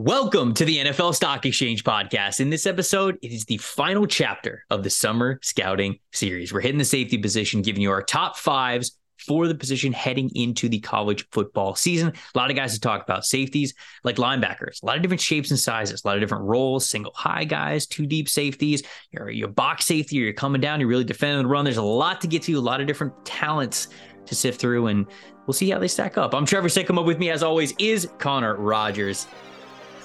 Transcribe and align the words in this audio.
Welcome 0.00 0.54
to 0.54 0.64
the 0.64 0.76
NFL 0.76 1.12
Stock 1.16 1.44
Exchange 1.44 1.82
podcast. 1.82 2.38
In 2.38 2.50
this 2.50 2.66
episode, 2.66 3.18
it 3.20 3.32
is 3.32 3.44
the 3.46 3.56
final 3.56 4.06
chapter 4.06 4.64
of 4.70 4.84
the 4.84 4.90
summer 4.90 5.40
scouting 5.42 5.98
series. 6.12 6.52
We're 6.52 6.60
hitting 6.60 6.78
the 6.78 6.84
safety 6.84 7.18
position, 7.18 7.62
giving 7.62 7.82
you 7.82 7.90
our 7.90 8.04
top 8.04 8.36
fives 8.36 8.96
for 9.26 9.48
the 9.48 9.56
position 9.56 9.92
heading 9.92 10.30
into 10.36 10.68
the 10.68 10.78
college 10.78 11.26
football 11.32 11.74
season. 11.74 12.12
A 12.32 12.38
lot 12.38 12.48
of 12.48 12.54
guys 12.54 12.74
to 12.74 12.80
talk 12.80 13.02
about 13.02 13.24
safeties 13.24 13.74
like 14.04 14.18
linebackers, 14.18 14.80
a 14.84 14.86
lot 14.86 14.94
of 14.94 15.02
different 15.02 15.20
shapes 15.20 15.50
and 15.50 15.58
sizes, 15.58 16.04
a 16.04 16.06
lot 16.06 16.16
of 16.16 16.20
different 16.20 16.44
roles, 16.44 16.88
single 16.88 17.12
high 17.16 17.42
guys, 17.42 17.84
two 17.84 18.06
deep 18.06 18.28
safeties, 18.28 18.84
your, 19.10 19.30
your 19.30 19.48
box 19.48 19.84
safety, 19.84 20.20
or 20.20 20.22
you're 20.22 20.32
coming 20.32 20.60
down, 20.60 20.78
you're 20.78 20.88
really 20.88 21.02
defending 21.02 21.42
the 21.42 21.48
run. 21.48 21.64
There's 21.64 21.76
a 21.76 21.82
lot 21.82 22.20
to 22.20 22.28
get 22.28 22.42
to, 22.42 22.52
a 22.52 22.60
lot 22.60 22.80
of 22.80 22.86
different 22.86 23.24
talents 23.24 23.88
to 24.26 24.36
sift 24.36 24.60
through, 24.60 24.86
and 24.86 25.06
we'll 25.48 25.54
see 25.54 25.68
how 25.70 25.80
they 25.80 25.88
stack 25.88 26.16
up. 26.16 26.36
I'm 26.36 26.46
Trevor 26.46 26.68
Sikkema. 26.68 27.04
With 27.04 27.18
me, 27.18 27.30
as 27.30 27.42
always, 27.42 27.74
is 27.80 28.08
Connor 28.18 28.54
Rogers. 28.54 29.26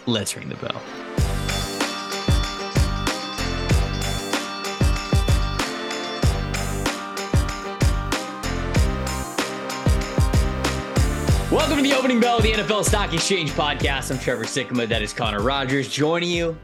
Let's 0.06 0.36
ring 0.36 0.50
the 0.50 0.56
bell. 0.56 0.82
Welcome 11.50 11.78
to 11.78 11.84
the 11.84 11.94
opening 11.94 12.20
bell 12.20 12.38
of 12.38 12.44
the 12.44 12.52
NFL 12.52 12.84
Stock 12.84 13.14
Exchange 13.14 13.52
podcast. 13.52 14.12
I'm 14.12 14.20
Trevor 14.20 14.44
Sikkema. 14.44 14.88
That 14.88 15.02
is 15.02 15.14
Connor 15.14 15.42
Rogers 15.42 15.88
joining 15.88 16.32
you 16.32 16.58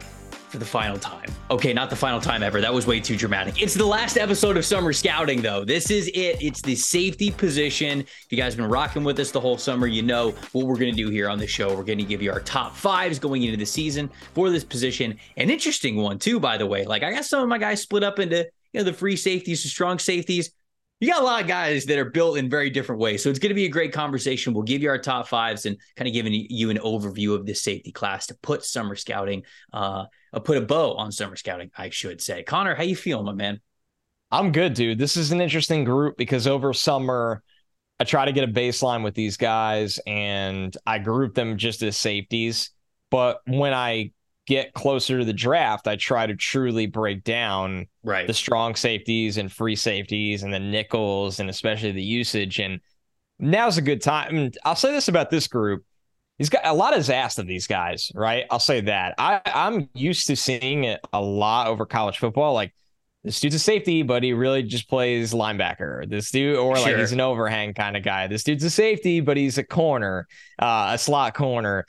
for 0.50 0.58
the 0.58 0.66
final 0.66 0.98
time. 0.98 1.30
Okay, 1.52 1.74
not 1.74 1.90
the 1.90 1.96
final 1.96 2.20
time 2.20 2.42
ever. 2.44 2.60
That 2.60 2.74
was 2.74 2.88
way 2.88 3.00
too 3.00 3.16
dramatic. 3.16 3.62
It's 3.62 3.76
the 3.76 3.86
last 3.86 4.18
episode 4.18 4.58
of 4.58 4.66
summer 4.66 4.92
scouting, 4.92 5.42
though. 5.42 5.64
This 5.64 5.92
is 5.92 6.08
it. 6.08 6.42
It's 6.42 6.62
the 6.62 6.76
safety 6.76 7.32
position. 7.32 8.02
If 8.02 8.28
you 8.30 8.38
guys 8.38 8.54
have 8.54 8.58
been 8.58 8.70
rocking 8.70 9.04
with 9.04 9.20
us 9.20 9.32
the 9.32 9.40
whole 9.40 9.58
summer, 9.58 9.88
you 9.88 10.02
know 10.02 10.32
what 10.52 10.66
we're 10.66 10.78
going 10.78 10.94
to 10.94 10.98
do 10.98 11.10
here 11.10 11.30
on 11.30 11.38
the 11.38 11.48
show. 11.48 11.70
We're 11.76 11.84
going 11.84 12.00
to 12.00 12.04
give 12.04 12.22
you 12.22 12.32
our 12.32 12.42
top 12.42 12.76
fives 12.76 13.20
going 13.20 13.44
into 13.44 13.58
the 13.58 13.66
season 13.66 14.10
for 14.34 14.50
this 14.50 14.64
position. 14.64 15.18
An 15.38 15.50
interesting 15.50 15.98
one, 15.98 16.18
too, 16.18 16.40
by 16.40 16.58
the 16.58 16.66
way. 16.66 16.86
Like, 16.86 17.04
I 17.04 17.12
got 17.12 17.26
some 17.26 17.44
of 17.44 17.50
my 17.50 17.58
guys 17.58 17.82
split 17.82 18.04
up 18.04 18.20
into 18.20 18.48
you 18.74 18.80
know 18.80 18.84
the 18.84 18.94
free 18.94 19.16
safeties, 19.16 19.64
the 19.64 19.70
strong 19.70 20.00
safeties 20.00 20.52
you 21.00 21.08
got 21.08 21.22
a 21.22 21.26
lot 21.26 21.42
of 21.42 21.48
guys 21.48 21.86
that 21.86 21.98
are 21.98 22.10
built 22.10 22.38
in 22.38 22.50
very 22.50 22.70
different 22.70 23.00
ways. 23.00 23.24
So 23.24 23.30
it's 23.30 23.40
going 23.40 23.50
to 23.50 23.56
be 23.56 23.66
a 23.66 23.70
great 23.70 23.94
conversation. 23.94 24.54
We'll 24.54 24.64
give 24.64 24.82
you 24.82 24.90
our 24.90 24.98
top 24.98 25.28
fives 25.28 25.66
and 25.66 25.78
kind 25.96 26.08
of 26.08 26.14
giving 26.14 26.34
you 26.34 26.70
an 26.70 26.78
overview 26.78 27.36
of 27.36 27.46
this 27.46 27.62
safety 27.62 27.92
class 27.92 28.28
to 28.28 28.36
put 28.42 28.66
summer 28.66 28.96
scouting, 28.96 29.44
uh, 29.72 30.06
put 30.44 30.58
a 30.58 30.62
bow 30.62 30.96
on 30.96 31.12
summer 31.12 31.38
scouting, 31.38 31.72
I 31.78 31.90
should 31.90 32.22
say. 32.22 32.44
Connor, 32.44 32.76
how 32.76 32.84
you 32.84 32.98
feeling, 32.98 33.26
my 33.26 33.34
man? 33.34 33.62
I'm 34.30 34.52
good, 34.52 34.74
dude. 34.74 35.00
This 35.00 35.16
is 35.16 35.32
an 35.32 35.42
interesting 35.42 35.86
group 35.86 36.18
because 36.18 36.48
over 36.48 36.74
summer, 36.74 37.44
I 38.00 38.04
try 38.04 38.26
to 38.26 38.32
get 38.32 38.48
a 38.48 38.52
baseline 38.52 39.04
with 39.04 39.16
these 39.16 39.38
guys 39.38 40.00
and 40.06 40.76
I 40.86 41.00
group 41.00 41.34
them 41.34 41.58
just 41.58 41.82
as 41.82 41.98
safeties. 41.98 42.72
But 43.10 43.40
when 43.48 43.74
I 43.74 44.12
get 44.50 44.74
closer 44.74 45.20
to 45.20 45.26
the 45.26 45.32
draft, 45.32 45.88
I 45.88 45.96
try 45.96 46.26
to 46.26 46.36
truly 46.36 46.88
break 46.88 47.24
down 47.24 47.86
right. 48.04 48.26
the 48.26 48.34
strong 48.34 48.74
safeties 48.74 49.38
and 49.38 49.52
free 49.52 49.76
safeties 49.76 50.42
and 50.42 50.52
the 50.52 50.60
nickels 50.60 51.40
and 51.40 51.52
especially 51.52 51.92
the 51.92 52.02
usage. 52.02 52.58
And 52.58 52.82
now's 53.38 53.78
a 53.78 53.82
good 53.84 54.02
time. 54.02 54.36
And 54.36 54.58
I'll 54.66 54.76
say 54.76 54.92
this 54.92 55.08
about 55.08 55.30
this 55.30 55.48
group. 55.48 55.86
He's 56.40 56.50
got 56.50 56.66
a 56.66 56.74
lot 56.74 56.98
is 56.98 57.12
asked 57.12 57.38
of 57.38 57.46
these 57.46 57.68
guys, 57.68 58.12
right? 58.16 58.46
I'll 58.50 58.60
say 58.60 58.82
that. 58.82 59.14
I, 59.20 59.40
I'm 59.46 59.88
used 59.94 60.26
to 60.28 60.36
seeing 60.36 60.86
it 60.86 61.00
a 61.14 61.22
lot 61.22 61.68
over 61.68 61.86
college 61.86 62.18
football. 62.18 62.54
Like 62.54 62.74
this 63.24 63.40
dude's 63.40 63.54
a 63.54 63.60
safety, 63.60 64.02
but 64.02 64.24
he 64.24 64.34
really 64.34 64.64
just 64.64 64.90
plays 64.90 65.32
linebacker. 65.32 66.10
This 66.10 66.32
dude, 66.32 66.58
or 66.58 66.76
like 66.76 66.96
he's 66.96 67.12
an 67.12 67.22
overhang 67.22 67.76
kind 67.76 67.96
of 67.96 68.02
guy. 68.02 68.26
This 68.26 68.44
dude's 68.44 68.64
a 68.64 68.70
safety, 68.72 69.20
but 69.20 69.38
he's 69.38 69.60
a 69.60 69.64
corner, 69.64 70.28
uh, 70.58 70.92
a 70.94 70.98
slot 70.98 71.36
corner 71.36 71.86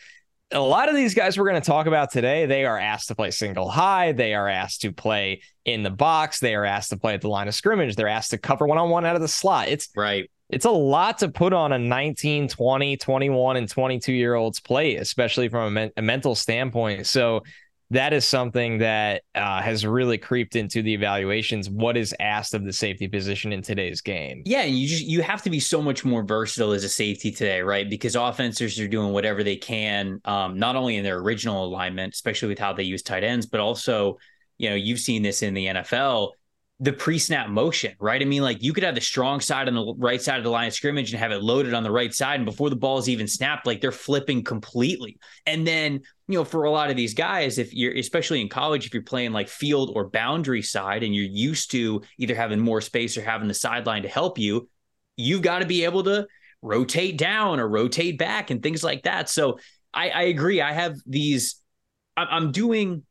a 0.52 0.60
lot 0.60 0.88
of 0.88 0.96
these 0.96 1.14
guys 1.14 1.38
we're 1.38 1.48
going 1.48 1.60
to 1.60 1.66
talk 1.66 1.86
about 1.86 2.10
today, 2.10 2.46
they 2.46 2.64
are 2.64 2.78
asked 2.78 3.08
to 3.08 3.14
play 3.14 3.30
single 3.30 3.68
high. 3.68 4.12
They 4.12 4.34
are 4.34 4.48
asked 4.48 4.82
to 4.82 4.92
play 4.92 5.42
in 5.64 5.82
the 5.82 5.90
box. 5.90 6.40
They 6.40 6.54
are 6.54 6.64
asked 6.64 6.90
to 6.90 6.96
play 6.96 7.14
at 7.14 7.20
the 7.20 7.28
line 7.28 7.46
of 7.48 7.54
scrimmage. 7.54 7.94
They're 7.94 8.08
asked 8.08 8.30
to 8.30 8.38
cover 8.38 8.66
one 8.66 8.78
on 8.78 8.90
one 8.90 9.06
out 9.06 9.14
of 9.14 9.22
the 9.22 9.28
slot. 9.28 9.68
It's 9.68 9.88
right. 9.96 10.30
It's 10.48 10.64
a 10.64 10.70
lot 10.70 11.18
to 11.18 11.28
put 11.28 11.52
on 11.52 11.72
a 11.72 11.78
19, 11.78 12.48
20, 12.48 12.96
21, 12.96 13.56
and 13.56 13.68
22 13.68 14.12
year 14.12 14.34
old's 14.34 14.58
plate, 14.58 14.96
especially 14.96 15.48
from 15.48 15.68
a, 15.68 15.70
men- 15.70 15.90
a 15.96 16.02
mental 16.02 16.34
standpoint. 16.34 17.06
So 17.06 17.42
that 17.90 18.12
is 18.12 18.24
something 18.24 18.78
that 18.78 19.22
uh, 19.34 19.60
has 19.60 19.84
really 19.84 20.16
creeped 20.16 20.54
into 20.54 20.80
the 20.80 20.94
evaluations. 20.94 21.68
What 21.68 21.96
is 21.96 22.14
asked 22.20 22.54
of 22.54 22.64
the 22.64 22.72
safety 22.72 23.08
position 23.08 23.52
in 23.52 23.62
today's 23.62 24.00
game? 24.00 24.42
Yeah, 24.46 24.60
and 24.60 24.78
you 24.78 24.86
just 24.86 25.04
you 25.04 25.22
have 25.22 25.42
to 25.42 25.50
be 25.50 25.58
so 25.58 25.82
much 25.82 26.04
more 26.04 26.22
versatile 26.22 26.72
as 26.72 26.84
a 26.84 26.88
safety 26.88 27.32
today, 27.32 27.62
right? 27.62 27.90
Because 27.90 28.14
offenses 28.14 28.78
are 28.78 28.88
doing 28.88 29.12
whatever 29.12 29.42
they 29.42 29.56
can, 29.56 30.20
um, 30.24 30.58
not 30.58 30.76
only 30.76 30.96
in 30.96 31.04
their 31.04 31.18
original 31.18 31.64
alignment, 31.64 32.14
especially 32.14 32.48
with 32.48 32.58
how 32.58 32.72
they 32.72 32.84
use 32.84 33.02
tight 33.02 33.24
ends, 33.24 33.46
but 33.46 33.60
also, 33.60 34.18
you 34.58 34.70
know, 34.70 34.76
you've 34.76 35.00
seen 35.00 35.22
this 35.22 35.42
in 35.42 35.54
the 35.54 35.66
NFL 35.66 36.30
the 36.82 36.92
pre-snap 36.94 37.50
motion, 37.50 37.94
right? 38.00 38.22
I 38.22 38.24
mean, 38.24 38.40
like 38.40 38.62
you 38.62 38.72
could 38.72 38.84
have 38.84 38.94
the 38.94 39.02
strong 39.02 39.40
side 39.40 39.68
on 39.68 39.74
the 39.74 39.94
right 39.98 40.20
side 40.20 40.38
of 40.38 40.44
the 40.44 40.50
line 40.50 40.66
of 40.66 40.72
scrimmage 40.72 41.12
and 41.12 41.20
have 41.20 41.30
it 41.30 41.42
loaded 41.42 41.74
on 41.74 41.82
the 41.82 41.90
right 41.90 42.12
side, 42.12 42.36
and 42.36 42.46
before 42.46 42.70
the 42.70 42.76
ball 42.76 42.96
is 42.96 43.08
even 43.08 43.28
snapped, 43.28 43.66
like 43.66 43.82
they're 43.82 43.92
flipping 43.92 44.42
completely. 44.42 45.18
And 45.44 45.66
then, 45.66 46.00
you 46.26 46.38
know, 46.38 46.44
for 46.44 46.64
a 46.64 46.70
lot 46.70 46.88
of 46.88 46.96
these 46.96 47.12
guys, 47.12 47.58
if 47.58 47.74
you're 47.74 47.94
especially 47.94 48.40
in 48.40 48.48
college, 48.48 48.86
if 48.86 48.94
you're 48.94 49.02
playing 49.02 49.32
like 49.32 49.48
field 49.48 49.92
or 49.94 50.08
boundary 50.08 50.62
side, 50.62 51.02
and 51.02 51.14
you're 51.14 51.26
used 51.26 51.70
to 51.72 52.00
either 52.16 52.34
having 52.34 52.60
more 52.60 52.80
space 52.80 53.18
or 53.18 53.22
having 53.22 53.48
the 53.48 53.54
sideline 53.54 54.02
to 54.02 54.08
help 54.08 54.38
you, 54.38 54.66
you've 55.16 55.42
got 55.42 55.58
to 55.58 55.66
be 55.66 55.84
able 55.84 56.04
to 56.04 56.26
rotate 56.62 57.18
down 57.18 57.60
or 57.60 57.68
rotate 57.68 58.18
back 58.18 58.50
and 58.50 58.62
things 58.62 58.82
like 58.82 59.02
that. 59.02 59.28
So 59.28 59.58
I, 59.92 60.08
I 60.08 60.22
agree. 60.22 60.62
I 60.62 60.72
have 60.72 60.96
these. 61.06 61.56
I'm 62.16 62.52
doing 62.52 63.02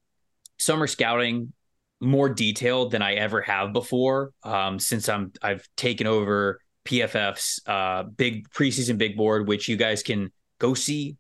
summer 0.58 0.88
scouting 0.88 1.54
more 2.00 2.30
detailed 2.30 2.92
than 2.92 3.02
I 3.02 3.16
ever 3.16 3.42
have 3.42 3.74
before. 3.74 4.32
Um, 4.44 4.80
since 4.80 5.10
I'm 5.10 5.34
I've 5.42 5.68
taken 5.76 6.08
over 6.08 6.62
PFF's 6.86 7.62
uh, 7.68 8.04
big 8.04 8.50
preseason 8.50 8.98
big 8.98 9.18
board, 9.18 9.48
which 9.48 9.68
you 9.68 9.78
guys 9.78 10.04
can 10.04 10.32
go 10.60 10.74
see 10.74 11.18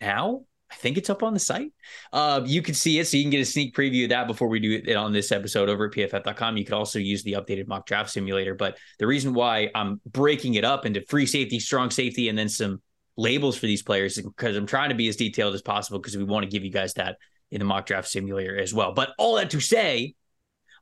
now. 0.00 0.42
I 0.70 0.74
think 0.74 0.98
it's 0.98 1.08
up 1.08 1.22
on 1.22 1.32
the 1.32 1.40
site. 1.40 1.72
Uh, 2.12 2.42
you 2.44 2.60
can 2.60 2.74
see 2.74 2.98
it, 2.98 3.06
so 3.06 3.16
you 3.16 3.22
can 3.22 3.30
get 3.30 3.40
a 3.40 3.44
sneak 3.46 3.74
preview 3.74 4.04
of 4.04 4.10
that 4.10 4.26
before 4.26 4.48
we 4.48 4.60
do 4.60 4.82
it 4.84 4.96
on 4.96 5.12
this 5.12 5.32
episode 5.32 5.70
over 5.70 5.86
at 5.86 5.92
pff.com. 5.92 6.58
You 6.58 6.64
could 6.64 6.74
also 6.74 6.98
use 6.98 7.22
the 7.22 7.32
updated 7.32 7.68
mock 7.68 7.86
draft 7.86 8.10
simulator. 8.10 8.54
But 8.54 8.76
the 8.98 9.06
reason 9.06 9.32
why 9.32 9.70
I'm 9.74 9.98
breaking 10.04 10.54
it 10.54 10.64
up 10.64 10.84
into 10.84 11.00
free 11.08 11.24
safety, 11.24 11.58
strong 11.58 11.90
safety, 11.90 12.28
and 12.28 12.36
then 12.36 12.50
some 12.50 12.82
labels 13.16 13.56
for 13.56 13.64
these 13.64 13.82
players 13.82 14.18
is 14.18 14.26
because 14.26 14.56
I'm 14.56 14.66
trying 14.66 14.90
to 14.90 14.94
be 14.94 15.08
as 15.08 15.16
detailed 15.16 15.54
as 15.54 15.62
possible 15.62 16.00
because 16.00 16.16
we 16.16 16.24
want 16.24 16.44
to 16.44 16.50
give 16.50 16.64
you 16.64 16.70
guys 16.70 16.92
that 16.94 17.16
in 17.50 17.60
the 17.60 17.64
mock 17.64 17.86
draft 17.86 18.08
simulator 18.08 18.58
as 18.58 18.74
well. 18.74 18.92
But 18.92 19.10
all 19.18 19.36
that 19.36 19.50
to 19.50 19.60
say, 19.60 20.14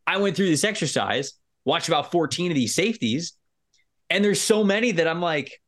I 0.07 0.19
went 0.19 0.37
through 0.37 0.49
this 0.49 0.65
exercise, 0.65 1.33
watched 1.65 1.89
about 1.89 2.13
14 2.13 2.51
of 2.51 2.55
these 2.55 2.75
safeties, 2.75 3.35
and 4.11 4.25
there's 4.25 4.41
so 4.41 4.63
many 4.63 4.93
that 4.93 5.09
I'm 5.09 5.21
like, 5.21 5.61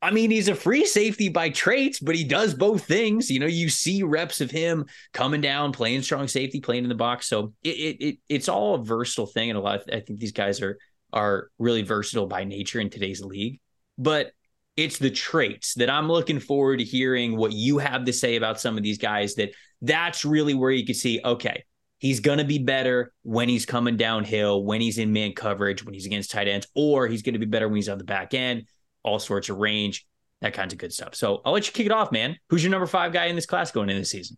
I 0.00 0.12
mean, 0.12 0.30
he's 0.30 0.48
a 0.48 0.54
free 0.54 0.86
safety 0.86 1.28
by 1.28 1.50
traits, 1.50 1.98
but 1.98 2.14
he 2.14 2.22
does 2.22 2.54
both 2.54 2.84
things. 2.84 3.30
You 3.30 3.40
know, 3.40 3.46
you 3.46 3.68
see 3.68 4.04
reps 4.04 4.40
of 4.40 4.50
him 4.50 4.86
coming 5.12 5.40
down, 5.40 5.72
playing 5.72 6.02
strong 6.02 6.28
safety, 6.28 6.60
playing 6.60 6.84
in 6.84 6.88
the 6.88 6.94
box. 6.94 7.28
So 7.28 7.52
it, 7.64 7.70
it, 7.70 8.04
it 8.04 8.18
it's 8.28 8.48
all 8.48 8.76
a 8.76 8.84
versatile 8.84 9.26
thing, 9.26 9.50
and 9.50 9.58
a 9.58 9.62
lot. 9.62 9.80
Of, 9.80 9.88
I 9.92 10.00
think 10.00 10.20
these 10.20 10.32
guys 10.32 10.62
are 10.62 10.78
are 11.12 11.50
really 11.58 11.82
versatile 11.82 12.26
by 12.26 12.44
nature 12.44 12.78
in 12.80 12.90
today's 12.90 13.22
league. 13.22 13.60
But 13.96 14.30
it's 14.76 14.98
the 14.98 15.10
traits 15.10 15.74
that 15.74 15.90
I'm 15.90 16.06
looking 16.06 16.38
forward 16.38 16.78
to 16.78 16.84
hearing 16.84 17.36
what 17.36 17.52
you 17.52 17.78
have 17.78 18.04
to 18.04 18.12
say 18.12 18.36
about 18.36 18.60
some 18.60 18.76
of 18.76 18.84
these 18.84 18.98
guys 18.98 19.34
that 19.34 19.50
that's 19.82 20.24
really 20.24 20.54
where 20.54 20.70
you 20.70 20.84
can 20.84 20.94
see, 20.94 21.20
okay, 21.24 21.64
he's 21.98 22.20
going 22.20 22.38
to 22.38 22.44
be 22.44 22.58
better 22.58 23.12
when 23.22 23.48
he's 23.48 23.66
coming 23.66 23.96
downhill, 23.96 24.64
when 24.64 24.80
he's 24.80 24.98
in 24.98 25.12
man 25.12 25.32
coverage, 25.32 25.84
when 25.84 25.94
he's 25.94 26.06
against 26.06 26.30
tight 26.30 26.48
ends, 26.48 26.66
or 26.74 27.06
he's 27.06 27.22
going 27.22 27.34
to 27.34 27.38
be 27.38 27.46
better 27.46 27.68
when 27.68 27.76
he's 27.76 27.88
on 27.88 27.98
the 27.98 28.04
back 28.04 28.34
end, 28.34 28.64
all 29.02 29.18
sorts 29.18 29.48
of 29.48 29.58
range, 29.58 30.06
that 30.40 30.54
kinds 30.54 30.72
of 30.72 30.78
good 30.78 30.92
stuff. 30.92 31.14
So 31.14 31.42
I'll 31.44 31.52
let 31.52 31.66
you 31.66 31.72
kick 31.72 31.86
it 31.86 31.92
off, 31.92 32.12
man. 32.12 32.36
Who's 32.48 32.62
your 32.62 32.70
number 32.70 32.86
five 32.86 33.12
guy 33.12 33.26
in 33.26 33.36
this 33.36 33.46
class 33.46 33.70
going 33.70 33.90
into 33.90 34.00
the 34.00 34.06
season? 34.06 34.36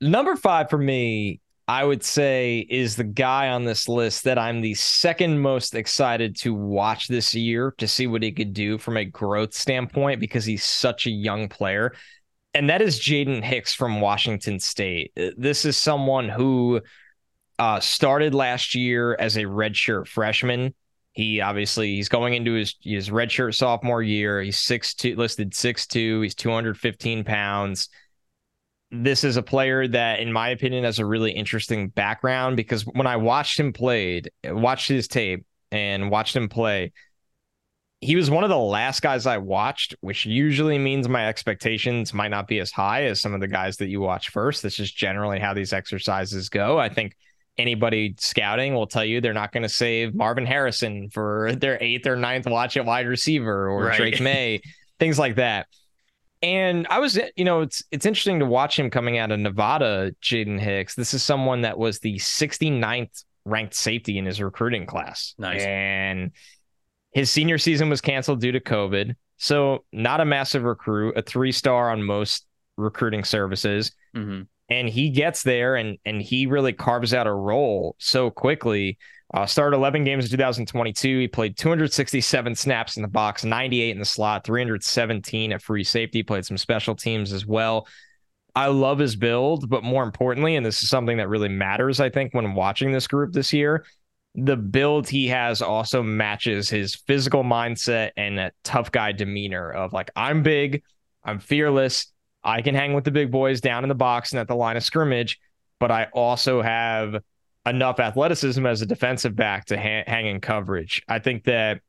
Number 0.00 0.36
five 0.36 0.68
for 0.68 0.78
me, 0.78 1.40
I 1.68 1.84
would 1.84 2.04
say, 2.04 2.64
is 2.70 2.94
the 2.94 3.04
guy 3.04 3.48
on 3.48 3.64
this 3.64 3.88
list 3.88 4.24
that 4.24 4.38
I'm 4.38 4.60
the 4.60 4.74
second 4.74 5.40
most 5.40 5.74
excited 5.74 6.36
to 6.38 6.54
watch 6.54 7.08
this 7.08 7.34
year 7.34 7.74
to 7.78 7.88
see 7.88 8.06
what 8.06 8.22
he 8.22 8.30
could 8.30 8.52
do 8.52 8.78
from 8.78 8.96
a 8.96 9.04
growth 9.04 9.52
standpoint 9.52 10.20
because 10.20 10.44
he's 10.44 10.62
such 10.62 11.06
a 11.06 11.10
young 11.10 11.48
player 11.48 11.92
and 12.56 12.70
that 12.70 12.80
is 12.80 12.98
Jaden 12.98 13.44
Hicks 13.44 13.74
from 13.74 14.00
Washington 14.00 14.58
State. 14.58 15.12
Uh, 15.14 15.30
this 15.36 15.66
is 15.66 15.76
someone 15.76 16.30
who 16.30 16.80
uh, 17.58 17.80
started 17.80 18.34
last 18.34 18.74
year 18.74 19.14
as 19.20 19.36
a 19.36 19.42
redshirt 19.42 20.08
freshman. 20.08 20.74
He 21.12 21.42
obviously 21.42 21.94
he's 21.96 22.08
going 22.08 22.32
into 22.32 22.54
his 22.54 22.74
his 22.80 23.10
redshirt 23.10 23.54
sophomore 23.54 24.02
year. 24.02 24.40
He's 24.40 24.58
six 24.58 24.94
two 24.94 25.16
listed 25.16 25.54
six 25.54 25.86
two. 25.86 26.22
He's 26.22 26.34
two 26.34 26.50
hundred 26.50 26.78
fifteen 26.78 27.24
pounds. 27.24 27.90
This 28.90 29.22
is 29.22 29.36
a 29.36 29.42
player 29.42 29.86
that, 29.88 30.20
in 30.20 30.32
my 30.32 30.50
opinion, 30.50 30.84
has 30.84 30.98
a 30.98 31.06
really 31.06 31.32
interesting 31.32 31.88
background 31.88 32.56
because 32.56 32.86
when 32.86 33.06
I 33.06 33.16
watched 33.16 33.60
him 33.60 33.72
played, 33.74 34.30
watched 34.44 34.88
his 34.88 35.08
tape 35.08 35.44
and 35.70 36.10
watched 36.10 36.36
him 36.36 36.48
play, 36.48 36.92
he 38.00 38.14
was 38.14 38.30
one 38.30 38.44
of 38.44 38.50
the 38.50 38.58
last 38.58 39.00
guys 39.00 39.26
I 39.26 39.38
watched, 39.38 39.94
which 40.00 40.26
usually 40.26 40.78
means 40.78 41.08
my 41.08 41.28
expectations 41.28 42.12
might 42.12 42.28
not 42.28 42.46
be 42.46 42.58
as 42.58 42.70
high 42.70 43.04
as 43.04 43.20
some 43.20 43.32
of 43.32 43.40
the 43.40 43.48
guys 43.48 43.78
that 43.78 43.88
you 43.88 44.00
watch 44.00 44.28
first. 44.28 44.62
That's 44.62 44.76
just 44.76 44.96
generally 44.96 45.38
how 45.38 45.54
these 45.54 45.72
exercises 45.72 46.48
go. 46.48 46.78
I 46.78 46.90
think 46.90 47.16
anybody 47.56 48.14
scouting 48.18 48.74
will 48.74 48.86
tell 48.86 49.04
you 49.04 49.20
they're 49.20 49.32
not 49.32 49.50
going 49.50 49.62
to 49.62 49.68
save 49.68 50.14
Marvin 50.14 50.44
Harrison 50.44 51.08
for 51.08 51.52
their 51.56 51.82
eighth 51.82 52.06
or 52.06 52.16
ninth 52.16 52.46
watch 52.46 52.76
at 52.76 52.84
wide 52.84 53.06
receiver 53.06 53.70
or 53.70 53.86
right. 53.86 53.96
Drake 53.96 54.20
Maye, 54.20 54.60
things 54.98 55.18
like 55.18 55.36
that. 55.36 55.66
And 56.42 56.86
I 56.90 56.98
was, 56.98 57.18
you 57.34 57.46
know, 57.46 57.62
it's 57.62 57.82
it's 57.90 58.04
interesting 58.04 58.40
to 58.40 58.46
watch 58.46 58.78
him 58.78 58.90
coming 58.90 59.16
out 59.16 59.32
of 59.32 59.40
Nevada, 59.40 60.12
Jaden 60.22 60.60
Hicks. 60.60 60.94
This 60.94 61.14
is 61.14 61.22
someone 61.22 61.62
that 61.62 61.78
was 61.78 62.00
the 62.00 62.16
69th 62.16 63.24
ranked 63.46 63.74
safety 63.74 64.18
in 64.18 64.26
his 64.26 64.42
recruiting 64.42 64.84
class. 64.84 65.34
Nice. 65.38 65.62
And 65.62 66.32
his 67.16 67.30
senior 67.30 67.56
season 67.56 67.88
was 67.88 68.02
canceled 68.02 68.42
due 68.42 68.52
to 68.52 68.60
COVID. 68.60 69.14
So, 69.38 69.86
not 69.90 70.20
a 70.20 70.26
massive 70.26 70.64
recruit, 70.64 71.16
a 71.16 71.22
three 71.22 71.50
star 71.50 71.90
on 71.90 72.02
most 72.02 72.44
recruiting 72.76 73.24
services. 73.24 73.92
Mm-hmm. 74.14 74.42
And 74.68 74.86
he 74.86 75.08
gets 75.08 75.42
there 75.42 75.76
and, 75.76 75.96
and 76.04 76.20
he 76.20 76.44
really 76.44 76.74
carves 76.74 77.14
out 77.14 77.26
a 77.26 77.32
role 77.32 77.96
so 77.98 78.28
quickly. 78.28 78.98
Uh, 79.32 79.46
started 79.46 79.78
11 79.78 80.04
games 80.04 80.26
in 80.26 80.30
2022. 80.30 81.20
He 81.20 81.26
played 81.26 81.56
267 81.56 82.54
snaps 82.54 82.96
in 82.96 83.02
the 83.02 83.08
box, 83.08 83.44
98 83.44 83.92
in 83.92 83.98
the 83.98 84.04
slot, 84.04 84.44
317 84.44 85.52
at 85.52 85.62
free 85.62 85.84
safety. 85.84 86.22
Played 86.22 86.44
some 86.44 86.58
special 86.58 86.94
teams 86.94 87.32
as 87.32 87.46
well. 87.46 87.88
I 88.54 88.66
love 88.66 88.98
his 88.98 89.16
build, 89.16 89.70
but 89.70 89.82
more 89.82 90.02
importantly, 90.02 90.56
and 90.56 90.66
this 90.66 90.82
is 90.82 90.90
something 90.90 91.16
that 91.16 91.30
really 91.30 91.48
matters, 91.48 91.98
I 91.98 92.10
think, 92.10 92.34
when 92.34 92.52
watching 92.52 92.92
this 92.92 93.06
group 93.06 93.32
this 93.32 93.54
year, 93.54 93.86
the 94.36 94.56
build 94.56 95.08
he 95.08 95.28
has 95.28 95.62
also 95.62 96.02
matches 96.02 96.68
his 96.68 96.94
physical 96.94 97.42
mindset 97.42 98.10
and 98.16 98.52
tough 98.62 98.92
guy 98.92 99.12
demeanor 99.12 99.70
of 99.70 99.92
like, 99.92 100.10
I'm 100.14 100.42
big, 100.42 100.82
I'm 101.24 101.38
fearless, 101.38 102.12
I 102.44 102.62
can 102.62 102.74
hang 102.74 102.92
with 102.92 103.04
the 103.04 103.10
big 103.10 103.32
boys 103.32 103.60
down 103.60 103.82
in 103.82 103.88
the 103.88 103.94
box 103.94 104.32
and 104.32 104.40
at 104.40 104.46
the 104.46 104.54
line 104.54 104.76
of 104.76 104.84
scrimmage, 104.84 105.40
but 105.80 105.90
I 105.90 106.08
also 106.12 106.62
have 106.62 107.16
enough 107.66 107.98
athleticism 107.98 108.64
as 108.64 108.82
a 108.82 108.86
defensive 108.86 109.34
back 109.34 109.64
to 109.66 109.76
ha- 109.76 110.04
hang 110.06 110.26
in 110.26 110.40
coverage. 110.40 111.02
I 111.08 111.18
think 111.18 111.44
that 111.44 111.80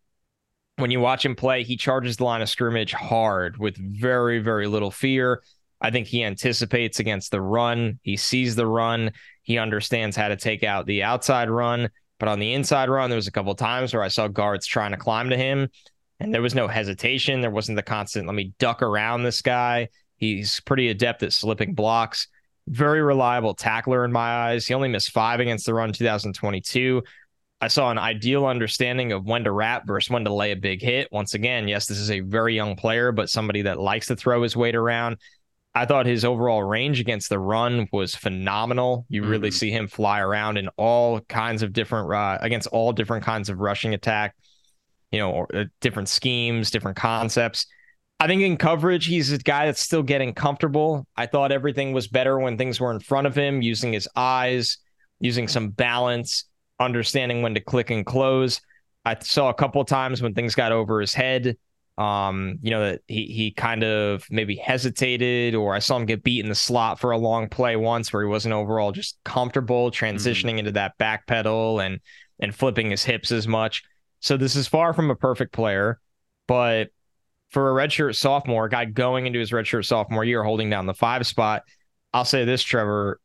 when 0.77 0.89
you 0.89 0.99
watch 0.99 1.25
him 1.25 1.35
play, 1.35 1.63
he 1.63 1.75
charges 1.75 2.17
the 2.17 2.23
line 2.23 2.41
of 2.41 2.49
scrimmage 2.49 2.93
hard 2.93 3.57
with 3.57 3.77
very, 3.77 4.39
very 4.39 4.67
little 4.67 4.91
fear. 4.91 5.43
I 5.81 5.91
think 5.91 6.07
he 6.07 6.23
anticipates 6.23 6.99
against 6.99 7.29
the 7.29 7.41
run. 7.41 7.99
He 8.01 8.17
sees 8.17 8.55
the 8.55 8.65
run. 8.65 9.11
He 9.43 9.57
understands 9.57 10.15
how 10.15 10.29
to 10.29 10.35
take 10.35 10.63
out 10.63 10.85
the 10.85 11.03
outside 11.03 11.49
run. 11.49 11.89
But 12.19 12.29
on 12.29 12.39
the 12.39 12.53
inside 12.53 12.89
run, 12.89 13.09
there 13.09 13.17
was 13.17 13.27
a 13.27 13.31
couple 13.31 13.51
of 13.51 13.57
times 13.57 13.93
where 13.93 14.03
I 14.03 14.07
saw 14.07 14.27
guards 14.27 14.65
trying 14.65 14.91
to 14.91 14.97
climb 14.97 15.29
to 15.29 15.37
him, 15.37 15.69
and 16.19 16.33
there 16.33 16.41
was 16.41 16.55
no 16.55 16.67
hesitation. 16.67 17.41
There 17.41 17.51
wasn't 17.51 17.75
the 17.75 17.83
constant, 17.83 18.27
let 18.27 18.35
me 18.35 18.53
duck 18.59 18.81
around 18.81 19.23
this 19.23 19.41
guy. 19.41 19.89
He's 20.15 20.59
pretty 20.61 20.89
adept 20.89 21.23
at 21.23 21.33
slipping 21.33 21.73
blocks. 21.73 22.27
Very 22.67 23.01
reliable 23.01 23.53
tackler 23.53 24.03
in 24.03 24.11
my 24.11 24.49
eyes. 24.49 24.67
He 24.67 24.73
only 24.73 24.89
missed 24.89 25.11
five 25.11 25.39
against 25.39 25.65
the 25.65 25.73
run 25.73 25.93
2022. 25.93 27.03
I 27.59 27.69
saw 27.69 27.89
an 27.89 27.97
ideal 27.97 28.45
understanding 28.45 29.11
of 29.11 29.25
when 29.25 29.43
to 29.45 29.51
wrap 29.51 29.87
versus 29.87 30.11
when 30.11 30.25
to 30.25 30.33
lay 30.33 30.51
a 30.51 30.55
big 30.55 30.81
hit. 30.81 31.07
Once 31.11 31.33
again, 31.33 31.67
yes, 31.67 31.87
this 31.87 31.97
is 31.97 32.11
a 32.11 32.19
very 32.19 32.55
young 32.55 32.75
player, 32.75 33.11
but 33.11 33.29
somebody 33.29 33.63
that 33.63 33.79
likes 33.79 34.07
to 34.07 34.15
throw 34.15 34.43
his 34.43 34.55
weight 34.55 34.75
around. 34.75 35.17
I 35.77 35.85
thought 35.85 36.07
his 36.07 36.25
overall 36.25 36.63
range 36.63 36.99
against 36.99 37.29
the 37.29 37.37
run 37.37 37.87
was 37.91 38.15
phenomenal. 38.15 39.05
You 39.09 39.21
mm-hmm. 39.21 39.29
really 39.29 39.51
see 39.51 39.69
him 39.69 39.87
fly 39.87 40.21
around 40.21 40.57
in 40.57 40.69
all 40.69 41.19
kinds 41.19 41.61
of 41.61 41.71
different 41.71 42.11
uh, 42.11 42.39
against 42.41 42.67
all 42.69 42.91
different 42.93 43.23
kinds 43.23 43.47
of 43.47 43.59
rushing 43.59 43.93
attack, 43.93 44.35
you 45.11 45.19
know, 45.19 45.29
or, 45.29 45.47
uh, 45.55 45.65
different 45.79 46.09
schemes, 46.09 46.71
different 46.71 46.97
concepts. 46.97 47.67
I 48.19 48.25
think 48.25 48.41
in 48.41 48.57
coverage, 48.57 49.05
he's 49.05 49.31
a 49.31 49.37
guy 49.37 49.67
that's 49.67 49.79
still 49.79 50.01
getting 50.01 50.33
comfortable. 50.33 51.05
I 51.15 51.27
thought 51.27 51.51
everything 51.51 51.93
was 51.93 52.07
better 52.07 52.39
when 52.39 52.57
things 52.57 52.79
were 52.79 52.89
in 52.89 52.99
front 52.99 53.27
of 53.27 53.35
him, 53.35 53.61
using 53.61 53.93
his 53.93 54.09
eyes, 54.15 54.79
using 55.19 55.47
some 55.47 55.69
balance, 55.69 56.45
understanding 56.79 57.43
when 57.43 57.53
to 57.53 57.61
click 57.61 57.91
and 57.91 58.03
close. 58.03 58.61
I 59.05 59.15
saw 59.21 59.49
a 59.49 59.53
couple 59.53 59.79
of 59.79 59.87
times 59.87 60.23
when 60.23 60.33
things 60.33 60.55
got 60.55 60.71
over 60.71 60.99
his 60.99 61.13
head 61.13 61.55
um, 61.97 62.59
you 62.61 62.69
know, 62.69 62.81
that 62.81 63.01
he 63.07 63.25
he 63.25 63.51
kind 63.51 63.83
of 63.83 64.25
maybe 64.29 64.55
hesitated, 64.55 65.55
or 65.55 65.73
I 65.73 65.79
saw 65.79 65.97
him 65.97 66.05
get 66.05 66.23
beat 66.23 66.43
in 66.43 66.49
the 66.49 66.55
slot 66.55 66.99
for 66.99 67.11
a 67.11 67.17
long 67.17 67.49
play 67.49 67.75
once 67.75 68.13
where 68.13 68.21
he 68.21 68.29
wasn't 68.29 68.53
overall 68.53 68.91
just 68.91 69.17
comfortable 69.23 69.91
transitioning 69.91 70.55
mm 70.55 70.59
into 70.59 70.71
that 70.71 70.97
back 70.97 71.27
pedal 71.27 71.79
and 71.79 71.99
and 72.39 72.55
flipping 72.55 72.91
his 72.91 73.03
hips 73.03 73.31
as 73.31 73.47
much. 73.47 73.83
So 74.19 74.37
this 74.37 74.55
is 74.55 74.67
far 74.67 74.93
from 74.93 75.11
a 75.11 75.15
perfect 75.15 75.53
player, 75.53 75.99
but 76.47 76.89
for 77.49 77.69
a 77.69 77.87
redshirt 77.87 78.15
sophomore, 78.15 78.69
guy 78.69 78.85
going 78.85 79.25
into 79.25 79.39
his 79.39 79.51
redshirt 79.51 79.85
sophomore 79.85 80.23
year, 80.23 80.43
holding 80.43 80.69
down 80.69 80.85
the 80.85 80.93
five 80.93 81.25
spot, 81.27 81.63
I'll 82.13 82.25
say 82.25 82.45
this, 82.45 82.63
Trevor. 82.63 83.19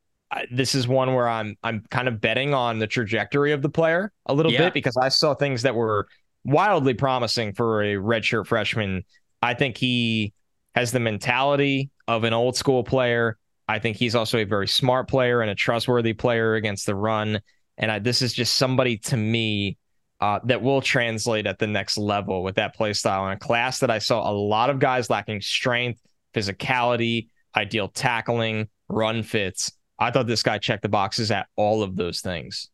This 0.51 0.75
is 0.75 0.89
one 0.89 1.15
where 1.15 1.29
I'm 1.29 1.57
I'm 1.63 1.85
kind 1.91 2.09
of 2.09 2.21
betting 2.21 2.55
on 2.55 2.79
the 2.79 2.87
trajectory 2.87 3.53
of 3.53 3.61
the 3.61 3.69
player 3.69 4.13
a 4.27 4.35
little 4.35 4.51
yeah. 4.51 4.65
bit 4.65 4.75
because 4.75 4.97
I 4.97 5.11
saw 5.11 5.35
things 5.35 5.63
that 5.63 5.75
were 5.75 6.07
wildly 6.45 6.95
promising 6.95 7.53
for 7.53 7.83
a 7.83 7.95
redshirt 7.95 8.47
freshman. 8.47 9.05
I 9.41 9.55
think 9.55 9.77
he 9.77 10.33
has 10.75 10.93
the 10.93 11.01
mentality 11.01 11.91
of 12.09 12.25
an 12.25 12.33
old 12.33 12.57
school 12.57 12.85
player. 12.85 13.39
I 13.69 13.79
think 13.79 13.97
he's 13.97 14.15
also 14.15 14.39
a 14.39 14.45
very 14.45 14.69
smart 14.69 15.09
player 15.09 15.41
and 15.41 15.51
a 15.51 15.55
trustworthy 15.55 16.13
player 16.13 16.55
against 16.55 16.87
the 16.87 16.95
run. 16.95 17.41
And 17.79 17.91
I, 17.91 17.99
this 17.99 18.23
is 18.23 18.33
just 18.33 18.55
somebody 18.55 18.99
to 18.99 19.17
me 19.17 19.77
uh, 20.21 20.41
that 20.45 20.63
will 20.63 20.81
translate 20.81 21.47
at 21.47 21.59
the 21.59 21.67
next 21.67 21.99
level 21.99 22.43
with 22.43 22.55
that 22.57 22.75
play 22.75 22.93
style 22.93 23.27
in 23.27 23.33
a 23.33 23.39
class 23.39 23.81
that 23.81 23.91
I 23.91 23.99
saw 23.99 24.31
a 24.31 24.33
lot 24.33 24.71
of 24.71 24.79
guys 24.79 25.11
lacking 25.11 25.41
strength, 25.41 26.01
physicality, 26.35 27.29
ideal 27.57 27.89
tackling, 27.89 28.69
run 28.89 29.23
fits. 29.23 29.73
I 29.99 30.11
thought 30.11 30.27
this 30.27 30.43
guy 30.43 30.59
checked 30.59 30.83
the 30.83 30.89
boxes 30.89 31.31
at 31.31 31.47
all 31.57 31.83
of 31.83 31.97
those 31.97 32.21
things. 32.21 32.69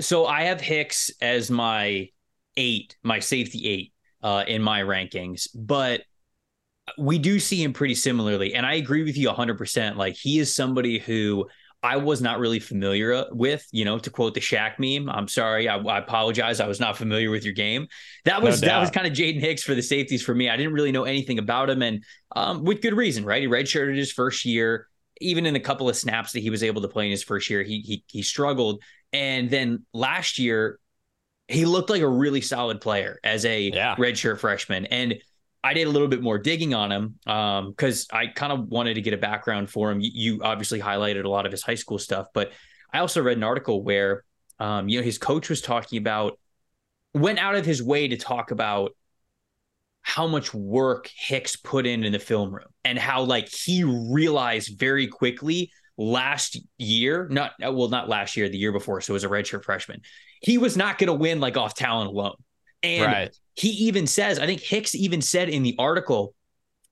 So 0.00 0.26
I 0.26 0.44
have 0.44 0.60
Hicks 0.60 1.10
as 1.20 1.50
my 1.50 2.08
eight, 2.58 2.96
my 3.02 3.20
safety 3.20 3.66
eight 3.66 3.92
uh, 4.22 4.44
in 4.46 4.60
my 4.60 4.82
rankings, 4.82 5.48
but 5.54 6.02
we 6.98 7.18
do 7.18 7.38
see 7.38 7.62
him 7.62 7.72
pretty 7.72 7.94
similarly. 7.94 8.54
And 8.54 8.66
I 8.66 8.74
agree 8.74 9.04
with 9.04 9.16
you 9.16 9.28
100%. 9.28 9.96
Like 9.96 10.16
he 10.16 10.38
is 10.38 10.54
somebody 10.54 10.98
who 10.98 11.46
I 11.82 11.96
was 11.96 12.20
not 12.20 12.40
really 12.40 12.58
familiar 12.58 13.24
with, 13.30 13.64
you 13.70 13.84
know, 13.84 13.98
to 13.98 14.10
quote 14.10 14.34
the 14.34 14.40
Shaq 14.40 14.78
meme. 14.78 15.08
I'm 15.08 15.28
sorry. 15.28 15.68
I, 15.68 15.76
I 15.76 15.98
apologize. 15.98 16.60
I 16.60 16.66
was 16.66 16.80
not 16.80 16.96
familiar 16.96 17.30
with 17.30 17.44
your 17.44 17.54
game. 17.54 17.86
That 18.24 18.42
was, 18.42 18.62
no 18.62 18.68
that 18.68 18.80
was 18.80 18.90
kind 18.90 19.06
of 19.06 19.12
Jaden 19.12 19.40
Hicks 19.40 19.62
for 19.62 19.74
the 19.74 19.82
safeties 19.82 20.22
for 20.22 20.34
me. 20.34 20.48
I 20.48 20.56
didn't 20.56 20.72
really 20.72 20.92
know 20.92 21.04
anything 21.04 21.38
about 21.38 21.70
him 21.70 21.82
and 21.82 22.02
um, 22.34 22.64
with 22.64 22.82
good 22.82 22.94
reason, 22.94 23.24
right? 23.24 23.42
He 23.42 23.48
redshirted 23.48 23.96
his 23.96 24.12
first 24.12 24.44
year. 24.44 24.88
Even 25.20 25.46
in 25.46 25.56
a 25.56 25.60
couple 25.60 25.88
of 25.88 25.96
snaps 25.96 26.32
that 26.32 26.40
he 26.40 26.50
was 26.50 26.62
able 26.62 26.80
to 26.82 26.88
play 26.88 27.04
in 27.04 27.10
his 27.10 27.24
first 27.24 27.50
year, 27.50 27.64
he, 27.64 27.80
he, 27.80 28.04
he 28.06 28.22
struggled. 28.22 28.82
And 29.12 29.50
then 29.50 29.84
last 29.92 30.38
year, 30.38 30.78
he 31.48 31.64
looked 31.64 31.90
like 31.90 32.02
a 32.02 32.08
really 32.08 32.42
solid 32.42 32.80
player 32.80 33.18
as 33.24 33.44
a 33.46 33.62
yeah. 33.62 33.96
redshirt 33.96 34.38
freshman. 34.38 34.86
And 34.86 35.14
I 35.64 35.74
did 35.74 35.86
a 35.86 35.90
little 35.90 36.08
bit 36.08 36.22
more 36.22 36.38
digging 36.38 36.74
on 36.74 36.92
him 36.92 37.14
because 37.24 38.06
um, 38.12 38.18
I 38.18 38.26
kind 38.28 38.52
of 38.52 38.68
wanted 38.68 38.94
to 38.94 39.00
get 39.00 39.14
a 39.14 39.18
background 39.18 39.70
for 39.70 39.90
him. 39.90 40.00
You, 40.00 40.10
you, 40.12 40.40
obviously 40.42 40.78
highlighted 40.78 41.24
a 41.24 41.28
lot 41.28 41.46
of 41.46 41.52
his 41.52 41.62
high 41.62 41.74
school 41.74 41.98
stuff, 41.98 42.28
but 42.32 42.52
I 42.92 43.00
also 43.00 43.22
read 43.22 43.38
an 43.38 43.42
article 43.42 43.82
where 43.82 44.24
um, 44.60 44.88
you 44.88 44.98
know 44.98 45.04
his 45.04 45.18
coach 45.18 45.48
was 45.48 45.60
talking 45.60 45.98
about 45.98 46.38
went 47.14 47.38
out 47.38 47.54
of 47.54 47.64
his 47.64 47.82
way 47.82 48.08
to 48.08 48.16
talk 48.16 48.50
about 48.50 48.92
how 50.02 50.26
much 50.26 50.54
work 50.54 51.10
Hicks 51.14 51.56
put 51.56 51.86
in 51.86 52.04
in 52.04 52.12
the 52.12 52.18
film 52.18 52.54
room 52.54 52.68
and 52.84 52.98
how 52.98 53.22
like 53.22 53.48
he 53.48 53.84
realized 53.84 54.78
very 54.78 55.06
quickly 55.06 55.70
last 55.96 56.58
year, 56.78 57.26
not 57.30 57.52
well, 57.60 57.88
not 57.88 58.08
last 58.08 58.36
year, 58.36 58.48
the 58.48 58.56
year 58.56 58.72
before, 58.72 59.00
so 59.00 59.14
as 59.14 59.24
a 59.24 59.28
redshirt 59.28 59.64
freshman, 59.64 60.00
he 60.40 60.58
was 60.58 60.76
not 60.76 60.98
going 60.98 61.08
to 61.08 61.14
win 61.14 61.40
like 61.40 61.56
off 61.56 61.74
talent 61.74 62.10
alone. 62.10 62.36
And 62.82 63.12
right. 63.12 63.36
he 63.54 63.68
even 63.70 64.06
says, 64.06 64.38
I 64.38 64.46
think 64.46 64.60
Hicks 64.60 64.94
even 64.94 65.20
said 65.20 65.48
in 65.48 65.62
the 65.62 65.74
article 65.78 66.34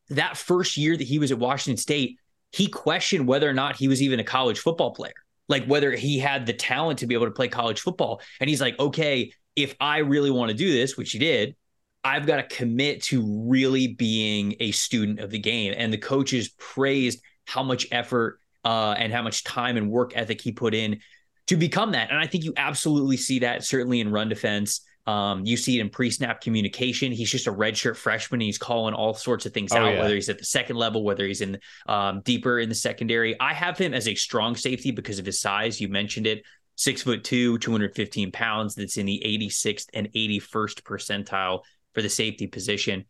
that 0.08 0.36
first 0.36 0.76
year 0.76 0.96
that 0.96 1.04
he 1.06 1.18
was 1.18 1.32
at 1.32 1.38
Washington 1.38 1.76
State, 1.76 2.18
he 2.52 2.68
questioned 2.68 3.26
whether 3.26 3.48
or 3.48 3.52
not 3.52 3.76
he 3.76 3.88
was 3.88 4.02
even 4.02 4.20
a 4.20 4.24
college 4.24 4.58
football 4.58 4.92
player, 4.92 5.14
like 5.48 5.66
whether 5.66 5.92
he 5.92 6.18
had 6.18 6.46
the 6.46 6.52
talent 6.52 7.00
to 7.00 7.06
be 7.06 7.14
able 7.14 7.26
to 7.26 7.32
play 7.32 7.48
college 7.48 7.80
football. 7.80 8.20
And 8.40 8.48
he's 8.48 8.60
like, 8.60 8.78
okay, 8.78 9.32
if 9.54 9.74
I 9.80 9.98
really 9.98 10.30
want 10.30 10.50
to 10.50 10.56
do 10.56 10.72
this, 10.72 10.96
which 10.96 11.12
he 11.12 11.18
did, 11.18 11.56
I've 12.04 12.26
got 12.26 12.36
to 12.36 12.56
commit 12.56 13.02
to 13.04 13.22
really 13.48 13.88
being 13.88 14.54
a 14.60 14.70
student 14.70 15.18
of 15.18 15.30
the 15.30 15.38
game. 15.38 15.74
And 15.76 15.92
the 15.92 15.98
coaches 15.98 16.50
praised 16.56 17.20
how 17.46 17.62
much 17.62 17.86
effort 17.90 18.38
uh, 18.64 18.94
and 18.98 19.12
how 19.12 19.22
much 19.22 19.44
time 19.44 19.76
and 19.76 19.90
work 19.90 20.12
ethic 20.14 20.40
he 20.40 20.52
put 20.52 20.74
in 20.74 21.00
to 21.46 21.56
become 21.56 21.92
that. 21.92 22.10
And 22.10 22.18
I 22.18 22.26
think 22.26 22.44
you 22.44 22.52
absolutely 22.56 23.16
see 23.16 23.40
that 23.40 23.64
certainly 23.64 24.00
in 24.00 24.10
run 24.10 24.28
defense. 24.28 24.80
Um, 25.06 25.46
you 25.46 25.56
see 25.56 25.78
it 25.78 25.82
in 25.82 25.88
pre-snap 25.88 26.40
communication. 26.40 27.12
He's 27.12 27.30
just 27.30 27.46
a 27.46 27.52
redshirt 27.52 27.96
freshman. 27.96 28.40
he's 28.40 28.58
calling 28.58 28.92
all 28.92 29.14
sorts 29.14 29.46
of 29.46 29.54
things 29.54 29.72
oh, 29.72 29.76
out, 29.76 29.92
yeah. 29.92 30.00
whether 30.00 30.14
he's 30.14 30.28
at 30.28 30.38
the 30.38 30.44
second 30.44 30.76
level, 30.76 31.04
whether 31.04 31.24
he's 31.24 31.42
in 31.42 31.58
um, 31.86 32.22
deeper 32.24 32.58
in 32.58 32.68
the 32.68 32.74
secondary. 32.74 33.38
I 33.38 33.52
have 33.52 33.78
him 33.78 33.94
as 33.94 34.08
a 34.08 34.16
strong 34.16 34.56
safety 34.56 34.90
because 34.90 35.20
of 35.20 35.26
his 35.26 35.40
size. 35.40 35.80
You 35.80 35.88
mentioned 35.88 36.26
it, 36.26 36.42
six 36.74 37.02
foot 37.02 37.22
two, 37.22 37.56
215 37.58 38.32
pounds. 38.32 38.74
That's 38.74 38.96
in 38.96 39.06
the 39.06 39.22
86th 39.24 39.86
and 39.94 40.08
81st 40.12 40.82
percentile 40.82 41.60
for 41.94 42.02
the 42.02 42.08
safety 42.08 42.48
position. 42.48 43.04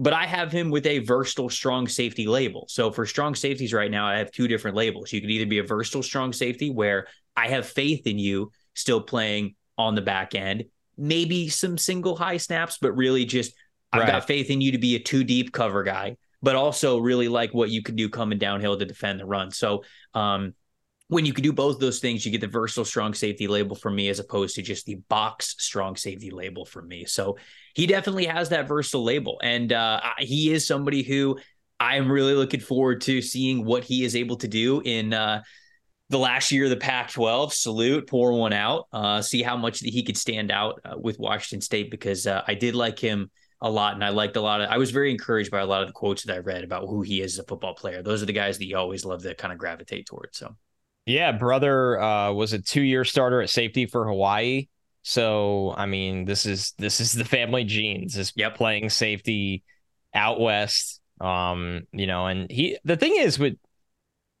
But 0.00 0.12
I 0.12 0.26
have 0.26 0.52
him 0.52 0.70
with 0.70 0.86
a 0.86 1.00
versatile 1.00 1.48
strong 1.48 1.88
safety 1.88 2.28
label. 2.28 2.66
So 2.68 2.92
for 2.92 3.04
strong 3.04 3.34
safeties 3.34 3.72
right 3.72 3.90
now, 3.90 4.06
I 4.06 4.18
have 4.18 4.30
two 4.30 4.46
different 4.46 4.76
labels. 4.76 5.12
You 5.12 5.20
could 5.20 5.30
either 5.30 5.46
be 5.46 5.58
a 5.58 5.64
versatile 5.64 6.04
strong 6.04 6.32
safety 6.32 6.70
where 6.70 7.08
I 7.38 7.48
have 7.48 7.66
faith 7.66 8.06
in 8.08 8.18
you 8.18 8.50
still 8.74 9.00
playing 9.00 9.54
on 9.76 9.94
the 9.94 10.02
back 10.02 10.34
end, 10.34 10.64
maybe 10.96 11.48
some 11.48 11.78
single 11.78 12.16
high 12.16 12.38
snaps, 12.38 12.78
but 12.80 12.92
really 12.92 13.24
just 13.24 13.54
I've 13.92 14.08
got 14.08 14.26
faith 14.26 14.50
in 14.50 14.60
you 14.60 14.72
to 14.72 14.78
be 14.78 14.96
a 14.96 14.98
two 14.98 15.22
deep 15.22 15.52
cover 15.52 15.84
guy, 15.84 16.16
but 16.42 16.56
also 16.56 16.98
really 16.98 17.28
like 17.28 17.54
what 17.54 17.70
you 17.70 17.82
can 17.82 17.94
do 17.94 18.08
coming 18.08 18.38
downhill 18.38 18.76
to 18.76 18.84
defend 18.84 19.20
the 19.20 19.24
run. 19.24 19.52
So 19.52 19.84
um, 20.14 20.52
when 21.06 21.24
you 21.24 21.32
can 21.32 21.44
do 21.44 21.52
both 21.52 21.78
those 21.78 22.00
things, 22.00 22.26
you 22.26 22.32
get 22.32 22.40
the 22.40 22.48
versatile 22.48 22.84
strong 22.84 23.14
safety 23.14 23.46
label 23.46 23.76
from 23.76 23.94
me 23.94 24.08
as 24.08 24.18
opposed 24.18 24.56
to 24.56 24.62
just 24.62 24.84
the 24.84 24.96
box 25.08 25.54
strong 25.58 25.94
safety 25.94 26.30
label 26.30 26.66
from 26.66 26.88
me. 26.88 27.04
So 27.04 27.38
he 27.74 27.86
definitely 27.86 28.26
has 28.26 28.48
that 28.48 28.66
versatile 28.66 29.04
label. 29.04 29.38
And 29.42 29.72
uh, 29.72 30.00
he 30.18 30.52
is 30.52 30.66
somebody 30.66 31.04
who 31.04 31.38
I'm 31.78 32.10
really 32.10 32.34
looking 32.34 32.60
forward 32.60 33.00
to 33.02 33.22
seeing 33.22 33.64
what 33.64 33.84
he 33.84 34.04
is 34.04 34.16
able 34.16 34.36
to 34.38 34.48
do 34.48 34.82
in 34.84 35.14
uh, 35.14 35.42
the 36.10 36.18
last 36.18 36.50
year 36.52 36.64
of 36.64 36.70
the 36.70 36.76
Pac 36.76 37.10
12. 37.10 37.52
Salute, 37.52 38.06
pour 38.06 38.32
one 38.32 38.52
out, 38.52 38.86
uh, 38.92 39.20
see 39.20 39.42
how 39.42 39.56
much 39.56 39.80
he 39.80 40.02
could 40.02 40.16
stand 40.16 40.50
out 40.50 40.80
uh, 40.84 40.94
with 40.98 41.18
Washington 41.18 41.60
State 41.60 41.90
because 41.90 42.26
uh, 42.26 42.42
I 42.46 42.54
did 42.54 42.74
like 42.74 42.98
him 42.98 43.30
a 43.60 43.70
lot 43.70 43.94
and 43.94 44.04
I 44.04 44.10
liked 44.10 44.36
a 44.36 44.40
lot 44.40 44.60
of 44.60 44.70
I 44.70 44.78
was 44.78 44.92
very 44.92 45.10
encouraged 45.10 45.50
by 45.50 45.60
a 45.60 45.66
lot 45.66 45.82
of 45.82 45.88
the 45.88 45.92
quotes 45.92 46.22
that 46.24 46.34
I 46.34 46.38
read 46.38 46.62
about 46.62 46.86
who 46.86 47.02
he 47.02 47.20
is 47.20 47.34
as 47.34 47.44
a 47.44 47.48
football 47.48 47.74
player. 47.74 48.02
Those 48.02 48.22
are 48.22 48.26
the 48.26 48.32
guys 48.32 48.58
that 48.58 48.66
you 48.66 48.76
always 48.76 49.04
love 49.04 49.22
to 49.22 49.34
kind 49.34 49.52
of 49.52 49.58
gravitate 49.58 50.06
towards. 50.06 50.38
So 50.38 50.54
yeah, 51.06 51.32
brother 51.32 52.00
uh, 52.00 52.32
was 52.32 52.52
a 52.52 52.60
two-year 52.60 53.04
starter 53.04 53.40
at 53.42 53.50
safety 53.50 53.86
for 53.86 54.06
Hawaii. 54.06 54.68
So 55.02 55.74
I 55.76 55.86
mean, 55.86 56.24
this 56.24 56.46
is 56.46 56.72
this 56.78 57.00
is 57.00 57.12
the 57.12 57.24
family 57.24 57.64
genes. 57.64 58.16
Is 58.16 58.32
yep. 58.36 58.56
playing 58.56 58.90
safety 58.90 59.64
out 60.14 60.40
west. 60.40 61.00
Um, 61.20 61.82
you 61.92 62.06
know, 62.06 62.26
and 62.26 62.50
he 62.50 62.78
the 62.84 62.96
thing 62.96 63.16
is 63.16 63.38
with 63.38 63.54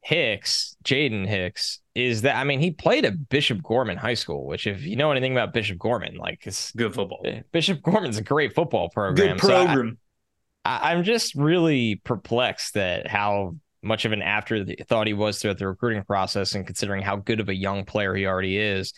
Hicks, 0.02 0.76
Jaden 0.84 1.26
Hicks, 1.26 1.80
is 1.94 2.22
that 2.22 2.36
I 2.36 2.44
mean 2.44 2.60
he 2.60 2.70
played 2.70 3.04
at 3.04 3.28
Bishop 3.28 3.62
Gorman 3.62 3.98
High 3.98 4.14
School, 4.14 4.46
which 4.46 4.66
if 4.66 4.82
you 4.82 4.96
know 4.96 5.10
anything 5.10 5.32
about 5.32 5.52
Bishop 5.52 5.78
Gorman, 5.78 6.16
like 6.16 6.46
it's 6.46 6.72
good 6.72 6.94
football. 6.94 7.20
Eh, 7.24 7.42
Bishop 7.52 7.82
Gorman's 7.82 8.18
a 8.18 8.22
great 8.22 8.54
football 8.54 8.88
program. 8.88 9.36
Good 9.36 9.38
program. 9.38 9.90
So 9.90 9.96
I, 10.64 10.92
I'm 10.92 11.04
just 11.04 11.34
really 11.34 11.96
perplexed 11.96 12.76
at 12.76 13.06
how 13.06 13.56
much 13.82 14.04
of 14.04 14.12
an 14.12 14.22
afterthought 14.22 15.06
he 15.06 15.12
was 15.12 15.40
throughout 15.40 15.58
the 15.58 15.66
recruiting 15.66 16.04
process 16.04 16.54
and 16.54 16.66
considering 16.66 17.02
how 17.02 17.16
good 17.16 17.40
of 17.40 17.48
a 17.48 17.54
young 17.54 17.84
player 17.84 18.14
he 18.14 18.26
already 18.26 18.58
is. 18.58 18.92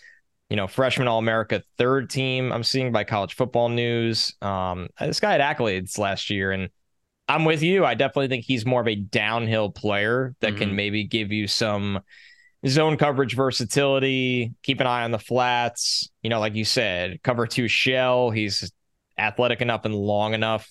You 0.49 0.57
know, 0.57 0.67
freshman 0.67 1.07
All 1.07 1.19
America, 1.19 1.63
third 1.79 2.11
team, 2.11 2.51
I'm 2.53 2.65
seeing 2.65 2.91
by 2.91 3.05
college 3.05 3.35
football 3.35 3.69
news. 3.69 4.35
Um, 4.43 4.89
this 4.99 5.21
guy 5.21 5.33
had 5.33 5.41
accolades 5.41 5.97
last 5.97 6.29
year, 6.29 6.51
and 6.51 6.71
I'm 7.31 7.45
with 7.45 7.63
you. 7.63 7.85
I 7.85 7.95
definitely 7.95 8.27
think 8.27 8.45
he's 8.45 8.67
more 8.67 8.81
of 8.81 8.89
a 8.89 8.97
downhill 8.97 9.71
player 9.71 10.35
that 10.41 10.49
mm-hmm. 10.51 10.59
can 10.59 10.75
maybe 10.75 11.05
give 11.05 11.31
you 11.31 11.47
some 11.47 12.01
zone 12.67 12.97
coverage 12.97 13.37
versatility, 13.37 14.53
keep 14.65 14.81
an 14.81 14.89
eye 14.89 15.05
on 15.05 15.13
the 15.13 15.19
flats. 15.21 16.11
You 16.23 16.31
know, 16.31 16.41
like 16.41 16.57
you 16.57 16.65
said, 16.65 17.23
cover 17.23 17.47
two 17.47 17.69
shell. 17.69 18.31
He's 18.31 18.73
athletic 19.17 19.61
enough 19.61 19.85
and 19.85 19.95
long 19.95 20.35
enough 20.35 20.69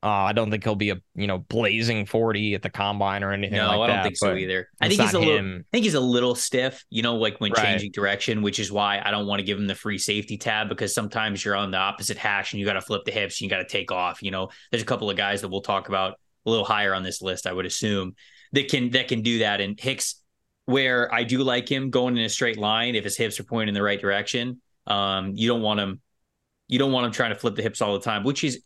uh, 0.00 0.06
I 0.06 0.32
don't 0.32 0.48
think 0.48 0.62
he'll 0.62 0.76
be 0.76 0.90
a 0.90 1.00
you 1.16 1.26
know 1.26 1.38
blazing 1.38 2.06
forty 2.06 2.54
at 2.54 2.62
the 2.62 2.70
combine 2.70 3.24
or 3.24 3.32
anything. 3.32 3.56
No, 3.56 3.66
like 3.66 3.80
I 3.80 3.86
don't 3.88 3.96
that, 3.96 4.02
think 4.04 4.16
so 4.16 4.34
either. 4.34 4.68
I 4.80 4.88
think 4.88 5.00
he's 5.00 5.12
a 5.12 5.18
little. 5.18 5.56
I 5.58 5.62
think 5.72 5.84
he's 5.84 5.94
a 5.94 6.00
little 6.00 6.36
stiff. 6.36 6.84
You 6.88 7.02
know, 7.02 7.16
like 7.16 7.40
when 7.40 7.50
right. 7.50 7.64
changing 7.64 7.90
direction, 7.90 8.42
which 8.42 8.60
is 8.60 8.70
why 8.70 9.02
I 9.04 9.10
don't 9.10 9.26
want 9.26 9.40
to 9.40 9.44
give 9.44 9.58
him 9.58 9.66
the 9.66 9.74
free 9.74 9.98
safety 9.98 10.38
tab 10.38 10.68
because 10.68 10.94
sometimes 10.94 11.44
you're 11.44 11.56
on 11.56 11.72
the 11.72 11.78
opposite 11.78 12.16
hash 12.16 12.52
and 12.52 12.60
you 12.60 12.66
got 12.66 12.74
to 12.74 12.80
flip 12.80 13.04
the 13.06 13.10
hips 13.10 13.40
and 13.40 13.42
you 13.42 13.50
got 13.50 13.58
to 13.58 13.68
take 13.68 13.90
off. 13.90 14.22
You 14.22 14.30
know, 14.30 14.50
there's 14.70 14.82
a 14.82 14.86
couple 14.86 15.10
of 15.10 15.16
guys 15.16 15.40
that 15.40 15.48
we'll 15.48 15.62
talk 15.62 15.88
about 15.88 16.14
a 16.46 16.50
little 16.50 16.64
higher 16.64 16.94
on 16.94 17.02
this 17.02 17.20
list. 17.20 17.48
I 17.48 17.52
would 17.52 17.66
assume 17.66 18.14
that 18.52 18.68
can 18.68 18.90
that 18.90 19.08
can 19.08 19.22
do 19.22 19.40
that. 19.40 19.60
And 19.60 19.78
Hicks, 19.80 20.22
where 20.66 21.12
I 21.12 21.24
do 21.24 21.38
like 21.38 21.68
him 21.68 21.90
going 21.90 22.16
in 22.16 22.24
a 22.24 22.28
straight 22.28 22.56
line 22.56 22.94
if 22.94 23.02
his 23.02 23.16
hips 23.16 23.40
are 23.40 23.44
pointing 23.44 23.68
in 23.70 23.74
the 23.74 23.82
right 23.82 24.00
direction. 24.00 24.60
Um, 24.86 25.32
you 25.34 25.48
don't 25.48 25.62
want 25.62 25.80
him. 25.80 26.00
You 26.68 26.78
don't 26.78 26.92
want 26.92 27.06
him 27.06 27.12
trying 27.12 27.30
to 27.30 27.36
flip 27.36 27.56
the 27.56 27.62
hips 27.62 27.82
all 27.82 27.94
the 27.94 28.04
time, 28.04 28.22
which 28.22 28.44
is 28.44 28.62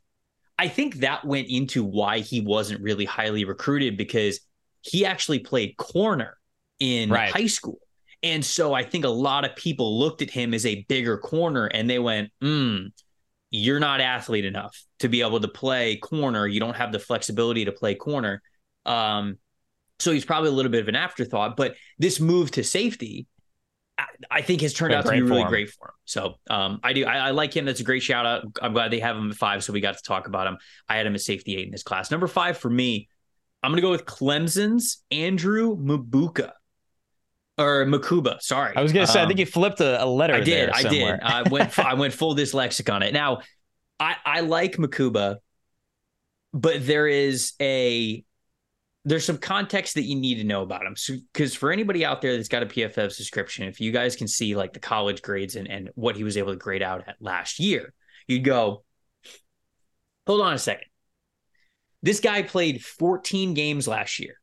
I 0.63 0.69
think 0.69 0.99
that 0.99 1.25
went 1.25 1.49
into 1.49 1.83
why 1.83 2.21
he 2.21 2.41
wasn't 2.41 2.83
really 2.83 3.05
highly 3.05 3.45
recruited 3.45 3.97
because 3.97 4.39
he 4.83 5.05
actually 5.05 5.41
played 5.41 5.77
corner 5.77 6.39
in 6.79 7.11
right. 7.11 7.33
high 7.33 7.49
school. 7.49 7.81
And 8.23 8.45
so 8.45 8.73
I 8.73 8.85
think 8.85 9.05
a 9.05 9.09
lot 9.09 9.45
of 9.45 9.57
people 9.57 9.99
looked 9.99 10.23
at 10.23 10.31
him 10.31 10.55
as 10.55 10.65
a 10.65 10.85
bigger 10.89 11.19
corner 11.19 11.67
and 11.67 11.91
they 11.91 11.99
went, 11.99 12.31
hmm, 12.41 12.77
you're 13.51 13.81
not 13.81 14.01
athlete 14.01 14.45
enough 14.45 14.81
to 15.01 15.09
be 15.09 15.23
able 15.23 15.41
to 15.41 15.49
play 15.49 15.97
corner. 15.97 16.47
You 16.47 16.61
don't 16.61 16.77
have 16.77 16.93
the 16.93 17.01
flexibility 17.01 17.65
to 17.65 17.73
play 17.73 17.97
corner. 17.97 18.41
Um, 18.87 19.39
so 19.99 20.13
he's 20.13 20.25
probably 20.25 20.51
a 20.51 20.53
little 20.53 20.71
bit 20.71 20.83
of 20.83 20.87
an 20.87 20.95
afterthought. 20.95 21.57
But 21.57 21.75
this 21.99 22.21
move 22.21 22.53
to 22.53 22.63
safety 22.63 23.27
I 24.31 24.43
think 24.43 24.61
has 24.63 24.73
turned 24.73 24.95
out 24.95 25.05
to 25.05 25.11
be 25.11 25.23
really 25.23 25.45
great 25.45 25.71
for 25.71 25.89
him. 25.89 25.95
So 26.05 26.35
um, 26.49 26.81
I 26.83 26.93
do. 26.93 27.05
I, 27.05 27.29
I, 27.29 27.31
like 27.31 27.55
him. 27.55 27.65
That's 27.65 27.81
a 27.81 27.85
great 27.85 28.03
shout 28.03 28.27
out. 28.27 28.45
I'm 28.61 28.73
glad 28.73 28.91
they 28.91 29.01
have 29.01 29.17
him 29.17 29.31
at 29.31 29.37
five, 29.37 29.65
so 29.65 29.73
we 29.73 29.81
got 29.81 29.97
to 29.97 30.03
talk 30.03 30.27
about 30.27 30.47
him. 30.47 30.59
I 30.89 30.97
had 30.97 31.07
him 31.07 31.15
at 31.15 31.21
safety 31.21 31.57
eight 31.57 31.67
in 31.67 31.73
this 31.73 31.83
class. 31.83 32.11
Number 32.11 32.27
five 32.27 32.59
for 32.59 32.71
me, 32.71 33.09
I'm 33.63 33.71
going 33.71 33.77
to 33.77 33.83
go 33.83 33.91
with 33.91 34.05
Clemson's 34.05 35.03
Andrew 35.11 35.77
Mabuka 35.77 36.53
or 37.59 37.85
Mukuba. 37.87 38.41
Sorry, 38.41 38.77
I 38.77 38.83
was 38.83 38.93
going 38.93 39.07
to 39.07 39.13
say. 39.13 39.21
Um, 39.21 39.27
I 39.27 39.29
think 39.29 39.41
you 39.41 39.47
flipped 39.47 39.81
a, 39.81 40.03
a 40.03 40.07
letter. 40.07 40.35
I 40.35 40.41
did. 40.41 40.71
I 40.71 40.83
did. 40.83 41.21
I 41.21 41.43
went. 41.49 41.79
I 41.79 41.95
went 41.95 42.13
full 42.15 42.35
dyslexic 42.35 42.93
on 42.93 43.03
it. 43.03 43.13
Now, 43.13 43.41
I 43.99 44.17
I 44.25 44.41
like 44.41 44.77
Mukuba, 44.77 45.37
but 46.53 46.87
there 46.87 47.07
is 47.07 47.53
a 47.61 48.25
there's 49.05 49.25
some 49.25 49.39
context 49.39 49.95
that 49.95 50.05
you 50.05 50.15
need 50.15 50.37
to 50.37 50.45
know 50.45 50.63
about 50.63 50.87
him. 50.87 50.95
So, 50.97 51.15
because 51.33 51.55
for 51.55 51.73
anybody 51.73 52.05
out 52.05 52.23
there 52.23 52.37
that's 52.37 52.49
got 52.49 52.63
a 52.63 52.67
PFF 52.67 53.13
subscription, 53.13 53.67
if 53.67 53.81
you 53.81 53.91
guys 53.91 54.15
can 54.15 54.29
see 54.29 54.55
like 54.55 54.73
the 54.73 54.81
college 54.81 55.23
grades 55.23 55.57
and, 55.57 55.69
and 55.69 55.91
what 55.95 56.17
he 56.17 56.25
was 56.25 56.37
able 56.37 56.53
to 56.53 56.59
grade 56.59 56.83
out 56.83 57.09
at 57.09 57.17
last 57.21 57.59
year, 57.59 57.93
you'd 58.29 58.45
go, 58.45 58.85
hold 60.27 60.41
on 60.41 60.55
a 60.55 60.59
second. 60.59 60.87
This 62.03 62.21
guy 62.21 62.43
played 62.43 62.85
14 62.85 63.55
games 63.55 63.89
last 63.89 64.19
year 64.19 64.35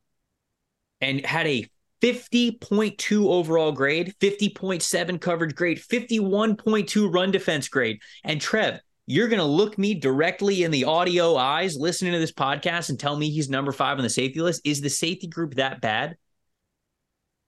and 1.01 1.25
had 1.25 1.47
a 1.47 1.65
50.2 2.01 3.27
overall 3.27 3.71
grade, 3.71 4.13
50.7 4.19 5.19
coverage 5.19 5.55
grade, 5.55 5.79
51.2 5.79 7.13
run 7.13 7.31
defense 7.31 7.67
grade. 7.67 7.99
And 8.23 8.39
Trev, 8.39 8.79
you're 9.09 9.27
going 9.27 9.39
to 9.39 9.43
look 9.43 9.75
me 9.79 9.95
directly 9.95 10.61
in 10.61 10.69
the 10.69 10.85
audio 10.85 11.35
eyes 11.35 11.75
listening 11.75 12.13
to 12.13 12.19
this 12.19 12.31
podcast 12.31 12.89
and 12.89 12.99
tell 12.99 13.15
me 13.15 13.31
he's 13.31 13.49
number 13.49 13.71
five 13.71 13.97
on 13.97 14.03
the 14.03 14.09
safety 14.09 14.39
list. 14.39 14.61
Is 14.63 14.81
the 14.81 14.89
safety 14.89 15.25
group 15.25 15.55
that 15.55 15.81
bad? 15.81 16.15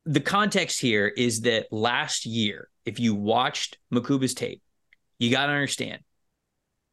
The 0.07 0.21
context 0.21 0.81
here 0.81 1.07
is 1.07 1.41
that 1.41 1.67
last 1.71 2.25
year, 2.25 2.67
if 2.83 2.99
you 2.99 3.13
watched 3.13 3.77
Mukuba's 3.93 4.33
tape, 4.33 4.59
you 5.19 5.29
got 5.29 5.45
to 5.45 5.51
understand 5.51 5.99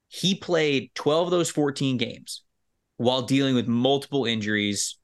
he 0.08 0.34
played 0.34 0.90
12 0.94 1.28
of 1.28 1.30
those 1.30 1.48
14 1.48 1.96
games 1.96 2.42
while 2.98 3.22
dealing 3.22 3.54
with 3.54 3.68
multiple 3.68 4.26
injuries, 4.26 4.98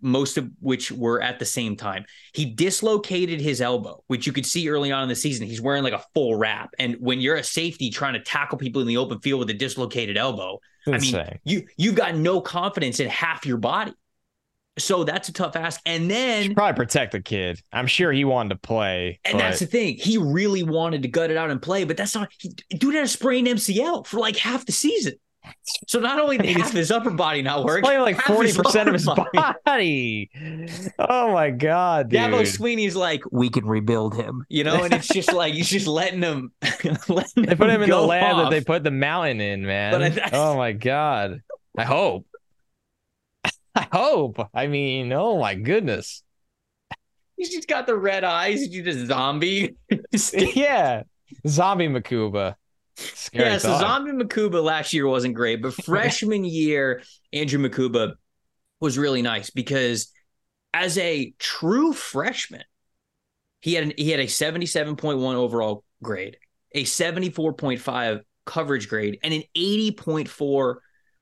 most 0.00 0.36
of 0.36 0.50
which 0.60 0.90
were 0.92 1.20
at 1.20 1.38
the 1.38 1.44
same 1.44 1.76
time. 1.76 2.04
He 2.32 2.46
dislocated 2.46 3.40
his 3.40 3.60
elbow, 3.60 4.02
which 4.06 4.26
you 4.26 4.32
could 4.32 4.46
see 4.46 4.68
early 4.68 4.92
on 4.92 5.02
in 5.02 5.08
the 5.08 5.14
season. 5.14 5.46
He's 5.46 5.60
wearing 5.60 5.82
like 5.82 5.92
a 5.92 6.04
full 6.14 6.36
wrap. 6.36 6.70
And 6.78 6.96
when 7.00 7.20
you're 7.20 7.36
a 7.36 7.44
safety 7.44 7.90
trying 7.90 8.14
to 8.14 8.20
tackle 8.20 8.58
people 8.58 8.80
in 8.82 8.88
the 8.88 8.96
open 8.96 9.20
field 9.20 9.40
with 9.40 9.50
a 9.50 9.54
dislocated 9.54 10.16
elbow, 10.16 10.60
Insane. 10.86 11.14
I 11.14 11.24
mean, 11.24 11.38
you 11.44 11.66
you've 11.76 11.94
got 11.94 12.14
no 12.14 12.40
confidence 12.40 13.00
in 13.00 13.08
half 13.08 13.46
your 13.46 13.56
body. 13.56 13.94
So 14.76 15.04
that's 15.04 15.28
a 15.28 15.32
tough 15.32 15.54
ask. 15.54 15.80
And 15.86 16.10
then 16.10 16.54
probably 16.54 16.76
protect 16.76 17.12
the 17.12 17.20
kid. 17.20 17.60
I'm 17.72 17.86
sure 17.86 18.12
he 18.12 18.24
wanted 18.24 18.50
to 18.50 18.56
play. 18.56 19.20
And 19.24 19.34
but... 19.34 19.38
that's 19.38 19.60
the 19.60 19.66
thing. 19.66 19.96
He 19.96 20.18
really 20.18 20.62
wanted 20.62 21.02
to 21.02 21.08
gut 21.08 21.30
it 21.30 21.36
out 21.36 21.50
and 21.50 21.62
play, 21.62 21.84
but 21.84 21.96
that's 21.96 22.14
not 22.14 22.30
he 22.38 22.50
dude 22.76 22.94
had 22.94 23.04
a 23.04 23.08
sprained 23.08 23.46
MCL 23.46 24.06
for 24.06 24.18
like 24.18 24.36
half 24.36 24.66
the 24.66 24.72
season. 24.72 25.14
So 25.88 26.00
not 26.00 26.18
only 26.18 26.38
did 26.38 26.56
half 26.56 26.72
his 26.72 26.90
upper 26.90 27.10
body 27.10 27.42
not 27.42 27.64
work, 27.64 27.84
playing 27.84 28.00
like 28.00 28.20
forty 28.22 28.52
percent 28.52 28.88
of 28.88 28.94
his 28.94 29.06
body. 29.06 30.30
Oh 30.98 31.32
my 31.32 31.50
god, 31.50 32.10
dude! 32.10 32.20
Dabo 32.20 32.46
Swinney's 32.46 32.96
like, 32.96 33.22
we 33.30 33.50
can 33.50 33.66
rebuild 33.66 34.14
him, 34.14 34.44
you 34.48 34.64
know, 34.64 34.84
and 34.84 34.92
it's 34.92 35.08
just 35.08 35.32
like 35.32 35.54
he's 35.54 35.68
just 35.68 35.86
letting 35.86 36.22
him. 36.22 36.52
letting 37.08 37.44
they 37.44 37.54
put 37.54 37.70
him, 37.70 37.76
him 37.76 37.82
in 37.82 37.90
the 37.90 38.00
lab 38.00 38.36
off. 38.36 38.42
that 38.44 38.50
they 38.50 38.62
put 38.62 38.84
the 38.84 38.90
mountain 38.90 39.40
in, 39.40 39.66
man. 39.66 40.02
I, 40.02 40.30
oh 40.32 40.56
my 40.56 40.72
god! 40.72 41.42
I 41.76 41.84
hope. 41.84 42.26
I 43.74 43.88
hope. 43.92 44.48
I 44.54 44.66
mean, 44.66 45.12
oh 45.12 45.38
my 45.38 45.54
goodness. 45.54 46.22
He's 47.36 47.50
just 47.50 47.66
got 47.66 47.86
the 47.86 47.96
red 47.96 48.22
eyes. 48.22 48.62
He's 48.62 48.84
just 48.84 49.06
zombie. 49.06 49.76
yeah, 50.32 51.02
zombie 51.46 51.88
Mukuba. 51.88 52.54
Scary 52.96 53.50
yeah, 53.50 53.58
thought. 53.58 53.80
so 53.80 53.86
Zombie 53.86 54.12
Mukuba 54.12 54.62
last 54.62 54.92
year 54.92 55.06
wasn't 55.06 55.34
great, 55.34 55.62
but 55.62 55.74
freshman 55.84 56.44
year, 56.44 57.02
Andrew 57.32 57.58
Mukuba 57.58 58.14
was 58.80 58.98
really 58.98 59.22
nice 59.22 59.50
because 59.50 60.12
as 60.72 60.98
a 60.98 61.34
true 61.38 61.92
freshman, 61.92 62.64
he 63.60 63.74
had 63.74 63.84
an, 63.84 63.92
he 63.96 64.10
had 64.10 64.20
a 64.20 64.26
77.1 64.26 65.34
overall 65.34 65.84
grade, 66.02 66.36
a 66.72 66.84
74.5 66.84 68.20
coverage 68.44 68.88
grade 68.88 69.18
and 69.22 69.32
an 69.32 69.42
80.4 69.56 70.76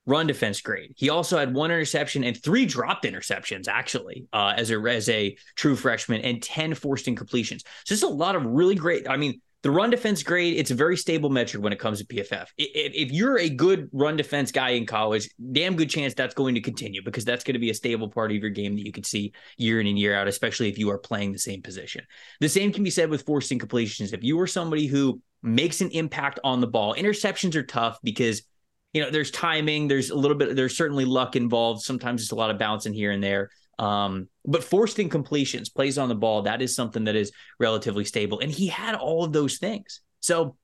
run 0.07 0.27
defense 0.27 0.61
grade. 0.61 0.93
He 0.97 1.11
also 1.11 1.39
had 1.39 1.55
one 1.55 1.71
interception 1.71 2.25
and 2.25 2.41
three 2.43 2.67
dropped 2.67 3.05
interceptions, 3.05 3.69
actually, 3.69 4.27
uh, 4.33 4.55
as 4.57 4.71
a 4.71 4.79
as 4.81 5.09
a 5.09 5.37
true 5.55 5.77
freshman, 5.77 6.21
and 6.23 6.43
10 6.43 6.75
forced 6.75 7.07
incompletions. 7.07 7.61
So 7.85 7.95
there's 7.95 8.03
a 8.03 8.09
lot 8.09 8.35
of 8.35 8.45
really 8.45 8.75
great. 8.75 9.09
I 9.09 9.17
mean, 9.17 9.41
the 9.63 9.71
run 9.71 9.91
defense 9.91 10.23
grade, 10.25 10.59
it's 10.59 10.73
a 10.73 10.75
very 10.75 10.97
stable 10.97 11.31
metric 11.31 11.63
when 11.63 11.73
it 11.73 11.79
comes 11.79 11.99
to 11.99 12.05
PFF. 12.05 12.49
If, 12.59 13.13
you're 13.13 13.39
a 13.39 13.49
good 13.49 13.89
run 13.93 14.17
defense 14.17 14.51
guy 14.51 14.71
in 14.71 14.87
college, 14.87 15.29
damn 15.53 15.77
good 15.77 15.89
chance 15.89 16.15
that's 16.15 16.35
going 16.35 16.57
to 16.57 16.61
continue 16.61 17.01
because 17.05 17.25
that's 17.25 17.45
going 17.45 17.55
to 17.55 17.61
be 17.61 17.71
a 17.71 17.75
stable 17.75 18.09
part 18.09 18.33
of 18.33 18.39
your 18.39 18.51
game 18.51 18.75
that 18.75 18.85
you 18.85 18.91
can 18.91 19.05
see 19.05 19.33
year 19.57 19.81
in 19.81 19.87
and 19.87 19.99
year 19.99 20.17
out, 20.17 20.27
especially 20.27 20.69
if 20.69 20.79
you 20.79 20.91
are 20.91 20.99
playing 20.99 21.33
the 21.33 21.39
same 21.39 21.63
position. 21.63 22.05
The 22.41 22.49
same 22.49 22.73
can 22.73 22.83
be 22.83 22.91
said 22.91 23.09
with 23.09 23.23
forced 23.23 23.53
incompletions. 23.53 24.13
If 24.13 24.25
you 24.25 24.41
are 24.41 24.49
somebody 24.49 24.87
who 24.87 25.21
makes 25.45 25.81
an 25.81 25.91
impact 25.91 26.41
on 26.43 26.61
the 26.61 26.67
ball, 26.67 26.95
interceptions 26.95 27.55
are 27.55 27.63
tough 27.63 27.99
because 28.03 28.43
you 28.93 29.01
know 29.01 29.11
there's 29.11 29.31
timing, 29.31 29.87
there's 29.87 30.11
a 30.11 30.17
little 30.17 30.37
bit, 30.37 30.57
there's 30.57 30.77
certainly 30.77 31.05
luck 31.05 31.37
involved. 31.37 31.83
Sometimes 31.83 32.23
it's 32.23 32.33
a 32.33 32.37
lot 32.37 32.51
of 32.51 32.59
bouncing 32.59 32.93
here 32.93 33.13
and 33.13 33.23
there. 33.23 33.51
Um, 33.79 34.29
but 34.45 34.63
forced 34.63 34.99
incompletions, 34.99 35.75
plays 35.75 35.99
on 35.99 36.09
the 36.09 36.15
ball, 36.15 36.43
that 36.43 36.63
is 36.63 36.75
something 36.75 37.05
that 37.05 37.17
is 37.17 37.33
relatively 37.59 38.05
stable. 38.05 38.41
And 38.41 38.51
he 38.51 38.67
had 38.67 38.95
all 38.95 39.25
of 39.25 39.33
those 39.33 39.59
things. 39.59 40.01
So 40.21 40.57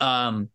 um 0.00 0.50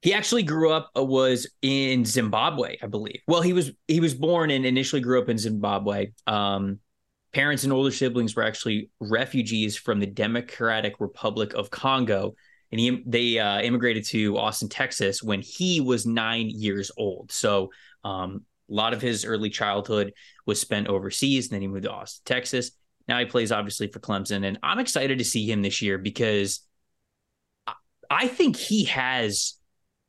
he 0.00 0.14
actually 0.14 0.44
grew 0.44 0.70
up 0.70 0.90
uh, 0.96 1.02
was 1.02 1.48
in 1.62 2.04
Zimbabwe, 2.04 2.76
I 2.82 2.86
believe. 2.86 3.20
Well, 3.26 3.42
he 3.42 3.52
was 3.52 3.72
he 3.88 4.00
was 4.00 4.14
born 4.14 4.50
and 4.50 4.64
initially 4.64 5.02
grew 5.02 5.20
up 5.20 5.28
in 5.28 5.38
Zimbabwe. 5.38 6.12
Um, 6.26 6.78
parents 7.32 7.64
and 7.64 7.72
older 7.72 7.90
siblings 7.90 8.36
were 8.36 8.44
actually 8.44 8.90
refugees 9.00 9.76
from 9.76 9.98
the 9.98 10.06
Democratic 10.06 11.00
Republic 11.00 11.54
of 11.54 11.70
Congo, 11.70 12.34
and 12.70 12.80
he 12.80 13.02
they 13.06 13.38
uh, 13.38 13.60
immigrated 13.60 14.04
to 14.06 14.38
Austin, 14.38 14.68
Texas, 14.68 15.22
when 15.22 15.40
he 15.40 15.80
was 15.80 16.06
nine 16.06 16.48
years 16.48 16.92
old. 16.96 17.32
So 17.32 17.70
um, 18.04 18.44
a 18.70 18.74
lot 18.74 18.92
of 18.92 19.02
his 19.02 19.24
early 19.24 19.50
childhood 19.50 20.12
was 20.46 20.60
spent 20.60 20.88
overseas. 20.88 21.46
And 21.46 21.54
then 21.54 21.62
he 21.62 21.68
moved 21.68 21.84
to 21.84 21.90
Austin, 21.90 22.22
Texas. 22.24 22.72
Now 23.06 23.18
he 23.18 23.24
plays 23.24 23.52
obviously 23.52 23.88
for 23.88 24.00
Clemson. 24.00 24.46
And 24.46 24.58
I'm 24.62 24.78
excited 24.78 25.18
to 25.18 25.24
see 25.24 25.50
him 25.50 25.62
this 25.62 25.80
year 25.80 25.98
because 25.98 26.60
I 28.10 28.28
think 28.28 28.56
he 28.56 28.84
has 28.84 29.54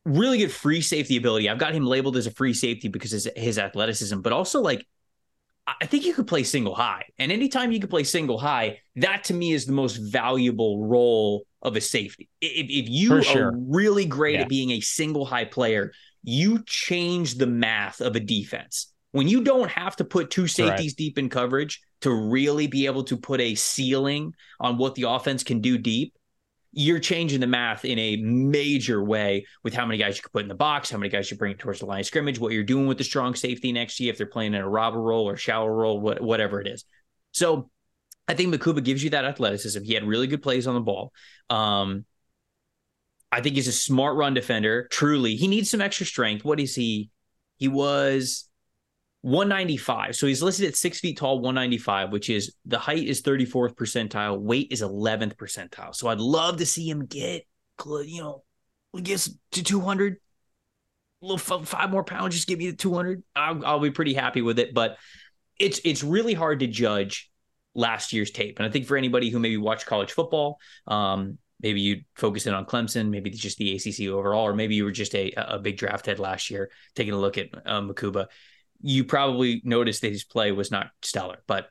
really 0.06 0.40
good 0.40 0.52
free 0.52 0.82
safety 0.82 1.18
ability. 1.18 1.50
I've 1.50 1.58
got 1.58 1.74
him 1.74 1.86
labeled 1.86 2.18
as 2.18 2.28
a 2.28 2.32
free 2.32 2.54
safety 2.54 2.88
because 2.88 3.26
of 3.26 3.34
his 3.36 3.60
athleticism, 3.60 4.22
but 4.22 4.34
also 4.34 4.62
like 4.62 4.86
I 5.80 5.86
think 5.86 6.06
you 6.06 6.14
could 6.14 6.28
play 6.28 6.44
single 6.44 6.74
high. 6.74 7.04
And 7.20 7.32
anytime 7.32 7.72
you 7.72 7.80
can 7.80 7.90
play 7.90 8.04
single 8.04 8.40
high, 8.40 8.80
that 8.96 9.26
to 9.26 9.34
me 9.34 9.52
is 9.52 9.66
the 9.66 9.72
most 9.72 9.98
valuable 9.98 10.88
role 10.88 11.46
of 11.62 11.76
a 11.76 11.82
safety. 11.82 12.30
If, 12.42 12.68
if 12.70 12.90
you 12.90 13.22
sure. 13.22 13.50
are 13.50 13.54
really 13.56 14.06
great 14.06 14.36
yeah. 14.36 14.42
at 14.42 14.50
being 14.50 14.72
a 14.72 14.80
single 14.80 15.26
high 15.26 15.46
player, 15.46 15.92
you 16.24 16.64
change 16.66 17.36
the 17.36 17.48
math 17.48 18.02
of 18.02 18.16
a 18.16 18.20
defense. 18.20 18.94
When 19.12 19.28
you 19.28 19.44
don't 19.44 19.72
have 19.72 19.96
to 19.98 20.04
put 20.04 20.30
two 20.30 20.48
safeties 20.48 20.92
right. 20.92 20.98
deep 20.98 21.18
in 21.18 21.30
coverage 21.30 21.82
to 22.02 22.12
really 22.12 22.68
be 22.68 22.86
able 22.86 23.04
to 23.06 23.18
put 23.18 23.42
a 23.42 23.56
ceiling 23.56 24.34
on 24.60 24.78
what 24.78 24.96
the 24.96 25.04
offense 25.04 25.44
can 25.44 25.62
do 25.62 25.78
deep, 25.78 26.14
you're 26.72 27.00
changing 27.00 27.40
the 27.40 27.48
math 27.48 27.84
in 27.84 27.98
a 27.98 28.18
major 28.18 29.04
way 29.04 29.46
with 29.64 29.74
how 29.74 29.86
many 29.86 29.98
guys 29.98 30.18
you 30.18 30.22
can 30.22 30.32
put 30.32 30.44
in 30.44 30.48
the 30.48 30.56
box, 30.56 30.92
how 30.92 31.00
many 31.00 31.10
guys 31.10 31.32
you 31.32 31.38
bring 31.38 31.56
towards 31.56 31.80
the 31.80 31.88
line 31.88 32.02
of 32.02 32.06
scrimmage, 32.06 32.38
what 32.38 32.54
you're 32.54 32.64
doing 32.64 32.86
with 32.86 33.00
the 33.00 33.04
strong 33.04 33.34
safety 33.34 33.72
next 33.72 34.00
year, 34.00 34.12
if 34.12 34.18
they're 34.18 34.28
playing 34.28 34.54
in 34.54 34.62
a 34.62 34.70
robber 34.70 35.02
role 35.02 35.28
or 35.28 35.36
shallow 35.36 35.68
role, 35.68 36.00
whatever 36.00 36.62
it 36.62 36.68
is. 36.68 36.86
So 37.32 37.72
I 38.28 38.36
think 38.36 38.54
Mukuba 38.54 38.84
gives 38.84 39.04
you 39.04 39.10
that 39.12 39.26
athleticism. 39.26 39.84
He 39.84 39.96
had 39.96 40.04
really 40.04 40.28
good 40.28 40.44
plays 40.44 40.68
on 40.68 40.76
the 40.76 40.82
ball. 40.82 41.12
Um, 41.50 42.06
I 43.32 43.42
think 43.42 43.56
he's 43.56 43.68
a 43.68 43.74
smart 43.74 44.16
run 44.16 44.34
defender. 44.34 44.88
Truly, 44.92 45.36
he 45.36 45.48
needs 45.48 45.70
some 45.70 45.82
extra 45.82 46.06
strength. 46.06 46.44
What 46.44 46.60
is 46.60 46.76
he? 46.76 47.10
He 47.58 47.68
was 47.68 48.50
195. 49.22 50.16
So 50.16 50.28
he's 50.28 50.42
listed 50.42 50.68
at 50.68 50.76
six 50.76 51.00
feet 51.00 51.18
tall, 51.18 51.40
195, 51.40 52.12
which 52.12 52.30
is 52.30 52.56
the 52.66 52.80
height 52.80 53.06
is 53.06 53.22
34th 53.22 53.76
percentile, 53.76 54.40
weight 54.40 54.68
is 54.72 54.82
11th 54.82 55.36
percentile. 55.36 55.94
So 55.94 56.08
I'd 56.08 56.20
love 56.20 56.58
to 56.58 56.66
see 56.66 56.90
him 56.90 57.06
get, 57.06 57.46
you 57.86 58.22
know, 58.22 58.44
I 58.96 59.02
guess 59.02 59.30
to 59.52 59.64
200. 59.64 60.18
A 61.22 61.26
little 61.26 61.66
five 61.66 61.92
more 61.92 62.06
pounds, 62.06 62.34
just 62.34 62.48
give 62.48 62.60
me 62.60 62.70
the 62.72 62.78
200. 62.78 63.22
I'll, 63.36 63.66
I'll 63.66 63.80
be 63.82 63.92
pretty 63.92 64.14
happy 64.14 64.42
with 64.42 64.58
it. 64.58 64.74
But 64.74 64.98
it's 65.60 65.82
it's 65.84 66.02
really 66.02 66.34
hard 66.34 66.62
to 66.62 66.68
judge 66.68 67.30
last 67.76 68.14
year's 68.14 68.32
tape. 68.32 68.58
And 68.58 68.66
I 68.66 68.72
think 68.72 68.86
for 68.86 68.96
anybody 68.96 69.30
who 69.30 69.40
maybe 69.40 69.58
watched 69.58 69.86
college 69.86 70.14
football, 70.14 70.60
um, 70.88 71.38
maybe 71.62 71.82
you 71.82 72.02
focused 72.16 72.48
in 72.48 72.54
on 72.54 72.66
Clemson, 72.66 73.10
maybe 73.10 73.30
just 73.30 73.58
the 73.58 73.76
ACC 73.76 74.12
overall, 74.12 74.48
or 74.48 74.54
maybe 74.54 74.76
you 74.76 74.84
were 74.84 74.92
just 74.92 75.16
a, 75.16 75.32
a 75.36 75.60
big 75.60 75.78
draft 75.78 76.06
head 76.06 76.20
last 76.20 76.50
year 76.50 76.72
taking 76.96 77.14
a 77.14 77.20
look 77.20 77.38
at 77.38 77.50
um, 77.66 77.90
Mukuba. 77.90 78.28
You 78.82 79.04
probably 79.04 79.62
noticed 79.66 80.02
that 80.02 80.12
his 80.12 80.24
play 80.24 80.52
was 80.52 80.72
not 80.72 80.92
stellar, 81.02 81.38
but 81.48 81.70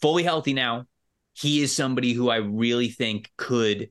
fully 0.00 0.22
healthy 0.22 0.54
now. 0.54 0.86
He 1.34 1.62
is 1.62 1.72
somebody 1.72 2.12
who 2.12 2.30
I 2.30 2.36
really 2.36 2.88
think 2.88 3.30
could 3.36 3.90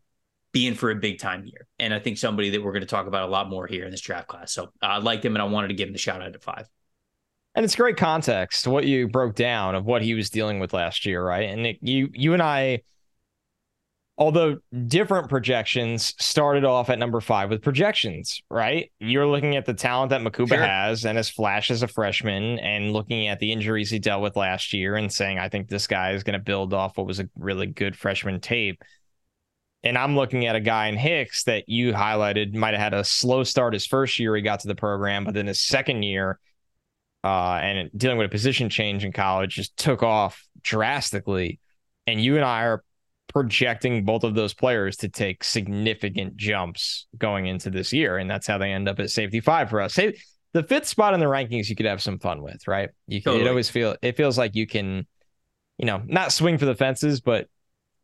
be 0.52 0.68
in 0.68 0.76
for 0.76 0.90
a 0.90 0.96
big 0.96 1.20
time 1.20 1.46
year. 1.46 1.68
And 1.80 1.94
I 1.94 2.00
think 2.00 2.18
somebody 2.18 2.50
that 2.52 2.64
we're 2.64 2.72
going 2.72 2.82
to 2.82 2.88
talk 2.88 3.08
about 3.08 3.28
a 3.28 3.32
lot 3.32 3.50
more 3.50 3.68
here 3.68 3.86
in 3.86 3.92
this 3.92 4.02
draft 4.02 4.28
class. 4.28 4.54
So 4.54 4.70
I 4.82 4.98
liked 4.98 5.24
him 5.24 5.36
and 5.36 5.42
I 5.42 5.46
wanted 5.46 5.68
to 5.68 5.74
give 5.74 5.88
him 5.88 5.94
the 5.94 6.00
shout 6.00 6.22
out 6.22 6.34
at 6.34 6.42
five. 6.42 6.68
And 7.56 7.64
it's 7.64 7.76
great 7.76 7.98
context 7.98 8.68
what 8.68 8.86
you 8.86 9.08
broke 9.08 9.36
down 9.36 9.76
of 9.76 9.86
what 9.86 10.02
he 10.02 10.14
was 10.14 10.30
dealing 10.30 10.60
with 10.60 10.74
last 10.74 11.06
year, 11.06 11.24
right? 11.24 11.50
And 11.50 11.64
Nick, 11.64 11.80
you 11.82 12.10
you 12.14 12.34
and 12.34 12.42
I 12.42 12.82
although 14.18 14.58
different 14.88 15.28
projections 15.28 16.14
started 16.20 16.64
off 16.64 16.90
at 16.90 16.98
number 16.98 17.20
five 17.20 17.50
with 17.50 17.62
projections, 17.62 18.42
right? 18.50 18.92
You're 19.00 19.28
looking 19.28 19.58
at 19.58 19.66
the 19.66 19.74
talent 19.74 20.12
that 20.12 20.22
Mukuba 20.22 20.50
sure. 20.50 20.62
has 20.62 21.06
and 21.06 21.18
his 21.18 21.30
flash 21.30 21.70
as 21.70 21.84
a 21.84 21.88
freshman 21.88 22.60
and 22.60 22.94
looking 22.94 23.28
at 23.28 23.40
the 23.40 23.52
injuries 23.52 23.90
he 23.90 24.00
dealt 24.00 24.22
with 24.22 24.38
last 24.38 24.74
year 24.74 24.96
and 24.96 25.12
saying, 25.12 25.38
I 25.38 25.50
think 25.50 25.68
this 25.68 25.88
guy 25.88 26.12
is 26.12 26.24
going 26.24 26.40
to 26.40 26.44
build 26.44 26.74
off 26.74 26.98
what 26.98 27.08
was 27.08 27.20
a 27.20 27.30
really 27.38 27.68
good 27.68 27.96
freshman 27.98 28.40
tape. 28.40 28.82
And 29.84 29.98
I'm 29.98 30.16
looking 30.16 30.48
at 30.48 30.56
a 30.56 30.62
guy 30.62 30.88
in 30.88 30.96
Hicks 30.96 31.44
that 31.44 31.68
you 31.68 31.92
highlighted 31.92 32.56
might 32.56 32.74
have 32.74 32.82
had 32.82 32.94
a 32.94 33.04
slow 33.04 33.44
start 33.44 33.74
his 33.74 33.86
first 33.86 34.18
year 34.18 34.36
he 34.36 34.42
got 34.42 34.62
to 34.62 34.68
the 34.68 34.76
program, 34.76 35.26
but 35.26 35.34
then 35.34 35.48
his 35.48 35.62
second 35.62 36.04
year, 36.04 36.40
uh, 37.24 37.60
and 37.62 37.92
dealing 37.96 38.18
with 38.18 38.28
a 38.28 38.30
position 38.30 38.70
change 38.70 39.04
in 39.04 39.12
college 39.12 39.56
just 39.56 39.76
took 39.78 40.04
off 40.04 40.48
drastically. 40.62 41.60
And 42.08 42.24
you 42.24 42.36
and 42.36 42.46
I 42.46 42.64
are 42.64 42.84
projecting 43.28 44.06
both 44.06 44.24
of 44.24 44.36
those 44.36 44.54
players 44.54 44.98
to 44.98 45.10
take 45.10 45.44
significant 45.44 46.36
jumps 46.38 47.08
going 47.18 47.48
into 47.48 47.70
this 47.70 47.92
year. 47.92 48.18
And 48.18 48.30
that's 48.30 48.48
how 48.48 48.58
they 48.58 48.72
end 48.72 48.88
up 48.88 49.00
at 49.00 49.10
safety 49.10 49.40
five 49.40 49.70
for 49.70 49.82
us. 49.82 49.96
The 49.96 50.64
fifth 50.64 50.88
spot 50.88 51.14
in 51.14 51.20
the 51.20 51.26
rankings 51.26 51.70
you 51.70 51.76
could 51.76 51.86
have 51.86 52.02
some 52.02 52.18
fun 52.18 52.42
with, 52.42 52.68
right? 52.68 52.90
You 53.08 53.22
can, 53.22 53.34
totally. 53.34 53.46
it 53.46 53.50
always 53.50 53.70
feel 53.70 53.98
it 54.02 54.16
feels 54.16 54.38
like 54.38 54.56
you 54.56 54.66
can, 54.66 55.06
you 55.78 55.86
know, 55.86 56.02
not 56.06 56.32
swing 56.32 56.58
for 56.58 56.66
the 56.66 56.76
fences, 56.76 57.20
but 57.20 57.48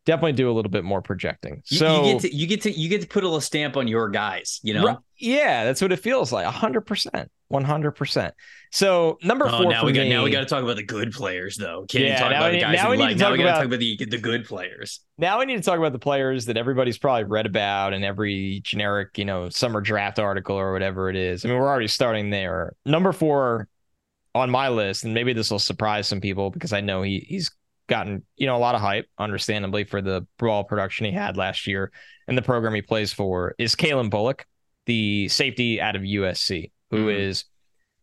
definitely 0.04 0.32
do 0.32 0.50
a 0.50 0.52
little 0.52 0.70
bit 0.70 0.84
more 0.84 1.02
projecting. 1.02 1.62
So 1.64 2.04
you, 2.04 2.06
you, 2.06 2.12
get 2.12 2.22
to 2.22 2.34
you 2.34 2.46
get 2.46 2.62
to 2.62 2.70
you 2.72 2.88
get 2.88 3.00
to 3.02 3.08
put 3.08 3.24
a 3.24 3.26
little 3.26 3.40
stamp 3.40 3.76
on 3.76 3.88
your 3.88 4.08
guys, 4.08 4.60
you 4.62 4.74
know? 4.74 4.98
Yeah, 5.16 5.64
that's 5.64 5.80
what 5.80 5.92
it 5.92 6.00
feels 6.00 6.32
like. 6.32 6.46
hundred 6.46 6.82
percent. 6.82 7.30
100%. 7.52 8.32
So 8.70 9.18
number 9.22 9.46
oh, 9.46 9.50
four. 9.50 9.70
Now 9.70 9.84
we 9.84 9.92
got 9.92 10.06
now 10.06 10.24
we 10.24 10.30
got 10.30 10.40
to 10.40 10.46
talk 10.46 10.62
about 10.62 10.76
the 10.76 10.82
good 10.82 11.12
players 11.12 11.56
though. 11.56 11.84
Can't 11.86 12.04
yeah, 12.04 12.18
talk 12.18 12.30
about 12.30 12.50
we, 12.50 12.56
the 12.56 12.62
guys 12.62 12.74
now 12.76 12.90
we, 12.90 12.96
like. 12.96 13.16
Now 13.18 13.30
we 13.30 13.38
got 13.38 13.44
to 13.44 13.50
talk 13.50 13.66
about 13.66 13.78
the 13.78 13.96
the 14.06 14.18
good 14.18 14.46
players. 14.46 15.00
Now 15.18 15.38
we 15.38 15.44
need 15.44 15.56
to 15.56 15.62
talk 15.62 15.78
about 15.78 15.92
the 15.92 15.98
players 15.98 16.46
that 16.46 16.56
everybody's 16.56 16.96
probably 16.96 17.24
read 17.24 17.44
about 17.44 17.92
in 17.92 18.02
every 18.02 18.60
generic, 18.64 19.18
you 19.18 19.26
know, 19.26 19.50
summer 19.50 19.82
draft 19.82 20.18
article 20.18 20.56
or 20.56 20.72
whatever 20.72 21.10
it 21.10 21.16
is. 21.16 21.44
I 21.44 21.48
mean, 21.48 21.58
we're 21.58 21.68
already 21.68 21.88
starting 21.88 22.30
there. 22.30 22.74
Number 22.86 23.12
four 23.12 23.68
on 24.34 24.48
my 24.48 24.70
list, 24.70 25.04
and 25.04 25.12
maybe 25.12 25.34
this 25.34 25.50
will 25.50 25.58
surprise 25.58 26.08
some 26.08 26.22
people 26.22 26.50
because 26.50 26.72
I 26.72 26.80
know 26.80 27.02
he 27.02 27.26
he's 27.28 27.50
gotten 27.94 28.24
you 28.36 28.46
know 28.46 28.56
a 28.56 28.58
lot 28.58 28.74
of 28.74 28.80
hype, 28.80 29.06
understandably, 29.18 29.84
for 29.84 30.00
the 30.02 30.26
ball 30.38 30.64
production 30.64 31.06
he 31.06 31.12
had 31.12 31.36
last 31.36 31.66
year 31.66 31.92
and 32.26 32.36
the 32.36 32.42
program 32.42 32.74
he 32.74 32.82
plays 32.82 33.12
for. 33.12 33.54
Is 33.58 33.74
Calen 33.74 34.10
Bullock, 34.10 34.46
the 34.86 35.28
safety 35.28 35.80
out 35.80 35.96
of 35.96 36.02
USC? 36.02 36.70
who 36.92 37.06
mm. 37.06 37.18
is 37.18 37.44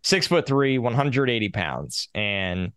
six 0.04 0.28
foot 0.28 0.45
three, 0.45 0.78
180 0.78 1.49
pounds. 1.49 2.10
And 2.13 2.73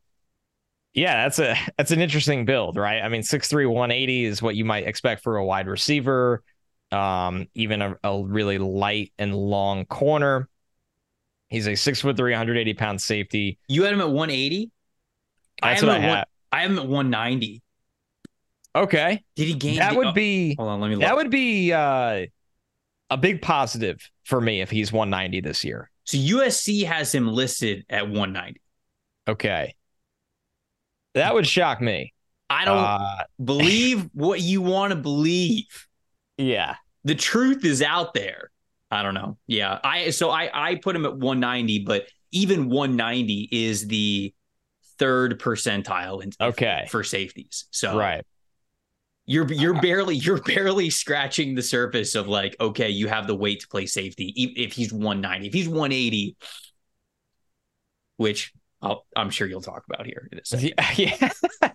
yeah, 0.94 1.24
that's 1.24 1.40
a 1.40 1.56
that's 1.76 1.90
an 1.90 2.00
interesting 2.00 2.44
build, 2.44 2.76
right? 2.76 3.02
I 3.02 3.08
mean, 3.08 3.22
6'3, 3.22 3.66
180 3.68 4.24
is 4.24 4.40
what 4.40 4.54
you 4.54 4.64
might 4.64 4.86
expect 4.86 5.24
for 5.24 5.38
a 5.38 5.44
wide 5.44 5.66
receiver, 5.66 6.44
um, 6.92 7.48
even 7.54 7.82
a, 7.82 7.96
a 8.04 8.22
really 8.22 8.58
light 8.58 9.12
and 9.18 9.34
long 9.34 9.86
corner. 9.86 10.48
He's 11.48 11.66
a 11.66 11.74
six 11.74 12.00
foot 12.00 12.16
three, 12.16 12.32
180 12.32 12.74
pound 12.74 13.00
safety. 13.00 13.58
You 13.66 13.82
had 13.82 13.92
him 13.92 14.00
at 14.00 14.10
180? 14.10 14.70
That's 15.60 15.82
I 15.82 15.86
what 15.86 15.96
I 15.96 15.98
have. 15.98 16.24
I 16.52 16.60
have 16.62 16.70
him 16.70 16.78
at 16.78 16.86
190. 16.86 17.62
Okay. 18.74 19.24
Did 19.36 19.48
he 19.48 19.54
gain? 19.54 19.78
That 19.78 19.92
the, 19.92 19.98
would 19.98 20.06
oh, 20.08 20.12
be. 20.12 20.54
Hold 20.56 20.68
on, 20.68 20.80
let 20.80 20.88
me. 20.88 20.96
Look. 20.96 21.04
That 21.04 21.16
would 21.16 21.30
be 21.30 21.72
uh, 21.72 22.26
a 23.10 23.16
big 23.16 23.42
positive 23.42 23.98
for 24.24 24.40
me 24.40 24.60
if 24.60 24.70
he's 24.70 24.92
190 24.92 25.40
this 25.40 25.64
year. 25.64 25.90
So 26.04 26.18
USC 26.18 26.84
has 26.84 27.14
him 27.14 27.28
listed 27.28 27.84
at 27.88 28.04
190. 28.04 28.60
Okay. 29.28 29.74
That 31.14 31.34
would 31.34 31.46
shock 31.46 31.80
me. 31.80 32.12
I 32.48 32.64
don't 32.64 32.78
uh, 32.78 33.24
believe 33.42 34.08
what 34.14 34.40
you 34.40 34.62
want 34.62 34.92
to 34.92 34.96
believe. 34.96 35.86
Yeah. 36.38 36.76
The 37.04 37.14
truth 37.14 37.64
is 37.64 37.82
out 37.82 38.14
there. 38.14 38.50
I 38.90 39.02
don't 39.02 39.14
know. 39.14 39.38
Yeah. 39.46 39.78
I 39.82 40.10
so 40.10 40.30
I 40.30 40.50
I 40.52 40.74
put 40.76 40.96
him 40.96 41.06
at 41.06 41.16
190, 41.16 41.84
but 41.84 42.06
even 42.30 42.68
190 42.68 43.48
is 43.52 43.86
the 43.86 44.34
third 45.02 45.40
percentile 45.40 46.22
in, 46.22 46.30
okay. 46.40 46.86
for 46.88 47.02
safeties. 47.02 47.64
So 47.72 47.98
right. 47.98 48.24
You're 49.24 49.52
you're 49.52 49.80
barely 49.80 50.16
you're 50.16 50.40
barely 50.42 50.90
scratching 50.90 51.54
the 51.54 51.62
surface 51.62 52.14
of 52.14 52.28
like 52.28 52.56
okay 52.60 52.90
you 52.90 53.06
have 53.08 53.26
the 53.26 53.34
weight 53.34 53.60
to 53.60 53.68
play 53.68 53.86
safety 53.86 54.32
if 54.56 54.72
he's 54.72 54.92
190 54.92 55.46
if 55.46 55.54
he's 55.54 55.68
180 55.68 56.36
which 58.16 58.52
i 58.82 58.96
am 59.14 59.30
sure 59.30 59.46
you'll 59.46 59.60
talk 59.60 59.84
about 59.88 60.06
here 60.06 60.28
in 60.32 60.40
a 60.40 60.44
second. 60.44 60.72
Yeah. 60.96 61.30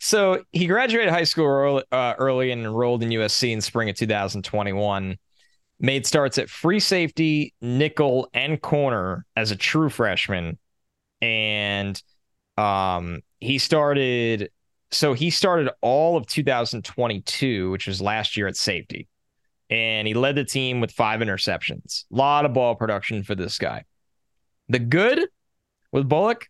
so 0.00 0.44
he 0.52 0.66
graduated 0.66 1.10
high 1.10 1.24
school 1.24 1.44
early, 1.44 1.84
uh, 1.92 2.14
early 2.18 2.50
and 2.50 2.64
enrolled 2.64 3.02
in 3.02 3.10
USC 3.10 3.52
in 3.52 3.60
spring 3.60 3.90
of 3.90 3.96
2021 3.96 5.18
made 5.78 6.06
starts 6.06 6.38
at 6.38 6.48
free 6.48 6.80
safety, 6.80 7.52
nickel, 7.60 8.30
and 8.32 8.62
corner 8.62 9.26
as 9.36 9.50
a 9.50 9.56
true 9.56 9.90
freshman. 9.90 10.58
And 11.20 12.02
um, 12.56 13.20
he 13.40 13.58
started, 13.58 14.50
so 14.90 15.14
he 15.14 15.30
started 15.30 15.70
all 15.80 16.16
of 16.16 16.26
2022, 16.26 17.70
which 17.70 17.86
was 17.86 18.00
last 18.00 18.36
year 18.36 18.46
at 18.46 18.56
safety. 18.56 19.08
And 19.70 20.06
he 20.06 20.14
led 20.14 20.34
the 20.34 20.44
team 20.44 20.80
with 20.80 20.92
five 20.92 21.20
interceptions. 21.20 22.04
A 22.12 22.16
lot 22.16 22.44
of 22.44 22.52
ball 22.52 22.74
production 22.74 23.22
for 23.22 23.34
this 23.34 23.56
guy. 23.56 23.84
The 24.68 24.78
good 24.78 25.26
with 25.92 26.08
Bullock, 26.08 26.48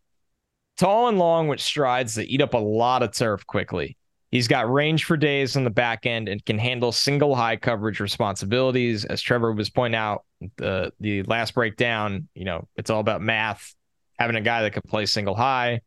tall 0.76 1.08
and 1.08 1.18
long 1.18 1.46
with 1.46 1.60
strides 1.60 2.16
that 2.16 2.26
eat 2.26 2.40
up 2.40 2.54
a 2.54 2.58
lot 2.58 3.02
of 3.02 3.12
turf 3.12 3.46
quickly. 3.46 3.96
He's 4.32 4.48
got 4.48 4.72
range 4.72 5.04
for 5.04 5.16
days 5.16 5.56
on 5.56 5.64
the 5.64 5.70
back 5.70 6.06
end 6.06 6.28
and 6.28 6.44
can 6.44 6.58
handle 6.58 6.90
single 6.90 7.34
high 7.34 7.56
coverage 7.56 8.00
responsibilities. 8.00 9.04
As 9.04 9.20
Trevor 9.20 9.52
was 9.52 9.70
pointing 9.70 9.98
out, 9.98 10.24
the 10.56 10.90
the 11.00 11.22
last 11.24 11.54
breakdown, 11.54 12.28
you 12.34 12.46
know, 12.46 12.66
it's 12.76 12.90
all 12.90 13.00
about 13.00 13.20
math. 13.20 13.74
Having 14.18 14.36
a 14.36 14.40
guy 14.40 14.62
that 14.62 14.72
can 14.72 14.82
play 14.82 15.06
single 15.06 15.34
high 15.34 15.80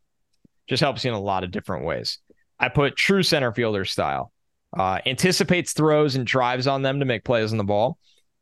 just 0.67 0.81
helps 0.81 1.03
you 1.03 1.11
in 1.11 1.15
a 1.15 1.21
lot 1.21 1.43
of 1.43 1.51
different 1.51 1.85
ways. 1.85 2.19
I 2.59 2.69
put 2.69 2.95
true 2.95 3.23
center 3.23 3.51
fielder 3.51 3.85
style. 3.85 4.31
Uh, 4.77 4.99
anticipates 5.05 5.73
throws 5.73 6.15
and 6.15 6.27
drives 6.27 6.67
on 6.67 6.81
them 6.81 6.99
to 6.99 7.05
make 7.05 7.23
plays 7.23 7.51
on 7.51 7.57
the 7.57 7.63
ball. 7.63 7.97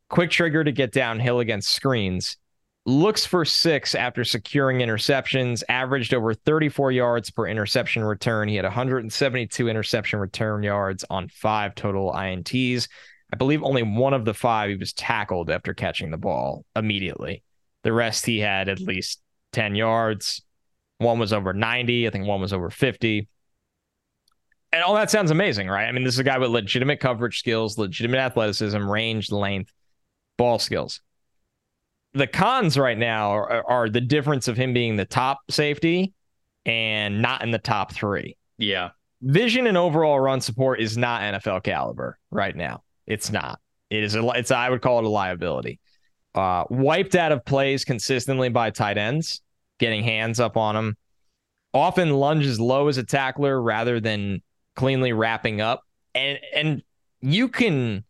Quick 0.10 0.32
trigger 0.32 0.64
to 0.64 0.72
get 0.72 0.92
downhill 0.92 1.40
against 1.40 1.70
screens 1.70 2.38
looks 2.86 3.26
for 3.26 3.46
six 3.46 3.96
after 3.96 4.24
securing 4.24 4.80
interceptions, 4.80 5.64
averaged 5.70 6.14
over 6.14 6.34
34 6.34 6.92
yards 6.92 7.32
per 7.32 7.48
interception 7.48 8.04
return. 8.04 8.50
He 8.50 8.56
had 8.56 8.66
172 8.66 9.70
interception 9.70 10.20
return 10.20 10.64
yards 10.64 11.06
on 11.10 11.30
five 11.30 11.76
total 11.76 12.12
INTs. 12.12 12.88
I 13.32 13.36
believe 13.36 13.64
only 13.64 13.84
one 13.84 14.14
of 14.14 14.26
the 14.26 14.34
five 14.34 14.70
he 14.70 14.76
was 14.76 14.94
tackled 14.94 15.50
after 15.50 15.74
catching 15.74 16.12
the 16.12 16.18
ball 16.18 16.66
immediately. 16.76 17.44
The 17.84 17.94
rest 17.94 18.26
he 18.26 18.40
had 18.40 18.70
at 18.70 18.80
least 18.80 19.22
10 19.54 19.76
yards. 19.76 20.42
One 21.04 21.20
was 21.20 21.34
over 21.34 21.54
90. 21.54 22.08
I 22.08 22.10
think 22.10 22.26
one 22.26 22.42
was 22.42 22.54
over 22.54 22.70
50. 22.70 23.28
And 24.72 24.82
all 24.82 24.96
that 24.96 25.12
sounds 25.12 25.30
amazing, 25.30 25.68
right? 25.68 25.86
I 25.86 25.92
mean, 25.92 26.04
this 26.04 26.16
is 26.16 26.20
a 26.20 26.24
guy 26.24 26.40
with 26.40 26.50
legitimate 26.50 27.00
coverage 27.00 27.38
skills, 27.38 27.78
legitimate 27.78 28.18
athleticism, 28.18 28.90
range, 28.90 29.32
length, 29.32 29.72
ball 30.38 30.58
skills 30.58 31.02
the 32.14 32.28
cons 32.28 32.78
right 32.78 32.98
now 32.98 33.32
are, 33.32 33.70
are, 33.70 33.90
the 33.90 34.02
difference 34.02 34.48
of 34.48 34.56
him 34.56 34.74
being 34.74 34.96
the 34.96 35.06
top 35.06 35.40
safety 35.50 36.14
and 36.66 37.22
not 37.22 37.42
in 37.44 37.52
the 37.52 37.58
top 37.58 37.94
three. 37.94 38.38
Yeah. 38.58 38.90
Vision 39.22 39.68
and 39.68 39.78
overall 39.78 40.20
run 40.20 40.42
support 40.42 40.80
is 40.80 40.98
not 40.98 41.22
NFL 41.22 41.64
caliber 41.64 42.20
right 42.30 42.56
now. 42.56 42.84
It's 43.08 43.32
not. 43.32 43.60
It 43.90 44.04
is 44.04 44.16
a, 44.16 44.28
it's, 44.30 44.52
I 44.52 44.70
would 44.70 44.82
call 44.82 45.00
it 45.00 45.06
a 45.06 45.10
liability. 45.10 45.80
Uh, 46.36 46.66
wiped 46.70 47.16
out 47.16 47.32
of 47.32 47.46
plays 47.46 47.86
consistently 47.86 48.50
by 48.50 48.70
tight 48.70 48.98
ends, 48.98 49.42
getting 49.84 50.04
hands 50.04 50.40
up 50.40 50.58
on 50.58 50.76
them. 50.76 50.98
Often 51.74 52.12
lunges 52.12 52.60
low 52.60 52.88
as 52.88 52.98
a 52.98 53.04
tackler 53.04 53.62
rather 53.62 54.00
than 54.00 54.42
cleanly 54.76 55.14
wrapping 55.14 55.62
up. 55.62 55.82
And, 56.14 56.40
and 56.54 56.84
you 57.22 57.48
can 57.48 58.04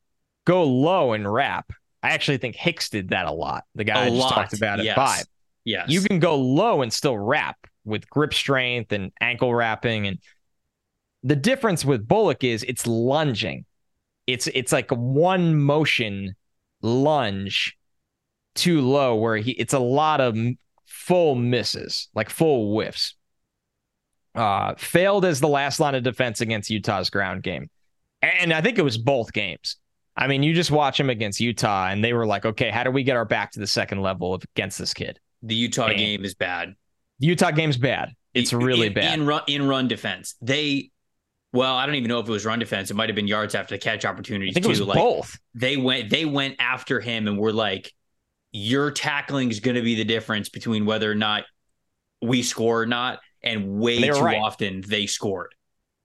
go 0.46 0.64
low 0.64 1.14
and 1.14 1.32
wrap 1.32 1.72
I 2.04 2.10
actually 2.10 2.38
think 2.38 2.56
Hicks 2.56 2.90
did 2.90 3.10
that 3.10 3.26
a 3.26 3.32
lot. 3.32 3.64
The 3.76 3.86
guy 3.86 4.04
a 4.04 4.06
I 4.08 4.10
just 4.10 4.20
lot. 4.20 4.34
talked 4.34 4.54
about 4.54 4.80
at 4.80 4.86
yes. 4.86 4.96
five. 4.96 5.26
Yes. 5.64 5.90
You 5.90 6.02
can 6.02 6.20
go 6.20 6.36
low 6.36 6.82
and 6.82 6.92
still 6.92 7.18
wrap 7.18 7.56
with 7.86 8.10
grip 8.10 8.34
strength 8.34 8.92
and 8.92 9.12
ankle 9.22 9.56
wrapping. 9.56 10.06
And 10.08 10.20
the 11.24 11.38
difference 11.38 11.86
with 11.86 12.06
Bullock 12.06 12.44
is 12.44 12.64
it's 12.64 12.86
lunging. 12.86 13.64
It's 14.28 14.48
it's 14.48 14.74
like 14.74 14.92
one 14.92 15.58
motion 15.58 16.36
lunge 16.82 17.78
too 18.56 18.82
low 18.82 19.16
where 19.16 19.38
he 19.38 19.52
it's 19.52 19.74
a 19.74 19.80
lot 19.80 20.20
of 20.20 20.38
full 21.06 21.36
misses, 21.36 22.10
like 22.16 22.30
full 22.30 22.74
whiffs. 22.74 23.16
Uh, 24.36 24.74
failed 24.76 25.26
as 25.26 25.40
the 25.40 25.48
last 25.48 25.80
line 25.80 25.94
of 25.94 26.02
defense 26.02 26.42
against 26.42 26.70
Utah's 26.70 27.10
ground 27.10 27.44
game. 27.44 27.70
And 28.22 28.52
I 28.52 28.62
think 28.62 28.80
it 28.80 28.84
was 28.84 28.98
both 28.98 29.32
games. 29.32 29.78
I 30.16 30.28
mean, 30.28 30.44
you 30.44 30.54
just 30.54 30.72
watch 30.72 31.00
him 31.00 31.10
against 31.10 31.40
Utah, 31.40 31.90
and 31.90 32.04
they 32.04 32.14
were 32.14 32.26
like, 32.26 32.46
okay, 32.46 32.70
how 32.70 32.84
do 32.84 32.92
we 32.92 33.04
get 33.04 33.16
our 33.16 33.26
back 33.26 33.52
to 33.52 33.60
the 33.60 33.68
second 33.68 34.02
level 34.02 34.34
of 34.34 34.44
against 34.56 34.80
this 34.80 34.94
kid? 34.94 35.20
The 35.42 35.56
Utah 35.56 35.88
and 35.88 35.98
game 35.98 36.24
is 36.24 36.34
bad. 36.34 36.74
The 37.20 37.28
Utah 37.28 37.52
game's 37.52 37.78
bad. 37.78 38.14
It's 38.34 38.54
really 38.54 38.88
in, 38.88 38.94
bad. 38.94 39.20
In 39.20 39.26
run, 39.26 39.42
in 39.48 39.68
run 39.68 39.88
defense. 39.88 40.36
They, 40.42 40.90
well, 41.52 41.76
I 41.76 41.86
don't 41.86 41.96
even 41.96 42.10
know 42.10 42.20
if 42.20 42.28
it 42.28 42.32
was 42.32 42.46
run 42.46 42.60
defense. 42.60 42.92
It 42.92 42.96
might 42.96 43.10
have 43.10 43.16
been 43.16 43.28
yards 43.28 43.56
after 43.56 43.76
the 43.76 43.80
catch 43.80 44.06
opportunities 44.06 44.54
I 44.54 44.62
think 44.62 44.66
too. 44.66 44.70
It 44.70 44.80
was 44.80 44.88
like, 44.88 44.98
both. 44.98 45.38
They 45.54 45.78
went, 45.78 46.10
they 46.10 46.26
went 46.26 46.56
after 46.60 47.00
him 47.00 47.28
and 47.28 47.38
were 47.38 47.54
like, 47.54 47.92
your 48.54 48.92
tackling 48.92 49.50
is 49.50 49.60
going 49.60 49.76
to 49.76 49.82
be 49.82 49.96
the 49.96 50.06
difference 50.06 50.48
between 50.48 50.86
whether 50.86 51.12
or 51.12 51.16
not 51.16 51.44
we 52.22 52.44
score 52.44 52.82
or 52.82 52.86
not. 52.86 53.20
And 53.46 53.78
way 53.78 54.00
too 54.00 54.22
right. 54.22 54.40
often 54.42 54.82
they 54.88 55.06
scored. 55.06 55.54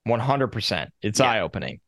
100%. 0.09 0.89
It's 1.03 1.21
yeah. 1.21 1.31
eye 1.31 1.41
opening. 1.41 1.79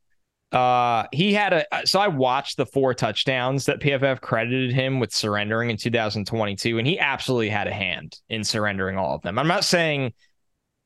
Uh, 0.53 1.05
he 1.13 1.33
had 1.33 1.53
a 1.53 1.65
so 1.85 2.01
I 2.01 2.09
watched 2.09 2.57
the 2.57 2.67
four 2.67 2.93
touchdowns 2.93 3.67
that 3.67 3.81
PFF 3.81 4.21
credited 4.21 4.73
him 4.73 4.99
with 4.99 5.15
surrendering 5.15 5.71
in 5.71 5.77
2022, 5.77 6.79
and 6.79 6.87
he 6.87 6.99
absolutely 6.99 7.51
had 7.51 7.69
a 7.69 7.73
hand 7.73 8.19
in 8.29 8.43
surrendering 8.43 8.97
all 8.97 9.15
of 9.15 9.23
them. 9.23 9.39
I'm 9.39 9.47
not 9.47 9.65
saying 9.65 10.13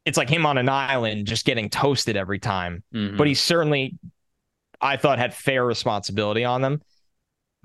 it's 0.04 0.18
like 0.18 0.28
him 0.28 0.44
on 0.44 0.58
an 0.58 0.68
island 0.68 1.26
just 1.26 1.46
getting 1.46 1.70
toasted 1.70 2.14
every 2.14 2.38
time, 2.38 2.82
mm-hmm. 2.94 3.16
but 3.16 3.26
he 3.26 3.32
certainly, 3.32 3.96
I 4.82 4.98
thought, 4.98 5.18
had 5.18 5.32
fair 5.32 5.64
responsibility 5.64 6.44
on 6.44 6.60
them. 6.60 6.82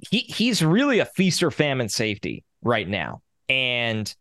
He 0.09 0.19
he's 0.19 0.63
really 0.63 0.99
a 0.99 1.05
feast 1.05 1.43
or 1.43 1.51
famine 1.51 1.89
safety 1.89 2.43
right 2.61 2.87
now, 2.87 3.21
and 3.47 4.13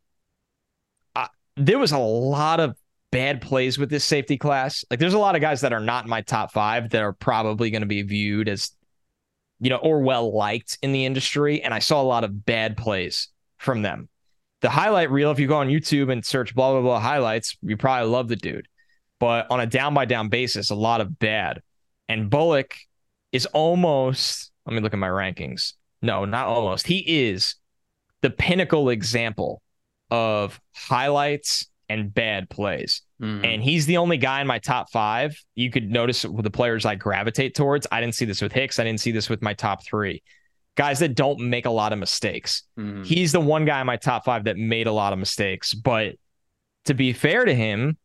uh, 1.14 1.28
there 1.56 1.78
was 1.78 1.92
a 1.92 1.98
lot 1.98 2.60
of 2.60 2.76
bad 3.10 3.40
plays 3.40 3.78
with 3.78 3.90
this 3.90 4.04
safety 4.04 4.36
class. 4.36 4.84
Like 4.90 5.00
there's 5.00 5.14
a 5.14 5.18
lot 5.18 5.34
of 5.34 5.40
guys 5.40 5.62
that 5.62 5.72
are 5.72 5.80
not 5.80 6.04
in 6.04 6.10
my 6.10 6.20
top 6.22 6.52
five 6.52 6.90
that 6.90 7.02
are 7.02 7.12
probably 7.12 7.70
going 7.70 7.82
to 7.82 7.86
be 7.86 8.02
viewed 8.02 8.48
as, 8.48 8.70
you 9.60 9.70
know, 9.70 9.76
or 9.76 10.00
well 10.00 10.36
liked 10.36 10.78
in 10.82 10.92
the 10.92 11.04
industry. 11.04 11.62
And 11.62 11.72
I 11.72 11.78
saw 11.78 12.02
a 12.02 12.04
lot 12.04 12.24
of 12.24 12.44
bad 12.44 12.76
plays 12.76 13.28
from 13.56 13.82
them. 13.82 14.08
The 14.60 14.70
highlight 14.70 15.10
reel, 15.10 15.30
if 15.30 15.38
you 15.38 15.46
go 15.46 15.58
on 15.58 15.68
YouTube 15.68 16.12
and 16.12 16.24
search 16.24 16.54
blah, 16.54 16.72
blah, 16.72 16.82
blah 16.82 17.00
highlights, 17.00 17.56
you 17.62 17.76
probably 17.76 18.10
love 18.10 18.28
the 18.28 18.36
dude. 18.36 18.68
But 19.20 19.50
on 19.50 19.60
a 19.60 19.66
down 19.66 19.94
by 19.94 20.04
down 20.04 20.28
basis, 20.28 20.70
a 20.70 20.74
lot 20.74 21.00
of 21.00 21.18
bad. 21.18 21.62
And 22.08 22.28
Bullock 22.28 22.74
is 23.32 23.46
almost, 23.46 24.50
let 24.68 24.74
me 24.74 24.80
look 24.80 24.92
at 24.92 24.98
my 24.98 25.08
rankings. 25.08 25.72
No, 26.02 26.26
not 26.26 26.46
almost. 26.46 26.86
He 26.86 26.98
is 27.28 27.54
the 28.20 28.28
pinnacle 28.28 28.90
example 28.90 29.62
of 30.10 30.60
highlights 30.74 31.66
and 31.88 32.12
bad 32.12 32.50
plays. 32.50 33.00
Mm-hmm. 33.20 33.44
And 33.46 33.62
he's 33.62 33.86
the 33.86 33.96
only 33.96 34.18
guy 34.18 34.42
in 34.42 34.46
my 34.46 34.58
top 34.58 34.90
five. 34.90 35.42
You 35.54 35.70
could 35.70 35.90
notice 35.90 36.24
with 36.24 36.44
the 36.44 36.50
players 36.50 36.84
I 36.84 36.96
gravitate 36.96 37.54
towards. 37.54 37.86
I 37.90 38.02
didn't 38.02 38.14
see 38.14 38.26
this 38.26 38.42
with 38.42 38.52
Hicks. 38.52 38.78
I 38.78 38.84
didn't 38.84 39.00
see 39.00 39.10
this 39.10 39.30
with 39.30 39.40
my 39.40 39.54
top 39.54 39.84
three. 39.86 40.22
Guys 40.76 40.98
that 40.98 41.14
don't 41.14 41.40
make 41.40 41.64
a 41.64 41.70
lot 41.70 41.94
of 41.94 41.98
mistakes. 41.98 42.64
Mm-hmm. 42.78 43.04
He's 43.04 43.32
the 43.32 43.40
one 43.40 43.64
guy 43.64 43.80
in 43.80 43.86
my 43.86 43.96
top 43.96 44.26
five 44.26 44.44
that 44.44 44.58
made 44.58 44.86
a 44.86 44.92
lot 44.92 45.14
of 45.14 45.18
mistakes. 45.18 45.72
But 45.72 46.16
to 46.84 46.92
be 46.92 47.14
fair 47.14 47.46
to 47.46 47.54
him, 47.54 47.96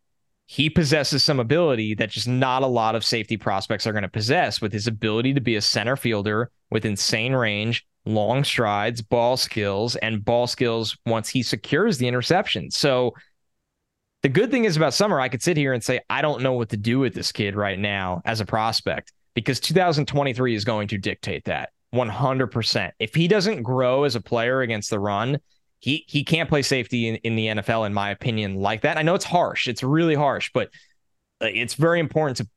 he 0.46 0.70
possesses 0.70 1.24
some 1.24 1.40
ability 1.40 1.96
that 1.96 2.10
just 2.10 2.28
not 2.28 2.64
a 2.64 2.68
lot 2.68 2.96
of 2.96 3.06
safety 3.06 3.38
prospects 3.38 3.88
are 3.88 3.94
going 3.94 4.04
to 4.04 4.10
possess 4.10 4.62
with 4.62 4.74
his 4.74 4.88
ability 4.88 5.34
to 5.34 5.42
be 5.42 5.56
a 5.56 5.62
center 5.62 5.96
fielder 5.96 6.52
with 6.70 6.86
insane 6.86 7.34
range, 7.34 7.86
long 8.06 8.44
strides, 8.44 9.02
ball 9.02 9.38
skills, 9.38 9.96
and 9.98 10.24
ball 10.24 10.48
skills 10.48 10.98
once 11.06 11.30
he 11.30 11.44
secures 11.44 11.98
the 11.98 12.08
interception. 12.08 12.70
So, 12.72 13.14
the 14.22 14.30
good 14.30 14.52
thing 14.52 14.64
is 14.64 14.78
about 14.78 14.94
Summer, 14.94 15.20
I 15.20 15.28
could 15.28 15.44
sit 15.44 15.58
here 15.58 15.74
and 15.74 15.84
say, 15.84 16.00
I 16.10 16.22
don't 16.22 16.42
know 16.42 16.54
what 16.54 16.70
to 16.70 16.78
do 16.78 16.98
with 16.98 17.14
this 17.14 17.34
kid 17.34 17.56
right 17.56 17.78
now 17.78 18.22
as 18.24 18.40
a 18.40 18.46
prospect 18.46 19.12
because 19.34 19.60
2023 19.60 20.56
is 20.56 20.64
going 20.64 20.88
to 20.90 20.98
dictate 20.98 21.44
that 21.46 21.72
100%. 21.94 22.92
If 23.00 23.14
he 23.14 23.28
doesn't 23.28 23.64
grow 23.64 24.06
as 24.06 24.16
a 24.16 24.22
player 24.22 24.62
against 24.62 24.90
the 24.90 25.00
run, 25.00 25.40
he 25.84 26.06
he 26.08 26.24
can't 26.24 26.48
play 26.48 26.62
safety 26.62 27.10
in, 27.10 27.16
in 27.18 27.36
the 27.36 27.48
NFL, 27.48 27.86
in 27.86 27.94
my 27.94 28.10
opinion, 28.10 28.56
like 28.56 28.84
that. 28.84 28.98
I 28.98 29.02
know 29.02 29.16
it's 29.16 29.26
harsh. 29.26 29.68
It's 29.68 29.84
really 29.84 30.16
harsh, 30.16 30.50
but 30.54 30.70
uh, 31.42 31.48
it's 31.48 31.74
very 31.74 32.00
important 32.00 32.38
to, 32.38 32.48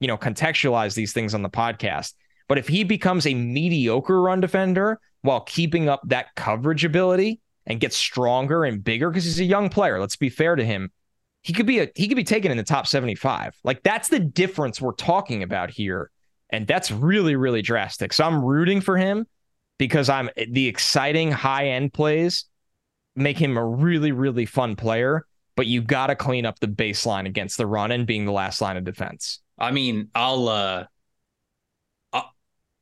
you 0.00 0.06
know, 0.06 0.18
contextualize 0.18 0.94
these 0.94 1.14
things 1.14 1.32
on 1.32 1.40
the 1.40 1.48
podcast. 1.48 2.12
But 2.46 2.58
if 2.58 2.68
he 2.68 2.84
becomes 2.84 3.26
a 3.26 3.32
mediocre 3.32 4.20
run 4.20 4.40
defender 4.40 5.00
while 5.22 5.40
keeping 5.40 5.88
up 5.88 6.02
that 6.08 6.26
coverage 6.36 6.84
ability 6.84 7.40
and 7.64 7.80
gets 7.80 7.96
stronger 7.96 8.66
and 8.66 8.84
bigger, 8.84 9.08
because 9.08 9.24
he's 9.24 9.40
a 9.40 9.44
young 9.44 9.70
player, 9.70 9.98
let's 9.98 10.16
be 10.16 10.28
fair 10.28 10.54
to 10.54 10.62
him, 10.62 10.92
he 11.40 11.54
could 11.54 11.64
be 11.64 11.78
a 11.78 11.88
he 11.94 12.06
could 12.06 12.18
be 12.18 12.22
taken 12.22 12.50
in 12.50 12.58
the 12.58 12.62
top 12.62 12.86
75. 12.86 13.56
Like 13.64 13.82
that's 13.82 14.10
the 14.10 14.20
difference 14.20 14.78
we're 14.78 14.92
talking 14.92 15.42
about 15.42 15.70
here. 15.70 16.10
And 16.50 16.66
that's 16.66 16.90
really, 16.90 17.34
really 17.34 17.62
drastic. 17.62 18.12
So 18.12 18.24
I'm 18.24 18.44
rooting 18.44 18.82
for 18.82 18.98
him 18.98 19.26
because 19.78 20.10
I'm 20.10 20.28
the 20.36 20.68
exciting 20.68 21.32
high 21.32 21.68
end 21.68 21.94
plays 21.94 22.44
make 23.16 23.38
him 23.38 23.56
a 23.56 23.64
really, 23.64 24.12
really 24.12 24.46
fun 24.46 24.76
player. 24.76 25.26
But 25.56 25.66
you 25.66 25.82
got 25.82 26.08
to 26.08 26.16
clean 26.16 26.46
up 26.46 26.58
the 26.58 26.66
baseline 26.66 27.26
against 27.26 27.58
the 27.58 27.66
run 27.66 27.92
and 27.92 28.06
being 28.06 28.24
the 28.24 28.32
last 28.32 28.60
line 28.60 28.76
of 28.76 28.82
defense. 28.82 29.40
I 29.56 29.70
mean, 29.70 30.08
I'll 30.14 30.48
uh 30.48 30.84
I'll, 32.12 32.34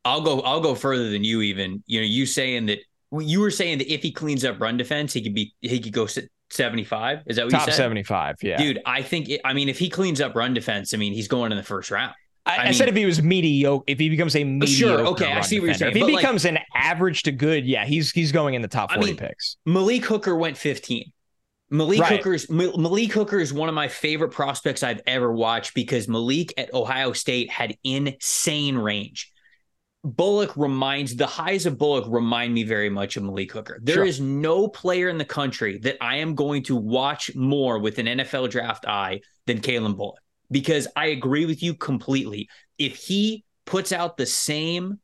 I'll 0.04 0.20
go 0.22 0.40
I'll 0.40 0.60
go 0.60 0.74
further 0.74 1.10
than 1.10 1.22
you 1.22 1.42
even. 1.42 1.82
You 1.86 2.00
know, 2.00 2.06
you 2.06 2.24
saying 2.24 2.66
that 2.66 2.78
you 3.12 3.40
were 3.40 3.50
saying 3.50 3.78
that 3.78 3.92
if 3.92 4.02
he 4.02 4.10
cleans 4.10 4.44
up 4.44 4.58
run 4.58 4.78
defense, 4.78 5.12
he 5.12 5.22
could 5.22 5.34
be 5.34 5.54
he 5.60 5.80
could 5.80 5.92
go 5.92 6.06
75. 6.06 7.22
Is 7.26 7.36
that 7.36 7.44
what 7.44 7.50
Top 7.50 7.66
you 7.66 7.72
said? 7.72 7.76
75, 7.76 8.36
yeah. 8.42 8.56
Dude, 8.56 8.80
I 8.86 9.02
think 9.02 9.28
it, 9.28 9.42
I 9.44 9.52
mean 9.52 9.68
if 9.68 9.78
he 9.78 9.90
cleans 9.90 10.20
up 10.20 10.34
run 10.34 10.54
defense, 10.54 10.94
I 10.94 10.96
mean 10.96 11.12
he's 11.12 11.28
going 11.28 11.52
in 11.52 11.58
the 11.58 11.64
first 11.64 11.90
round. 11.90 12.14
I, 12.44 12.56
I, 12.56 12.62
I 12.68 12.70
said 12.72 12.88
if 12.88 12.96
he 12.96 13.06
was 13.06 13.22
mediocre, 13.22 13.84
if 13.86 13.98
he 14.00 14.08
becomes 14.08 14.34
a 14.34 14.42
mediocre, 14.42 14.74
Sure, 14.74 15.06
okay, 15.08 15.30
I 15.32 15.40
see 15.42 15.60
what 15.60 15.66
you're 15.66 15.74
saying, 15.74 15.92
If 15.92 15.96
he 15.96 16.02
like- 16.02 16.16
becomes 16.16 16.44
an 16.44 16.58
average 16.74 17.22
to 17.24 17.32
good, 17.32 17.64
yeah, 17.64 17.84
he's 17.84 18.10
he's 18.10 18.32
going 18.32 18.54
in 18.54 18.62
the 18.62 18.68
top 18.68 18.90
I 18.90 18.94
40 18.96 19.06
mean, 19.10 19.16
picks. 19.16 19.56
Malik 19.64 20.04
Hooker 20.04 20.34
went 20.36 20.56
15. 20.56 21.12
Malik 21.70 22.00
Right. 22.00 22.16
Hooker's 22.18 22.50
Ma- 22.50 22.76
Malik 22.76 23.12
Hooker 23.12 23.38
is 23.38 23.52
one 23.52 23.68
of 23.68 23.74
my 23.74 23.88
favorite 23.88 24.30
prospects 24.30 24.82
I've 24.82 25.00
ever 25.06 25.32
watched 25.32 25.72
because 25.74 26.06
Malik 26.08 26.52
at 26.58 26.74
Ohio 26.74 27.12
State 27.12 27.48
had 27.50 27.76
insane 27.84 28.76
range. 28.76 29.30
Bullock 30.04 30.56
reminds 30.56 31.14
the 31.14 31.26
highs 31.26 31.64
of 31.64 31.78
Bullock 31.78 32.06
remind 32.08 32.52
me 32.52 32.64
very 32.64 32.90
much 32.90 33.16
of 33.16 33.22
Malik 33.22 33.52
Hooker. 33.52 33.78
There 33.80 34.04
is 34.04 34.16
Sure. 34.16 34.26
no 34.26 34.66
player 34.68 35.08
in 35.08 35.16
the 35.16 35.24
country 35.24 35.78
that 35.78 35.96
I 36.00 36.16
am 36.16 36.34
going 36.34 36.64
to 36.64 36.74
watch 36.76 37.34
more 37.36 37.78
with 37.78 37.98
an 37.98 38.06
NFL 38.06 38.50
draft 38.50 38.84
eye 38.86 39.20
than 39.46 39.60
Calen 39.60 39.96
Bullock 39.96 40.18
because 40.52 40.86
I 40.94 41.06
agree 41.06 41.46
with 41.46 41.62
you 41.62 41.74
completely. 41.74 42.48
If 42.78 42.96
he 42.96 43.44
puts 43.64 43.90
out 43.90 44.16
the 44.16 44.26
same 44.26 45.00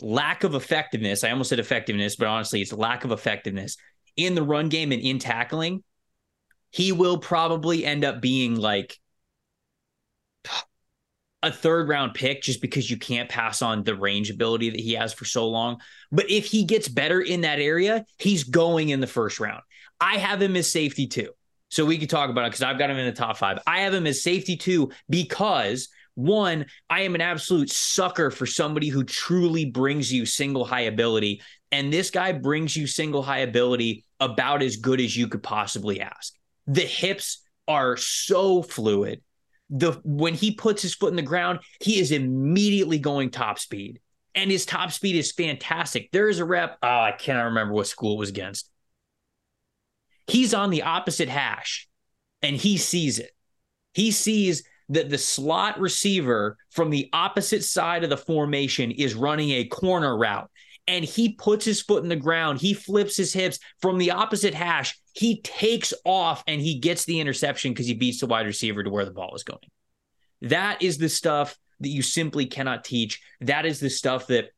lack 0.00 0.44
of 0.44 0.54
effectiveness, 0.54 1.24
I 1.24 1.30
almost 1.30 1.48
said 1.48 1.58
effectiveness, 1.60 2.16
but 2.16 2.28
honestly, 2.28 2.60
it's 2.60 2.72
lack 2.72 3.04
of 3.04 3.12
effectiveness 3.12 3.78
in 4.16 4.34
the 4.34 4.42
run 4.42 4.68
game 4.68 4.92
and 4.92 5.00
in 5.00 5.18
tackling, 5.18 5.82
he 6.70 6.92
will 6.92 7.18
probably 7.18 7.84
end 7.84 8.04
up 8.04 8.20
being 8.20 8.56
like 8.56 8.98
a 11.42 11.52
third 11.52 11.88
round 11.88 12.14
pick 12.14 12.42
just 12.42 12.60
because 12.62 12.90
you 12.90 12.96
can't 12.96 13.28
pass 13.28 13.60
on 13.62 13.84
the 13.84 13.94
range 13.94 14.30
ability 14.30 14.70
that 14.70 14.80
he 14.80 14.94
has 14.94 15.12
for 15.12 15.24
so 15.24 15.48
long. 15.48 15.80
But 16.10 16.30
if 16.30 16.46
he 16.46 16.64
gets 16.64 16.88
better 16.88 17.20
in 17.20 17.42
that 17.42 17.58
area, 17.58 18.04
he's 18.18 18.44
going 18.44 18.88
in 18.88 19.00
the 19.00 19.06
first 19.06 19.40
round. 19.40 19.62
I 20.00 20.16
have 20.16 20.40
him 20.40 20.56
as 20.56 20.70
safety 20.70 21.06
too. 21.06 21.30
So 21.74 21.84
we 21.84 21.98
could 21.98 22.08
talk 22.08 22.30
about 22.30 22.44
it 22.44 22.50
because 22.50 22.62
I've 22.62 22.78
got 22.78 22.88
him 22.88 22.98
in 22.98 23.06
the 23.06 23.12
top 23.12 23.36
five. 23.36 23.58
I 23.66 23.80
have 23.80 23.92
him 23.92 24.06
as 24.06 24.22
safety 24.22 24.56
too 24.56 24.92
because 25.08 25.88
one, 26.14 26.66
I 26.88 27.00
am 27.00 27.16
an 27.16 27.20
absolute 27.20 27.68
sucker 27.68 28.30
for 28.30 28.46
somebody 28.46 28.86
who 28.86 29.02
truly 29.02 29.64
brings 29.64 30.12
you 30.12 30.24
single 30.24 30.64
high 30.64 30.82
ability. 30.82 31.42
And 31.72 31.92
this 31.92 32.12
guy 32.12 32.30
brings 32.30 32.76
you 32.76 32.86
single 32.86 33.24
high 33.24 33.38
ability 33.38 34.04
about 34.20 34.62
as 34.62 34.76
good 34.76 35.00
as 35.00 35.16
you 35.16 35.26
could 35.26 35.42
possibly 35.42 36.00
ask. 36.00 36.34
The 36.68 36.82
hips 36.82 37.42
are 37.66 37.96
so 37.96 38.62
fluid. 38.62 39.20
The 39.68 40.00
when 40.04 40.34
he 40.34 40.54
puts 40.54 40.80
his 40.80 40.94
foot 40.94 41.10
in 41.10 41.16
the 41.16 41.22
ground, 41.22 41.58
he 41.80 41.98
is 41.98 42.12
immediately 42.12 43.00
going 43.00 43.30
top 43.30 43.58
speed. 43.58 43.98
And 44.36 44.48
his 44.48 44.64
top 44.64 44.92
speed 44.92 45.16
is 45.16 45.32
fantastic. 45.32 46.12
There 46.12 46.28
is 46.28 46.38
a 46.38 46.44
rep. 46.44 46.78
Oh, 46.84 46.88
I 46.88 47.16
cannot 47.18 47.46
remember 47.46 47.74
what 47.74 47.88
school 47.88 48.14
it 48.14 48.18
was 48.20 48.28
against. 48.28 48.70
He's 50.26 50.54
on 50.54 50.70
the 50.70 50.82
opposite 50.82 51.28
hash 51.28 51.88
and 52.42 52.56
he 52.56 52.76
sees 52.76 53.18
it. 53.18 53.30
He 53.92 54.10
sees 54.10 54.64
that 54.90 55.08
the 55.08 55.18
slot 55.18 55.80
receiver 55.80 56.56
from 56.70 56.90
the 56.90 57.08
opposite 57.12 57.64
side 57.64 58.04
of 58.04 58.10
the 58.10 58.16
formation 58.16 58.90
is 58.90 59.14
running 59.14 59.50
a 59.50 59.64
corner 59.64 60.16
route 60.16 60.50
and 60.86 61.04
he 61.04 61.30
puts 61.34 61.64
his 61.64 61.80
foot 61.80 62.02
in 62.02 62.08
the 62.08 62.16
ground. 62.16 62.60
He 62.60 62.74
flips 62.74 63.16
his 63.16 63.32
hips 63.32 63.58
from 63.80 63.98
the 63.98 64.10
opposite 64.10 64.54
hash. 64.54 64.98
He 65.14 65.40
takes 65.40 65.94
off 66.04 66.44
and 66.46 66.60
he 66.60 66.78
gets 66.78 67.04
the 67.04 67.20
interception 67.20 67.72
because 67.72 67.86
he 67.86 67.94
beats 67.94 68.20
the 68.20 68.26
wide 68.26 68.46
receiver 68.46 68.82
to 68.82 68.90
where 68.90 69.04
the 69.04 69.10
ball 69.10 69.34
is 69.34 69.44
going. 69.44 69.60
That 70.42 70.82
is 70.82 70.98
the 70.98 71.08
stuff 71.08 71.56
that 71.80 71.88
you 71.88 72.02
simply 72.02 72.46
cannot 72.46 72.84
teach. 72.84 73.22
That 73.40 73.64
is 73.64 73.80
the 73.80 73.88
stuff 73.88 74.26
that, 74.26 74.50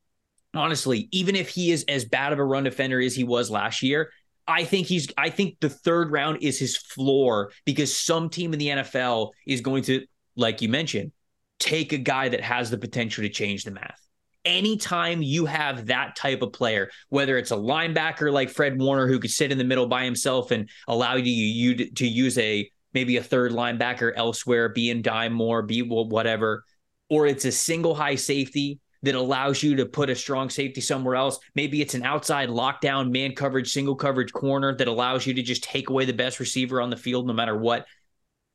honestly, 0.54 1.08
even 1.12 1.36
if 1.36 1.48
he 1.48 1.70
is 1.70 1.84
as 1.86 2.04
bad 2.04 2.32
of 2.32 2.38
a 2.40 2.44
run 2.44 2.64
defender 2.64 3.00
as 3.00 3.14
he 3.14 3.24
was 3.24 3.50
last 3.50 3.82
year, 3.82 4.10
I 4.48 4.64
think 4.64 4.86
he's 4.86 5.08
I 5.18 5.30
think 5.30 5.58
the 5.60 5.68
third 5.68 6.12
round 6.12 6.42
is 6.42 6.58
his 6.58 6.76
floor 6.76 7.52
because 7.64 7.96
some 7.96 8.28
team 8.28 8.52
in 8.52 8.58
the 8.58 8.68
NFL 8.68 9.32
is 9.46 9.60
going 9.60 9.82
to, 9.84 10.06
like 10.36 10.62
you 10.62 10.68
mentioned, 10.68 11.12
take 11.58 11.92
a 11.92 11.98
guy 11.98 12.28
that 12.28 12.40
has 12.40 12.70
the 12.70 12.78
potential 12.78 13.22
to 13.22 13.28
change 13.28 13.64
the 13.64 13.70
math. 13.70 14.00
Anytime 14.44 15.22
you 15.22 15.46
have 15.46 15.86
that 15.86 16.14
type 16.14 16.42
of 16.42 16.52
player, 16.52 16.90
whether 17.08 17.36
it's 17.36 17.50
a 17.50 17.56
linebacker 17.56 18.32
like 18.32 18.48
Fred 18.48 18.78
Warner 18.80 19.08
who 19.08 19.18
could 19.18 19.32
sit 19.32 19.50
in 19.50 19.58
the 19.58 19.64
middle 19.64 19.88
by 19.88 20.04
himself 20.04 20.52
and 20.52 20.68
allow 20.86 21.16
you, 21.16 21.32
you 21.32 21.90
to, 21.90 22.06
use 22.06 22.38
a 22.38 22.70
maybe 22.94 23.16
a 23.16 23.22
third 23.22 23.50
linebacker 23.50 24.12
elsewhere, 24.14 24.68
be 24.68 24.90
in 24.90 25.02
dime 25.02 25.32
more, 25.32 25.62
be 25.62 25.82
whatever, 25.82 26.62
or 27.10 27.26
it's 27.26 27.44
a 27.44 27.50
single 27.50 27.96
high 27.96 28.14
safety 28.14 28.78
that 29.02 29.14
allows 29.14 29.62
you 29.62 29.76
to 29.76 29.86
put 29.86 30.10
a 30.10 30.14
strong 30.14 30.50
safety 30.50 30.80
somewhere 30.80 31.14
else. 31.14 31.38
Maybe 31.54 31.80
it's 31.80 31.94
an 31.94 32.02
outside 32.02 32.48
lockdown, 32.48 33.10
man 33.10 33.34
coverage, 33.34 33.72
single 33.72 33.96
coverage 33.96 34.32
corner 34.32 34.74
that 34.76 34.88
allows 34.88 35.26
you 35.26 35.34
to 35.34 35.42
just 35.42 35.64
take 35.64 35.90
away 35.90 36.04
the 36.04 36.12
best 36.12 36.40
receiver 36.40 36.80
on 36.80 36.90
the 36.90 36.96
field 36.96 37.26
no 37.26 37.32
matter 37.32 37.56
what. 37.56 37.86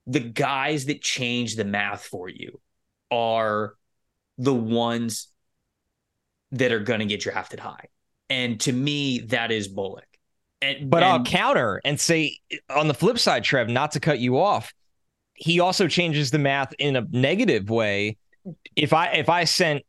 The 0.08 0.20
guys 0.20 0.86
that 0.86 1.02
change 1.02 1.56
the 1.56 1.66
math 1.66 2.04
for 2.04 2.28
you 2.28 2.60
are 3.12 3.76
the 4.38 4.54
ones 4.54 5.28
that 6.52 6.72
are 6.72 6.80
going 6.80 7.00
to 7.00 7.06
get 7.06 7.22
drafted 7.22 7.60
high. 7.60 7.86
And 8.30 8.60
to 8.62 8.72
me, 8.72 9.20
that 9.20 9.52
is 9.52 9.68
Bullock. 9.68 10.06
And, 10.62 10.90
But 10.90 11.04
I'll 11.04 11.24
counter 11.24 11.82
and 11.84 12.00
say 12.00 12.38
on 12.70 12.88
the 12.88 12.94
flip 12.94 13.20
side, 13.20 13.44
Trev, 13.44 13.68
not 13.68 13.92
to 13.92 14.00
cut 14.00 14.20
you 14.20 14.40
off, 14.40 14.74
he 15.34 15.60
also 15.60 15.88
changes 15.88 16.32
the 16.32 16.40
math 16.40 16.74
in 16.78 16.96
a 16.96 17.06
negative 17.10 17.70
way. 17.70 18.18
If 18.76 18.94
I 18.94 19.08
if 19.08 19.28
I 19.28 19.44
sent 19.46 19.84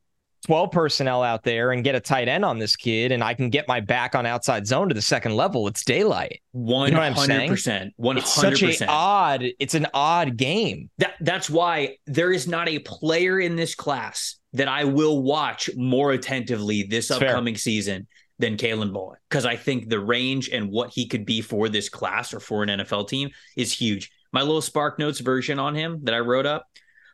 12 0.47 0.71
personnel 0.73 1.23
out 1.23 1.45
there 1.45 1.71
and 1.73 1.85
get 1.85 1.95
a 1.95 2.01
tight 2.01 2.29
end 2.29 2.45
on 2.45 2.59
this 2.59 2.75
kid 2.77 3.13
and 3.13 3.23
I 3.23 3.35
can 3.35 3.49
get 3.49 3.69
my 3.69 3.81
back 3.81 4.15
on 4.15 4.27
outside 4.27 4.67
zone 4.67 4.89
to 4.89 4.95
the 4.95 5.03
second 5.03 5.37
level, 5.37 5.69
it's 5.69 5.85
daylight. 5.85 6.41
One 6.53 6.91
know 6.91 6.99
what 6.99 7.05
I'm 7.05 7.13
hundred 7.13 7.27
saying? 7.35 7.51
percent, 7.51 7.93
one 7.97 8.19
It's 8.19 8.33
such 8.33 8.63
a 8.63 8.87
odd, 8.89 9.45
it's 9.59 9.75
an 9.75 9.87
odd 9.95 10.37
game. 10.37 10.91
That 10.99 11.15
that's 11.21 11.49
why 11.49 11.97
there 12.07 12.33
is 12.33 12.49
not 12.49 12.69
a 12.69 12.81
player 12.81 13.39
in 13.41 13.57
this 13.57 13.75
class 13.75 14.37
that 14.55 14.69
I 14.69 14.85
will 14.85 15.23
watch 15.23 15.71
more 15.77 16.13
attentively 16.13 16.83
this 16.83 17.11
It's 17.11 17.19
fair. 17.19 17.29
upcoming 17.31 17.57
season 17.57 18.07
than 18.39 18.57
Calen 18.57 18.93
Bullock 18.93 19.19
because 19.31 19.47
I 19.47 19.55
think 19.57 19.89
the 19.89 20.01
range 20.01 20.49
and 20.49 20.71
what 20.71 20.91
he 20.93 21.07
could 21.07 21.25
be 21.25 21.41
for 21.41 21.69
this 21.69 21.89
class 21.89 22.35
or 22.35 22.41
for 22.41 22.63
an 22.65 22.69
NFL 22.69 23.09
team 23.09 23.31
is 23.57 23.73
huge. 23.73 24.11
My 24.33 24.41
little 24.41 24.63
Spark 24.63 24.99
Notes 24.99 25.21
version 25.21 25.59
on 25.59 25.75
him 25.75 26.01
that 26.03 26.15
I 26.15 26.19
wrote 26.19 26.47
up. 26.47 26.67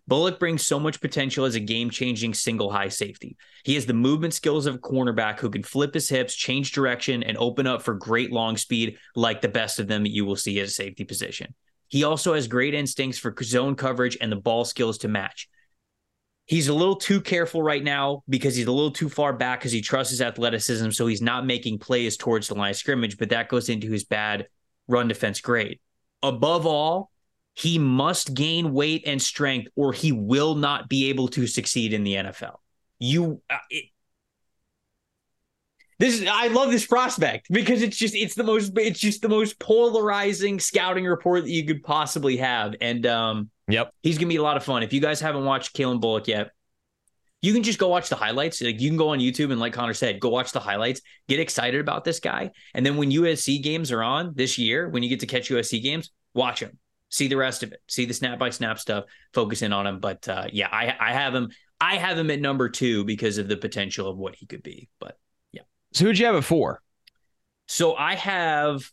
Bullock 0.09 0.41
brings 0.41 0.67
so 0.67 0.81
much 0.81 1.03
potential 1.03 1.45
as 1.45 1.55
a 1.55 1.61
game 1.61 1.91
changing 1.91 2.33
single 2.33 2.73
high 2.73 2.89
safety. 2.89 3.37
He 3.63 3.75
has 3.75 3.85
the 3.85 3.93
movement 3.93 4.33
skills 4.33 4.65
of 4.65 4.77
a 4.77 4.79
cornerback 4.79 5.39
who 5.39 5.51
can 5.51 5.63
flip 5.63 5.93
his 5.93 6.09
hips, 6.09 6.35
change 6.35 6.73
direction, 6.73 7.23
and 7.23 7.37
open 7.37 7.67
up 7.67 7.83
for 7.83 7.93
great 7.93 8.33
long 8.33 8.57
speed 8.57 8.97
like 9.15 9.43
the 9.43 9.49
best 9.49 9.79
of 9.79 9.87
them 9.87 10.07
you 10.07 10.25
will 10.25 10.35
see 10.35 10.59
at 10.61 10.67
a 10.67 10.71
safety 10.71 11.05
position. 11.05 11.55
He 11.89 12.05
also 12.05 12.33
has 12.33 12.49
great 12.49 12.73
instincts 12.73 13.19
for 13.19 13.35
zone 13.43 13.75
coverage 13.75 14.17
and 14.19 14.33
the 14.33 14.37
ball 14.37 14.65
skills 14.65 14.97
to 14.99 15.09
match. 15.09 15.47
He's 16.47 16.69
a 16.69 16.75
little 16.75 16.97
too 16.97 17.21
careful 17.21 17.63
right 17.63 17.85
now 17.85 18.23
because 18.31 18.57
he's 18.57 18.67
a 18.67 18.73
little 18.73 18.91
too 18.91 19.11
far 19.11 19.35
back 19.35 19.61
because 19.61 19.73
he 19.73 19.83
trusts 19.83 20.11
his 20.11 20.23
athleticism. 20.23 20.89
So 20.91 21.07
he's 21.07 21.21
not 21.21 21.45
making 21.45 21.81
plays 21.81 22.17
towards 22.17 22.49
the 22.49 22.55
line 22.55 22.71
of 22.71 22.77
scrimmage, 22.77 23.19
but 23.19 23.29
that 23.29 23.51
goes 23.51 23.69
into 23.69 23.91
his 23.91 24.05
bad 24.05 24.47
run 24.87 25.09
defense 25.09 25.43
grade. 25.43 25.81
Above 26.23 26.65
all, 26.65 27.11
he 27.59 27.79
must 27.79 28.35
gain 28.35 28.73
weight 28.73 29.03
and 29.07 29.21
strength 29.21 29.69
or 29.77 29.93
he 29.93 30.13
will 30.13 30.55
not 30.55 30.89
be 30.89 31.09
able 31.11 31.29
to 31.29 31.47
succeed 31.47 31.93
in 31.93 32.05
the 32.05 32.15
NFL. 32.15 32.57
You, 32.99 33.43
uh, 33.51 33.59
it, 33.71 33.87
this 35.99 36.21
is, 36.21 36.29
I 36.31 36.49
love 36.49 36.71
this 36.71 36.87
prospect 36.87 37.49
because 37.51 37.83
it's 37.83 37.97
just, 37.97 38.15
it's 38.15 38.35
the 38.35 38.45
most, 38.45 38.73
it's 38.77 39.01
just 39.01 39.23
the 39.23 39.29
most 39.29 39.59
polarizing 39.59 40.61
scouting 40.61 41.05
report 41.05 41.45
that 41.45 41.51
you 41.51 41.65
could 41.67 41.83
possibly 41.83 42.37
have. 42.37 42.75
And, 42.81 43.05
um, 43.07 43.51
Yep. 43.69 43.93
He's 44.03 44.19
gonna 44.19 44.29
be 44.29 44.37
a 44.37 44.43
lot 44.43 44.57
of 44.57 44.65
fun. 44.65 44.83
If 44.83 44.93
you 44.93 45.01
guys 45.01 45.21
haven't 45.21 45.45
watched 45.45 45.77
Calen 45.77 46.01
Bullock 46.01 46.27
yet, 46.27 46.51
you 47.41 47.53
can 47.53 47.63
just 47.63 47.79
go 47.79 47.89
watch 47.89 48.09
the 48.09 48.17
highlights. 48.17 48.61
Like 48.61 48.81
you 48.81 48.89
can 48.89 48.97
go 48.97 49.11
on 49.11 49.21
YouTube 49.21 49.53
and 49.53 49.61
like 49.61 49.73
Connor 49.73 49.95
said, 49.95 50.19
go 50.19 50.31
watch 50.31 50.53
the 50.53 50.61
highlights, 50.61 51.03
get 51.29 51.39
excited 51.39 51.81
about 51.81 52.03
this 52.03 52.19
guy. 52.19 52.51
And 52.75 52.85
then 52.85 52.97
when 52.97 53.11
USC 53.11 53.63
games 53.63 53.93
are 53.93 54.03
on 54.03 54.33
this 54.35 54.59
year, 54.59 54.89
when 54.89 55.03
you 55.03 55.09
get 55.09 55.21
to 55.21 55.27
catch 55.27 55.51
USC 55.51 55.83
games, 55.83 56.11
watch 56.35 56.61
him. 56.61 56.79
See 57.11 57.29
the 57.29 57.37
rest 57.37 57.63
of 57.63 57.73
it. 57.73 57.81
See 57.89 58.05
the 58.05 58.15
snap 58.15 58.39
by 58.39 58.51
snap 58.51 58.79
stuff, 58.79 59.05
focus 59.33 59.63
in 59.63 59.73
on 59.73 59.87
him. 59.87 60.01
But 60.01 60.29
uh, 60.29 60.47
yeah, 60.53 60.69
I 60.71 60.95
I 60.99 61.13
have 61.13 61.35
him 61.35 61.51
I 61.81 61.97
have 61.97 62.19
him 62.19 62.31
at 62.31 62.41
number 62.41 62.69
two 62.69 63.05
because 63.05 63.39
of 63.39 63.49
the 63.49 63.57
potential 63.57 64.09
of 64.09 64.17
what 64.17 64.35
he 64.35 64.47
could 64.47 64.63
be. 64.63 64.89
But 64.99 65.19
yeah. 65.53 65.63
So 65.93 66.05
who'd 66.05 66.19
you 66.19 66.27
have 66.27 66.35
it 66.35 66.43
for? 66.43 66.83
So 67.67 67.95
I 67.95 68.15
have 68.15 68.91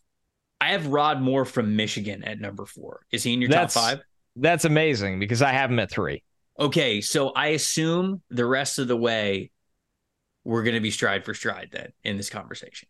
I 0.61 0.71
have 0.71 0.87
Rod 0.87 1.21
Moore 1.21 1.45
from 1.45 1.75
Michigan 1.75 2.23
at 2.23 2.39
number 2.39 2.65
four. 2.65 3.01
Is 3.11 3.23
he 3.23 3.33
in 3.33 3.41
your 3.41 3.49
that's, 3.49 3.73
top 3.73 3.83
five? 3.83 3.99
That's 4.35 4.65
amazing 4.65 5.19
because 5.19 5.41
I 5.41 5.51
have 5.51 5.69
him 5.71 5.79
at 5.79 5.91
three. 5.91 6.23
Okay, 6.57 7.01
so 7.01 7.29
I 7.29 7.47
assume 7.47 8.21
the 8.29 8.45
rest 8.45 8.79
of 8.79 8.87
the 8.87 8.95
way 8.95 9.51
we're 10.45 10.63
going 10.63 10.75
to 10.75 10.81
be 10.81 10.91
stride 10.91 11.25
for 11.25 11.33
stride 11.33 11.69
then 11.71 11.91
in 12.03 12.17
this 12.17 12.29
conversation. 12.29 12.87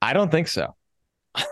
I 0.00 0.12
don't 0.12 0.30
think 0.30 0.48
so. 0.48 0.74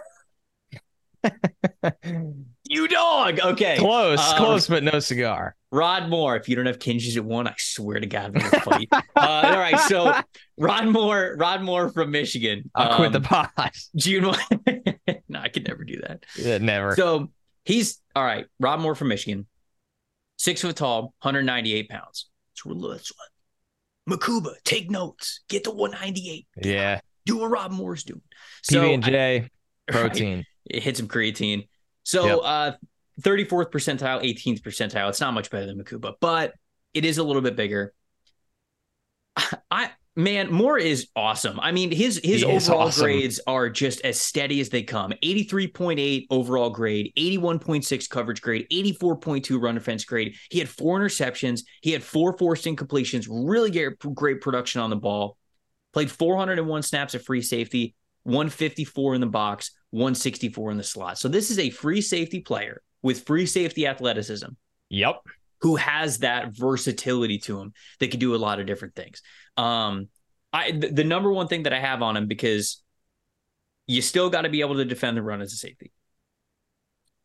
you 2.76 2.88
dog. 2.88 3.40
Okay. 3.40 3.76
Close, 3.78 4.20
um, 4.20 4.36
close, 4.36 4.68
but 4.68 4.82
no 4.82 5.00
cigar. 5.00 5.56
Rod 5.72 6.08
Moore. 6.08 6.36
If 6.36 6.48
you 6.48 6.56
don't 6.56 6.66
have 6.66 6.78
Kinchens 6.78 7.16
at 7.16 7.24
one, 7.24 7.48
I 7.48 7.54
swear 7.58 7.98
to 7.98 8.06
God, 8.06 8.34
we're 8.34 8.48
gonna 8.48 8.62
fight. 8.62 8.88
uh, 8.92 9.00
all 9.16 9.58
right. 9.58 9.78
So 9.80 10.14
Rod 10.58 10.86
Moore, 10.88 11.36
Rod 11.38 11.62
Moore 11.62 11.88
from 11.88 12.10
Michigan. 12.10 12.70
I'll 12.74 12.92
um, 12.92 12.96
quit 12.96 13.12
the 13.12 13.20
pod. 13.20 13.50
June 13.96 14.22
no, 15.28 15.40
I 15.40 15.48
could 15.48 15.66
never 15.66 15.84
do 15.84 16.00
that. 16.02 16.24
Yeah, 16.36 16.58
never. 16.58 16.94
So 16.94 17.30
he's 17.64 18.00
all 18.14 18.24
right. 18.24 18.46
Rod 18.60 18.80
Moore 18.80 18.94
from 18.94 19.08
Michigan. 19.08 19.46
Six 20.38 20.60
foot 20.60 20.76
tall, 20.76 21.14
198 21.22 21.88
pounds. 21.88 22.28
That's 22.54 22.66
what 22.66 23.10
Mukuba, 24.08 24.52
take 24.64 24.90
notes. 24.90 25.40
Get 25.48 25.64
to 25.64 25.70
198. 25.70 26.46
Yeah. 26.62 27.00
Do 27.24 27.38
what 27.38 27.50
Rod 27.50 27.72
Moore's 27.72 28.04
doing. 28.04 28.20
So, 28.62 28.82
PB 28.82 28.94
and 28.94 29.02
J 29.04 29.50
protein. 29.88 30.36
Right, 30.36 30.46
it 30.66 30.82
hit 30.82 30.96
some 30.96 31.08
creatine. 31.08 31.66
So 32.06 32.26
yep. 32.26 32.38
uh 32.44 32.72
34th 33.20 33.70
percentile, 33.70 34.22
18th 34.22 34.62
percentile. 34.62 35.08
It's 35.08 35.20
not 35.20 35.34
much 35.34 35.50
better 35.50 35.66
than 35.66 35.82
Mukuba, 35.82 36.14
but 36.20 36.54
it 36.94 37.04
is 37.04 37.18
a 37.18 37.24
little 37.24 37.42
bit 37.42 37.56
bigger. 37.56 37.92
I 39.70 39.90
man, 40.14 40.52
Moore 40.52 40.78
is 40.78 41.08
awesome. 41.16 41.58
I 41.58 41.72
mean, 41.72 41.90
his 41.90 42.20
his 42.22 42.42
he 42.42 42.44
overall 42.44 42.88
awesome. 42.88 43.04
grades 43.04 43.40
are 43.48 43.68
just 43.68 44.02
as 44.02 44.20
steady 44.20 44.60
as 44.60 44.68
they 44.68 44.84
come. 44.84 45.14
83.8 45.24 46.26
overall 46.30 46.70
grade, 46.70 47.12
81.6 47.18 48.08
coverage 48.08 48.40
grade, 48.40 48.68
84.2 48.70 49.60
run 49.60 49.74
defense 49.74 50.04
grade. 50.04 50.36
He 50.50 50.60
had 50.60 50.68
four 50.68 51.00
interceptions. 51.00 51.62
He 51.82 51.90
had 51.90 52.04
four 52.04 52.38
forced 52.38 52.66
incompletions. 52.66 53.26
Really 53.28 53.72
great, 53.72 53.98
great 54.14 54.40
production 54.40 54.80
on 54.80 54.90
the 54.90 54.96
ball. 54.96 55.36
Played 55.92 56.12
401 56.12 56.82
snaps 56.82 57.16
at 57.16 57.24
free 57.24 57.42
safety, 57.42 57.96
154 58.22 59.16
in 59.16 59.20
the 59.20 59.26
box, 59.26 59.72
164 59.96 60.70
in 60.70 60.76
the 60.76 60.84
slot. 60.84 61.18
So 61.18 61.28
this 61.28 61.50
is 61.50 61.58
a 61.58 61.70
free 61.70 62.00
safety 62.00 62.40
player 62.40 62.82
with 63.02 63.26
free 63.26 63.46
safety 63.46 63.86
athleticism. 63.86 64.48
Yep. 64.90 65.22
Who 65.62 65.76
has 65.76 66.18
that 66.18 66.54
versatility 66.54 67.38
to 67.38 67.60
him 67.60 67.72
that 68.00 68.10
can 68.10 68.20
do 68.20 68.34
a 68.34 68.36
lot 68.36 68.60
of 68.60 68.66
different 68.66 68.94
things. 68.94 69.22
Um, 69.56 70.08
I 70.52 70.72
the, 70.72 70.88
the 70.88 71.04
number 71.04 71.32
one 71.32 71.48
thing 71.48 71.64
that 71.64 71.72
I 71.72 71.80
have 71.80 72.02
on 72.02 72.16
him 72.16 72.26
because 72.26 72.82
you 73.86 74.02
still 74.02 74.30
got 74.30 74.42
to 74.42 74.48
be 74.48 74.60
able 74.60 74.76
to 74.76 74.84
defend 74.84 75.16
the 75.16 75.22
run 75.22 75.40
as 75.40 75.52
a 75.52 75.56
safety. 75.56 75.92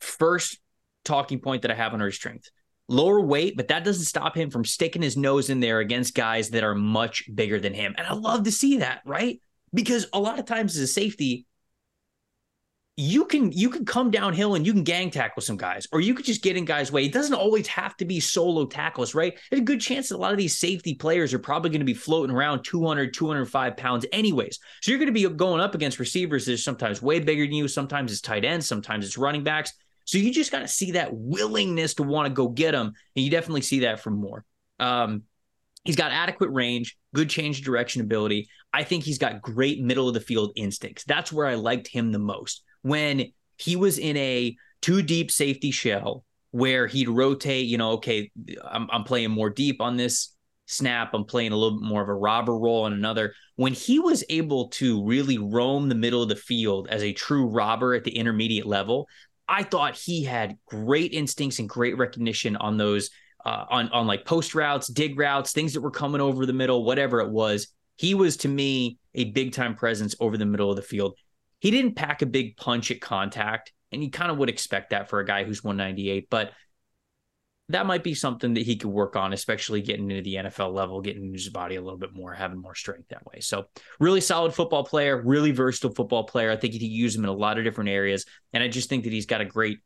First 0.00 0.58
talking 1.04 1.40
point 1.40 1.62
that 1.62 1.70
I 1.70 1.74
have 1.74 1.92
on 1.92 2.00
his 2.00 2.14
strength. 2.14 2.50
Lower 2.88 3.20
weight, 3.20 3.56
but 3.56 3.68
that 3.68 3.84
doesn't 3.84 4.04
stop 4.04 4.36
him 4.36 4.50
from 4.50 4.64
sticking 4.64 5.02
his 5.02 5.16
nose 5.16 5.50
in 5.50 5.60
there 5.60 5.80
against 5.80 6.14
guys 6.14 6.50
that 6.50 6.64
are 6.64 6.74
much 6.74 7.28
bigger 7.32 7.60
than 7.60 7.74
him. 7.74 7.94
And 7.96 8.06
I 8.06 8.14
love 8.14 8.44
to 8.44 8.52
see 8.52 8.78
that, 8.78 9.02
right? 9.04 9.40
Because 9.72 10.06
a 10.12 10.20
lot 10.20 10.38
of 10.38 10.46
times 10.46 10.76
as 10.76 10.82
a 10.82 10.86
safety, 10.86 11.46
you 13.02 13.24
can 13.24 13.50
you 13.50 13.68
can 13.68 13.84
come 13.84 14.10
downhill 14.12 14.54
and 14.54 14.64
you 14.64 14.72
can 14.72 14.84
gang 14.84 15.10
tackle 15.10 15.42
some 15.42 15.56
guys, 15.56 15.88
or 15.90 16.00
you 16.00 16.14
could 16.14 16.24
just 16.24 16.42
get 16.42 16.56
in 16.56 16.64
guys' 16.64 16.92
way. 16.92 17.04
It 17.04 17.12
doesn't 17.12 17.34
always 17.34 17.66
have 17.66 17.96
to 17.96 18.04
be 18.04 18.20
solo 18.20 18.64
tackles, 18.64 19.14
right? 19.14 19.36
There's 19.50 19.60
a 19.60 19.64
good 19.64 19.80
chance 19.80 20.08
that 20.08 20.16
a 20.16 20.18
lot 20.18 20.30
of 20.30 20.38
these 20.38 20.56
safety 20.56 20.94
players 20.94 21.34
are 21.34 21.40
probably 21.40 21.70
going 21.70 21.80
to 21.80 21.86
be 21.86 21.94
floating 21.94 22.34
around 22.34 22.62
200, 22.62 23.12
205 23.12 23.76
pounds, 23.76 24.06
anyways. 24.12 24.60
So 24.80 24.90
you're 24.90 24.98
going 24.98 25.12
to 25.12 25.12
be 25.12 25.28
going 25.28 25.60
up 25.60 25.74
against 25.74 25.98
receivers 25.98 26.46
that 26.46 26.54
are 26.54 26.58
sometimes 26.58 27.02
way 27.02 27.18
bigger 27.18 27.44
than 27.44 27.54
you. 27.54 27.66
Sometimes 27.66 28.12
it's 28.12 28.20
tight 28.20 28.44
ends, 28.44 28.68
sometimes 28.68 29.04
it's 29.04 29.18
running 29.18 29.42
backs. 29.42 29.72
So 30.04 30.18
you 30.18 30.32
just 30.32 30.52
got 30.52 30.60
to 30.60 30.68
see 30.68 30.92
that 30.92 31.12
willingness 31.12 31.94
to 31.94 32.04
want 32.04 32.28
to 32.28 32.32
go 32.32 32.48
get 32.48 32.72
them, 32.72 32.92
and 33.16 33.24
you 33.24 33.30
definitely 33.30 33.62
see 33.62 33.80
that 33.80 34.00
from 34.00 34.14
Moore. 34.14 34.44
Um, 34.78 35.22
he's 35.84 35.96
got 35.96 36.12
adequate 36.12 36.50
range, 36.50 36.96
good 37.14 37.30
change 37.30 37.62
direction 37.62 38.00
ability. 38.00 38.48
I 38.72 38.84
think 38.84 39.02
he's 39.02 39.18
got 39.18 39.42
great 39.42 39.82
middle 39.82 40.08
of 40.08 40.14
the 40.14 40.20
field 40.20 40.52
instincts. 40.54 41.04
That's 41.04 41.32
where 41.32 41.46
I 41.46 41.54
liked 41.54 41.88
him 41.88 42.12
the 42.12 42.18
most 42.18 42.62
when 42.82 43.32
he 43.56 43.76
was 43.76 43.98
in 43.98 44.16
a 44.16 44.56
two 44.80 45.02
deep 45.02 45.30
safety 45.30 45.70
shell 45.70 46.24
where 46.50 46.86
he'd 46.86 47.08
rotate, 47.08 47.66
you 47.66 47.78
know, 47.78 47.92
okay, 47.92 48.30
I'm, 48.64 48.88
I'm 48.92 49.04
playing 49.04 49.30
more 49.30 49.50
deep 49.50 49.80
on 49.80 49.96
this 49.96 50.34
snap. 50.66 51.14
I'm 51.14 51.24
playing 51.24 51.52
a 51.52 51.56
little 51.56 51.80
bit 51.80 51.88
more 51.88 52.02
of 52.02 52.08
a 52.08 52.14
robber 52.14 52.56
role 52.56 52.84
on 52.84 52.92
another. 52.92 53.34
When 53.56 53.72
he 53.72 53.98
was 53.98 54.24
able 54.28 54.68
to 54.70 55.04
really 55.04 55.38
roam 55.38 55.88
the 55.88 55.94
middle 55.94 56.22
of 56.22 56.28
the 56.28 56.36
field 56.36 56.88
as 56.88 57.02
a 57.02 57.12
true 57.12 57.46
robber 57.46 57.94
at 57.94 58.04
the 58.04 58.16
intermediate 58.16 58.66
level, 58.66 59.08
I 59.48 59.62
thought 59.62 59.96
he 59.96 60.24
had 60.24 60.56
great 60.66 61.12
instincts 61.12 61.58
and 61.58 61.68
great 61.68 61.96
recognition 61.98 62.56
on 62.56 62.76
those 62.76 63.10
uh, 63.44 63.64
on 63.70 63.88
on 63.88 64.06
like 64.06 64.24
post 64.24 64.54
routes, 64.54 64.86
dig 64.86 65.18
routes, 65.18 65.52
things 65.52 65.72
that 65.72 65.80
were 65.80 65.90
coming 65.90 66.20
over 66.20 66.46
the 66.46 66.52
middle, 66.52 66.84
whatever 66.84 67.20
it 67.20 67.30
was. 67.30 67.68
He 67.96 68.14
was 68.14 68.36
to 68.38 68.48
me 68.48 68.98
a 69.14 69.24
big 69.24 69.52
time 69.52 69.74
presence 69.74 70.14
over 70.20 70.36
the 70.36 70.46
middle 70.46 70.70
of 70.70 70.76
the 70.76 70.82
field. 70.82 71.16
He 71.62 71.70
didn't 71.70 71.94
pack 71.94 72.22
a 72.22 72.26
big 72.26 72.56
punch 72.56 72.90
at 72.90 73.00
contact, 73.00 73.72
and 73.92 74.02
you 74.02 74.10
kind 74.10 74.32
of 74.32 74.38
would 74.38 74.48
expect 74.48 74.90
that 74.90 75.08
for 75.08 75.20
a 75.20 75.24
guy 75.24 75.44
who's 75.44 75.62
198, 75.62 76.26
but 76.28 76.50
that 77.68 77.86
might 77.86 78.02
be 78.02 78.14
something 78.14 78.54
that 78.54 78.64
he 78.64 78.74
could 78.74 78.90
work 78.90 79.14
on, 79.14 79.32
especially 79.32 79.80
getting 79.80 80.10
into 80.10 80.24
the 80.24 80.34
NFL 80.34 80.74
level, 80.74 81.00
getting 81.00 81.22
into 81.22 81.34
his 81.34 81.48
body 81.50 81.76
a 81.76 81.80
little 81.80 82.00
bit 82.00 82.12
more, 82.12 82.34
having 82.34 82.60
more 82.60 82.74
strength 82.74 83.10
that 83.10 83.24
way. 83.24 83.38
So, 83.38 83.66
really 84.00 84.20
solid 84.20 84.54
football 84.54 84.82
player, 84.82 85.22
really 85.22 85.52
versatile 85.52 85.94
football 85.94 86.24
player. 86.24 86.50
I 86.50 86.56
think 86.56 86.72
he 86.72 86.80
could 86.80 86.88
use 86.88 87.14
him 87.14 87.22
in 87.22 87.30
a 87.30 87.32
lot 87.32 87.58
of 87.58 87.64
different 87.64 87.90
areas, 87.90 88.26
and 88.52 88.60
I 88.60 88.66
just 88.66 88.88
think 88.88 89.04
that 89.04 89.12
he's 89.12 89.26
got 89.26 89.40
a 89.40 89.44
great 89.44 89.78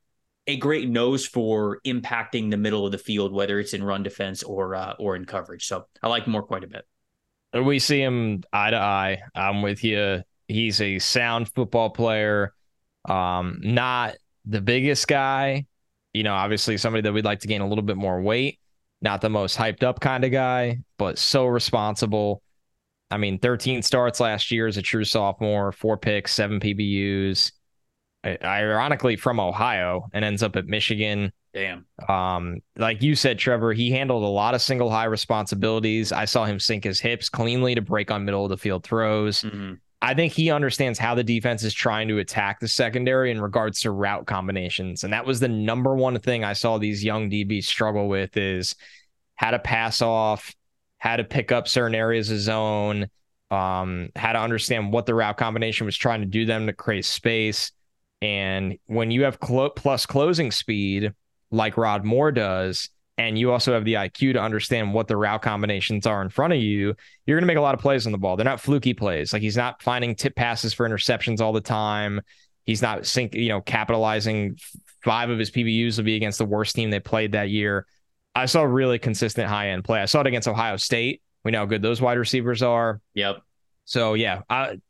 a 0.47 0.57
great 0.57 0.89
nose 0.89 1.27
for 1.27 1.81
impacting 1.87 2.51
the 2.51 2.57
middle 2.57 2.87
of 2.87 2.93
the 2.93 2.99
field, 2.99 3.35
whether 3.35 3.61
it's 3.61 3.75
in 3.75 3.85
run 3.85 4.03
defense 4.03 4.43
or 4.43 4.75
uh, 4.75 4.95
or 4.99 5.15
in 5.15 5.27
coverage. 5.27 5.67
So, 5.67 5.85
I 6.03 6.09
like 6.09 6.25
him 6.25 6.33
more 6.33 6.43
quite 6.43 6.65
a 6.65 6.69
bit. 6.69 6.87
We 7.53 7.81
see 7.81 8.01
him 8.01 8.45
eye 8.51 8.71
to 8.71 8.79
eye. 8.79 9.19
I'm 9.35 9.61
with 9.61 9.85
you. 9.85 10.23
He's 10.49 10.81
a 10.81 10.99
sound 10.99 11.49
football 11.49 11.91
player. 11.91 12.55
Um, 13.09 13.61
not 13.63 14.17
the 14.45 14.61
biggest 14.61 15.09
guy. 15.09 15.67
You 16.13 16.23
know, 16.23 16.35
obviously 16.35 16.77
somebody 16.77 17.03
that 17.03 17.13
we'd 17.13 17.25
like 17.25 17.41
to 17.41 17.49
gain 17.49 17.61
a 17.61 17.69
little 17.69 17.85
bit 17.85 17.97
more 17.97 18.21
weight. 18.21 18.59
Not 19.03 19.21
the 19.21 19.29
most 19.29 19.59
hyped 19.59 19.83
up 19.83 20.01
kind 20.01 20.25
of 20.25 20.33
guy, 20.33 20.79
but 20.99 21.19
so 21.19 21.47
responsible. 21.47 22.43
I 23.11 23.19
mean, 23.19 23.39
13 23.39 23.83
starts 23.83 24.21
last 24.21 24.51
year 24.51 24.67
as 24.67 24.77
a 24.79 24.83
true 24.83 25.05
sophomore, 25.05 25.73
four 25.73 25.97
picks, 25.97 26.33
seven 26.33 26.59
PBUs. 26.59 27.53
Ironically, 28.25 29.15
from 29.17 29.39
Ohio 29.39 30.09
and 30.13 30.25
ends 30.25 30.43
up 30.43 30.57
at 30.57 30.67
Michigan. 30.67 31.33
Damn. 31.55 31.87
Um, 32.09 32.61
like 32.77 33.03
you 33.03 33.15
said, 33.15 33.39
Trevor, 33.39 33.73
he 33.73 33.91
handled 33.91 34.25
a 34.25 34.27
lot 34.27 34.55
of 34.55 34.63
single 34.63 34.91
high 34.91 35.05
responsibilities. 35.05 36.11
I 36.11 36.25
saw 36.25 36.45
him 36.45 36.59
sink 36.59 36.85
his 36.85 36.99
hips 36.99 37.29
cleanly 37.29 37.75
to 37.77 37.81
break 37.81 38.11
on 38.11 38.25
middle 38.25 38.45
of 38.45 38.51
the 38.51 38.59
field 38.59 38.83
throws. 38.83 39.43
Mm-hmm. 39.43 39.75
I 40.07 40.15
think 40.15 40.33
he 40.33 40.53
understands 40.53 41.01
how 41.01 41.17
the 41.17 41.25
defense 41.25 41.65
is 41.65 41.75
trying 41.75 42.07
to 42.09 42.19
attack 42.19 42.61
the 42.61 42.69
secondary 42.69 43.33
in 43.33 43.41
regards 43.41 43.81
to 43.81 43.91
route 43.91 44.25
combinations. 44.25 45.03
And 45.03 45.13
that 45.13 45.27
was 45.27 45.41
the 45.41 45.49
number 45.49 45.97
one 45.97 46.21
thing 46.21 46.45
I 46.45 46.53
saw 46.53 46.79
these 46.79 47.03
young 47.03 47.29
DBs 47.29 47.65
struggle 47.65 48.07
with 48.07 48.37
is 48.37 48.77
how 49.35 49.51
to 49.51 49.59
pass 49.59 50.01
off, 50.03 50.55
how 50.99 51.17
to 51.17 51.25
pick 51.25 51.51
up 51.51 51.67
certain 51.67 51.97
areas 51.97 52.31
of 52.31 52.39
zone, 52.39 53.09
um, 53.51 54.11
how 54.15 54.33
to 54.33 54.39
understand 54.39 54.93
what 54.93 55.07
the 55.07 55.15
route 55.17 55.39
combination 55.39 55.87
was 55.87 55.97
trying 55.97 56.21
to 56.21 56.27
do 56.27 56.47
them 56.47 56.69
to 56.69 56.73
create 56.73 57.05
space. 57.05 57.73
And 58.23 58.79
when 58.87 59.11
you 59.11 59.25
have 59.25 59.41
plus 59.41 60.07
closing 60.07 60.53
speed, 60.53 61.15
like 61.51 61.77
Rod 61.77 62.05
Moore 62.05 62.31
does, 62.31 62.91
and 63.19 63.39
you 63.39 63.51
also 63.51 63.73
have 63.73 63.85
the 63.85 63.95
IQ 63.95 64.35
to 64.35 64.41
understand 64.41 64.93
what 64.93 65.09
the 65.09 65.17
route 65.17 65.43
combinations 65.43 66.07
are 66.07 66.21
in 66.21 66.29
front 66.29 66.53
of 66.53 66.59
you, 66.59 66.95
you're 67.27 67.37
going 67.37 67.43
to 67.43 67.47
make 67.47 67.57
a 67.57 67.63
lot 67.63 67.75
of 67.75 67.81
plays 67.81 68.05
on 68.07 68.13
the 68.13 68.19
ball. 68.19 68.37
They're 68.37 68.45
not 68.45 68.61
fluky 68.61 68.93
plays. 68.93 69.33
Like 69.33 69.43
he's 69.43 69.57
not 69.57 69.83
finding 69.83 70.15
tip 70.15 70.35
passes 70.37 70.75
for 70.75 70.89
interceptions 70.89 71.41
all 71.41 71.53
the 71.53 71.61
time. 71.61 72.21
He's 72.65 72.83
not 72.83 73.07
sync, 73.07 73.35
you 73.35 73.49
know, 73.49 73.61
capitalizing. 73.61 74.59
Five 75.03 75.31
of 75.31 75.39
his 75.39 75.51
PBUs 75.51 75.97
will 75.97 76.05
be 76.05 76.17
against 76.17 76.39
the 76.39 76.45
worst 76.45 76.75
team 76.75 76.91
they 76.91 77.01
played 77.01 77.33
that 77.33 77.49
year. 77.49 77.87
I 78.35 78.47
saw 78.47 78.65
really 78.65 78.99
consistent 78.99 79.49
high 79.49 79.71
end 79.71 79.85
play. 79.85 80.01
I 80.01 80.05
saw 80.05 80.21
it 80.21 80.27
against 80.27 80.49
Ohio 80.49 80.77
State. 80.77 81.23
We 81.43 81.53
know 81.53 81.61
how 81.61 81.67
good 81.67 81.81
those 81.81 82.03
wide 82.03 82.19
receivers 82.19 82.63
are. 82.63 83.01
Yep. 83.15 83.39
So 83.87 84.15
yeah, 84.15 84.43
I, 84.51 84.81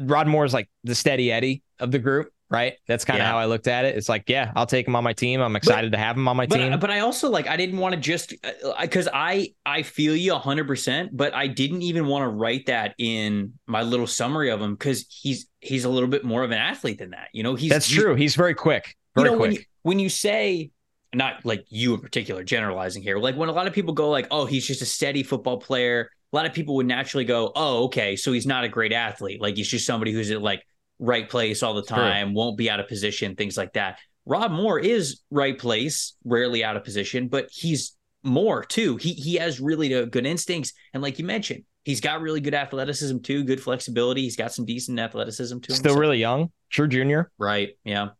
Rod 0.00 0.26
Moore 0.26 0.44
is 0.44 0.54
like 0.54 0.68
the 0.82 0.94
steady 0.94 1.30
Eddie 1.30 1.62
of 1.78 1.92
the 1.92 1.98
group 1.98 2.32
right? 2.50 2.74
That's 2.86 3.04
kind 3.04 3.18
of 3.18 3.24
yeah. 3.24 3.30
how 3.30 3.38
I 3.38 3.46
looked 3.46 3.68
at 3.68 3.84
it. 3.84 3.96
It's 3.96 4.08
like, 4.08 4.24
yeah, 4.28 4.52
I'll 4.56 4.66
take 4.66 4.86
him 4.86 4.96
on 4.96 5.04
my 5.04 5.12
team. 5.12 5.40
I'm 5.40 5.56
excited 5.56 5.90
but, 5.90 5.96
to 5.96 6.02
have 6.02 6.16
him 6.16 6.26
on 6.28 6.36
my 6.36 6.46
but, 6.46 6.56
team. 6.56 6.78
But 6.78 6.90
I 6.90 7.00
also 7.00 7.30
like 7.30 7.46
I 7.46 7.56
didn't 7.56 7.78
want 7.78 7.94
to 7.94 8.00
just 8.00 8.34
because 8.80 9.06
uh, 9.06 9.12
I 9.14 9.54
I 9.64 9.82
feel 9.82 10.16
you 10.16 10.32
100, 10.32 10.66
percent 10.66 11.16
but 11.16 11.34
I 11.34 11.46
didn't 11.46 11.82
even 11.82 12.06
want 12.06 12.22
to 12.24 12.28
write 12.28 12.66
that 12.66 12.94
in 12.98 13.54
my 13.66 13.82
little 13.82 14.06
summary 14.06 14.50
of 14.50 14.60
him 14.60 14.74
because 14.74 15.06
he's 15.08 15.46
he's 15.60 15.84
a 15.84 15.88
little 15.88 16.08
bit 16.08 16.24
more 16.24 16.42
of 16.42 16.50
an 16.50 16.58
athlete 16.58 16.98
than 16.98 17.10
that. 17.10 17.28
You 17.32 17.42
know, 17.42 17.54
he's 17.54 17.70
that's 17.70 17.86
he's, 17.86 17.98
true. 17.98 18.14
He's 18.14 18.34
very 18.34 18.54
quick. 18.54 18.96
Very 19.14 19.28
you 19.28 19.32
know, 19.32 19.38
quick. 19.38 19.48
When 19.48 19.52
you, 19.52 19.64
when 19.82 19.98
you 19.98 20.08
say 20.08 20.70
not 21.14 21.44
like 21.44 21.64
you 21.68 21.94
in 21.94 22.00
particular 22.00 22.44
generalizing 22.44 23.02
here. 23.02 23.18
Like 23.18 23.36
when 23.36 23.48
a 23.48 23.52
lot 23.52 23.66
of 23.66 23.72
people 23.72 23.94
go 23.94 24.10
like, 24.10 24.28
"Oh, 24.30 24.44
he's 24.44 24.66
just 24.66 24.82
a 24.82 24.86
steady 24.86 25.22
football 25.22 25.58
player." 25.58 26.10
A 26.32 26.36
lot 26.36 26.46
of 26.46 26.52
people 26.52 26.76
would 26.76 26.86
naturally 26.86 27.24
go, 27.24 27.50
"Oh, 27.56 27.84
okay, 27.84 28.14
so 28.14 28.32
he's 28.32 28.46
not 28.46 28.64
a 28.64 28.68
great 28.68 28.92
athlete. 28.92 29.40
Like 29.40 29.56
he's 29.56 29.68
just 29.68 29.86
somebody 29.86 30.12
who's 30.12 30.30
at 30.30 30.40
like 30.40 30.64
right 31.00 31.28
place 31.28 31.64
all 31.64 31.74
the 31.74 31.82
time, 31.82 32.28
True. 32.28 32.36
won't 32.36 32.56
be 32.56 32.70
out 32.70 32.78
of 32.78 32.86
position, 32.86 33.34
things 33.34 33.56
like 33.56 33.72
that." 33.72 33.98
Rod 34.26 34.52
Moore 34.52 34.78
is 34.78 35.22
right 35.30 35.58
place, 35.58 36.14
rarely 36.24 36.62
out 36.62 36.76
of 36.76 36.84
position, 36.84 37.26
but 37.26 37.48
he's 37.50 37.96
more 38.22 38.62
too. 38.62 38.96
He 38.96 39.14
he 39.14 39.34
has 39.36 39.60
really 39.60 39.88
good 40.06 40.26
instincts, 40.26 40.72
and 40.94 41.02
like 41.02 41.18
you 41.18 41.24
mentioned, 41.24 41.64
he's 41.84 42.00
got 42.00 42.20
really 42.20 42.40
good 42.40 42.54
athleticism 42.54 43.18
too, 43.18 43.44
good 43.44 43.60
flexibility. 43.60 44.22
He's 44.22 44.36
got 44.36 44.52
some 44.52 44.64
decent 44.64 44.98
athleticism 44.98 45.58
too. 45.60 45.74
Still 45.74 45.96
really 45.96 46.18
young, 46.18 46.52
true 46.70 46.88
junior. 46.88 47.30
Right. 47.38 47.70
Yeah. 47.84 48.10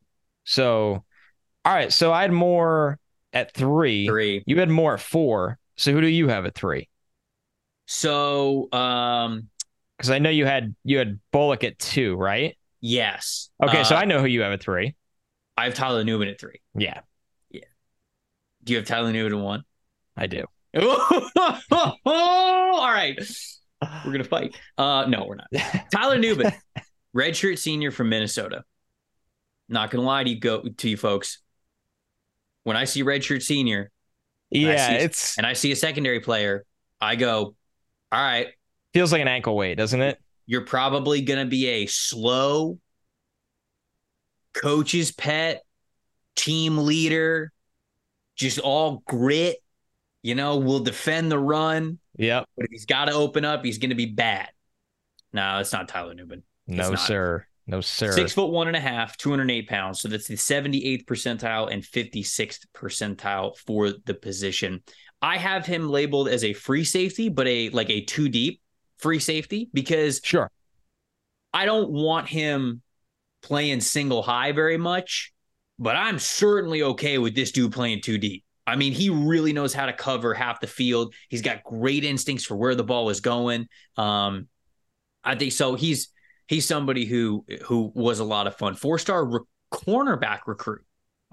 So, 0.45 1.05
all 1.65 1.75
right. 1.75 1.93
So 1.93 2.13
I 2.13 2.23
had 2.23 2.33
more 2.33 2.99
at 3.33 3.55
three. 3.55 4.07
Three. 4.07 4.43
You 4.47 4.59
had 4.59 4.71
more 4.71 4.95
at 4.95 5.01
four. 5.01 5.59
So 5.77 5.93
who 5.93 6.01
do 6.01 6.09
you 6.09 6.29
have 6.29 6.47
at 6.47 6.55
three? 6.55 6.89
So, 7.87 8.73
um, 8.73 9.49
because 9.97 10.11
I 10.11 10.19
know 10.19 10.31
you 10.31 10.47
had 10.47 10.75
you 10.85 10.99
had 10.99 11.21
Bullock 11.31 11.63
at 11.65 11.79
two, 11.79 12.17
right? 12.17 12.57
Yes. 12.81 13.51
Okay, 13.63 13.81
uh, 13.81 13.85
so 13.85 13.97
I 13.97 14.05
know 14.05 14.21
who 14.21 14.27
you 14.27 14.43
have 14.43 14.53
at 14.53 14.63
three. 14.63 14.95
I 15.57 15.65
have 15.65 15.75
Tyler 15.75 16.05
Nubin 16.05 16.29
at 16.29 16.41
three. 16.41 16.61
Yeah. 16.75 17.01
Yeah. 17.51 17.65
Do 18.65 18.73
you 18.73 18.79
have 18.79 18.87
Tyler 18.87 19.13
Nubin 19.13 19.33
at 19.33 19.39
one? 19.39 19.65
I 20.17 20.27
do. 20.27 20.45
All 20.81 21.99
right. 22.05 23.19
We're 24.05 24.13
gonna 24.13 24.25
fight. 24.25 24.57
Uh 24.79 25.07
no, 25.09 25.27
we're 25.27 25.37
not. 25.37 25.49
Tyler 25.93 26.19
Nubin, 26.19 26.53
redshirt 27.17 27.59
senior 27.59 27.91
from 27.91 28.09
Minnesota. 28.09 28.65
Not 29.69 29.91
gonna 29.91 30.05
lie 30.05 30.25
to 30.25 30.31
you 30.31 30.41
go 30.41 30.63
to 30.63 30.89
you 30.89 30.97
folks. 30.97 31.43
When 32.65 32.77
I 32.77 32.85
see 32.85 33.03
redshirt 33.03 33.43
senior, 33.43 33.91
yeah, 34.51 34.89
see, 34.89 35.05
it's 35.05 35.39
and 35.39 35.47
I 35.47 35.55
see 35.55 35.73
a 35.73 35.77
secondary 35.77 36.21
player, 36.21 36.65
I 37.01 37.17
go, 37.17 37.55
all 38.13 38.21
right. 38.21 38.49
Feels 38.93 39.13
like 39.13 39.23
an 39.23 39.29
ankle 39.29 39.57
weight, 39.57 39.77
doesn't 39.77 40.01
it? 40.01 40.19
You're 40.51 40.65
probably 40.65 41.23
gonna 41.23 41.47
be 41.47 41.67
a 41.69 41.87
slow 41.87 42.79
coach's 44.53 45.13
pet, 45.13 45.63
team 46.35 46.79
leader, 46.79 47.53
just 48.35 48.59
all 48.59 49.03
grit 49.07 49.59
you 50.23 50.35
know, 50.35 50.59
will 50.59 50.81
defend 50.81 51.31
the 51.31 51.39
run. 51.39 51.99
Yep. 52.17 52.47
But 52.57 52.67
if 52.67 52.71
he's 52.71 52.87
got 52.87 53.07
to 53.07 53.13
open 53.13 53.45
up, 53.45 53.65
he's 53.65 53.79
going 53.79 53.91
to 53.91 53.97
be 53.97 54.07
bad. 54.07 54.49
No, 55.33 55.59
it's 55.59 55.73
not 55.73 55.89
Tyler 55.89 56.15
Nubin. 56.15 56.43
No, 56.67 56.95
sir. 56.95 57.47
No, 57.67 57.81
sir. 57.81 58.13
Six 58.13 58.33
foot 58.33 58.51
one 58.51 58.67
and 58.67 58.77
a 58.77 58.81
half, 58.81 59.17
208 59.17 59.69
pounds. 59.69 60.01
So 60.01 60.09
that's 60.09 60.27
the 60.27 60.35
78th 60.35 61.05
percentile 61.05 61.73
and 61.73 61.83
56th 61.83 62.67
percentile 62.75 63.57
for 63.57 63.93
the 64.05 64.15
position. 64.15 64.83
I 65.23 65.37
have 65.37 65.67
him 65.67 65.89
labeled 65.89 66.29
as 66.29 66.45
a 66.45 66.53
free 66.53 66.85
safety, 66.85 67.29
but 67.29 67.47
a 67.47 67.69
like 67.71 67.91
a 67.91 68.01
two 68.03 68.29
deep 68.29 68.60
free 69.01 69.19
safety 69.19 69.69
because 69.73 70.21
sure. 70.23 70.51
I 71.53 71.65
don't 71.65 71.91
want 71.91 72.29
him 72.29 72.83
playing 73.43 73.81
single 73.81 74.23
high 74.23 74.53
very 74.53 74.77
much, 74.77 75.33
but 75.79 75.97
I'm 75.97 76.19
certainly 76.19 76.83
okay 76.83 77.19
with 77.19 77.35
this 77.35 77.53
dude 77.53 77.73
playing 77.73 78.03
two 78.03 78.19
deep. 78.19 78.45
I 78.67 78.77
mean, 78.77 78.93
he 78.93 79.11
really 79.11 79.53
knows 79.53 79.75
how 79.75 79.87
to 79.87 79.93
cover 79.93 80.33
half 80.33 80.61
the 80.61 80.67
field. 80.67 81.15
He's 81.29 81.43
got 81.43 81.65
great 81.65 82.05
instincts 82.05 82.45
for 82.45 82.57
where 82.57 82.75
the 82.77 82.85
ball 82.85 83.11
is 83.11 83.21
going. 83.21 83.67
Um, 83.97 84.49
I 85.25 85.35
think 85.35 85.53
so. 85.53 85.75
He's 85.75 86.13
he's 86.47 86.67
somebody 86.67 87.05
who 87.05 87.45
who 87.65 87.91
was 87.95 88.21
a 88.21 88.25
lot 88.25 88.47
of 88.47 88.57
fun. 88.57 88.75
Four 88.75 88.99
star 88.99 89.25
re- 89.25 89.41
cornerback 89.73 90.41
recruit. 90.47 90.85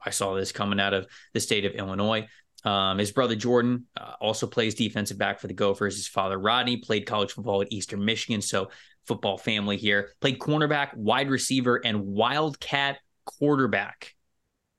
I 0.04 0.10
saw 0.10 0.36
this 0.36 0.52
coming 0.52 0.80
out 0.80 0.94
of 0.94 1.08
the 1.34 1.40
state 1.40 1.66
of 1.66 1.74
Illinois. 1.74 2.28
Um, 2.64 2.98
his 2.98 3.12
brother 3.12 3.36
Jordan 3.36 3.86
uh, 3.96 4.14
also 4.20 4.48
plays 4.48 4.76
defensive 4.76 5.18
back 5.18 5.40
for 5.40 5.48
the 5.48 5.54
Gophers. 5.54 5.96
His 5.96 6.08
father 6.08 6.38
Rodney 6.38 6.78
played 6.78 7.06
college 7.06 7.32
football 7.32 7.62
at 7.62 7.72
Eastern 7.72 8.04
Michigan, 8.04 8.42
so 8.42 8.70
football 9.06 9.38
family 9.38 9.78
here. 9.78 10.10
Played 10.20 10.40
cornerback, 10.40 10.96
wide 10.96 11.30
receiver, 11.30 11.76
and 11.84 12.06
wildcat 12.06 12.98
quarterback 13.26 14.16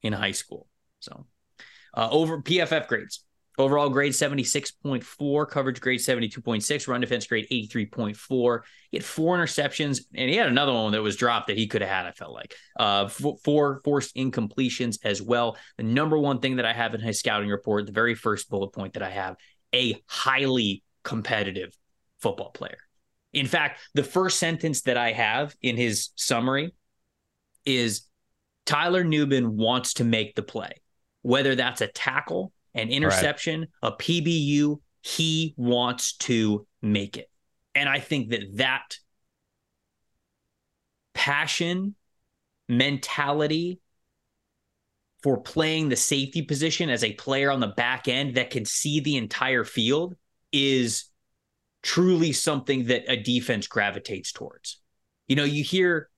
in 0.02 0.12
high 0.12 0.32
school. 0.32 0.66
So 1.00 1.26
uh, 1.94 2.08
over 2.10 2.42
PFF 2.42 2.88
grades. 2.88 3.24
Overall 3.59 3.90
grade 3.90 4.12
76.4, 4.12 5.50
coverage 5.50 5.80
grade 5.80 5.98
72.6, 5.98 6.86
run 6.86 7.00
defense 7.00 7.26
grade 7.26 7.46
83.4. 7.50 8.61
He 8.92 8.96
had 8.96 9.04
four 9.04 9.36
interceptions, 9.36 10.02
and 10.14 10.30
he 10.30 10.36
had 10.36 10.46
another 10.46 10.72
one 10.72 10.92
that 10.92 11.02
was 11.02 11.16
dropped 11.16 11.48
that 11.48 11.59
he 11.59 11.66
could 11.66 11.82
have 11.82 11.90
had, 11.90 12.06
I 12.06 12.12
felt 12.12 12.32
like. 12.32 12.54
Uh, 12.78 13.09
four 13.09 13.80
forced 13.82 14.14
incompletions 14.14 14.98
as 15.02 15.20
well. 15.20 15.56
The 15.76 15.82
number 15.82 16.16
one 16.16 16.38
thing 16.38 16.56
that 16.56 16.64
I 16.64 16.72
have 16.72 16.94
in 16.94 17.00
his 17.00 17.18
scouting 17.18 17.48
report, 17.48 17.86
the 17.86 17.92
very 17.92 18.14
first 18.14 18.48
bullet 18.48 18.68
point 18.68 18.94
that 18.94 19.02
I 19.02 19.11
have, 19.11 19.34
a 19.74 20.00
highly 20.06 20.84
competitive 21.02 21.76
football 22.20 22.50
player. 22.50 22.78
In 23.32 23.46
fact, 23.46 23.80
the 23.92 24.04
first 24.04 24.38
sentence 24.38 24.82
that 24.82 24.96
I 24.96 25.11
have 25.12 25.54
in 25.61 25.76
his 25.76 26.11
summary 26.14 26.72
is 27.66 28.02
Tyler 28.66 29.02
Nubin 29.02 29.56
wants 29.56 29.94
to 29.94 30.04
make 30.04 30.36
the 30.36 30.42
play 30.42 30.74
whether 31.22 31.54
that's 31.54 31.80
a 31.80 31.86
tackle, 31.88 32.52
an 32.78 32.90
interception, 32.90 33.66
right. 33.82 33.92
a 33.92 33.96
PBU, 33.96 34.80
he 35.02 35.54
wants 35.56 36.16
to 36.18 36.66
make 36.82 37.16
it. 37.16 37.30
And 37.74 37.88
I 37.88 38.00
think 38.00 38.30
that 38.30 38.56
that 38.56 38.96
passion, 41.14 41.94
mentality 42.68 43.80
for 45.22 45.40
playing 45.40 45.88
the 45.88 45.96
safety 45.96 46.42
position 46.42 46.90
as 46.90 47.02
a 47.02 47.12
player 47.14 47.50
on 47.50 47.60
the 47.60 47.68
back 47.68 48.06
end 48.06 48.36
that 48.36 48.50
can 48.50 48.64
see 48.64 49.00
the 49.00 49.16
entire 49.16 49.64
field 49.64 50.14
is 50.52 51.06
truly 51.82 52.32
something 52.32 52.86
that 52.86 53.04
a 53.08 53.16
defense 53.16 53.66
gravitates 53.66 54.32
towards. 54.32 54.80
You 55.26 55.36
know, 55.36 55.44
you 55.44 55.64
hear 55.64 56.08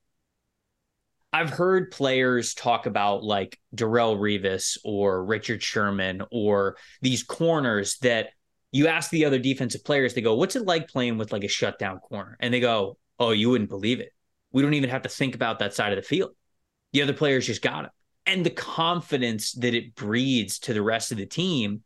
I've 1.33 1.49
heard 1.49 1.91
players 1.91 2.53
talk 2.53 2.85
about 2.85 3.23
like 3.23 3.59
Darrelle 3.75 4.17
Revis 4.17 4.77
or 4.83 5.23
Richard 5.23 5.63
Sherman 5.63 6.23
or 6.31 6.77
these 7.01 7.23
corners 7.23 7.97
that 7.99 8.29
you 8.71 8.87
ask 8.87 9.09
the 9.11 9.25
other 9.25 9.39
defensive 9.39 9.83
players, 9.83 10.13
they 10.13 10.21
go, 10.21 10.35
What's 10.35 10.55
it 10.55 10.65
like 10.65 10.87
playing 10.87 11.17
with 11.17 11.31
like 11.31 11.43
a 11.43 11.49
shutdown 11.49 11.99
corner? 11.99 12.37
And 12.39 12.53
they 12.53 12.59
go, 12.59 12.97
Oh, 13.19 13.31
you 13.31 13.49
wouldn't 13.49 13.69
believe 13.69 13.99
it. 13.99 14.11
We 14.51 14.61
don't 14.61 14.73
even 14.73 14.89
have 14.89 15.03
to 15.03 15.09
think 15.09 15.35
about 15.35 15.59
that 15.59 15.73
side 15.73 15.93
of 15.93 15.97
the 15.97 16.07
field. 16.07 16.31
The 16.93 17.01
other 17.01 17.13
players 17.13 17.47
just 17.47 17.61
got 17.61 17.85
it. 17.85 17.91
And 18.25 18.45
the 18.45 18.49
confidence 18.49 19.53
that 19.53 19.73
it 19.73 19.95
breeds 19.95 20.59
to 20.59 20.73
the 20.73 20.81
rest 20.81 21.11
of 21.11 21.17
the 21.17 21.25
team 21.25 21.81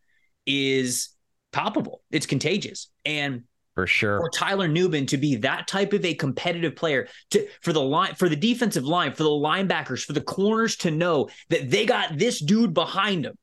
is 0.46 1.10
palpable. 1.52 2.02
It's 2.12 2.26
contagious. 2.26 2.90
And 3.06 3.44
for 3.76 3.86
sure. 3.86 4.20
For 4.20 4.30
Tyler 4.30 4.68
Nubin 4.68 5.06
to 5.08 5.18
be 5.18 5.36
that 5.38 5.68
type 5.68 5.94
of 5.94 6.04
a 6.04 6.16
competitive 6.16 6.76
player 6.76 7.08
to 7.32 7.48
for 7.62 7.74
the 7.74 7.82
line 7.82 8.16
for 8.16 8.30
the 8.30 8.36
defensive 8.36 8.86
line, 8.86 9.14
for 9.14 9.24
the 9.24 9.30
linebackers, 9.30 10.04
for 10.04 10.14
the 10.14 10.22
corners 10.22 10.78
to 10.78 10.92
know 10.92 11.30
that 11.50 11.70
they 11.70 11.86
got 11.86 12.18
this 12.18 12.40
dude 12.40 12.74
behind 12.74 13.26
them. 13.26 13.36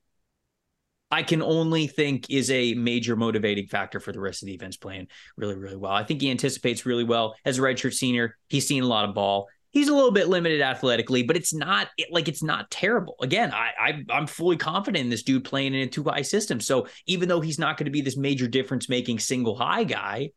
I 1.10 1.22
can 1.22 1.42
only 1.42 1.86
think 1.86 2.30
is 2.30 2.50
a 2.50 2.72
major 2.72 3.16
motivating 3.16 3.66
factor 3.66 4.00
for 4.00 4.12
the 4.12 4.20
rest 4.20 4.42
of 4.42 4.46
the 4.46 4.54
events 4.54 4.78
playing 4.78 5.08
really, 5.36 5.56
really 5.56 5.76
well. 5.76 5.92
I 5.92 6.04
think 6.04 6.22
he 6.22 6.30
anticipates 6.30 6.86
really 6.86 7.04
well 7.04 7.34
as 7.44 7.58
a 7.58 7.60
redshirt 7.60 7.92
senior. 7.92 8.38
He's 8.48 8.66
seen 8.66 8.82
a 8.82 8.86
lot 8.86 9.06
of 9.06 9.14
ball 9.14 9.48
he's 9.72 9.88
a 9.88 9.94
little 9.94 10.12
bit 10.12 10.28
limited 10.28 10.60
athletically, 10.60 11.22
but 11.22 11.36
it's 11.36 11.52
not 11.52 11.88
like 12.10 12.28
it's 12.28 12.42
not 12.42 12.70
terrible. 12.70 13.16
Again, 13.20 13.52
I, 13.52 14.04
I 14.08 14.18
am 14.18 14.26
fully 14.26 14.56
confident 14.56 15.04
in 15.04 15.10
this 15.10 15.22
dude 15.22 15.44
playing 15.44 15.74
in 15.74 15.80
a 15.80 15.86
two 15.86 16.04
high 16.04 16.22
system. 16.22 16.60
So 16.60 16.86
even 17.06 17.28
though 17.28 17.40
he's 17.40 17.58
not 17.58 17.76
going 17.76 17.86
to 17.86 17.90
be 17.90 18.02
this 18.02 18.16
major 18.16 18.46
difference 18.46 18.88
making 18.88 19.18
single 19.18 19.56
high 19.56 19.84
guy, 19.84 20.30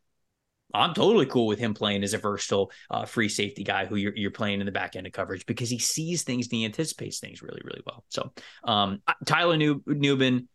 I'm 0.73 0.93
totally 0.93 1.25
cool 1.25 1.47
with 1.47 1.59
him 1.59 1.73
playing 1.73 2.03
as 2.03 2.13
a 2.13 2.17
versatile 2.17 2.71
uh, 2.89 3.05
free 3.05 3.29
safety 3.29 3.63
guy 3.63 3.85
who 3.85 3.95
you're, 3.95 4.15
you're 4.15 4.31
playing 4.31 4.59
in 4.59 4.65
the 4.65 4.71
back 4.71 4.95
end 4.95 5.07
of 5.07 5.13
coverage 5.13 5.45
because 5.45 5.69
he 5.69 5.79
sees 5.79 6.23
things 6.23 6.47
and 6.47 6.53
he 6.53 6.65
anticipates 6.65 7.19
things 7.19 7.41
really, 7.41 7.61
really 7.63 7.81
well. 7.85 8.03
So, 8.09 8.33
um, 8.63 9.01
Tyler 9.25 9.57
New- 9.57 9.83
Nubin, 9.85 10.47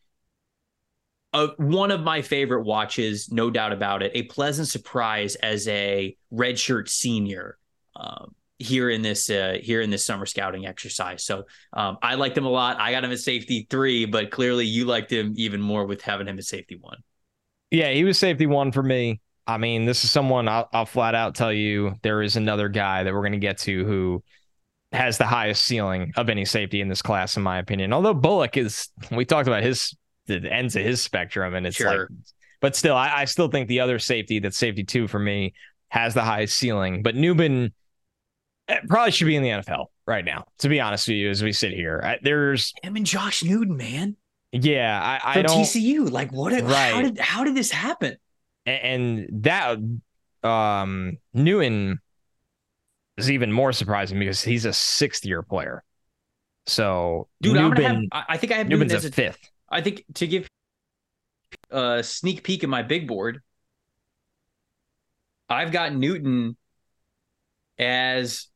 uh, 1.33 1.49
one 1.59 1.91
of 1.91 2.01
my 2.03 2.22
favorite 2.22 2.64
watches, 2.64 3.31
no 3.31 3.51
doubt 3.51 3.72
about 3.72 4.03
it. 4.03 4.12
A 4.14 4.24
pleasant 4.24 4.68
surprise 4.68 5.37
as 5.37 5.68
a 5.68 6.16
redshirt 6.33 6.89
senior. 6.89 7.57
Um, 7.97 8.35
here 8.61 8.91
in 8.91 9.03
this 9.03 9.31
uh, 9.31 9.59
here 9.61 9.81
in 9.81 9.91
this 9.91 10.05
summer 10.05 10.27
scouting 10.27 10.67
exercise. 10.67 11.25
So 11.25 11.45
um, 11.73 11.99
I 12.03 12.15
liked 12.15 12.37
him 12.37 12.47
a 12.47 12.51
lot. 12.51 12.79
I 12.79 12.93
got 12.93 13.05
him 13.05 13.13
at 13.13 13.19
safety 13.19 13.67
three, 13.69 14.05
but 14.05 14.31
clearly 14.31 14.67
you 14.67 14.85
liked 14.85 15.11
him 15.11 15.35
even 15.37 15.61
more 15.61 15.87
with 15.87 16.03
having 16.03 16.27
him 16.27 16.39
at 16.39 16.45
safety 16.45 16.77
one. 16.81 16.99
Yeah, 17.71 17.91
he 17.91 18.05
was 18.05 18.19
safety 18.19 18.47
one 18.47 18.73
for 18.73 18.83
me. 18.83 19.21
I 19.47 19.59
mean, 19.59 19.85
this 19.85 20.05
is 20.05 20.11
someone 20.11 20.47
I'll, 20.49 20.69
I'll 20.73 20.87
flat 20.87 21.15
out 21.15 21.35
tell 21.35 21.53
you 21.53 21.95
there 22.03 22.23
is 22.23 22.37
another 22.37 22.69
guy 22.69 23.03
that 23.03 23.13
we're 23.13 23.23
going 23.23 23.33
to 23.33 23.39
get 23.39 23.59
to 23.59 23.85
who 23.85 24.23
has 24.93 25.19
the 25.19 25.27
highest 25.27 25.65
ceiling 25.65 26.13
of 26.17 26.29
any 26.29 26.45
safety 26.45 26.81
in 26.81 26.89
this 26.89 27.03
class, 27.03 27.37
in 27.37 27.43
my 27.43 27.59
opinion. 27.59 27.93
Although 27.93 28.15
Bullock 28.15 28.57
is, 28.57 28.89
we 29.11 29.25
talked 29.25 29.49
about 29.49 29.63
his 29.63 29.97
the 30.27 30.53
ends 30.53 30.77
of 30.77 30.83
his 30.83 31.03
spectrum, 31.03 31.55
and 31.55 31.67
it's 31.67 31.77
sure. 31.77 32.01
like, 32.01 32.09
but 32.61 32.77
still, 32.77 32.95
I, 32.95 33.23
I 33.23 33.25
still 33.25 33.49
think 33.49 33.69
the 33.69 33.81
other 33.81 33.99
safety 33.99 34.39
that's 34.39 34.57
safety 34.57 34.85
two 34.85 35.09
for 35.09 35.19
me 35.19 35.55
has 35.89 36.15
the 36.15 36.23
highest 36.23 36.57
ceiling. 36.57 37.03
But 37.03 37.17
Probably 38.89 39.11
should 39.11 39.27
be 39.27 39.37
in 39.37 39.43
the 39.43 39.49
NFL 39.51 39.87
right 40.07 40.25
now. 40.25 40.45
To 40.59 40.68
be 40.68 40.81
honest 40.81 41.09
with 41.09 41.16
you, 41.16 41.31
as 41.31 41.43
we 41.43 41.53
sit 41.53 41.73
here, 41.73 42.18
there's 42.23 42.73
him 42.83 42.97
and 42.97 43.07
Josh 43.07 43.43
Newton, 43.43 43.77
man. 43.77 44.16
Yeah, 44.53 45.01
I, 45.01 45.31
I 45.31 45.35
from 45.35 45.43
don't. 45.45 45.62
TCU. 45.62 46.11
Like, 46.11 46.33
what? 46.33 46.53
Right. 46.53 46.93
How 46.93 47.03
did 47.03 47.18
how 47.18 47.45
did 47.45 47.55
this 47.55 47.71
happen? 47.71 48.16
And 48.66 49.29
that 49.45 49.79
um 50.43 51.18
Newton 51.33 52.01
is 53.16 53.31
even 53.31 53.53
more 53.53 53.73
surprising 53.73 54.18
because 54.18 54.43
he's 54.43 54.64
a 54.64 54.73
sixth 54.73 55.25
year 55.25 55.43
player. 55.43 55.85
So, 56.66 57.29
dude, 57.41 57.55
Newton, 57.55 58.09
have, 58.12 58.25
I 58.29 58.37
think 58.37 58.53
I 58.53 58.57
have 58.57 58.68
Newton 58.68 58.91
a, 58.91 58.97
a 58.97 59.11
fifth. 59.11 59.39
I 59.68 59.81
think 59.81 60.05
to 60.14 60.27
give 60.27 60.49
a 61.71 62.03
sneak 62.03 62.43
peek 62.43 62.64
in 62.64 62.71
my 62.71 62.83
big 62.83 63.07
board, 63.07 63.41
I've 65.49 65.73
got 65.73 65.95
Newton 65.95 66.57
as 67.79 68.47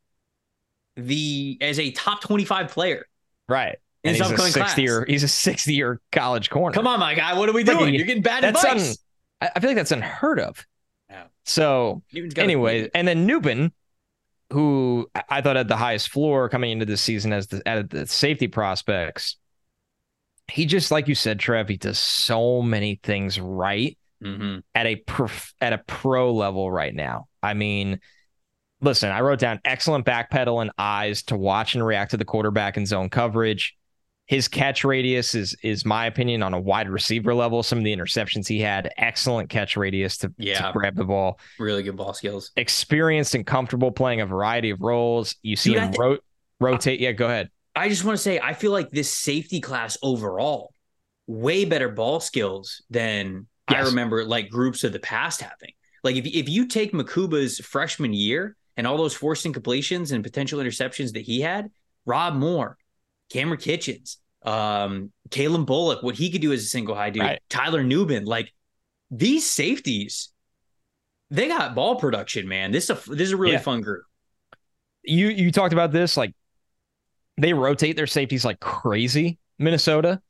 the 0.96 1.58
as 1.60 1.78
a 1.78 1.90
top 1.92 2.20
25 2.20 2.68
player. 2.68 3.06
Right. 3.48 3.76
And 4.04 4.16
he's 4.16 4.30
a 4.30 4.36
sixth 4.36 4.78
year, 4.78 5.04
he's 5.08 5.22
a 5.22 5.28
sixth 5.28 5.66
year 5.66 6.00
college 6.12 6.50
corner. 6.50 6.74
Come 6.74 6.86
on, 6.86 7.00
my 7.00 7.14
guy. 7.14 7.38
What 7.38 7.48
are 7.48 7.52
we 7.52 7.64
doing? 7.64 7.94
You're 7.94 8.06
getting 8.06 8.22
bad 8.22 8.44
that's 8.44 8.62
advice. 8.62 8.98
Un, 9.40 9.50
I 9.54 9.60
feel 9.60 9.70
like 9.70 9.76
that's 9.76 9.92
unheard 9.92 10.40
of. 10.40 10.66
Yeah. 11.08 11.24
So 11.44 12.02
anyway, 12.36 12.90
and 12.94 13.08
then 13.08 13.26
Nubin, 13.26 13.72
who 14.52 15.08
I 15.28 15.40
thought 15.40 15.56
had 15.56 15.68
the 15.68 15.76
highest 15.76 16.10
floor 16.10 16.50
coming 16.50 16.70
into 16.70 16.84
this 16.84 17.00
season 17.00 17.32
as 17.32 17.46
the 17.46 17.66
at 17.66 17.88
the 17.88 18.06
safety 18.06 18.46
prospects, 18.46 19.36
he 20.48 20.66
just 20.66 20.90
like 20.90 21.08
you 21.08 21.14
said, 21.14 21.38
Trev, 21.38 21.68
he 21.68 21.78
does 21.78 21.98
so 21.98 22.60
many 22.60 23.00
things 23.02 23.40
right 23.40 23.96
mm-hmm. 24.22 24.58
at 24.74 24.86
a 24.86 24.96
prof, 24.96 25.54
at 25.60 25.72
a 25.72 25.78
pro 25.78 26.34
level 26.34 26.70
right 26.70 26.94
now. 26.94 27.26
I 27.42 27.54
mean, 27.54 28.00
listen, 28.84 29.10
I 29.10 29.20
wrote 29.20 29.38
down 29.38 29.60
excellent 29.64 30.04
backpedal 30.04 30.60
and 30.62 30.70
eyes 30.78 31.22
to 31.24 31.36
watch 31.36 31.74
and 31.74 31.84
react 31.84 32.12
to 32.12 32.16
the 32.16 32.24
quarterback 32.24 32.76
in 32.76 32.86
zone 32.86 33.08
coverage. 33.08 33.76
His 34.26 34.48
catch 34.48 34.84
radius 34.84 35.34
is 35.34 35.54
is 35.62 35.84
my 35.84 36.06
opinion 36.06 36.42
on 36.42 36.54
a 36.54 36.60
wide 36.60 36.88
receiver 36.88 37.34
level. 37.34 37.62
Some 37.62 37.78
of 37.78 37.84
the 37.84 37.94
interceptions 37.94 38.46
he 38.48 38.60
had, 38.60 38.90
excellent 38.96 39.50
catch 39.50 39.76
radius 39.76 40.16
to, 40.18 40.32
yeah, 40.38 40.66
to 40.66 40.72
grab 40.72 40.96
the 40.96 41.04
ball. 41.04 41.38
Really 41.58 41.82
good 41.82 41.96
ball 41.96 42.14
skills. 42.14 42.50
Experienced 42.56 43.34
and 43.34 43.46
comfortable 43.46 43.90
playing 43.90 44.22
a 44.22 44.26
variety 44.26 44.70
of 44.70 44.80
roles. 44.80 45.36
You 45.42 45.56
see 45.56 45.74
Dude, 45.74 45.82
him 45.82 45.90
th- 45.90 45.98
ro- 45.98 46.18
rotate. 46.60 47.00
Yeah, 47.00 47.12
go 47.12 47.26
ahead. 47.26 47.50
I 47.76 47.88
just 47.88 48.04
want 48.04 48.16
to 48.16 48.22
say 48.22 48.40
I 48.40 48.54
feel 48.54 48.72
like 48.72 48.90
this 48.90 49.12
safety 49.12 49.60
class 49.60 49.98
overall 50.02 50.72
way 51.26 51.66
better 51.66 51.90
ball 51.90 52.20
skills 52.20 52.82
than 52.88 53.46
yes. 53.70 53.84
I 53.84 53.88
remember 53.88 54.24
like 54.24 54.48
groups 54.48 54.84
of 54.84 54.92
the 54.92 55.00
past 55.00 55.42
having. 55.42 55.72
Like 56.02 56.16
if 56.16 56.24
if 56.26 56.48
you 56.48 56.66
take 56.66 56.92
Mukuba's 56.92 57.58
freshman 57.58 58.14
year 58.14 58.56
and 58.76 58.86
all 58.86 58.96
those 58.96 59.14
forced 59.14 59.46
incompletions 59.46 60.12
and 60.12 60.24
potential 60.24 60.60
interceptions 60.60 61.12
that 61.12 61.22
he 61.22 61.40
had, 61.40 61.70
Rod 62.06 62.34
Moore, 62.34 62.76
Kamren 63.32 63.56
Kinchens, 63.56 64.16
um, 64.46 65.12
Calen 65.30 65.66
Bullock, 65.66 66.02
what 66.02 66.16
he 66.16 66.30
could 66.30 66.40
do 66.40 66.52
as 66.52 66.62
a 66.62 66.68
single 66.68 66.94
high 66.94 67.10
dude, 67.10 67.22
right. 67.22 67.40
Tyler 67.48 67.82
Nubin, 67.82 68.26
like 68.26 68.52
these 69.10 69.48
safeties, 69.48 70.30
they 71.30 71.48
got 71.48 71.74
ball 71.74 71.96
production, 71.96 72.46
man. 72.48 72.72
This 72.72 72.84
is 72.84 72.90
a 72.90 73.10
this 73.10 73.28
is 73.28 73.32
a 73.32 73.36
really 73.36 73.54
yeah. 73.54 73.60
fun 73.60 73.80
group. 73.80 74.04
You 75.02 75.28
you 75.28 75.50
talked 75.50 75.72
about 75.72 75.92
this 75.92 76.16
like 76.16 76.34
they 77.36 77.52
rotate 77.52 77.96
their 77.96 78.06
safeties 78.06 78.44
like 78.44 78.60
crazy, 78.60 79.38
Minnesota. 79.58 80.20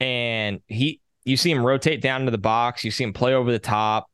And 0.00 0.60
he 0.66 1.00
you 1.24 1.36
see 1.36 1.50
him 1.50 1.64
rotate 1.64 2.00
down 2.00 2.20
into 2.22 2.30
the 2.30 2.38
box, 2.38 2.84
you 2.84 2.90
see 2.90 3.04
him 3.04 3.12
play 3.12 3.34
over 3.34 3.50
the 3.50 3.58
top. 3.58 4.10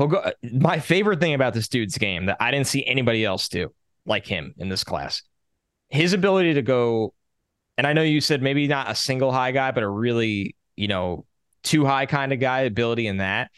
He'll 0.00 0.08
go 0.08 0.32
my 0.42 0.78
favorite 0.78 1.20
thing 1.20 1.34
about 1.34 1.52
this 1.52 1.68
dude's 1.68 1.98
game 1.98 2.26
that 2.26 2.38
I 2.40 2.50
didn't 2.50 2.68
see 2.68 2.84
anybody 2.86 3.24
else 3.24 3.48
do 3.48 3.72
like 4.06 4.26
him 4.26 4.54
in 4.56 4.70
this 4.70 4.82
class. 4.82 5.22
His 5.90 6.14
ability 6.14 6.54
to 6.54 6.62
go, 6.62 7.12
and 7.76 7.86
I 7.86 7.92
know 7.92 8.02
you 8.02 8.20
said 8.20 8.42
maybe 8.42 8.66
not 8.66 8.90
a 8.90 8.94
single 8.94 9.30
high 9.30 9.52
guy, 9.52 9.72
but 9.72 9.82
a 9.82 9.88
really, 9.88 10.56
you 10.76 10.88
know, 10.88 11.26
too 11.62 11.84
high 11.84 12.06
kind 12.06 12.32
of 12.32 12.40
guy 12.40 12.60
ability 12.60 13.08
in 13.08 13.18
that. 13.18 13.50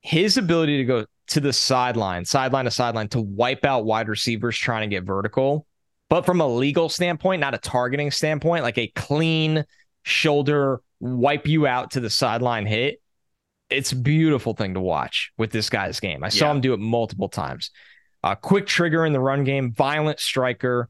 His 0.00 0.38
ability 0.38 0.78
to 0.78 0.84
go 0.84 1.04
to 1.28 1.40
the 1.40 1.52
sideline, 1.52 2.24
sideline 2.24 2.64
to 2.64 2.70
sideline, 2.70 3.08
to 3.08 3.20
wipe 3.20 3.66
out 3.66 3.84
wide 3.84 4.08
receivers 4.08 4.56
trying 4.56 4.88
to 4.88 4.96
get 4.96 5.04
vertical 5.04 5.66
but 6.10 6.26
from 6.26 6.40
a 6.40 6.46
legal 6.46 6.88
standpoint, 6.88 7.40
not 7.40 7.54
a 7.54 7.58
targeting 7.58 8.10
standpoint, 8.10 8.64
like 8.64 8.78
a 8.78 8.88
clean 8.88 9.64
shoulder 10.02 10.82
wipe 10.98 11.46
you 11.46 11.68
out 11.68 11.92
to 11.92 12.00
the 12.00 12.10
sideline 12.10 12.66
hit, 12.66 13.00
it's 13.70 13.92
a 13.92 13.96
beautiful 13.96 14.54
thing 14.54 14.74
to 14.74 14.80
watch 14.80 15.32
with 15.38 15.50
this 15.50 15.70
guy's 15.70 16.00
game. 16.00 16.22
I 16.22 16.26
yeah. 16.26 16.30
saw 16.30 16.50
him 16.50 16.60
do 16.60 16.74
it 16.74 16.80
multiple 16.80 17.28
times. 17.28 17.70
A 18.22 18.36
quick 18.36 18.66
trigger 18.66 19.06
in 19.06 19.12
the 19.12 19.20
run 19.20 19.44
game, 19.44 19.72
violent 19.72 20.20
striker. 20.20 20.88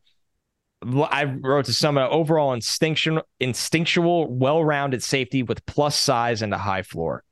I 0.82 1.24
wrote 1.24 1.66
to 1.66 1.72
some 1.72 1.98
overall 1.98 2.52
instinctual, 2.54 3.22
instinctual, 3.38 4.32
well-rounded 4.32 5.02
safety 5.02 5.42
with 5.42 5.64
plus 5.66 5.94
size 5.94 6.42
and 6.42 6.54
a 6.54 6.58
high 6.58 6.82
floor. 6.82 7.22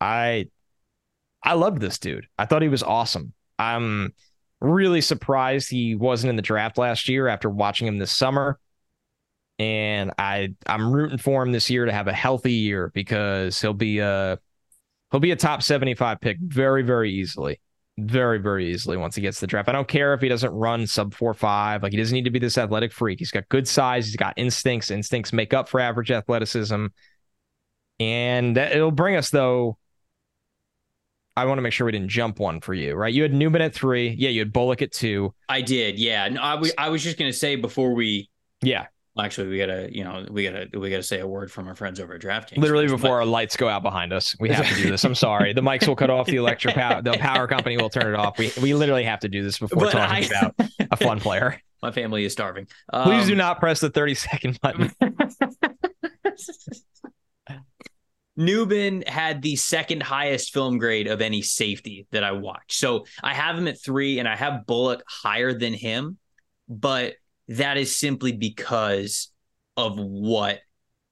I 0.00 0.48
I 1.42 1.54
loved 1.54 1.80
this 1.80 1.98
dude. 1.98 2.26
I 2.36 2.46
thought 2.46 2.62
he 2.62 2.68
was 2.68 2.82
awesome. 2.82 3.32
I'm 3.58 4.12
Really 4.64 5.02
surprised 5.02 5.68
he 5.68 5.94
wasn't 5.94 6.30
in 6.30 6.36
the 6.36 6.42
draft 6.42 6.78
last 6.78 7.06
year 7.06 7.28
after 7.28 7.50
watching 7.50 7.86
him 7.86 7.98
this 7.98 8.16
summer. 8.16 8.58
And 9.58 10.10
I 10.18 10.54
I'm 10.66 10.90
rooting 10.90 11.18
for 11.18 11.42
him 11.42 11.52
this 11.52 11.68
year 11.68 11.84
to 11.84 11.92
have 11.92 12.08
a 12.08 12.14
healthy 12.14 12.54
year 12.54 12.90
because 12.94 13.60
he'll 13.60 13.74
be 13.74 13.98
a 13.98 14.38
he'll 15.14 15.20
be 15.20 15.30
a 15.30 15.36
top 15.36 15.62
75 15.62 16.20
pick 16.20 16.38
very, 16.40 16.82
very 16.82 17.12
easily. 17.12 17.60
Very, 17.96 18.38
very 18.38 18.72
easily 18.72 18.96
once 18.96 19.14
he 19.14 19.22
gets 19.22 19.38
the 19.38 19.46
draft. 19.46 19.68
I 19.68 19.72
don't 19.72 19.86
care 19.86 20.12
if 20.12 20.20
he 20.20 20.28
doesn't 20.28 20.50
run 20.50 20.88
sub 20.88 21.14
four 21.14 21.32
five. 21.34 21.84
Like 21.84 21.92
he 21.92 21.98
doesn't 21.98 22.12
need 22.12 22.24
to 22.24 22.30
be 22.30 22.40
this 22.40 22.58
athletic 22.58 22.92
freak. 22.92 23.20
He's 23.20 23.30
got 23.30 23.48
good 23.48 23.68
size. 23.68 24.06
He's 24.06 24.16
got 24.16 24.34
instincts. 24.36 24.90
Instincts 24.90 25.32
make 25.32 25.54
up 25.54 25.68
for 25.68 25.78
average 25.78 26.10
athleticism. 26.10 26.86
And 28.00 28.58
it'll 28.58 28.90
bring 28.90 29.14
us 29.14 29.30
though 29.30 29.78
I 31.36 31.44
want 31.44 31.58
to 31.58 31.62
make 31.62 31.72
sure 31.72 31.84
we 31.84 31.92
didn't 31.92 32.08
jump 32.08 32.40
one 32.40 32.60
for 32.60 32.74
you, 32.74 32.96
right? 32.96 33.14
You 33.14 33.22
had 33.22 33.32
Nubin 33.32 33.60
at 33.60 33.72
three. 33.72 34.08
Yeah, 34.18 34.30
you 34.30 34.40
had 34.40 34.52
Bullock 34.52 34.82
at 34.82 34.90
two. 34.90 35.32
I 35.48 35.60
did. 35.60 35.96
Yeah. 35.96 36.28
No, 36.28 36.42
I, 36.42 36.60
I 36.76 36.88
was 36.88 37.04
just 37.04 37.18
going 37.18 37.30
to 37.30 37.36
say 37.36 37.54
before 37.54 37.94
we. 37.94 38.28
Yeah. 38.62 38.86
Actually, 39.16 39.48
we 39.48 39.58
gotta, 39.58 39.88
you 39.96 40.02
know, 40.02 40.26
we 40.28 40.42
gotta, 40.42 40.68
we 40.76 40.90
gotta 40.90 41.02
say 41.02 41.20
a 41.20 41.26
word 41.26 41.50
from 41.50 41.68
our 41.68 41.76
friends 41.76 42.00
over 42.00 42.14
at 42.14 42.20
DraftKings. 42.20 42.56
Literally 42.56 42.88
before 42.88 43.10
but... 43.10 43.12
our 43.12 43.24
lights 43.24 43.56
go 43.56 43.68
out 43.68 43.84
behind 43.84 44.12
us, 44.12 44.34
we 44.40 44.48
have 44.48 44.68
to 44.68 44.74
do 44.74 44.90
this. 44.90 45.04
I'm 45.04 45.14
sorry, 45.14 45.52
the 45.52 45.60
mics 45.60 45.86
will 45.86 45.94
cut 45.94 46.10
off. 46.10 46.26
The 46.26 46.36
electric 46.36 46.74
power, 46.76 47.00
the 47.00 47.12
power 47.12 47.46
company 47.46 47.76
will 47.76 47.90
turn 47.90 48.12
it 48.12 48.16
off. 48.16 48.38
We 48.38 48.50
we 48.60 48.74
literally 48.74 49.04
have 49.04 49.20
to 49.20 49.28
do 49.28 49.44
this 49.44 49.58
before 49.58 49.84
but 49.84 49.92
talking 49.92 50.16
I... 50.16 50.38
about 50.38 50.54
a 50.90 50.96
fun 50.96 51.20
player. 51.20 51.60
My 51.82 51.92
family 51.92 52.24
is 52.24 52.32
starving. 52.32 52.66
Please 52.92 53.22
um... 53.22 53.28
do 53.28 53.34
not 53.36 53.60
press 53.60 53.78
the 53.78 53.90
30 53.90 54.14
second 54.14 54.60
button. 54.60 54.90
Nubin 58.36 59.06
had 59.06 59.42
the 59.42 59.54
second 59.54 60.02
highest 60.02 60.52
film 60.52 60.78
grade 60.78 61.06
of 61.06 61.20
any 61.20 61.40
safety 61.40 62.08
that 62.10 62.24
I 62.24 62.32
watched. 62.32 62.72
So 62.72 63.06
I 63.22 63.32
have 63.32 63.56
him 63.56 63.68
at 63.68 63.80
three 63.80 64.18
and 64.18 64.28
I 64.28 64.34
have 64.34 64.66
Bullock 64.66 65.04
higher 65.06 65.52
than 65.52 65.72
him, 65.72 66.18
but 66.68 67.14
that 67.48 67.76
is 67.76 67.96
simply 67.96 68.32
because 68.32 69.30
of 69.76 69.98
what 69.98 70.60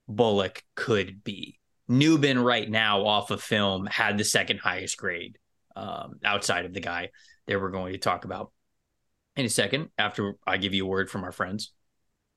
Bullock 0.07 0.63
could 0.75 1.23
be. 1.23 1.59
Nubin 1.89 2.43
right 2.43 2.69
now 2.69 3.05
off 3.05 3.31
of 3.31 3.41
film 3.41 3.85
had 3.85 4.17
the 4.17 4.23
second 4.23 4.59
highest 4.59 4.97
grade 4.97 5.37
um, 5.75 6.15
outside 6.23 6.65
of 6.65 6.73
the 6.73 6.79
guy 6.79 7.09
that 7.47 7.59
we're 7.59 7.71
going 7.71 7.93
to 7.93 7.99
talk 7.99 8.25
about 8.25 8.51
in 9.35 9.45
a 9.45 9.49
second 9.49 9.89
after 9.97 10.35
I 10.45 10.57
give 10.57 10.73
you 10.73 10.85
a 10.85 10.89
word 10.89 11.09
from 11.09 11.23
our 11.23 11.31
friends 11.31 11.73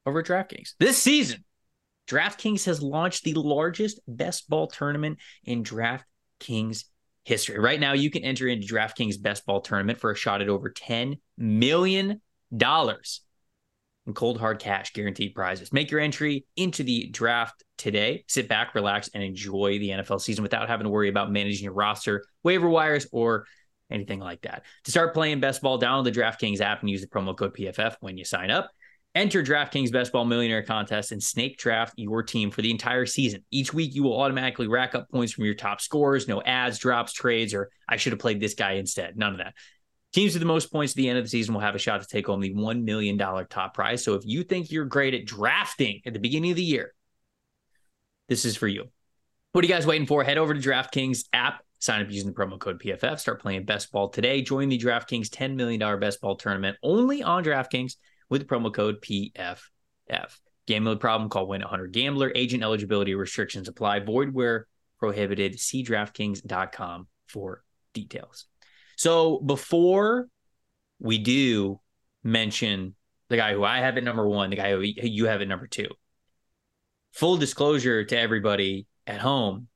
over 0.05 0.21
at 0.21 0.27
DraftKings. 0.27 0.75
This 0.79 0.99
season, 0.99 1.45
DraftKings 2.09 2.65
has 2.67 2.83
launched 2.83 3.25
the 3.25 3.35
largest 3.35 4.01
best 4.07 4.49
ball 4.49 4.67
tournament 4.67 5.19
in 5.45 5.63
DraftKings 5.63 6.85
history. 7.25 7.59
Right 7.59 7.81
now, 7.81 7.93
you 7.93 8.11
can 8.11 8.25
enter 8.25 8.47
into 8.49 8.73
DraftKings 8.73 9.21
best 9.21 9.45
ball 9.47 9.61
tournament 9.61 10.01
for 10.01 10.11
a 10.11 10.17
shot 10.17 10.43
at 10.43 10.49
over 10.49 10.71
$10 10.71 11.19
million 11.37 12.21
in 14.07 14.15
cold 14.15 14.39
hard 14.39 14.59
cash 14.59 14.93
guaranteed 14.93 15.35
prizes. 15.35 15.73
Make 15.73 15.91
your 15.91 16.01
entry 16.01 16.45
into 16.57 16.83
the 16.83 17.09
draft 17.09 17.65
today. 17.77 18.25
Sit 18.29 18.49
back, 18.49 18.75
relax, 18.75 19.11
and 19.15 19.23
enjoy 19.23 19.79
the 19.79 19.91
NFL 19.91 20.21
season 20.21 20.43
without 20.43 20.69
having 20.69 20.85
to 20.85 20.91
worry 20.91 21.09
about 21.09 21.31
managing 21.31 21.65
your 21.65 21.75
roster, 21.75 22.25
waiver 22.43 22.69
wires, 22.69 23.07
or 23.13 23.47
anything 23.91 24.21
like 24.21 24.43
that. 24.43 24.65
To 24.85 24.91
start 24.91 25.15
playing 25.15 25.41
best 25.41 25.63
ball, 25.63 25.81
download 25.81 26.05
the 26.05 26.13
DraftKings 26.13 26.61
app 26.61 26.81
and 26.81 26.91
use 26.91 27.01
the 27.01 27.09
promo 27.09 27.37
code 27.37 27.55
PFF 27.55 27.97
when 28.01 28.17
you 28.17 28.25
sign 28.25 28.51
up. 28.51 28.71
Enter 29.15 29.43
DraftKings 29.43 29.91
Best 29.91 30.13
Ball 30.13 30.27
Millionaire 30.27 30.63
Contest 30.63 31.11
and 31.11 31.23
snake 31.23 31.57
draft 31.57 31.95
your 31.97 32.23
team 32.23 32.51
for 32.51 32.61
the 32.61 32.71
entire 32.71 33.07
season. 33.07 33.43
Each 33.51 33.73
week, 33.73 33.95
you 33.95 34.03
will 34.03 34.21
automatically 34.21 34.69
rack 34.69 34.95
up 34.95 35.09
points 35.11 35.33
from 35.33 35.47
your 35.47 35.55
top 35.55 35.81
scores. 35.81 36.29
No 36.29 36.43
ads, 36.43 36.79
drops, 36.79 37.15
trades, 37.15 37.55
or 37.55 37.71
I 37.89 37.97
should 37.97 38.13
have 38.13 38.21
played 38.21 38.41
this 38.41 38.53
guy 38.53 38.73
instead. 38.73 39.17
None 39.17 39.33
of 39.33 39.39
that. 39.39 39.55
Teams 40.17 40.33
with 40.33 40.41
the 40.41 40.47
most 40.47 40.73
points 40.73 40.95
at 40.95 40.97
the 40.97 41.11
end 41.11 41.19
of 41.19 41.27
the 41.27 41.29
season 41.29 41.53
will 41.53 41.61
have 41.61 41.75
a 41.75 41.79
shot 41.79 42.01
to 42.01 42.09
take 42.09 42.27
home 42.27 42.41
the 42.41 42.55
$1 42.55 42.85
million 42.85 43.19
top 43.19 43.75
prize. 43.75 44.03
So 44.03 44.15
if 44.15 44.25
you 44.25 44.45
think 44.45 44.73
you're 44.73 44.87
great 44.87 45.13
at 45.13 45.27
drafting 45.27 46.01
at 46.07 46.15
the 46.15 46.19
beginning 46.19 46.53
of 46.53 46.57
the 46.57 46.63
year, 46.63 46.95
this 48.27 48.47
is 48.47 48.57
for 48.57 48.67
you. 48.67 48.85
What 49.53 49.63
are 49.63 49.69
you 49.69 49.75
guys 49.75 49.87
waiting 49.87 50.07
for? 50.07 50.25
Head 50.25 50.39
over 50.39 50.55
to 50.55 50.59
DraftKings 50.59 51.25
app, 51.35 51.63
sign 51.81 52.01
up 52.01 52.11
using 52.11 52.31
the 52.31 52.35
promo 52.35 52.59
code 52.59 52.81
PFF, 52.81 53.21
start 53.21 53.43
playing 53.43 53.67
best 53.67 53.93
ball 53.93 54.09
today. 54.09 54.41
Join 54.41 54.71
the 54.71 54.79
DraftKings 54.79 55.29
$10 55.29 55.55
million 55.55 56.01
best 56.01 56.23
ball 56.23 56.37
tournament 56.37 56.79
only 56.83 57.23
on 57.23 57.45
DraftKings 57.45 57.97
with 58.31 58.41
the 58.41 58.47
promo 58.47 58.73
code 58.73 59.03
PFF. 59.03 59.59
Gambling 60.67 60.99
problem? 60.99 61.29
Call 61.29 61.47
Win 61.47 61.61
800 61.61 61.93
Gambler. 61.93 62.33
Agent 62.35 62.63
eligibility 62.63 63.15
restrictions 63.15 63.69
apply. 63.69 64.01
Void 64.01 64.33
where 64.33 64.67
prohibited. 64.99 65.61
See 65.61 65.85
DraftKings.com 65.85 67.07
for 67.27 67.63
details. 67.93 68.47
So 68.97 69.39
before 69.39 70.29
we 70.99 71.19
do 71.19 71.81
mention 72.25 72.95
the 73.29 73.37
guy 73.37 73.53
who 73.53 73.63
I 73.65 73.79
have 73.81 73.97
at 73.97 74.05
number 74.05 74.27
one, 74.27 74.51
the 74.51 74.57
guy 74.57 74.73
who 74.73 74.81
you 74.81 75.27
have 75.27 75.41
at 75.41 75.49
number 75.49 75.67
two, 75.67 75.89
full 77.13 77.37
disclosure 77.37 78.05
to 78.05 78.19
everybody 78.19 78.87
at 79.07 79.21
home, 79.21 79.69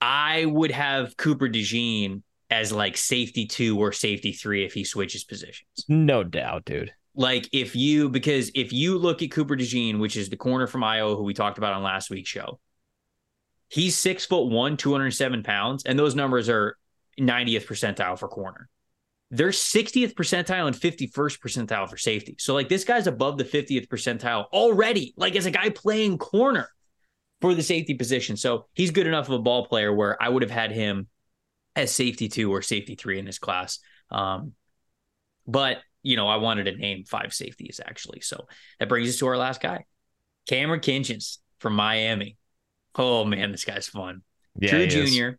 I 0.00 0.44
would 0.44 0.70
have 0.70 1.16
Cooper 1.16 1.48
DeJean 1.48 2.22
as 2.50 2.70
like 2.72 2.96
safety 2.96 3.46
two 3.46 3.78
or 3.78 3.92
safety 3.92 4.32
three 4.32 4.64
if 4.64 4.72
he 4.72 4.84
switches 4.84 5.24
positions. 5.24 5.84
No 5.88 6.22
doubt, 6.22 6.64
dude. 6.64 6.92
Like 7.14 7.48
if 7.52 7.74
you 7.74 8.08
because 8.08 8.50
if 8.54 8.72
you 8.72 8.98
look 8.98 9.22
at 9.22 9.30
Cooper 9.30 9.56
DeJean, 9.56 9.98
which 9.98 10.16
is 10.16 10.28
the 10.28 10.36
corner 10.36 10.66
from 10.66 10.84
Iowa 10.84 11.16
who 11.16 11.24
we 11.24 11.34
talked 11.34 11.58
about 11.58 11.72
on 11.72 11.82
last 11.82 12.10
week's 12.10 12.28
show, 12.28 12.60
he's 13.68 13.96
six 13.96 14.26
foot 14.26 14.44
one, 14.44 14.76
207 14.76 15.42
pounds, 15.42 15.84
and 15.84 15.98
those 15.98 16.14
numbers 16.14 16.48
are 16.48 16.76
90th 17.18 17.66
percentile 17.66 18.18
for 18.18 18.28
corner. 18.28 18.68
They're 19.30 19.48
60th 19.48 20.14
percentile 20.14 20.66
and 20.66 20.76
51st 20.76 21.40
percentile 21.40 21.88
for 21.88 21.96
safety. 21.96 22.36
So 22.38 22.54
like 22.54 22.68
this 22.68 22.84
guy's 22.84 23.06
above 23.08 23.38
the 23.38 23.44
50th 23.44 23.88
percentile 23.88 24.46
already, 24.52 25.14
like 25.16 25.34
as 25.34 25.46
a 25.46 25.50
guy 25.50 25.70
playing 25.70 26.18
corner 26.18 26.68
for 27.40 27.54
the 27.54 27.62
safety 27.62 27.94
position. 27.94 28.36
So 28.36 28.66
he's 28.74 28.92
good 28.92 29.06
enough 29.06 29.28
of 29.28 29.34
a 29.34 29.38
ball 29.40 29.66
player 29.66 29.92
where 29.92 30.20
I 30.22 30.28
would 30.28 30.42
have 30.42 30.50
had 30.50 30.70
him 30.70 31.08
as 31.74 31.92
safety 31.92 32.28
two 32.28 32.52
or 32.52 32.62
safety 32.62 32.94
three 32.94 33.18
in 33.18 33.24
this 33.24 33.38
class. 33.38 33.80
Um, 34.10 34.52
but 35.46 35.78
you 36.02 36.14
know, 36.14 36.28
I 36.28 36.36
wanted 36.36 36.64
to 36.64 36.76
name 36.76 37.04
five 37.04 37.34
safeties 37.34 37.80
actually. 37.84 38.20
So 38.20 38.46
that 38.78 38.88
brings 38.88 39.08
us 39.08 39.18
to 39.18 39.26
our 39.26 39.36
last 39.36 39.60
guy, 39.60 39.84
Kamren 40.48 40.80
Kinchens 40.80 41.38
from 41.58 41.74
Miami. 41.74 42.36
Oh 42.94 43.24
man, 43.24 43.50
this 43.50 43.64
guy's 43.64 43.88
fun. 43.88 44.22
Yeah, 44.58 44.70
True 44.70 44.86
Junior, 44.86 45.38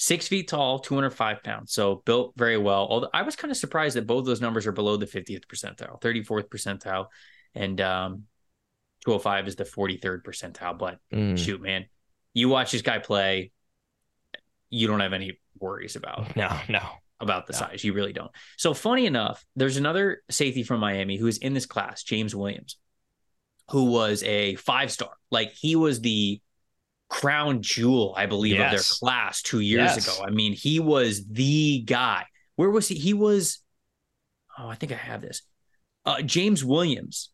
six 0.00 0.26
feet 0.26 0.48
tall, 0.48 0.78
205 0.78 1.42
pounds. 1.42 1.74
So 1.74 2.02
built 2.06 2.32
very 2.34 2.56
well. 2.56 2.86
Although 2.88 3.10
I 3.12 3.20
was 3.20 3.36
kind 3.36 3.50
of 3.50 3.58
surprised 3.58 3.96
that 3.96 4.06
both 4.06 4.24
those 4.24 4.40
numbers 4.40 4.66
are 4.66 4.72
below 4.72 4.96
the 4.96 5.06
50th 5.06 5.44
percentile, 5.46 6.00
34th 6.00 6.48
percentile, 6.48 7.06
and 7.54 7.78
um, 7.82 8.22
205 9.04 9.48
is 9.48 9.56
the 9.56 9.64
43rd 9.64 10.22
percentile. 10.22 10.78
But 10.78 11.00
mm. 11.12 11.36
shoot, 11.36 11.60
man, 11.60 11.84
you 12.32 12.48
watch 12.48 12.72
this 12.72 12.80
guy 12.80 12.98
play, 12.98 13.52
you 14.70 14.86
don't 14.86 15.00
have 15.00 15.12
any 15.12 15.38
worries 15.58 15.96
about. 15.96 16.34
No, 16.36 16.48
no. 16.68 16.82
About 17.22 17.46
the 17.46 17.52
no. 17.52 17.58
size. 17.58 17.84
You 17.84 17.92
really 17.92 18.14
don't. 18.14 18.30
So, 18.56 18.72
funny 18.72 19.04
enough, 19.04 19.44
there's 19.54 19.76
another 19.76 20.22
safety 20.30 20.62
from 20.62 20.80
Miami 20.80 21.18
who 21.18 21.26
is 21.26 21.36
in 21.36 21.52
this 21.52 21.66
class, 21.66 22.02
James 22.02 22.34
Williams, 22.34 22.78
who 23.68 23.84
was 23.92 24.22
a 24.22 24.54
five 24.54 24.90
star. 24.90 25.10
Like, 25.30 25.52
he 25.52 25.76
was 25.76 26.00
the 26.00 26.40
crown 27.10 27.60
jewel, 27.60 28.14
I 28.16 28.24
believe, 28.24 28.54
yes. 28.54 28.66
of 28.66 28.70
their 28.70 28.82
class 28.98 29.42
two 29.42 29.60
years 29.60 29.96
yes. 29.96 30.06
ago. 30.06 30.24
I 30.24 30.30
mean, 30.30 30.54
he 30.54 30.80
was 30.80 31.26
the 31.26 31.80
guy. 31.80 32.24
Where 32.56 32.70
was 32.70 32.88
he? 32.88 32.94
He 32.94 33.12
was, 33.12 33.62
oh, 34.58 34.68
I 34.68 34.76
think 34.76 34.92
I 34.92 34.96
have 34.96 35.20
this. 35.20 35.42
Uh, 36.06 36.22
James 36.22 36.64
Williams. 36.64 37.30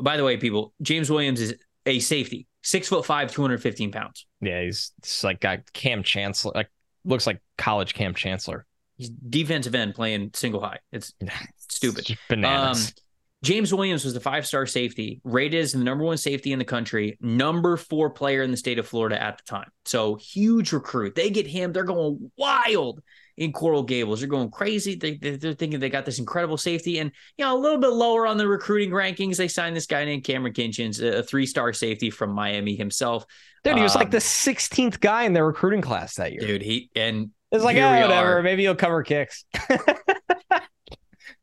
By 0.00 0.16
the 0.16 0.24
way, 0.24 0.36
people, 0.38 0.72
James 0.80 1.10
Williams 1.10 1.40
is 1.40 1.54
a 1.86 1.98
safety, 1.98 2.46
six 2.62 2.88
foot 2.88 3.04
five, 3.04 3.30
215 3.30 3.92
pounds. 3.92 4.26
Yeah, 4.40 4.62
he's, 4.62 4.92
he's 5.02 5.22
like 5.22 5.40
got 5.40 5.72
Kam 5.72 6.02
Chancellor, 6.02 6.52
like 6.54 6.70
looks 7.04 7.26
like 7.26 7.40
college 7.58 7.94
Kam 7.94 8.14
Chancellor. 8.14 8.66
He's 8.96 9.10
defensive 9.10 9.74
end 9.74 9.94
playing 9.94 10.30
single 10.34 10.60
high. 10.60 10.78
It's 10.92 11.12
stupid. 11.68 12.16
Bananas. 12.28 12.88
Um, 12.88 13.03
James 13.44 13.74
Williams 13.74 14.04
was 14.04 14.14
the 14.14 14.20
five 14.20 14.46
star 14.46 14.66
safety, 14.66 15.20
rated 15.22 15.60
as 15.60 15.72
the 15.72 15.78
number 15.78 16.02
one 16.02 16.16
safety 16.16 16.52
in 16.52 16.58
the 16.58 16.64
country, 16.64 17.18
number 17.20 17.76
four 17.76 18.10
player 18.10 18.42
in 18.42 18.50
the 18.50 18.56
state 18.56 18.78
of 18.78 18.88
Florida 18.88 19.22
at 19.22 19.36
the 19.36 19.44
time. 19.44 19.68
So 19.84 20.16
huge 20.16 20.72
recruit. 20.72 21.14
They 21.14 21.30
get 21.30 21.46
him. 21.46 21.72
They're 21.72 21.84
going 21.84 22.30
wild 22.38 23.02
in 23.36 23.52
Coral 23.52 23.82
Gables. 23.82 24.20
They're 24.20 24.28
going 24.28 24.50
crazy. 24.50 24.94
They, 24.94 25.16
they're 25.16 25.52
thinking 25.52 25.78
they 25.78 25.90
got 25.90 26.06
this 26.06 26.18
incredible 26.18 26.56
safety. 26.56 26.98
And, 26.98 27.12
you 27.36 27.44
know, 27.44 27.54
a 27.54 27.60
little 27.60 27.78
bit 27.78 27.90
lower 27.90 28.26
on 28.26 28.38
the 28.38 28.48
recruiting 28.48 28.90
rankings, 28.90 29.36
they 29.36 29.48
signed 29.48 29.76
this 29.76 29.86
guy 29.86 30.04
named 30.04 30.24
Kamren 30.24 30.54
Kinchens, 30.54 31.02
a 31.02 31.22
three 31.22 31.44
star 31.46 31.72
safety 31.72 32.10
from 32.10 32.30
Miami 32.30 32.76
himself. 32.76 33.26
Dude, 33.62 33.76
he 33.76 33.82
was 33.82 33.94
um, 33.94 34.00
like 34.00 34.10
the 34.10 34.18
16th 34.18 35.00
guy 35.00 35.24
in 35.24 35.34
their 35.34 35.46
recruiting 35.46 35.82
class 35.82 36.14
that 36.16 36.32
year. 36.32 36.40
Dude, 36.40 36.62
he, 36.62 36.90
and 36.96 37.30
it's 37.50 37.64
like, 37.64 37.76
oh, 37.76 38.00
whatever. 38.00 38.42
Maybe 38.42 38.62
he'll 38.62 38.74
cover 38.74 39.02
kicks. 39.02 39.44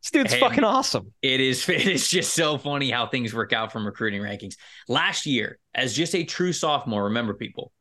This 0.01 0.11
dude's 0.11 0.33
and 0.33 0.39
fucking 0.39 0.63
awesome. 0.63 1.13
It 1.21 1.39
is. 1.39 1.67
It 1.69 1.87
is 1.87 2.07
just 2.07 2.33
so 2.33 2.57
funny 2.57 2.89
how 2.89 3.07
things 3.07 3.33
work 3.33 3.53
out 3.53 3.71
from 3.71 3.85
recruiting 3.85 4.21
rankings. 4.21 4.55
Last 4.87 5.25
year, 5.25 5.59
as 5.73 5.95
just 5.95 6.15
a 6.15 6.23
true 6.23 6.53
sophomore, 6.53 7.05
remember 7.05 7.33
people, 7.33 7.71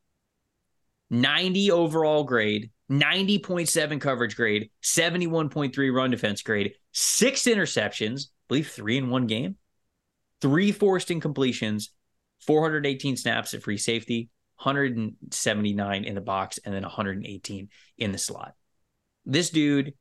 90 1.10 1.70
overall 1.70 2.24
grade, 2.24 2.70
90.7 2.90 4.00
coverage 4.00 4.36
grade, 4.36 4.70
71.3 4.82 5.94
run 5.94 6.10
defense 6.10 6.42
grade, 6.42 6.74
six 6.92 7.42
interceptions, 7.42 8.26
I 8.26 8.30
believe 8.48 8.68
three 8.68 8.98
in 8.98 9.08
one 9.08 9.26
game, 9.26 9.56
three 10.40 10.72
forced 10.72 11.08
incompletions, 11.08 11.88
418 12.46 13.16
snaps 13.16 13.54
at 13.54 13.62
free 13.62 13.78
safety, 13.78 14.28
179 14.56 16.04
in 16.04 16.14
the 16.14 16.20
box, 16.20 16.58
and 16.64 16.74
then 16.74 16.82
118 16.82 17.68
in 17.98 18.12
the 18.12 18.18
slot. 18.18 18.54
This 19.24 19.50
dude 19.50 19.94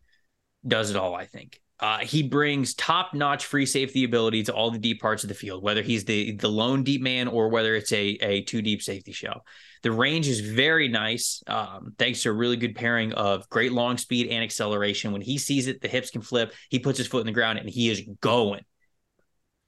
does 0.68 0.90
it 0.90 0.96
all, 0.98 1.16
I 1.16 1.26
think. 1.26 1.62
Uh, 1.80 2.00
he 2.00 2.24
brings 2.24 2.74
top 2.74 3.14
notch 3.14 3.46
free 3.46 3.66
safety 3.66 4.04
ability 4.04 4.44
to 4.44 4.54
all 4.54 4.70
the 4.70 4.78
deep 4.78 5.00
parts 5.02 5.24
of 5.24 5.30
the 5.30 5.36
field, 5.36 5.64
whether 5.64 5.82
he's 5.82 6.04
the 6.04 6.34
the 6.34 6.50
lone 6.50 6.84
deep 6.84 7.02
man 7.02 7.28
or 7.28 7.48
whether 7.50 7.76
it's 7.76 7.92
a, 7.94 8.18
a 8.22 8.42
two 8.42 8.62
deep 8.62 8.82
safety 8.82 9.14
show. 9.14 9.42
The 9.82 9.92
range 9.92 10.28
is 10.28 10.42
very 10.42 10.90
nice, 10.90 11.42
um, 11.48 11.94
thanks 11.98 12.24
to 12.24 12.30
a 12.30 12.34
really 12.34 12.58
good 12.58 12.76
pairing 12.76 13.14
of 13.14 13.48
great 13.50 13.72
long 13.72 13.98
speed 13.98 14.28
and 14.28 14.44
acceleration. 14.44 15.14
When 15.14 15.22
he 15.22 15.38
sees 15.38 15.68
it, 15.68 15.80
the 15.80 15.88
hips 15.88 16.12
can 16.12 16.22
flip. 16.22 16.54
He 16.70 16.80
puts 16.80 16.98
his 16.98 17.08
foot 17.08 17.22
in 17.22 17.28
the 17.28 17.32
ground 17.32 17.60
and 17.60 17.70
he 17.70 17.90
is 17.90 18.02
going. 18.20 18.66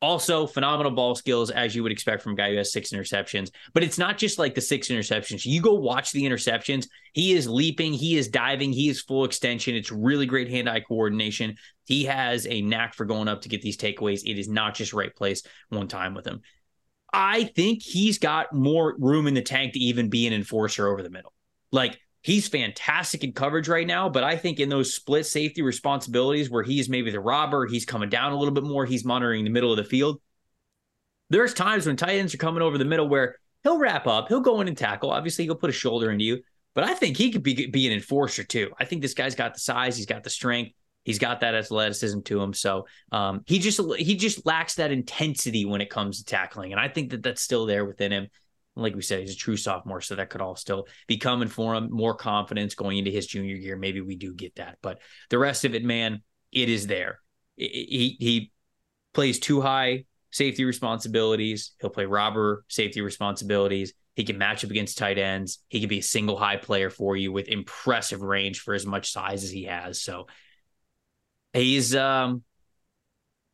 Also, 0.01 0.47
phenomenal 0.47 0.91
ball 0.91 1.13
skills, 1.13 1.51
as 1.51 1.75
you 1.75 1.83
would 1.83 1.91
expect 1.91 2.23
from 2.23 2.33
a 2.33 2.35
guy 2.35 2.49
who 2.49 2.57
has 2.57 2.73
six 2.73 2.89
interceptions. 2.89 3.51
But 3.73 3.83
it's 3.83 3.99
not 3.99 4.17
just 4.17 4.39
like 4.39 4.55
the 4.55 4.61
six 4.61 4.87
interceptions. 4.87 5.45
You 5.45 5.61
go 5.61 5.75
watch 5.75 6.11
the 6.11 6.23
interceptions. 6.23 6.87
He 7.13 7.33
is 7.33 7.47
leaping, 7.47 7.93
he 7.93 8.17
is 8.17 8.27
diving, 8.27 8.73
he 8.73 8.89
is 8.89 9.01
full 9.01 9.25
extension. 9.25 9.75
It's 9.75 9.91
really 9.91 10.25
great 10.25 10.49
hand 10.49 10.67
eye 10.67 10.79
coordination. 10.79 11.55
He 11.85 12.05
has 12.05 12.47
a 12.47 12.61
knack 12.61 12.95
for 12.95 13.05
going 13.05 13.27
up 13.27 13.41
to 13.41 13.49
get 13.49 13.61
these 13.61 13.77
takeaways. 13.77 14.23
It 14.25 14.39
is 14.39 14.49
not 14.49 14.73
just 14.73 14.93
right 14.93 15.15
place 15.15 15.43
one 15.69 15.87
time 15.87 16.15
with 16.15 16.25
him. 16.25 16.41
I 17.13 17.43
think 17.43 17.83
he's 17.83 18.17
got 18.17 18.53
more 18.53 18.95
room 18.97 19.27
in 19.27 19.33
the 19.33 19.41
tank 19.41 19.73
to 19.73 19.79
even 19.79 20.09
be 20.09 20.25
an 20.25 20.33
enforcer 20.33 20.87
over 20.87 21.03
the 21.03 21.09
middle. 21.09 21.33
Like, 21.71 21.99
he's 22.21 22.47
fantastic 22.47 23.23
in 23.23 23.33
coverage 23.33 23.67
right 23.67 23.87
now, 23.87 24.09
but 24.09 24.23
I 24.23 24.37
think 24.37 24.59
in 24.59 24.69
those 24.69 24.93
split 24.93 25.25
safety 25.25 25.61
responsibilities 25.61 26.49
where 26.49 26.63
he's 26.63 26.89
maybe 26.89 27.11
the 27.11 27.19
robber, 27.19 27.67
he's 27.67 27.85
coming 27.85 28.09
down 28.09 28.31
a 28.31 28.37
little 28.37 28.53
bit 28.53 28.63
more, 28.63 28.85
he's 28.85 29.05
monitoring 29.05 29.43
the 29.43 29.49
middle 29.49 29.71
of 29.71 29.77
the 29.77 29.83
field. 29.83 30.21
There's 31.29 31.53
times 31.53 31.87
when 31.87 31.95
tight 31.95 32.17
ends 32.17 32.33
are 32.33 32.37
coming 32.37 32.61
over 32.61 32.77
the 32.77 32.85
middle 32.85 33.07
where 33.07 33.37
he'll 33.63 33.79
wrap 33.79 34.05
up, 34.05 34.27
he'll 34.27 34.41
go 34.41 34.61
in 34.61 34.67
and 34.67 34.77
tackle. 34.77 35.11
Obviously, 35.11 35.45
he'll 35.45 35.55
put 35.55 35.69
a 35.69 35.73
shoulder 35.73 36.11
into 36.11 36.25
you, 36.25 36.41
but 36.75 36.83
I 36.83 36.93
think 36.93 37.17
he 37.17 37.31
could 37.31 37.43
be, 37.43 37.67
be 37.67 37.87
an 37.87 37.93
enforcer 37.93 38.43
too. 38.43 38.71
I 38.79 38.85
think 38.85 39.01
this 39.01 39.13
guy's 39.13 39.35
got 39.35 39.53
the 39.53 39.59
size, 39.59 39.97
he's 39.97 40.05
got 40.05 40.23
the 40.23 40.29
strength. 40.29 40.73
He's 41.03 41.17
got 41.17 41.39
that 41.39 41.55
athleticism 41.55 42.21
to 42.25 42.39
him, 42.39 42.53
so 42.53 42.85
um, 43.11 43.41
he 43.47 43.57
just 43.57 43.81
he 43.97 44.15
just 44.15 44.45
lacks 44.45 44.75
that 44.75 44.91
intensity 44.91 45.65
when 45.65 45.81
it 45.81 45.89
comes 45.89 46.19
to 46.19 46.25
tackling, 46.25 46.73
and 46.73 46.79
I 46.79 46.89
think 46.89 47.09
that 47.09 47.23
that's 47.23 47.41
still 47.41 47.65
there 47.65 47.85
within 47.85 48.11
him 48.11 48.27
like 48.75 48.95
we 48.95 49.01
said, 49.01 49.19
he's 49.19 49.33
a 49.33 49.37
true 49.37 49.57
sophomore, 49.57 50.01
so 50.01 50.15
that 50.15 50.29
could 50.29 50.41
all 50.41 50.55
still 50.55 50.87
be 51.07 51.17
coming 51.17 51.47
for 51.47 51.75
him. 51.75 51.89
More 51.91 52.15
confidence 52.15 52.75
going 52.75 52.97
into 52.97 53.11
his 53.11 53.27
junior 53.27 53.55
year. 53.55 53.75
Maybe 53.75 54.01
we 54.01 54.15
do 54.15 54.33
get 54.33 54.55
that, 54.55 54.77
but 54.81 54.99
the 55.29 55.37
rest 55.37 55.65
of 55.65 55.75
it, 55.75 55.83
man, 55.83 56.21
it 56.51 56.69
is 56.69 56.87
there. 56.87 57.19
He 57.55 58.15
he 58.19 58.51
plays 59.13 59.39
too 59.39 59.61
high 59.61 60.05
safety 60.31 60.63
responsibilities. 60.63 61.73
He'll 61.81 61.89
play 61.89 62.05
robber 62.05 62.63
safety 62.69 63.01
responsibilities. 63.01 63.93
He 64.15 64.23
can 64.23 64.37
match 64.37 64.63
up 64.63 64.71
against 64.71 64.97
tight 64.97 65.17
ends. 65.17 65.59
He 65.67 65.79
can 65.79 65.89
be 65.89 65.99
a 65.99 66.03
single 66.03 66.37
high 66.37 66.57
player 66.57 66.89
for 66.89 67.15
you 67.15 67.31
with 67.31 67.47
impressive 67.47 68.21
range 68.21 68.59
for 68.59 68.73
as 68.73 68.85
much 68.85 69.11
size 69.11 69.43
as 69.43 69.51
he 69.51 69.65
has. 69.65 70.01
So 70.01 70.27
he's 71.53 71.95
um 71.95 72.43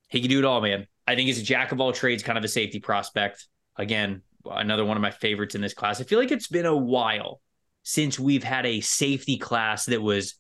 he 0.10 0.22
can 0.22 0.30
do 0.30 0.40
it 0.40 0.46
all, 0.46 0.62
man. 0.62 0.88
I 1.06 1.16
think 1.16 1.28
he's 1.28 1.40
a 1.40 1.44
jack 1.44 1.72
of 1.72 1.82
all 1.82 1.92
trades, 1.92 2.24
kind 2.24 2.38
of 2.38 2.44
a 2.44 2.48
safety 2.48 2.80
prospect. 2.80 3.46
Again, 3.76 4.22
another 4.52 4.86
one 4.86 4.98
of 4.98 5.02
my 5.02 5.12
favorites 5.12 5.56
in 5.56 5.62
this 5.62 5.74
class. 5.74 6.02
I 6.02 6.04
feel 6.04 6.20
like 6.20 6.32
it's 6.32 6.48
been 6.48 6.66
a 6.66 6.76
while 6.76 7.42
since 7.84 8.20
we've 8.20 8.44
had 8.44 8.66
a 8.66 8.82
safety 8.82 9.38
class 9.38 9.86
that 9.86 10.02
was 10.02 10.36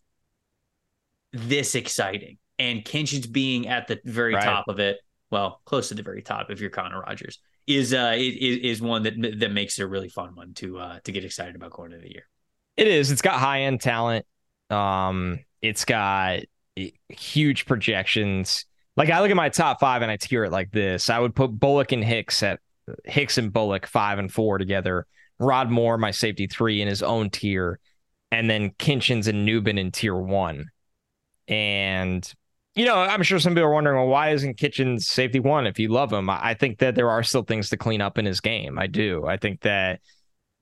this 1.34 1.76
exciting. 1.76 2.38
And 2.60 2.84
Kinchens 2.84 3.32
being 3.32 3.68
at 3.68 3.88
the 3.88 3.99
very 4.03 4.34
right. 4.34 4.43
top 4.43 4.68
of 4.68 4.80
it, 4.80 4.97
well, 5.30 5.62
close 5.66 5.89
to 5.89 5.95
the 5.95 6.03
very 6.03 6.22
top 6.22 6.49
if 6.49 6.60
you're 6.60 6.70
Connor 6.70 7.01
Rogers, 7.01 7.39
is 7.68 7.93
uh 7.93 8.14
is, 8.16 8.60
is 8.60 8.82
one 8.82 9.03
that 9.03 9.39
that 9.39 9.51
makes 9.51 9.78
it 9.78 9.84
a 9.84 9.88
really 9.88 10.10
fun 10.10 10.34
one 10.36 10.53
to 10.53 10.80
uh 10.80 10.99
to 11.03 11.12
get 11.12 11.26
excited 11.26 11.55
about 11.55 11.72
going 11.72 11.91
into 11.91 12.03
the 12.03 12.12
year. 12.12 12.24
It 12.78 12.88
is. 12.88 13.12
It's 13.12 13.22
got 13.22 13.39
high 13.39 13.62
end 13.62 13.82
talent. 13.82 14.26
Um, 14.70 15.39
it's 15.62 15.86
got 15.86 16.41
huge 17.10 17.66
projections. 17.66 18.66
like 18.95 19.10
I 19.10 19.22
look 19.22 19.32
at 19.32 19.36
my 19.36 19.49
top 19.49 19.80
five 19.80 20.01
and 20.01 20.12
I 20.12 20.18
tier 20.18 20.43
it 20.43 20.51
like 20.51 20.72
this. 20.72 21.10
I 21.10 21.20
would 21.20 21.36
put 21.36 21.47
Bullock 21.49 21.91
and 21.91 22.03
Hicks 22.03 22.43
at 22.43 22.60
Hicks 23.06 23.38
and 23.38 23.52
Bullock 23.52 23.86
five 23.88 24.20
and 24.20 24.32
four 24.32 24.58
together. 24.58 25.06
Rod 25.40 25.70
Moore, 25.70 25.98
my 25.98 26.12
safety 26.12 26.48
three 26.48 26.82
in 26.82 26.88
his 26.88 27.04
own 27.04 27.30
tier, 27.30 27.80
and 28.32 28.50
then 28.50 28.72
Kinchens 28.72 29.28
and 29.28 29.46
Nubin 29.46 29.78
in 29.78 29.92
tier 29.92 30.16
one. 30.16 30.66
And 31.48 32.32
you 32.76 32.86
know, 32.86 32.96
I'm 32.96 33.24
sure 33.24 33.40
some 33.40 33.54
people 33.54 33.70
are 33.70 33.74
wondering, 33.74 33.98
well, 33.98 34.08
why 34.08 34.30
isn't 34.32 34.58
Kinchens 34.58 35.02
safety 35.04 35.40
one 35.40 35.66
if 35.66 35.80
you 35.80 35.90
love 35.90 36.14
him? 36.14 36.30
I 36.30 36.54
think 36.54 36.78
that 36.80 36.94
there 36.94 37.10
are 37.10 37.24
still 37.24 37.42
things 37.42 37.70
to 37.70 37.78
clean 37.78 38.02
up 38.02 38.20
in 38.20 38.26
his 38.26 38.40
game. 38.40 38.78
I 38.78 38.86
do. 38.88 39.26
I 39.26 39.38
think 39.38 39.62
that 39.62 40.00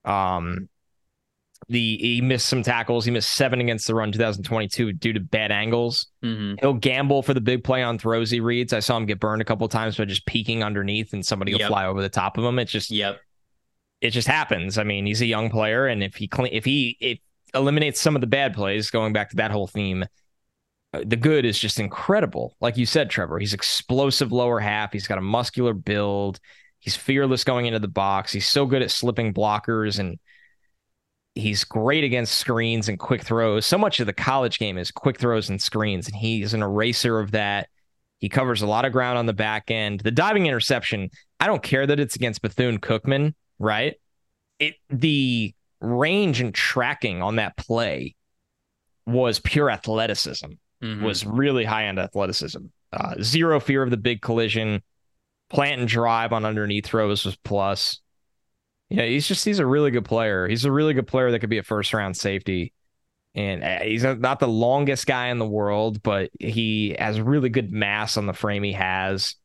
um 0.05 0.69
the 1.67 1.97
he 1.97 2.21
missed 2.21 2.47
some 2.47 2.63
tackles. 2.63 3.05
He 3.05 3.11
missed 3.11 3.33
seven 3.33 3.59
against 3.59 3.87
the 3.87 3.95
run 3.95 4.11
2022 4.11 4.93
due 4.93 5.13
to 5.13 5.19
bad 5.19 5.51
angles. 5.51 6.07
Mm-hmm. 6.23 6.55
He'll 6.61 6.73
gamble 6.73 7.23
for 7.23 7.33
the 7.33 7.41
big 7.41 7.63
play 7.63 7.81
on 7.81 7.97
throws 7.97 8.29
he 8.29 8.39
reads. 8.39 8.73
I 8.73 8.79
saw 8.79 8.97
him 8.97 9.05
get 9.05 9.19
burned 9.19 9.41
a 9.41 9.45
couple 9.45 9.67
times 9.67 9.97
by 9.97 10.05
just 10.05 10.25
peeking 10.25 10.63
underneath 10.63 11.13
and 11.13 11.25
somebody 11.25 11.53
will 11.53 11.67
fly 11.67 11.85
over 11.85 12.01
the 12.01 12.09
top 12.09 12.37
of 12.37 12.43
him. 12.43 12.59
It's 12.59 12.71
just 12.71 12.91
yep. 12.91 13.19
It 14.01 14.11
just 14.11 14.27
happens. 14.27 14.77
I 14.77 14.83
mean, 14.83 15.05
he's 15.05 15.21
a 15.21 15.25
young 15.25 15.49
player, 15.49 15.87
and 15.87 16.03
if 16.03 16.15
he 16.15 16.27
clean, 16.27 16.49
if 16.51 16.65
he 16.65 16.97
it 16.99 17.19
eliminates 17.55 17.99
some 17.99 18.13
of 18.13 18.21
the 18.21 18.27
bad 18.27 18.53
plays, 18.53 18.91
going 18.91 19.13
back 19.13 19.29
to 19.31 19.37
that 19.37 19.51
whole 19.51 19.67
theme, 19.67 20.05
uh, 20.93 21.01
the 21.05 21.15
good 21.15 21.45
is 21.45 21.57
just 21.57 21.79
incredible. 21.79 22.55
Like 22.59 22.77
you 22.77 22.85
said, 22.85 23.09
Trevor, 23.09 23.39
he's 23.39 23.53
explosive 23.53 24.31
lower 24.31 24.59
half. 24.59 24.93
He's 24.93 25.07
got 25.07 25.17
a 25.17 25.21
muscular 25.21 25.73
build. 25.73 26.39
He's 26.79 26.95
fearless 26.95 27.43
going 27.43 27.65
into 27.65 27.79
the 27.79 27.87
box. 27.87 28.31
He's 28.31 28.47
so 28.47 28.67
good 28.67 28.83
at 28.83 28.91
slipping 28.91 29.33
blockers 29.33 29.97
and 29.97 30.19
he's 31.35 31.65
great 31.65 32.03
against 32.03 32.35
screens 32.35 32.89
and 32.89 32.97
quick 32.97 33.21
throws. 33.21 33.65
So 33.65 33.77
much 33.77 33.99
of 33.99 34.07
the 34.07 34.13
college 34.13 34.57
game 34.57 34.77
is 34.77 34.89
quick 34.89 35.19
throws 35.19 35.49
and 35.49 35.61
screens, 35.61 36.07
and 36.07 36.15
he's 36.15 36.53
an 36.53 36.63
eraser 36.63 37.19
of 37.19 37.31
that. 37.31 37.67
He 38.19 38.29
covers 38.29 38.61
a 38.61 38.67
lot 38.67 38.85
of 38.85 38.93
ground 38.93 39.17
on 39.17 39.25
the 39.25 39.33
back 39.33 39.69
end. 39.69 39.99
The 39.99 40.11
diving 40.11 40.47
interception, 40.47 41.09
I 41.39 41.47
don't 41.47 41.61
care 41.61 41.85
that 41.85 41.99
it's 41.99 42.15
against 42.15 42.41
Bethune 42.41 42.79
Cookman, 42.79 43.35
right? 43.59 43.95
It 44.57 44.75
the 44.89 45.53
range 45.81 46.39
and 46.39 46.53
tracking 46.53 47.21
on 47.21 47.35
that 47.35 47.57
play 47.57 48.15
was 49.05 49.39
pure 49.39 49.69
athleticism. 49.69 50.53
Mm-hmm. 50.81 51.03
Was 51.03 51.25
really 51.25 51.65
high 51.65 51.85
end 51.85 51.99
athleticism. 51.99 52.59
Uh, 52.91 53.15
zero 53.21 53.59
fear 53.59 53.83
of 53.83 53.91
the 53.91 53.97
big 53.97 54.21
collision. 54.21 54.81
Plant 55.49 55.81
and 55.81 55.87
drive 55.87 56.33
on 56.33 56.45
underneath 56.45 56.87
throws 56.87 57.25
was 57.25 57.35
plus. 57.35 57.99
Yeah, 58.89 59.05
he's 59.05 59.27
just 59.27 59.43
he's 59.43 59.59
a 59.59 59.65
really 59.65 59.91
good 59.91 60.05
player. 60.05 60.47
He's 60.47 60.65
a 60.65 60.71
really 60.71 60.93
good 60.93 61.07
player 61.07 61.31
that 61.31 61.39
could 61.39 61.49
be 61.49 61.57
a 61.57 61.63
first 61.63 61.93
round 61.93 62.15
safety. 62.15 62.73
And 63.33 63.63
uh, 63.63 63.79
he's 63.81 64.03
not 64.03 64.39
the 64.39 64.47
longest 64.47 65.07
guy 65.07 65.27
in 65.27 65.39
the 65.39 65.47
world, 65.47 66.01
but 66.01 66.29
he 66.39 66.95
has 66.97 67.19
really 67.19 67.49
good 67.49 67.71
mass 67.71 68.15
on 68.15 68.27
the 68.27 68.33
frame 68.33 68.63
he 68.63 68.71
has. 68.73 69.35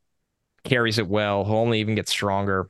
Carries 0.63 0.99
it 0.99 1.09
well. 1.09 1.45
He'll 1.45 1.57
only 1.57 1.81
even 1.81 1.97
get 1.97 2.09
stronger. 2.09 2.69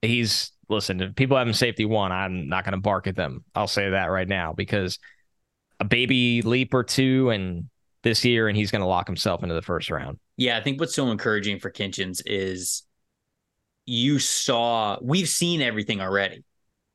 He's 0.00 0.52
listen, 0.68 1.00
if 1.00 1.14
people 1.14 1.36
have 1.36 1.46
him 1.46 1.52
safety 1.52 1.84
one, 1.84 2.12
I'm 2.12 2.48
not 2.48 2.64
going 2.64 2.72
to 2.72 2.80
bark 2.80 3.06
at 3.06 3.16
them. 3.16 3.44
I'll 3.54 3.66
say 3.66 3.90
that 3.90 4.06
right 4.06 4.28
now 4.28 4.52
because 4.52 4.98
a 5.80 5.84
baby 5.84 6.42
leap 6.42 6.72
or 6.72 6.84
two 6.84 7.30
and 7.30 7.68
this 8.02 8.24
year 8.24 8.48
and 8.48 8.56
he's 8.56 8.70
going 8.70 8.80
to 8.80 8.86
lock 8.86 9.06
himself 9.06 9.42
into 9.42 9.54
the 9.54 9.62
first 9.62 9.90
round. 9.90 10.18
Yeah, 10.36 10.56
I 10.56 10.62
think 10.62 10.80
what's 10.80 10.94
so 10.94 11.10
encouraging 11.10 11.58
for 11.58 11.70
Kinchens 11.70 12.22
is 12.24 12.84
you 13.88 14.18
saw 14.18 14.98
we've 15.00 15.28
seen 15.28 15.62
everything 15.62 16.00
already. 16.00 16.44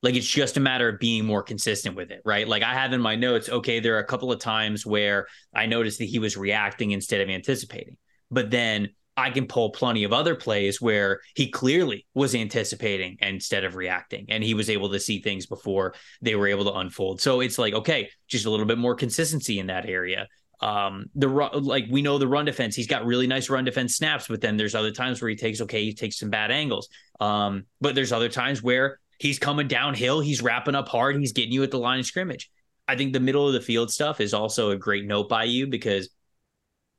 Like 0.03 0.15
it's 0.15 0.27
just 0.27 0.57
a 0.57 0.59
matter 0.59 0.89
of 0.89 0.99
being 0.99 1.25
more 1.25 1.41
consistent 1.41 1.95
with 1.95 2.11
it, 2.11 2.21
right? 2.25 2.47
Like 2.47 2.61
I 2.61 2.73
have 2.73 2.93
in 2.93 3.01
my 3.01 3.15
notes, 3.15 3.49
okay, 3.49 3.79
there 3.79 3.95
are 3.95 3.99
a 3.99 4.05
couple 4.05 4.31
of 4.31 4.39
times 4.39 4.85
where 4.85 5.27
I 5.53 5.65
noticed 5.65 5.99
that 5.99 6.05
he 6.05 6.19
was 6.19 6.37
reacting 6.37 6.91
instead 6.91 7.21
of 7.21 7.29
anticipating. 7.29 7.97
But 8.29 8.51
then 8.51 8.89
I 9.15 9.29
can 9.29 9.47
pull 9.47 9.71
plenty 9.71 10.03
of 10.03 10.13
other 10.13 10.35
plays 10.35 10.81
where 10.81 11.21
he 11.35 11.49
clearly 11.49 12.05
was 12.13 12.35
anticipating 12.35 13.17
instead 13.21 13.63
of 13.63 13.75
reacting, 13.75 14.25
and 14.29 14.43
he 14.43 14.53
was 14.53 14.69
able 14.69 14.89
to 14.91 14.99
see 14.99 15.21
things 15.21 15.45
before 15.45 15.93
they 16.21 16.35
were 16.35 16.47
able 16.47 16.65
to 16.65 16.73
unfold. 16.73 17.21
So 17.21 17.39
it's 17.39 17.57
like, 17.57 17.73
okay, 17.73 18.09
just 18.27 18.45
a 18.45 18.49
little 18.49 18.65
bit 18.65 18.79
more 18.79 18.95
consistency 18.95 19.59
in 19.59 19.67
that 19.67 19.87
area. 19.87 20.27
Um, 20.63 21.07
the 21.13 21.27
like 21.27 21.87
we 21.89 22.01
know 22.01 22.17
the 22.17 22.27
run 22.27 22.45
defense, 22.45 22.73
he's 22.73 22.87
got 22.87 23.05
really 23.05 23.27
nice 23.27 23.49
run 23.49 23.65
defense 23.65 23.97
snaps, 23.97 24.29
but 24.29 24.39
then 24.39 24.55
there's 24.55 24.75
other 24.75 24.91
times 24.91 25.21
where 25.21 25.29
he 25.29 25.35
takes 25.35 25.59
okay, 25.59 25.83
he 25.83 25.93
takes 25.93 26.17
some 26.17 26.29
bad 26.29 26.51
angles. 26.51 26.87
Um, 27.19 27.65
but 27.81 27.95
there's 27.95 28.13
other 28.13 28.29
times 28.29 28.63
where 28.63 29.01
he's 29.19 29.39
coming 29.39 29.67
downhill, 29.67 30.21
he's 30.21 30.41
wrapping 30.41 30.73
up 30.73 30.87
hard, 30.87 31.17
he's 31.17 31.33
getting 31.33 31.51
you 31.51 31.63
at 31.63 31.71
the 31.71 31.79
line 31.79 31.99
of 31.99 32.05
scrimmage. 32.05 32.49
I 32.87 32.95
think 32.95 33.11
the 33.11 33.19
middle 33.19 33.45
of 33.45 33.53
the 33.53 33.59
field 33.59 33.91
stuff 33.91 34.21
is 34.21 34.33
also 34.33 34.71
a 34.71 34.77
great 34.77 35.05
note 35.05 35.27
by 35.27 35.43
you 35.43 35.67
because 35.67 36.09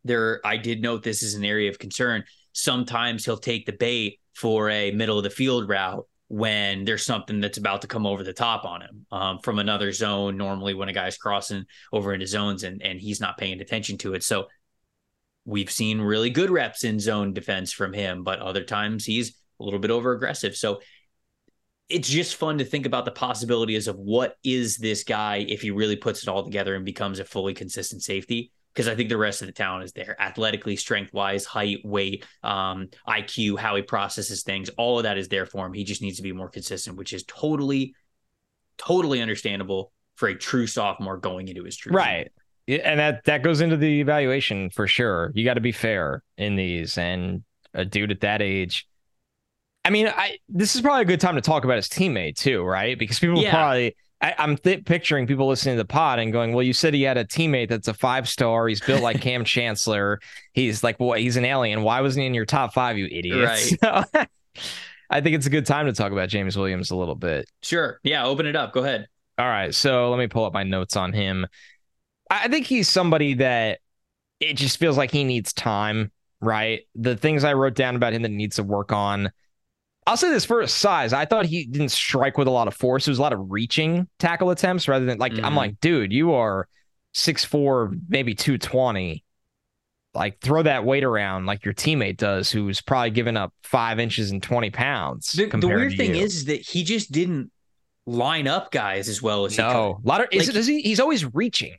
there 0.04 0.46
I 0.46 0.58
did 0.58 0.82
note 0.82 1.02
this 1.02 1.22
is 1.22 1.34
an 1.34 1.44
area 1.44 1.70
of 1.70 1.78
concern. 1.78 2.24
Sometimes 2.52 3.24
he'll 3.24 3.38
take 3.38 3.64
the 3.64 3.72
bait 3.72 4.20
for 4.34 4.68
a 4.68 4.90
middle 4.90 5.16
of 5.16 5.24
the 5.24 5.30
field 5.30 5.70
route 5.70 6.06
when 6.34 6.84
there's 6.84 7.06
something 7.06 7.40
that's 7.40 7.58
about 7.58 7.82
to 7.82 7.86
come 7.86 8.06
over 8.06 8.24
the 8.24 8.32
top 8.32 8.64
on 8.64 8.82
him 8.82 9.06
um, 9.12 9.38
from 9.38 9.60
another 9.60 9.92
zone. 9.92 10.36
Normally, 10.36 10.74
when 10.74 10.88
a 10.88 10.92
guy's 10.92 11.16
crossing 11.16 11.64
over 11.92 12.12
into 12.12 12.26
zones 12.26 12.64
and 12.64 12.82
and 12.82 13.00
he's 13.00 13.20
not 13.20 13.38
paying 13.38 13.60
attention 13.60 13.98
to 13.98 14.14
it, 14.14 14.24
so 14.24 14.48
we've 15.44 15.70
seen 15.70 16.00
really 16.00 16.30
good 16.30 16.50
reps 16.50 16.82
in 16.82 16.98
zone 16.98 17.34
defense 17.34 17.72
from 17.72 17.92
him, 17.92 18.24
but 18.24 18.40
other 18.40 18.64
times 18.64 19.04
he's 19.04 19.36
a 19.60 19.62
little 19.62 19.78
bit 19.78 19.92
over 19.92 20.10
aggressive. 20.10 20.56
So 20.56 20.80
it's 21.88 22.08
just 22.08 22.34
fun 22.34 22.58
to 22.58 22.64
think 22.64 22.84
about 22.84 23.04
the 23.04 23.12
possibilities 23.12 23.86
of 23.86 23.96
what 23.96 24.36
is 24.42 24.78
this 24.78 25.04
guy 25.04 25.44
if 25.48 25.60
he 25.60 25.70
really 25.70 25.96
puts 25.96 26.24
it 26.24 26.28
all 26.28 26.42
together 26.42 26.74
and 26.74 26.84
becomes 26.84 27.20
a 27.20 27.24
fully 27.24 27.54
consistent 27.54 28.02
safety 28.02 28.50
because 28.74 28.88
I 28.88 28.96
think 28.96 29.08
the 29.08 29.16
rest 29.16 29.40
of 29.40 29.46
the 29.46 29.52
talent 29.52 29.84
is 29.84 29.92
there 29.92 30.20
athletically, 30.20 30.74
strength 30.74 31.12
wise, 31.12 31.44
height, 31.44 31.78
weight, 31.84 32.26
um, 32.42 32.88
IQ, 33.08 33.58
how 33.58 33.76
he 33.76 33.82
processes 33.82 34.42
things. 34.42 34.68
All 34.70 34.98
of 34.98 35.04
that 35.04 35.16
is 35.16 35.28
there 35.28 35.46
for 35.46 35.64
him. 35.64 35.72
He 35.72 35.84
just 35.84 36.02
needs 36.02 36.16
to 36.16 36.22
be 36.22 36.32
more 36.32 36.48
consistent, 36.48 36.96
which 36.96 37.12
is 37.12 37.22
totally, 37.24 37.94
totally 38.76 39.22
understandable 39.22 39.92
for 40.16 40.28
a 40.28 40.34
true 40.34 40.66
sophomore 40.66 41.16
going 41.16 41.48
into 41.48 41.62
his 41.62 41.76
true 41.76 41.92
right. 41.92 42.30
Season. 42.66 42.82
And 42.84 42.98
that 42.98 43.24
that 43.24 43.42
goes 43.42 43.60
into 43.60 43.76
the 43.76 44.00
evaluation 44.00 44.70
for 44.70 44.86
sure. 44.88 45.30
You 45.34 45.44
got 45.44 45.54
to 45.54 45.60
be 45.60 45.72
fair 45.72 46.22
in 46.38 46.56
these, 46.56 46.96
and 46.96 47.44
a 47.74 47.84
dude 47.84 48.10
at 48.10 48.20
that 48.20 48.40
age. 48.40 48.88
I 49.84 49.90
mean, 49.90 50.08
I 50.08 50.38
this 50.48 50.74
is 50.74 50.80
probably 50.80 51.02
a 51.02 51.04
good 51.04 51.20
time 51.20 51.34
to 51.34 51.42
talk 51.42 51.64
about 51.64 51.76
his 51.76 51.88
teammate 51.88 52.36
too, 52.36 52.64
right? 52.64 52.98
Because 52.98 53.18
people 53.18 53.42
yeah. 53.42 53.50
probably 53.50 53.96
I, 54.24 54.34
am 54.38 54.56
th- 54.56 54.86
picturing 54.86 55.26
people 55.26 55.46
listening 55.46 55.76
to 55.76 55.82
the 55.82 55.86
pod 55.86 56.18
and 56.18 56.32
going, 56.32 56.54
"Well, 56.54 56.62
you 56.62 56.72
said 56.72 56.94
he 56.94 57.02
had 57.02 57.18
a 57.18 57.26
teammate 57.26 57.68
that's 57.68 57.88
a 57.88 57.94
five 57.94 58.26
star. 58.26 58.66
He's 58.66 58.80
built 58.80 59.02
like 59.02 59.20
Kam 59.20 59.44
Chancellor. 59.44 60.18
He's 60.54 60.82
like, 60.82 60.98
well, 60.98 61.12
he's 61.12 61.36
an 61.36 61.44
alien. 61.44 61.82
Why 61.82 62.00
wasn't 62.00 62.22
he 62.22 62.26
in 62.28 62.34
your 62.34 62.46
top 62.46 62.72
five, 62.72 62.96
you 62.96 63.06
idiot?" 63.06 63.44
Right. 63.82 64.28
So, 64.56 64.64
I 65.10 65.20
think 65.20 65.34
it's 65.34 65.46
a 65.46 65.50
good 65.50 65.66
time 65.66 65.86
to 65.86 65.92
talk 65.92 66.12
about 66.12 66.28
James 66.28 66.56
Williams 66.56 66.92
a 66.92 66.96
little 66.96 67.16
bit. 67.16 67.50
Sure. 67.60 67.98
Yeah. 68.04 68.24
Open 68.24 68.46
it 68.46 68.54
up. 68.54 68.72
Go 68.72 68.84
ahead. 68.84 69.08
All 69.36 69.46
right. 69.46 69.74
So 69.74 70.10
let 70.10 70.18
me 70.18 70.28
pull 70.28 70.44
up 70.44 70.54
my 70.54 70.62
notes 70.62 70.96
on 70.96 71.12
him. 71.12 71.46
I 72.30 72.46
think 72.46 72.66
he's 72.66 72.88
somebody 72.88 73.34
that 73.34 73.80
it 74.38 74.54
just 74.54 74.78
feels 74.78 74.96
like 74.96 75.10
he 75.10 75.24
needs 75.24 75.52
time. 75.52 76.12
Right. 76.40 76.82
The 76.94 77.16
things 77.16 77.42
I 77.42 77.54
wrote 77.54 77.74
down 77.74 77.96
about 77.96 78.12
him 78.12 78.22
that 78.22 78.30
he 78.30 78.36
needs 78.36 78.56
to 78.56 78.62
work 78.62 78.92
on 78.92 79.32
I'll 80.06 80.16
say 80.16 80.30
this 80.30 80.44
for 80.44 80.60
his 80.60 80.72
size. 80.72 81.12
I 81.12 81.24
thought 81.24 81.46
he 81.46 81.64
didn't 81.64 81.90
strike 81.90 82.36
with 82.36 82.46
a 82.46 82.50
lot 82.50 82.68
of 82.68 82.74
force. 82.74 83.06
It 83.06 83.10
was 83.10 83.18
a 83.18 83.22
lot 83.22 83.32
of 83.32 83.50
reaching 83.50 84.06
tackle 84.18 84.50
attempts 84.50 84.86
rather 84.86 85.04
than 85.04 85.18
like 85.18 85.32
mm-hmm. 85.32 85.44
I'm 85.44 85.54
like, 85.54 85.80
dude, 85.80 86.12
you 86.12 86.34
are 86.34 86.68
six 87.14 87.44
four, 87.44 87.92
maybe 88.08 88.34
two 88.34 88.58
twenty. 88.58 89.24
Like 90.12 90.40
throw 90.40 90.62
that 90.62 90.84
weight 90.84 91.02
around 91.02 91.46
like 91.46 91.64
your 91.64 91.74
teammate 91.74 92.18
does, 92.18 92.50
who's 92.50 92.80
probably 92.80 93.10
given 93.10 93.36
up 93.36 93.52
five 93.62 93.98
inches 93.98 94.30
and 94.30 94.42
twenty 94.42 94.70
pounds. 94.70 95.32
The, 95.32 95.46
the 95.46 95.66
weird 95.66 95.96
thing 95.96 96.14
you. 96.14 96.22
is 96.22 96.44
that 96.44 96.60
he 96.60 96.84
just 96.84 97.10
didn't 97.10 97.50
line 98.06 98.46
up 98.46 98.70
guys 98.70 99.08
as 99.08 99.22
well 99.22 99.46
as 99.46 99.56
no. 99.56 99.66
he 99.66 99.72
could. 99.72 100.06
A 100.06 100.08
lot 100.08 100.20
of 100.20 100.28
like, 100.32 100.54
is, 100.54 100.66
he, 100.66 100.82
he's 100.82 101.00
always 101.00 101.34
reaching 101.34 101.76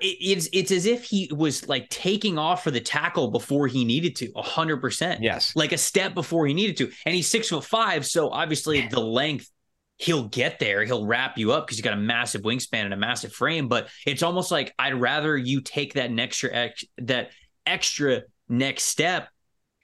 it's 0.00 0.48
it's 0.52 0.70
as 0.70 0.86
if 0.86 1.04
he 1.04 1.30
was 1.32 1.68
like 1.68 1.88
taking 1.90 2.38
off 2.38 2.64
for 2.64 2.70
the 2.70 2.80
tackle 2.80 3.30
before 3.30 3.66
he 3.66 3.84
needed 3.84 4.16
to, 4.16 4.32
hundred 4.36 4.80
percent. 4.80 5.22
Yes, 5.22 5.54
like 5.54 5.72
a 5.72 5.78
step 5.78 6.14
before 6.14 6.46
he 6.46 6.54
needed 6.54 6.76
to, 6.78 6.90
and 7.04 7.14
he's 7.14 7.30
six 7.30 7.48
foot 7.48 7.64
five, 7.64 8.06
so 8.06 8.30
obviously 8.30 8.88
the 8.88 9.00
length 9.00 9.50
he'll 9.96 10.28
get 10.28 10.58
there. 10.58 10.84
He'll 10.84 11.06
wrap 11.06 11.38
you 11.38 11.52
up 11.52 11.66
because 11.66 11.76
he's 11.76 11.84
got 11.84 11.94
a 11.94 12.00
massive 12.00 12.42
wingspan 12.42 12.84
and 12.84 12.94
a 12.94 12.96
massive 12.96 13.32
frame. 13.32 13.68
But 13.68 13.88
it's 14.06 14.22
almost 14.22 14.50
like 14.50 14.74
I'd 14.78 15.00
rather 15.00 15.36
you 15.36 15.60
take 15.60 15.94
that 15.94 16.10
extra 16.18 16.52
ex- 16.52 16.84
that 16.98 17.30
extra 17.66 18.22
next 18.48 18.84
step 18.84 19.28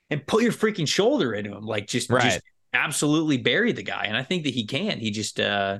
and 0.09 0.25
put 0.25 0.43
your 0.43 0.51
freaking 0.51 0.87
shoulder 0.87 1.33
into 1.33 1.55
him, 1.55 1.65
like 1.65 1.87
just 1.87 2.09
right. 2.09 2.23
just 2.23 2.41
absolutely 2.73 3.37
bury 3.37 3.71
the 3.71 3.83
guy. 3.83 4.05
And 4.05 4.17
I 4.17 4.23
think 4.23 4.43
that 4.43 4.53
he 4.53 4.65
can. 4.65 4.99
He 4.99 5.11
just 5.11 5.39
uh 5.39 5.79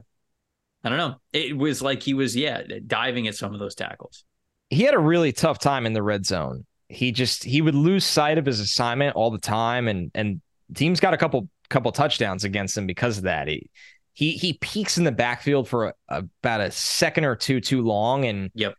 I 0.84 0.90
don't 0.90 0.98
know. 0.98 1.16
It 1.32 1.56
was 1.56 1.82
like 1.82 2.02
he 2.02 2.14
was, 2.14 2.36
yeah, 2.36 2.62
diving 2.88 3.28
at 3.28 3.36
some 3.36 3.54
of 3.54 3.60
those 3.60 3.76
tackles. 3.76 4.24
He 4.70 4.84
had 4.84 4.94
a 4.94 5.00
really 5.00 5.32
tough 5.32 5.60
time 5.60 5.86
in 5.86 5.94
the 5.94 6.02
red 6.02 6.26
zone. 6.26 6.66
He 6.88 7.12
just 7.12 7.44
he 7.44 7.62
would 7.62 7.76
lose 7.76 8.04
sight 8.04 8.38
of 8.38 8.46
his 8.46 8.60
assignment 8.60 9.16
all 9.16 9.32
the 9.32 9.38
time, 9.38 9.88
and 9.88 10.12
and 10.16 10.42
teams 10.74 11.00
got 11.00 11.14
a 11.14 11.18
couple 11.18 11.48
couple 11.70 11.92
touchdowns 11.92 12.44
against 12.44 12.78
him 12.78 12.86
because 12.86 13.18
of 13.18 13.24
that. 13.26 13.48
He 13.48 13.70
he 14.14 14.32
he 14.32 14.54
peaks 14.54 14.98
in 14.98 15.04
the 15.04 15.12
backfield 15.12 15.70
for 15.70 15.94
a, 16.10 16.24
about 16.40 16.62
a 16.62 16.72
second 16.72 17.26
or 17.26 17.36
two 17.36 17.62
too 17.62 17.82
long, 17.82 18.26
and 18.26 18.50
yep, 18.56 18.74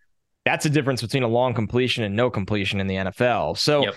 that's 0.45 0.67
a 0.67 0.71
difference 0.71 1.01
between 1.01 1.23
a 1.23 1.29
long 1.29 1.55
completion 1.55 2.05
and 2.05 2.17
no 2.17 2.31
completion 2.31 2.81
in 2.81 2.87
the 2.87 2.97
NFL. 2.97 3.57
So. 3.59 3.85
Yep. 3.85 3.95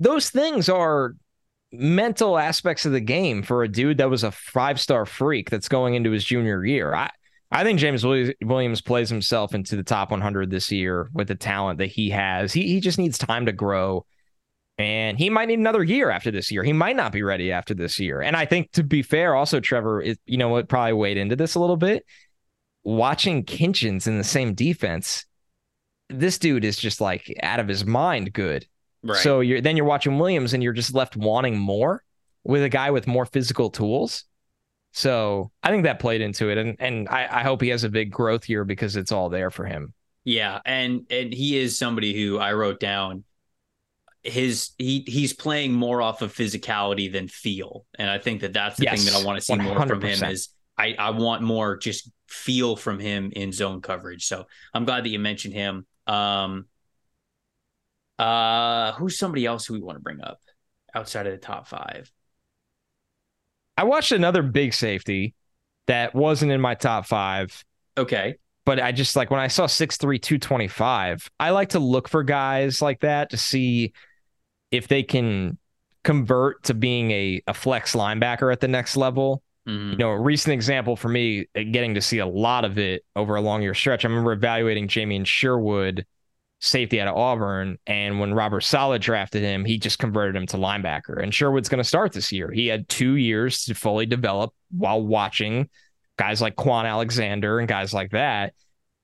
those 0.00 0.30
things 0.30 0.68
are 0.68 1.14
mental 1.72 2.38
aspects 2.38 2.84
of 2.84 2.92
the 2.92 3.00
game 3.00 3.42
for 3.42 3.62
a 3.62 3.68
dude 3.68 3.98
that 3.98 4.10
was 4.10 4.24
a 4.24 4.30
five 4.30 4.80
star 4.80 5.06
freak 5.06 5.48
that's 5.48 5.68
going 5.68 5.94
into 5.94 6.10
his 6.10 6.24
junior 6.24 6.64
year. 6.64 6.94
I, 6.94 7.10
I 7.52 7.64
think 7.64 7.78
James 7.78 8.04
Williams 8.04 8.80
plays 8.80 9.10
himself 9.10 9.54
into 9.54 9.76
the 9.76 9.82
top 9.82 10.10
100 10.10 10.50
this 10.50 10.72
year 10.72 11.10
with 11.12 11.28
the 11.28 11.34
talent 11.34 11.78
that 11.78 11.86
he 11.86 12.10
has. 12.10 12.52
He, 12.52 12.66
he 12.66 12.80
just 12.80 12.98
needs 12.98 13.18
time 13.18 13.46
to 13.46 13.52
grow. 13.52 14.06
And 14.78 15.18
he 15.18 15.28
might 15.28 15.48
need 15.48 15.58
another 15.58 15.84
year 15.84 16.10
after 16.10 16.30
this 16.30 16.50
year. 16.50 16.64
He 16.64 16.72
might 16.72 16.96
not 16.96 17.12
be 17.12 17.22
ready 17.22 17.52
after 17.52 17.74
this 17.74 18.00
year. 18.00 18.22
And 18.22 18.34
I 18.34 18.46
think 18.46 18.72
to 18.72 18.82
be 18.82 19.02
fair, 19.02 19.34
also 19.34 19.60
Trevor, 19.60 20.00
it, 20.00 20.18
you 20.24 20.38
know 20.38 20.48
what, 20.48 20.68
probably 20.68 20.94
weighed 20.94 21.18
into 21.18 21.36
this 21.36 21.54
a 21.54 21.60
little 21.60 21.76
bit. 21.76 22.06
Watching 22.84 23.44
Kinchens 23.44 24.06
in 24.06 24.16
the 24.16 24.24
same 24.24 24.54
defense, 24.54 25.26
this 26.08 26.38
dude 26.38 26.64
is 26.64 26.78
just 26.78 27.00
like 27.00 27.32
out 27.42 27.60
of 27.60 27.68
his 27.68 27.84
mind 27.84 28.32
good. 28.32 28.66
Right. 29.02 29.18
So 29.18 29.40
you're 29.40 29.60
then 29.60 29.76
you're 29.76 29.86
watching 29.86 30.18
Williams 30.18 30.54
and 30.54 30.62
you're 30.62 30.72
just 30.72 30.94
left 30.94 31.16
wanting 31.16 31.58
more 31.58 32.02
with 32.44 32.62
a 32.62 32.68
guy 32.68 32.90
with 32.90 33.06
more 33.06 33.26
physical 33.26 33.70
tools. 33.70 34.24
So 34.92 35.50
I 35.62 35.70
think 35.70 35.84
that 35.84 35.98
played 35.98 36.20
into 36.20 36.50
it, 36.50 36.58
and 36.58 36.76
and 36.78 37.08
I, 37.08 37.40
I 37.40 37.42
hope 37.42 37.62
he 37.62 37.68
has 37.70 37.84
a 37.84 37.88
big 37.88 38.12
growth 38.12 38.48
year 38.48 38.64
because 38.64 38.96
it's 38.96 39.10
all 39.10 39.28
there 39.28 39.50
for 39.50 39.64
him. 39.64 39.94
Yeah, 40.24 40.60
and 40.64 41.06
and 41.10 41.32
he 41.32 41.58
is 41.58 41.78
somebody 41.78 42.14
who 42.14 42.38
I 42.38 42.52
wrote 42.52 42.78
down 42.78 43.24
his 44.22 44.70
he 44.78 45.04
he's 45.06 45.32
playing 45.32 45.72
more 45.72 46.00
off 46.00 46.22
of 46.22 46.32
physicality 46.32 47.10
than 47.10 47.26
feel, 47.26 47.86
and 47.98 48.08
I 48.08 48.18
think 48.18 48.42
that 48.42 48.52
that's 48.52 48.76
the 48.76 48.84
yes, 48.84 49.02
thing 49.02 49.12
that 49.12 49.20
I 49.20 49.26
want 49.26 49.38
to 49.38 49.44
see 49.44 49.54
100%. 49.54 49.62
more 49.64 49.86
from 49.86 50.02
him 50.02 50.24
is 50.24 50.50
I 50.78 50.94
I 50.98 51.10
want 51.10 51.42
more 51.42 51.76
just 51.76 52.10
feel 52.28 52.76
from 52.76 52.98
him 52.98 53.32
in 53.34 53.52
zone 53.52 53.80
coverage. 53.80 54.26
So 54.26 54.44
I'm 54.72 54.84
glad 54.84 55.04
that 55.04 55.08
you 55.08 55.18
mentioned 55.18 55.54
him. 55.54 55.86
Um, 56.06 56.66
uh, 58.18 58.92
who's 58.92 59.18
somebody 59.18 59.44
else 59.46 59.66
who 59.66 59.74
we 59.74 59.80
want 59.80 59.96
to 59.96 60.02
bring 60.02 60.20
up 60.20 60.40
outside 60.94 61.26
of 61.26 61.32
the 61.32 61.38
top 61.38 61.66
five? 61.66 62.10
I 63.82 63.84
watched 63.84 64.12
another 64.12 64.44
big 64.44 64.74
safety 64.74 65.34
that 65.88 66.14
wasn't 66.14 66.52
in 66.52 66.60
my 66.60 66.76
top 66.76 67.04
five. 67.04 67.64
Okay. 67.98 68.36
But 68.64 68.78
I 68.78 68.92
just 68.92 69.16
like 69.16 69.28
when 69.28 69.40
I 69.40 69.48
saw 69.48 69.66
6'3, 69.66 69.98
225, 69.98 71.28
I 71.40 71.50
like 71.50 71.70
to 71.70 71.80
look 71.80 72.08
for 72.08 72.22
guys 72.22 72.80
like 72.80 73.00
that 73.00 73.30
to 73.30 73.36
see 73.36 73.92
if 74.70 74.86
they 74.86 75.02
can 75.02 75.58
convert 76.04 76.62
to 76.62 76.74
being 76.74 77.10
a, 77.10 77.42
a 77.48 77.54
flex 77.54 77.96
linebacker 77.96 78.52
at 78.52 78.60
the 78.60 78.68
next 78.68 78.96
level. 78.96 79.42
Mm-hmm. 79.66 79.90
You 79.90 79.96
know, 79.96 80.10
a 80.10 80.20
recent 80.20 80.52
example 80.52 80.94
for 80.94 81.08
me, 81.08 81.48
uh, 81.56 81.62
getting 81.72 81.96
to 81.96 82.00
see 82.00 82.18
a 82.18 82.26
lot 82.26 82.64
of 82.64 82.78
it 82.78 83.04
over 83.16 83.34
a 83.34 83.40
long 83.40 83.62
year 83.62 83.74
stretch. 83.74 84.04
I 84.04 84.08
remember 84.08 84.30
evaluating 84.30 84.86
Jamien 84.86 85.26
Sherwood 85.26 86.06
safety 86.62 87.00
out 87.00 87.08
of 87.08 87.16
Auburn. 87.16 87.76
And 87.88 88.20
when 88.20 88.32
Robert 88.32 88.60
Saleh 88.62 89.00
drafted 89.00 89.42
him, 89.42 89.64
he 89.64 89.78
just 89.78 89.98
converted 89.98 90.36
him 90.36 90.46
to 90.46 90.56
linebacker. 90.56 91.20
And 91.20 91.34
Sherwood's 91.34 91.68
going 91.68 91.82
to 91.82 91.88
start 91.88 92.12
this 92.12 92.30
year. 92.30 92.50
He 92.52 92.68
had 92.68 92.88
two 92.88 93.16
years 93.16 93.64
to 93.64 93.74
fully 93.74 94.06
develop 94.06 94.54
while 94.70 95.04
watching 95.04 95.68
guys 96.16 96.40
like 96.40 96.54
Kwon 96.54 96.84
Alexander 96.84 97.58
and 97.58 97.66
guys 97.66 97.92
like 97.92 98.12
that. 98.12 98.54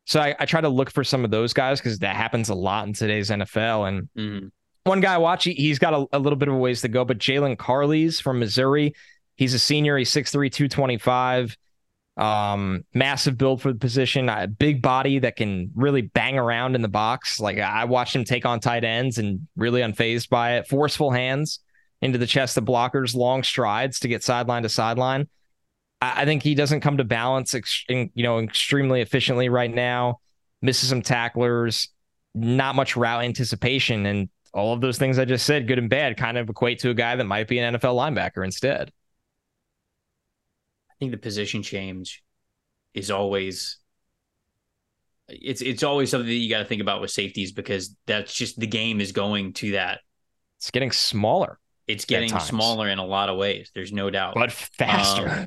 So 0.05 0.21
I, 0.21 0.37
I 0.39 0.47
try 0.47 0.61
to 0.61 0.69
look 0.69 0.91
for 0.93 1.03
some 1.03 1.25
of 1.25 1.33
those 1.33 1.53
guys 1.53 1.81
because 1.81 1.99
that 1.99 2.15
happens 2.15 2.49
a 2.49 2.55
lot 2.55 2.87
in 2.87 2.93
today's 2.93 3.29
NFL. 3.29 3.89
And 3.89 4.09
mm-hmm. 4.17 4.47
one 4.85 5.01
guy 5.01 5.15
I 5.15 5.19
watch, 5.19 5.45
he, 5.45 5.69
has 5.69 5.81
got 5.81 5.95
a, 5.95 6.07
a, 6.17 6.19
little 6.19 6.39
bit 6.39 6.49
of 6.49 6.55
a 6.55 6.59
ways 6.59 6.81
to 6.83 6.89
go, 6.89 7.05
but 7.05 7.19
Jaylon 7.19 7.57
Carlies 7.57 8.23
from 8.23 8.39
Missouri, 8.39 8.95
he's 9.35 9.53
a 9.53 9.59
senior. 9.59 9.99
He's 9.99 10.13
6'3, 10.13 10.31
225. 10.53 11.57
Um, 12.19 12.85
massive 12.93 13.39
build 13.39 13.63
for 13.63 13.73
the 13.73 13.79
position, 13.79 14.29
a 14.29 14.49
big 14.49 14.83
body 14.83 15.21
that 15.21 15.37
can 15.37 15.71
really 15.77 16.03
bang 16.03 16.37
around 16.37 16.75
in 16.75 16.83
the 16.83 16.89
box. 16.89 17.39
Like 17.39 17.61
I 17.61 17.85
watched 17.85 18.17
him 18.17 18.25
take 18.25 18.45
on 18.45 18.59
tight 18.59 18.83
ends 18.83 19.19
and 19.19 19.47
really 19.57 19.83
unfazed 19.83 20.29
by 20.29 20.57
it. 20.57 20.67
Forceful 20.67 21.13
hands 21.13 21.61
into 22.03 22.19
the 22.19 22.27
chest 22.27 22.57
of 22.57 22.65
blockers, 22.65 23.15
long 23.15 23.45
strides 23.45 24.01
to 24.01 24.09
get 24.09 24.25
sideline 24.25 24.65
to 24.65 24.69
sideline. 24.69 25.29
I, 26.01 26.23
I 26.23 26.25
think 26.25 26.43
he 26.43 26.57
doesn't 26.57 26.81
come 26.81 26.97
to 26.97 27.05
balance, 27.05 27.55
ex- 27.55 27.85
in, 27.89 28.11
you 28.15 28.25
know, 28.25 28.41
extremely 28.41 29.01
efficiently 29.01 29.49
right 29.49 29.73
now. 29.73 30.19
Misses 30.61 30.89
some 30.89 31.03
tacklers, 31.03 31.89
not 32.35 32.75
much 32.75 32.97
route 32.97 33.23
anticipation, 33.23 34.07
and 34.07 34.29
all 34.53 34.73
of 34.73 34.81
those 34.81 34.99
things 34.99 35.21
I 35.21 35.25
just 35.25 35.47
said, 35.47 35.69
good 35.69 35.79
and 35.79 35.89
bad, 35.89 36.17
kind 36.17 36.37
of 36.37 36.49
equate 36.49 36.81
to 36.81 36.91
a 36.91 36.95
guy 36.95 37.15
that 37.15 37.25
might 37.25 37.47
be 37.47 37.61
an 37.61 37.75
NFL 37.75 37.95
linebacker 37.95 38.45
instead 38.45 38.91
think 40.99 41.13
the 41.13 41.19
position 41.19 41.63
change 41.63 42.23
is 42.95 43.11
always 43.11 43.79
it's 45.29 45.61
it's 45.61 45.83
always 45.83 46.11
something 46.11 46.29
that 46.29 46.35
you 46.35 46.49
got 46.49 46.61
to 46.61 46.65
think 46.65 46.81
about 46.81 47.01
with 47.01 47.11
safeties 47.11 47.53
because 47.53 47.95
that's 48.07 48.33
just 48.33 48.59
the 48.59 48.67
game 48.67 49.01
is 49.01 49.13
going 49.13 49.53
to 49.55 49.73
that. 49.73 50.01
It's 50.59 50.71
getting 50.71 50.91
smaller. 50.91 51.59
It's 51.87 52.05
getting 52.05 52.39
smaller 52.39 52.89
in 52.89 52.99
a 52.99 53.05
lot 53.05 53.29
of 53.29 53.39
ways. 53.39 53.71
There's 53.75 53.93
no 53.93 54.11
doubt, 54.11 54.35
but 54.35 54.53
faster. 54.53 55.29
Um, 55.29 55.47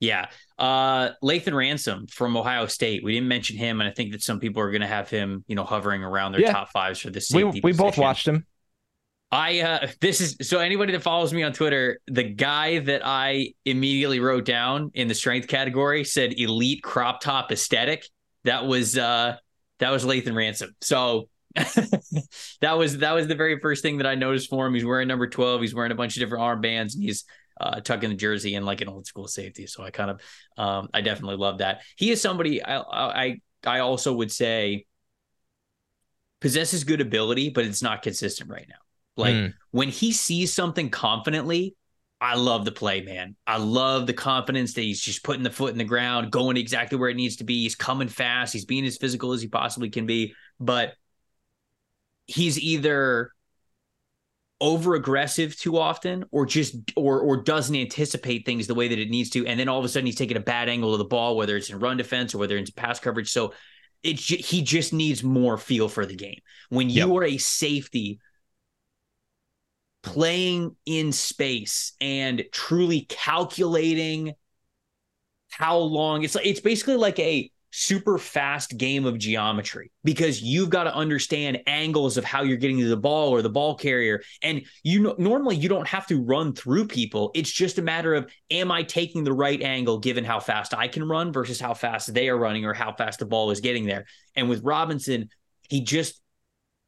yeah. 0.00 0.26
Uh, 0.58 1.10
Lathan 1.22 1.54
Ransom 1.54 2.08
from 2.08 2.36
Ohio 2.36 2.66
State. 2.66 3.04
We 3.04 3.14
didn't 3.14 3.28
mention 3.28 3.56
him, 3.56 3.80
and 3.80 3.88
I 3.88 3.92
think 3.92 4.12
that 4.12 4.22
some 4.22 4.40
people 4.40 4.60
are 4.60 4.70
going 4.70 4.82
to 4.82 4.86
have 4.86 5.08
him, 5.08 5.44
you 5.46 5.54
know, 5.54 5.64
hovering 5.64 6.02
around 6.02 6.32
their 6.32 6.42
yeah. 6.42 6.52
top 6.52 6.70
fives 6.72 6.98
for 6.98 7.10
this. 7.10 7.30
We 7.32 7.44
we 7.44 7.60
position. 7.60 7.76
both 7.76 7.98
watched 7.98 8.26
him. 8.26 8.44
I 9.32 9.60
uh 9.60 9.88
this 10.02 10.20
is 10.20 10.36
so 10.42 10.58
anybody 10.58 10.92
that 10.92 11.02
follows 11.02 11.32
me 11.32 11.42
on 11.42 11.54
Twitter, 11.54 12.00
the 12.06 12.22
guy 12.22 12.80
that 12.80 13.00
I 13.02 13.54
immediately 13.64 14.20
wrote 14.20 14.44
down 14.44 14.90
in 14.92 15.08
the 15.08 15.14
strength 15.14 15.48
category 15.48 16.04
said 16.04 16.34
elite 16.36 16.82
crop 16.82 17.22
top 17.22 17.50
aesthetic. 17.50 18.06
That 18.44 18.66
was 18.66 18.98
uh 18.98 19.36
that 19.78 19.90
was 19.90 20.04
Lathan 20.04 20.36
Ransom. 20.36 20.76
So 20.82 21.30
that 21.54 22.76
was 22.76 22.98
that 22.98 23.12
was 23.12 23.26
the 23.26 23.34
very 23.34 23.58
first 23.58 23.82
thing 23.82 23.98
that 23.98 24.06
I 24.06 24.16
noticed 24.16 24.50
for 24.50 24.66
him. 24.66 24.74
He's 24.74 24.84
wearing 24.84 25.08
number 25.08 25.26
12, 25.26 25.62
he's 25.62 25.74
wearing 25.74 25.92
a 25.92 25.96
bunch 25.96 26.14
of 26.14 26.20
different 26.20 26.44
armbands 26.44 26.94
and 26.94 27.02
he's 27.02 27.24
uh, 27.58 27.80
tucking 27.80 28.10
the 28.10 28.16
jersey 28.16 28.54
in 28.54 28.66
like 28.66 28.82
an 28.82 28.88
old 28.88 29.06
school 29.06 29.28
safety. 29.28 29.66
So 29.66 29.82
I 29.82 29.90
kind 29.90 30.10
of 30.10 30.20
um 30.58 30.90
I 30.92 31.00
definitely 31.00 31.36
love 31.36 31.58
that. 31.58 31.80
He 31.96 32.10
is 32.10 32.20
somebody 32.20 32.62
I 32.62 32.80
I 32.80 33.40
I 33.64 33.78
also 33.78 34.12
would 34.12 34.30
say 34.30 34.84
possesses 36.42 36.84
good 36.84 37.00
ability, 37.00 37.48
but 37.48 37.64
it's 37.64 37.80
not 37.80 38.02
consistent 38.02 38.50
right 38.50 38.66
now. 38.68 38.76
Like 39.16 39.34
mm. 39.34 39.54
when 39.70 39.88
he 39.88 40.12
sees 40.12 40.52
something 40.52 40.90
confidently, 40.90 41.76
I 42.20 42.36
love 42.36 42.64
the 42.64 42.72
play, 42.72 43.00
man. 43.00 43.34
I 43.46 43.56
love 43.56 44.06
the 44.06 44.12
confidence 44.12 44.74
that 44.74 44.82
he's 44.82 45.00
just 45.00 45.24
putting 45.24 45.42
the 45.42 45.50
foot 45.50 45.72
in 45.72 45.78
the 45.78 45.84
ground, 45.84 46.30
going 46.30 46.56
exactly 46.56 46.96
where 46.96 47.10
it 47.10 47.16
needs 47.16 47.36
to 47.36 47.44
be. 47.44 47.62
He's 47.62 47.74
coming 47.74 48.08
fast. 48.08 48.52
He's 48.52 48.64
being 48.64 48.86
as 48.86 48.96
physical 48.96 49.32
as 49.32 49.42
he 49.42 49.48
possibly 49.48 49.90
can 49.90 50.06
be. 50.06 50.34
But 50.60 50.94
he's 52.26 52.60
either 52.60 53.32
over 54.60 54.94
aggressive 54.94 55.58
too 55.58 55.76
often 55.76 56.24
or 56.30 56.46
just 56.46 56.76
or 56.96 57.18
or 57.18 57.36
doesn't 57.36 57.74
anticipate 57.74 58.46
things 58.46 58.68
the 58.68 58.74
way 58.74 58.86
that 58.86 58.98
it 59.00 59.10
needs 59.10 59.28
to 59.28 59.44
and 59.44 59.58
then 59.58 59.68
all 59.68 59.80
of 59.80 59.84
a 59.84 59.88
sudden 59.88 60.06
he's 60.06 60.14
taking 60.14 60.36
a 60.36 60.40
bad 60.40 60.68
angle 60.68 60.92
of 60.92 60.98
the 60.98 61.04
ball 61.04 61.36
whether 61.36 61.56
it's 61.56 61.68
in 61.68 61.80
run 61.80 61.96
defense 61.96 62.32
or 62.32 62.38
whether 62.38 62.56
it's 62.56 62.70
pass 62.70 63.00
coverage 63.00 63.28
so 63.28 63.52
it 64.04 64.20
he 64.20 64.62
just 64.62 64.92
needs 64.92 65.24
more 65.24 65.58
feel 65.58 65.88
for 65.88 66.06
the 66.06 66.14
game 66.14 66.38
when 66.68 66.88
you 66.88 67.08
yep. 67.08 67.08
are 67.08 67.24
a 67.24 67.38
safety 67.38 68.20
playing 70.02 70.76
in 70.84 71.12
space 71.12 71.92
and 72.00 72.44
truly 72.52 73.02
calculating 73.08 74.32
how 75.50 75.78
long 75.78 76.24
it's 76.24 76.34
like 76.34 76.46
it's 76.46 76.60
basically 76.60 76.96
like 76.96 77.18
a 77.18 77.50
super 77.74 78.18
fast 78.18 78.76
game 78.76 79.06
of 79.06 79.18
geometry 79.18 79.90
because 80.04 80.42
you've 80.42 80.68
got 80.68 80.84
to 80.84 80.94
understand 80.94 81.62
angles 81.66 82.18
of 82.18 82.24
how 82.24 82.42
you're 82.42 82.58
getting 82.58 82.78
to 82.78 82.88
the 82.88 82.96
ball 82.96 83.30
or 83.30 83.40
the 83.40 83.48
ball 83.48 83.74
carrier. 83.74 84.22
And 84.42 84.62
you 84.84 85.14
normally 85.18 85.56
you 85.56 85.70
don't 85.70 85.88
have 85.88 86.06
to 86.08 86.22
run 86.22 86.54
through 86.54 86.86
people. 86.86 87.30
It's 87.34 87.50
just 87.50 87.78
a 87.78 87.82
matter 87.82 88.14
of 88.14 88.30
am 88.50 88.70
i 88.70 88.82
taking 88.82 89.24
the 89.24 89.32
right 89.32 89.60
angle 89.62 89.98
given 89.98 90.24
how 90.24 90.38
fast 90.38 90.74
i 90.74 90.86
can 90.86 91.08
run 91.08 91.32
versus 91.32 91.58
how 91.58 91.72
fast 91.72 92.12
they 92.12 92.28
are 92.28 92.36
running 92.36 92.66
or 92.66 92.74
how 92.74 92.92
fast 92.92 93.18
the 93.18 93.26
ball 93.26 93.50
is 93.50 93.60
getting 93.60 93.86
there? 93.86 94.04
And 94.36 94.48
with 94.48 94.62
robinson 94.62 95.30
he 95.68 95.80
just 95.80 96.21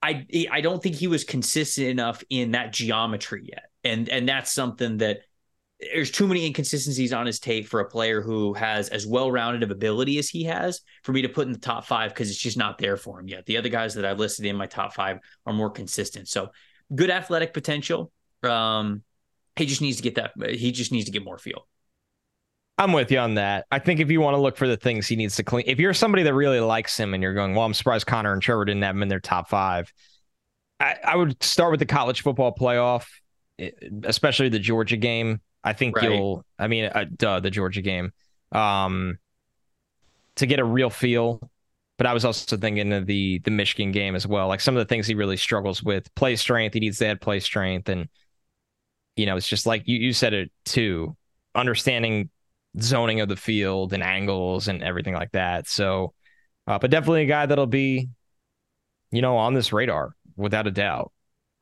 I 0.05 0.27
I 0.51 0.61
don't 0.61 0.83
think 0.83 0.97
he 0.97 1.07
was 1.07 1.25
consistent 1.25 1.89
enough 1.89 2.23
in 2.29 2.51
that 2.51 2.73
geometry 2.73 3.49
yet, 3.51 3.71
and 3.85 4.09
and 4.09 4.29
that's 4.29 4.53
something 4.53 4.99
that 4.99 5.21
there's 5.93 6.11
too 6.11 6.27
many 6.27 6.47
inconsistencies 6.47 7.13
on 7.13 7.27
his 7.27 7.41
tape 7.41 7.67
for 7.67 7.81
a 7.81 7.89
player 7.89 8.23
who 8.23 8.55
has 8.55 8.89
as 8.91 9.07
well-rounded 9.07 9.63
of 9.63 9.71
ability 9.71 10.19
as 10.19 10.29
he 10.29 10.45
has 10.45 10.81
for 11.03 11.13
me 11.13 11.23
to 11.23 11.29
put 11.29 11.47
in 11.47 11.53
the 11.53 11.59
top 11.59 11.85
five 11.85 12.13
because 12.13 12.31
it's 12.31 12.39
just 12.39 12.57
not 12.57 12.79
there 12.79 12.97
for 12.97 13.19
him 13.19 13.29
yet. 13.29 13.45
The 13.47 13.57
other 13.57 13.69
guys 13.69 13.95
that 13.95 14.05
I've 14.05 14.19
listed 14.19 14.47
in 14.47 14.57
my 14.57 14.67
top 14.67 14.95
five 14.95 15.19
are 15.47 15.53
more 15.53 15.71
consistent. 15.71 16.29
So 16.29 16.51
good 16.95 17.11
athletic 17.11 17.53
potential. 17.53 18.13
Um, 18.43 19.03
he 19.57 19.67
just 19.67 19.81
needs 19.81 19.97
to 19.97 20.03
get 20.03 20.15
that. 20.15 20.33
He 20.51 20.71
just 20.71 20.93
needs 20.93 21.07
to 21.07 21.13
get 21.13 21.25
more 21.25 21.39
feel. 21.39 21.67
I'm 22.77 22.93
with 22.93 23.11
you 23.11 23.19
on 23.19 23.35
that. 23.35 23.67
I 23.71 23.79
think 23.79 24.01
if 24.01 24.11
you 24.11 24.21
want 24.21 24.35
to 24.35 24.41
look 24.41 24.57
for 24.57 24.67
the 24.67 24.77
things 24.77 25.07
he 25.07 25.17
needs 25.17 25.37
to 25.37 25.45
clean, 25.45 25.65
if 25.67 25.79
you're 25.79 25.95
somebody 25.95 26.25
that 26.25 26.35
really 26.35 26.61
likes 26.61 26.99
him 26.99 27.15
and 27.15 27.23
you're 27.23 27.35
going, 27.35 27.55
well, 27.55 27.65
I'm 27.65 27.75
surprised 27.75 28.07
Connor 28.07 28.33
and 28.33 28.43
Trevor 28.43 28.65
didn't 28.65 28.83
have 28.83 28.97
him 28.97 29.03
in 29.03 29.09
their 29.09 29.21
top 29.21 29.49
five. 29.49 29.93
I, 30.81 30.97
I 31.05 31.17
would 31.17 31.41
start 31.43 31.71
with 31.71 31.81
the 31.81 31.87
college 31.87 32.23
football 32.23 32.53
playoff, 32.53 33.07
especially 34.03 34.49
the 34.49 34.59
Georgia 34.59 34.97
game. 34.97 35.41
I 35.63 35.73
think 35.73 35.97
right. 35.97 36.11
you'll, 36.11 36.45
I 36.59 36.67
mean, 36.67 36.87
uh, 36.87 37.05
duh, 37.17 37.41
the 37.41 37.51
Georgia 37.51 37.81
game, 37.81 38.13
um, 38.51 39.19
to 40.37 40.47
get 40.47 40.59
a 40.59 40.65
real 40.65 40.91
feel 40.91 41.49
but 41.97 42.07
I 42.07 42.13
was 42.13 42.25
also 42.25 42.57
thinking 42.57 42.93
of 42.93 43.07
the 43.07 43.39
the 43.41 43.51
Michigan 43.51 43.93
game 43.93 44.15
as 44.15 44.27
well. 44.27 44.49
Like 44.49 44.61
some 44.61 44.77
of 44.77 44.81
the 44.81 44.89
things 44.89 45.07
he 45.07 45.15
really 45.15 45.37
struggles 45.37 45.83
with, 45.83 46.13
play 46.15 46.37
strength. 46.37 46.75
He 46.75 46.81
needs 46.81 46.99
to 46.99 47.07
add 47.07 47.21
play 47.21 47.41
strength, 47.41 47.89
and 47.89 48.09
you 49.17 49.27
know, 49.27 49.37
it's 49.37 49.49
just 49.49 49.67
like 49.67 49.85
you 49.87 49.99
you 49.99 50.13
said 50.13 50.33
it 50.33 50.51
too, 50.65 51.17
understanding 51.55 52.31
zoning 52.81 53.21
of 53.21 53.29
the 53.29 53.37
field 53.37 53.93
and 53.93 54.03
angles 54.03 54.69
and 54.69 54.83
everything 54.83 55.15
like 55.15 55.33
that. 55.33 55.69
So, 55.69 56.13
uh, 56.67 56.79
but 56.79 56.91
definitely 56.91 57.23
a 57.23 57.27
guy 57.27 57.47
that'll 57.47 57.67
be, 57.67 58.09
you 59.11 59.23
know, 59.23 59.37
on 59.37 59.55
this 59.55 59.73
radar 59.73 60.15
without 60.37 60.67
a 60.67 60.71
doubt. 60.71 61.13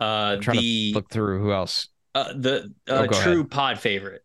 Uh, 0.01 0.05
I'm 0.05 0.41
trying 0.41 0.59
the 0.59 0.93
to 0.93 0.99
look 0.99 1.11
through 1.11 1.41
who 1.43 1.53
else. 1.53 1.89
uh, 2.15 2.33
the 2.35 2.73
Oh, 2.89 2.97
uh, 2.97 3.07
go 3.07 3.23
true 3.23 3.45
pod 3.45 3.79
favorite, 3.79 4.23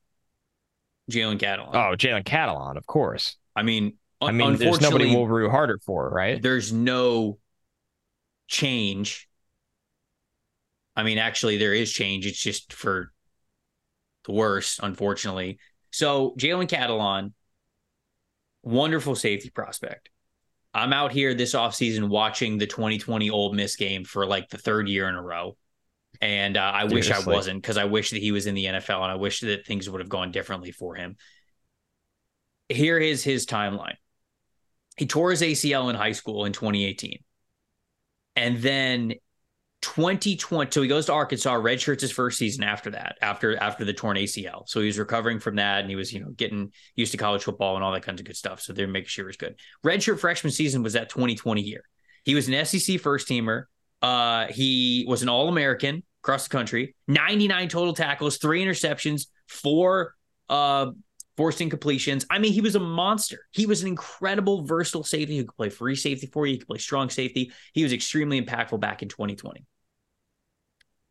Jalen 1.11 1.39
Catalon. 1.39 1.69
Oh, 1.73 1.95
Jalen 1.95 2.23
Catalon, 2.23 2.77
of 2.77 2.85
course. 2.87 3.35
I 3.55 3.63
mean, 3.63 3.93
I 4.21 4.31
mean, 4.31 4.55
there's 4.55 4.81
nobody 4.81 5.15
we'll 5.15 5.27
root 5.27 5.51
harder 5.51 5.79
for, 5.85 6.09
right? 6.09 6.41
there's 6.41 6.73
no 6.73 7.37
change. 8.47 9.27
I 10.95 11.03
mean, 11.03 11.19
actually, 11.19 11.57
there 11.57 11.73
is 11.73 11.91
change. 11.91 12.25
It's 12.25 12.41
just 12.41 12.73
for 12.73 13.11
the 14.25 14.31
worst, 14.31 14.79
unfortunately. 14.81 15.59
So, 15.91 16.35
Jalen 16.37 16.67
Catalon, 16.67 17.33
wonderful 18.63 19.15
safety 19.15 19.49
prospect. 19.49 20.09
I'm 20.73 20.93
out 20.93 21.11
here 21.11 21.33
this 21.33 21.55
offseason 21.55 22.09
watching 22.09 22.57
the 22.57 22.67
2020 22.67 23.29
Ole 23.29 23.53
Miss 23.53 23.75
game 23.75 24.03
for 24.03 24.25
like 24.25 24.49
the 24.49 24.57
third 24.57 24.87
year 24.87 25.09
in 25.09 25.15
a 25.15 25.21
row. 25.21 25.57
And 26.21 26.57
uh, 26.57 26.61
I 26.61 26.85
wish 26.85 27.11
I 27.11 27.19
wasn't 27.19 27.61
because 27.61 27.77
I 27.77 27.85
wish 27.85 28.11
that 28.11 28.21
he 28.21 28.31
was 28.31 28.47
in 28.47 28.55
the 28.55 28.65
NFL 28.65 29.01
and 29.01 29.11
I 29.11 29.15
wish 29.15 29.41
that 29.41 29.65
things 29.65 29.89
would 29.89 30.01
have 30.01 30.09
gone 30.09 30.31
differently 30.31 30.71
for 30.71 30.95
him. 30.95 31.15
Here 32.69 32.97
is 32.97 33.23
his 33.23 33.45
timeline. 33.45 33.95
He 34.97 35.05
tore 35.05 35.31
his 35.31 35.41
ACL 35.41 35.89
in 35.89 35.95
high 35.95 36.11
school 36.11 36.45
in 36.45 36.53
2018. 36.53 37.19
And 38.35 38.57
then 38.57 39.13
2020, 39.81 40.71
so 40.71 40.81
he 40.81 40.87
goes 40.87 41.05
to 41.05 41.13
Arkansas, 41.13 41.55
redshirts 41.55 42.01
his 42.01 42.11
first 42.11 42.37
season 42.37 42.63
after 42.63 42.89
that, 42.91 43.17
after 43.21 43.57
after 43.57 43.85
the 43.85 43.93
torn 43.93 44.17
ACL. 44.17 44.67
So 44.67 44.79
he 44.79 44.87
was 44.87 44.97
recovering 44.97 45.39
from 45.39 45.55
that 45.55 45.81
and 45.81 45.89
he 45.89 45.95
was, 45.95 46.11
you 46.11 46.19
know, 46.19 46.31
getting 46.31 46.71
used 46.95 47.11
to 47.11 47.17
college 47.17 47.43
football 47.43 47.75
and 47.75 47.83
all 47.83 47.91
that 47.91 48.03
kinds 48.03 48.19
of 48.19 48.25
good 48.25 48.35
stuff. 48.35 48.61
So 48.61 48.73
they're 48.73 48.87
making 48.87 49.07
sure 49.07 49.25
he 49.25 49.27
was 49.27 49.37
good. 49.37 49.55
Redshirt 49.85 50.19
freshman 50.19 50.51
season 50.51 50.83
was 50.83 50.93
that 50.93 51.09
2020 51.09 51.61
year. 51.61 51.83
He 52.23 52.35
was 52.35 52.47
an 52.47 52.65
SEC 52.65 52.99
first 52.99 53.27
teamer. 53.27 53.65
Uh, 54.01 54.47
he 54.47 55.05
was 55.07 55.21
an 55.23 55.29
All 55.29 55.47
American 55.47 56.03
across 56.23 56.47
the 56.47 56.49
country, 56.49 56.95
99 57.07 57.69
total 57.69 57.93
tackles, 57.93 58.37
three 58.37 58.63
interceptions, 58.63 59.27
four 59.47 60.13
uh 60.49 60.87
forced 61.37 61.59
completions. 61.59 62.25
I 62.29 62.39
mean, 62.39 62.51
he 62.51 62.61
was 62.61 62.75
a 62.75 62.79
monster. 62.79 63.45
He 63.51 63.67
was 63.67 63.83
an 63.83 63.87
incredible, 63.87 64.65
versatile 64.65 65.03
safety 65.03 65.37
who 65.37 65.45
could 65.45 65.55
play 65.55 65.69
free 65.69 65.95
safety 65.95 66.27
for 66.27 66.45
you. 66.45 66.53
He 66.53 66.57
could 66.57 66.67
play 66.67 66.79
strong 66.79 67.09
safety. 67.09 67.51
He 67.73 67.83
was 67.83 67.93
extremely 67.93 68.41
impactful 68.41 68.79
back 68.79 69.03
in 69.03 69.07
2020. 69.07 69.63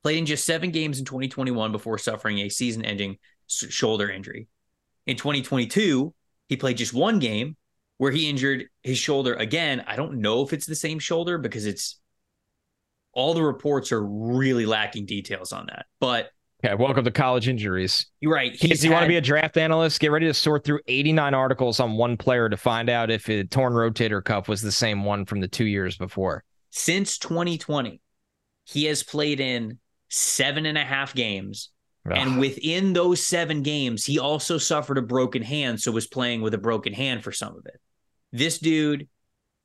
Played 0.03 0.19
in 0.19 0.27
just 0.27 0.45
seven 0.45 0.73
games 0.73 0.99
in 0.99 1.05
2021 1.05 1.73
before 1.73 1.99
suffering 1.99 2.39
a 2.41 2.49
season 2.49 2.85
ending 2.85 3.19
shoulder 3.47 4.11
injury. 4.11 4.49
In 5.07 5.17
2022, 5.17 6.13
he 6.49 6.57
played 6.57 6.77
just 6.77 6.93
one 6.93 7.21
game 7.21 7.57
where 7.99 8.13
he 8.13 8.29
injured 8.29 8.67
his 8.83 8.99
shoulder 8.99 9.35
again. 9.35 9.85
I 9.87 9.97
don't 9.97 10.21
know 10.21 10.43
if 10.43 10.53
it's 10.53 10.67
the 10.67 10.75
same 10.75 10.99
shoulder 10.99 11.39
because 11.39 11.67
it's 11.67 11.99
all 13.13 13.33
the 13.33 13.43
reports 13.43 13.93
are 13.93 14.05
really 14.05 14.67
lacking 14.67 15.07
details 15.07 15.53
on 15.53 15.67
that. 15.67 15.87
But 16.01 16.29
Okay, 16.65 16.75
welcome 16.75 17.05
to 17.05 17.11
college 17.11 17.49
injuries. 17.49 18.07
you're 18.21 18.33
right. 18.33 18.53
Kids, 18.53 18.63
He's 18.63 18.85
you 18.85 18.91
want 18.91 19.03
to 19.03 19.09
be 19.09 19.17
a 19.17 19.21
draft 19.21 19.57
analyst? 19.59 20.01
Get 20.01 20.11
ready 20.11 20.27
to 20.27 20.35
sort 20.35 20.65
through 20.65 20.81
89 20.87 21.35
articles 21.35 21.81
on 21.81 21.97
one 21.97 22.17
player 22.17 22.49
to 22.49 22.57
find 22.57 22.89
out 22.89 23.11
if 23.11 23.29
a 23.29 23.45
torn 23.45 23.75
rotator 23.75 24.25
cuff 24.25 24.49
was 24.49 24.63
the 24.63 24.73
same 24.73 25.05
one 25.05 25.27
from 25.27 25.41
the 25.41 25.49
two 25.49 25.67
years 25.67 25.97
before. 25.99 26.45
since 26.71 27.19
2020, 27.19 28.01
he 28.65 28.85
has 28.87 29.03
played 29.03 29.39
in 29.39 29.79
seven 30.09 30.67
and 30.67 30.79
a 30.79 30.85
half 30.85 31.15
games. 31.15 31.71
And 32.09 32.35
Ugh. 32.35 32.39
within 32.39 32.93
those 32.93 33.21
seven 33.21 33.63
games, 33.63 34.05
he 34.05 34.19
also 34.21 34.59
suffered 34.59 34.97
a 34.97 35.03
broken 35.03 35.43
hand, 35.43 35.81
so 35.81 35.91
was 35.91 36.07
playing 36.07 36.41
with 36.41 36.55
a 36.55 36.59
broken 36.59 36.93
hand 36.93 37.25
for 37.25 37.33
some 37.33 37.57
of 37.57 37.67
it. 37.67 37.81
This 38.33 38.59
dude, 38.61 39.09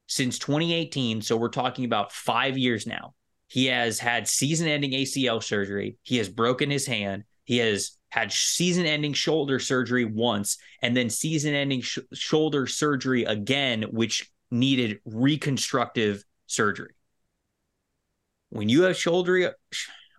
since 0.07 0.39
2018, 0.39 1.21
so 1.21 1.37
we're 1.37 1.49
talking 1.49 1.85
about 1.85 2.11
five 2.11 2.57
years 2.57 2.87
now, 2.87 3.13
he 3.51 3.65
has 3.65 3.99
had 3.99 4.29
season 4.29 4.69
ending 4.69 4.91
ACL 4.91 5.43
surgery. 5.43 5.97
He 6.03 6.15
has 6.19 6.29
broken 6.29 6.69
his 6.69 6.85
hand. 6.85 7.25
He 7.43 7.57
has 7.57 7.97
had 8.07 8.31
season 8.31 8.85
ending 8.85 9.11
shoulder 9.11 9.59
surgery 9.59 10.05
once, 10.05 10.57
and 10.81 10.95
then 10.95 11.09
season 11.09 11.53
ending 11.53 11.81
sh- 11.81 11.99
shoulder 12.13 12.65
surgery 12.65 13.25
again, 13.25 13.83
which 13.91 14.31
needed 14.51 15.01
reconstructive 15.03 16.23
surgery. 16.47 16.93
When 18.51 18.69
you 18.69 18.83
have 18.83 18.95
shoulder, 18.95 19.53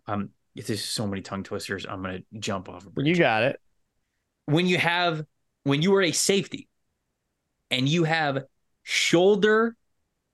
um, 0.07 0.29
if 0.55 0.67
there's 0.67 0.85
so 0.85 1.07
many 1.07 1.23
tongue 1.23 1.43
twisters, 1.43 1.87
I'm 1.89 2.03
gonna 2.03 2.21
jump 2.39 2.69
off. 2.69 2.85
A 2.85 2.91
bridge 2.91 3.07
you 3.07 3.17
got 3.17 3.45
it. 3.45 3.59
when 4.45 4.67
you 4.67 4.77
have 4.77 5.25
when 5.65 5.81
you 5.81 5.95
are 5.95 6.03
a 6.03 6.13
safety 6.13 6.69
and 7.71 7.89
you 7.89 8.05
have 8.05 8.45
shoulder 8.83 9.75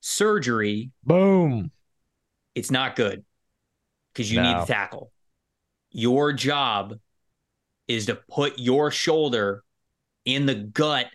surgery, 0.00 0.90
Boom. 1.04 1.70
It's 2.58 2.70
not 2.70 2.96
good 2.96 3.24
because 4.12 4.30
you 4.30 4.40
No. 4.40 4.54
need 4.54 4.60
to 4.66 4.66
tackle. 4.66 5.12
Your 5.92 6.32
job 6.32 6.98
is 7.86 8.06
to 8.06 8.16
put 8.16 8.58
your 8.58 8.90
shoulder 8.90 9.62
in 10.24 10.44
the 10.44 10.54
gut 10.54 11.06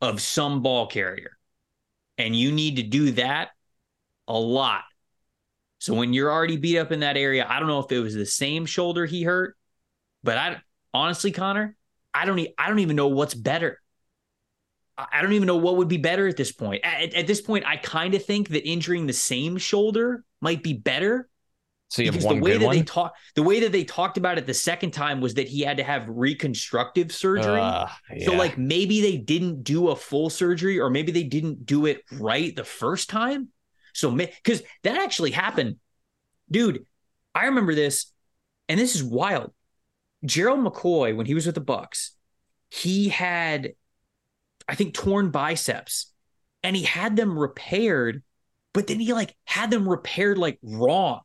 of 0.00 0.20
some 0.20 0.62
ball 0.62 0.86
carrier. 0.86 1.36
And 2.16 2.34
you 2.34 2.50
need 2.50 2.76
to 2.76 2.82
do 2.82 3.12
that 3.12 3.50
a 4.26 4.38
lot. 4.38 4.84
So 5.78 5.94
when 5.94 6.12
you're 6.12 6.32
already 6.32 6.56
beat 6.56 6.78
up 6.78 6.90
in 6.90 7.00
that 7.00 7.16
area, 7.16 7.46
I 7.48 7.60
don't 7.60 7.68
know 7.68 7.78
if 7.78 7.92
it 7.92 8.00
was 8.00 8.14
the 8.14 8.26
same 8.26 8.66
shoulder 8.66 9.06
he 9.06 9.22
hurt, 9.22 9.56
but 10.24 10.36
I 10.36 10.60
honestly, 10.92 11.30
Connor, 11.30 11.76
I 12.12 12.24
don't 12.24 12.38
e- 12.38 12.54
I 12.58 12.68
don't 12.68 12.80
even 12.80 12.96
know 12.96 13.08
what's 13.08 13.34
better. 13.34 13.80
I 14.96 15.06
I 15.12 15.22
don't 15.22 15.34
even 15.34 15.46
know 15.46 15.56
what 15.56 15.76
would 15.76 15.86
be 15.86 15.98
better 15.98 16.26
at 16.26 16.36
this 16.36 16.50
point. 16.50 16.84
At, 16.84 17.14
at 17.14 17.26
this 17.28 17.40
point, 17.40 17.64
I 17.64 17.76
kind 17.76 18.14
of 18.14 18.24
think 18.24 18.48
that 18.48 18.68
injuring 18.68 19.06
the 19.06 19.12
same 19.12 19.56
shoulder 19.58 20.24
might 20.40 20.62
be 20.62 20.74
better 20.74 21.28
So 21.88 22.02
because 22.04 22.24
the 22.24 22.34
way 22.34 22.58
that 22.58 22.64
one. 22.66 22.76
they 22.76 22.82
talk, 22.82 23.14
the 23.34 23.42
way 23.42 23.60
that 23.60 23.72
they 23.72 23.84
talked 23.84 24.18
about 24.18 24.38
it 24.38 24.46
the 24.46 24.54
second 24.54 24.92
time 24.92 25.20
was 25.20 25.34
that 25.34 25.48
he 25.48 25.60
had 25.60 25.78
to 25.78 25.84
have 25.84 26.06
reconstructive 26.08 27.12
surgery. 27.12 27.60
Ugh, 27.60 27.88
So 28.24 28.34
like 28.34 28.58
maybe 28.58 29.00
they 29.00 29.16
didn't 29.16 29.64
do 29.64 29.88
a 29.88 29.96
full 29.96 30.30
surgery, 30.30 30.80
or 30.80 30.90
maybe 30.90 31.12
they 31.12 31.24
didn't 31.24 31.66
do 31.66 31.86
it 31.86 32.02
right 32.12 32.54
the 32.54 32.64
first 32.64 33.08
time. 33.08 33.48
So 33.94 34.10
because 34.10 34.62
that 34.82 34.96
actually 34.96 35.30
happened, 35.32 35.76
dude. 36.50 36.84
I 37.34 37.46
remember 37.46 37.74
this, 37.74 38.12
and 38.68 38.80
this 38.80 38.96
is 38.96 39.04
wild. 39.04 39.52
Gerald 40.24 40.60
McCoy, 40.60 41.14
when 41.14 41.26
he 41.26 41.34
was 41.34 41.46
with 41.46 41.54
the 41.54 41.60
Bucs, 41.60 42.10
he 42.70 43.08
had, 43.08 43.74
I 44.68 44.74
think, 44.74 44.94
torn 44.94 45.30
biceps, 45.30 46.12
and 46.64 46.74
he 46.74 46.82
had 46.82 47.14
them 47.14 47.38
repaired, 47.38 48.22
but 48.72 48.86
then 48.86 49.00
he 49.00 49.12
like 49.12 49.34
had 49.44 49.70
them 49.70 49.88
repaired 49.88 50.38
like 50.38 50.58
wrong. 50.62 51.20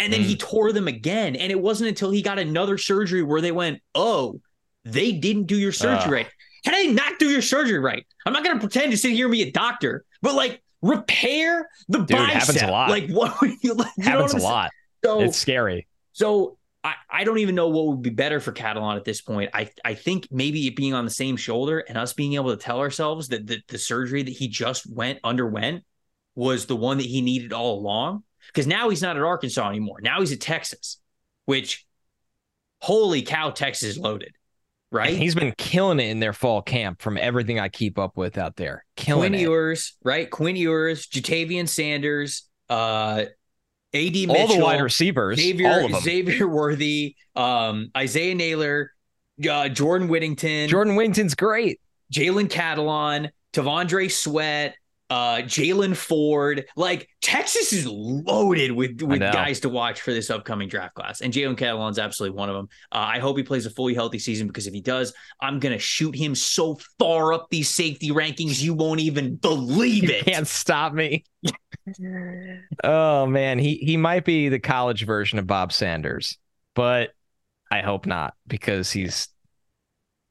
And 0.00 0.12
then 0.12 0.22
he 0.22 0.34
mm. 0.34 0.40
tore 0.40 0.72
them 0.72 0.88
again. 0.88 1.36
And 1.36 1.52
it 1.52 1.60
wasn't 1.60 1.88
until 1.88 2.10
he 2.10 2.20
got 2.20 2.38
another 2.38 2.78
surgery 2.78 3.22
where 3.22 3.40
they 3.40 3.52
went, 3.52 3.80
oh, 3.94 4.40
they 4.84 5.12
didn't 5.12 5.44
do 5.44 5.56
your 5.56 5.72
surgery 5.72 6.04
Ugh. 6.04 6.12
right. 6.12 6.26
How 6.64 6.72
did 6.72 6.88
they 6.88 6.92
not 6.92 7.18
do 7.18 7.30
your 7.30 7.42
surgery 7.42 7.78
right? 7.78 8.04
I'm 8.26 8.32
not 8.32 8.42
going 8.42 8.56
to 8.56 8.60
pretend 8.60 8.90
to 8.90 8.98
sit 8.98 9.12
here 9.12 9.26
and 9.26 9.32
be 9.32 9.42
a 9.42 9.52
doctor, 9.52 10.04
but 10.20 10.34
like 10.34 10.62
repair 10.82 11.68
the 11.88 11.98
Dude, 11.98 12.08
bicep. 12.08 12.32
happens 12.32 12.62
a 12.62 12.66
lot. 12.66 12.90
Like 12.90 13.08
what 13.10 13.40
would 13.40 13.52
you 13.62 13.74
like? 13.74 13.92
You 13.96 14.04
happens 14.04 14.34
a 14.34 14.38
lot. 14.38 14.70
So, 15.04 15.20
It's 15.20 15.38
scary. 15.38 15.86
so 16.12 16.58
I, 16.82 16.94
I 17.08 17.24
don't 17.24 17.38
even 17.38 17.54
know 17.54 17.68
what 17.68 17.86
would 17.86 18.02
be 18.02 18.10
better 18.10 18.40
for 18.40 18.52
Catalon 18.52 18.96
at 18.96 19.04
this 19.04 19.22
point. 19.22 19.50
I 19.54 19.70
I 19.84 19.94
think 19.94 20.28
maybe 20.30 20.66
it 20.66 20.76
being 20.76 20.92
on 20.92 21.04
the 21.04 21.10
same 21.10 21.36
shoulder 21.36 21.78
and 21.80 21.96
us 21.96 22.12
being 22.12 22.34
able 22.34 22.50
to 22.50 22.62
tell 22.62 22.80
ourselves 22.80 23.28
that 23.28 23.46
the, 23.46 23.60
the 23.68 23.78
surgery 23.78 24.22
that 24.22 24.30
he 24.30 24.48
just 24.48 24.86
went 24.90 25.18
underwent 25.24 25.84
was 26.34 26.66
the 26.66 26.76
one 26.76 26.98
that 26.98 27.06
he 27.06 27.20
needed 27.20 27.52
all 27.52 27.78
along. 27.78 28.24
Because 28.48 28.66
now 28.66 28.90
he's 28.90 29.02
not 29.02 29.16
at 29.16 29.22
Arkansas 29.22 29.68
anymore. 29.68 30.00
Now 30.02 30.20
he's 30.20 30.32
at 30.32 30.40
Texas, 30.40 30.98
which 31.46 31.86
holy 32.80 33.22
cow, 33.22 33.50
Texas 33.50 33.90
is 33.90 33.98
loaded. 33.98 34.34
Right? 34.92 35.10
And 35.10 35.18
he's 35.18 35.34
been 35.34 35.54
killing 35.56 35.98
it 35.98 36.04
in 36.04 36.20
their 36.20 36.32
fall 36.32 36.62
camp 36.62 37.02
from 37.02 37.16
everything 37.16 37.58
I 37.58 37.68
keep 37.68 37.98
up 37.98 38.16
with 38.16 38.38
out 38.38 38.54
there. 38.56 38.84
Killing 38.96 39.32
Quinn 39.32 39.34
it. 39.34 39.40
Ewers, 39.40 39.96
right? 40.04 40.30
Quinn 40.30 40.56
Ewers, 40.56 41.06
Ja'Tavion 41.08 41.68
Sanders, 41.68 42.48
uh 42.68 43.24
AD 43.94 44.12
Mitchell, 44.12 44.36
all 44.36 44.48
the 44.48 44.58
wide 44.58 44.80
receivers, 44.80 45.38
Xavier, 45.38 45.68
all 45.68 45.84
of 45.84 45.92
them. 45.92 46.00
Xavier 46.00 46.48
Worthy, 46.48 47.14
um, 47.36 47.90
Isaiah 47.96 48.34
Neyor, 48.34 48.88
uh, 49.48 49.68
Jordan 49.68 50.08
Whittington, 50.08 50.68
Jordan 50.68 50.96
Wington's 50.96 51.34
great. 51.36 51.80
Jalen 52.12 52.48
Catalon, 52.48 53.30
T'Vondre 53.52 54.10
Sweat, 54.10 54.74
uh, 55.10 55.36
Jaylan 55.38 55.96
Ford. 55.96 56.66
Like 56.76 57.08
Texas 57.20 57.72
is 57.72 57.86
loaded 57.86 58.72
with 58.72 59.02
with 59.02 59.20
guys 59.20 59.60
to 59.60 59.68
watch 59.68 60.00
for 60.00 60.12
this 60.12 60.30
upcoming 60.30 60.68
draft 60.68 60.94
class, 60.94 61.20
and 61.20 61.32
Jalen 61.32 61.56
Catalon's 61.56 61.98
absolutely 61.98 62.36
one 62.36 62.48
of 62.48 62.56
them. 62.56 62.68
Uh, 62.92 63.06
I 63.14 63.18
hope 63.18 63.36
he 63.36 63.42
plays 63.42 63.66
a 63.66 63.70
fully 63.70 63.94
healthy 63.94 64.18
season 64.18 64.46
because 64.46 64.66
if 64.66 64.74
he 64.74 64.80
does, 64.80 65.12
I'm 65.40 65.58
gonna 65.58 65.78
shoot 65.78 66.14
him 66.16 66.34
so 66.34 66.78
far 66.98 67.32
up 67.32 67.48
these 67.50 67.68
safety 67.68 68.10
rankings 68.10 68.62
you 68.62 68.74
won't 68.74 69.00
even 69.00 69.36
believe 69.36 70.10
it. 70.10 70.26
You 70.26 70.32
can't 70.32 70.48
stop 70.48 70.92
me. 70.92 71.24
oh 72.84 73.26
man, 73.26 73.58
he 73.58 73.76
he 73.76 73.96
might 73.96 74.24
be 74.24 74.48
the 74.48 74.60
college 74.60 75.04
version 75.04 75.38
of 75.38 75.46
Bob 75.46 75.72
Sanders, 75.72 76.38
but 76.74 77.10
I 77.70 77.82
hope 77.82 78.06
not 78.06 78.34
because 78.46 78.90
he's 78.90 79.28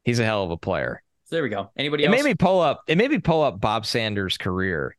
he's 0.04 0.20
a 0.20 0.26
hell 0.26 0.44
of 0.44 0.52
a 0.52 0.58
player. 0.58 1.03
So 1.34 1.38
there 1.38 1.44
we 1.44 1.50
go. 1.50 1.72
Anybody 1.76 2.04
it 2.04 2.08
else? 2.10 2.16
made 2.16 2.26
me 2.26 2.36
pull 2.36 2.62
up. 2.62 2.84
It 2.86 2.96
made 2.96 3.10
me 3.10 3.18
pull 3.18 3.42
up 3.42 3.60
Bob 3.60 3.88
Sanders' 3.88 4.38
career. 4.38 4.96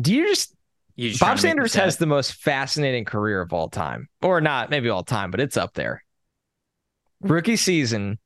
Do 0.00 0.12
you 0.12 0.26
just? 0.26 0.56
Just 0.98 1.20
Bob 1.20 1.38
Sanders 1.38 1.72
has 1.74 1.98
the 1.98 2.06
most 2.06 2.32
fascinating 2.34 3.04
career 3.04 3.40
of 3.40 3.52
all 3.52 3.68
time, 3.68 4.08
or 4.22 4.40
not 4.40 4.70
maybe 4.70 4.88
all 4.88 5.04
time, 5.04 5.30
but 5.30 5.38
it's 5.38 5.56
up 5.56 5.74
there. 5.74 6.02
Rookie 7.20 7.54
season, 7.54 8.18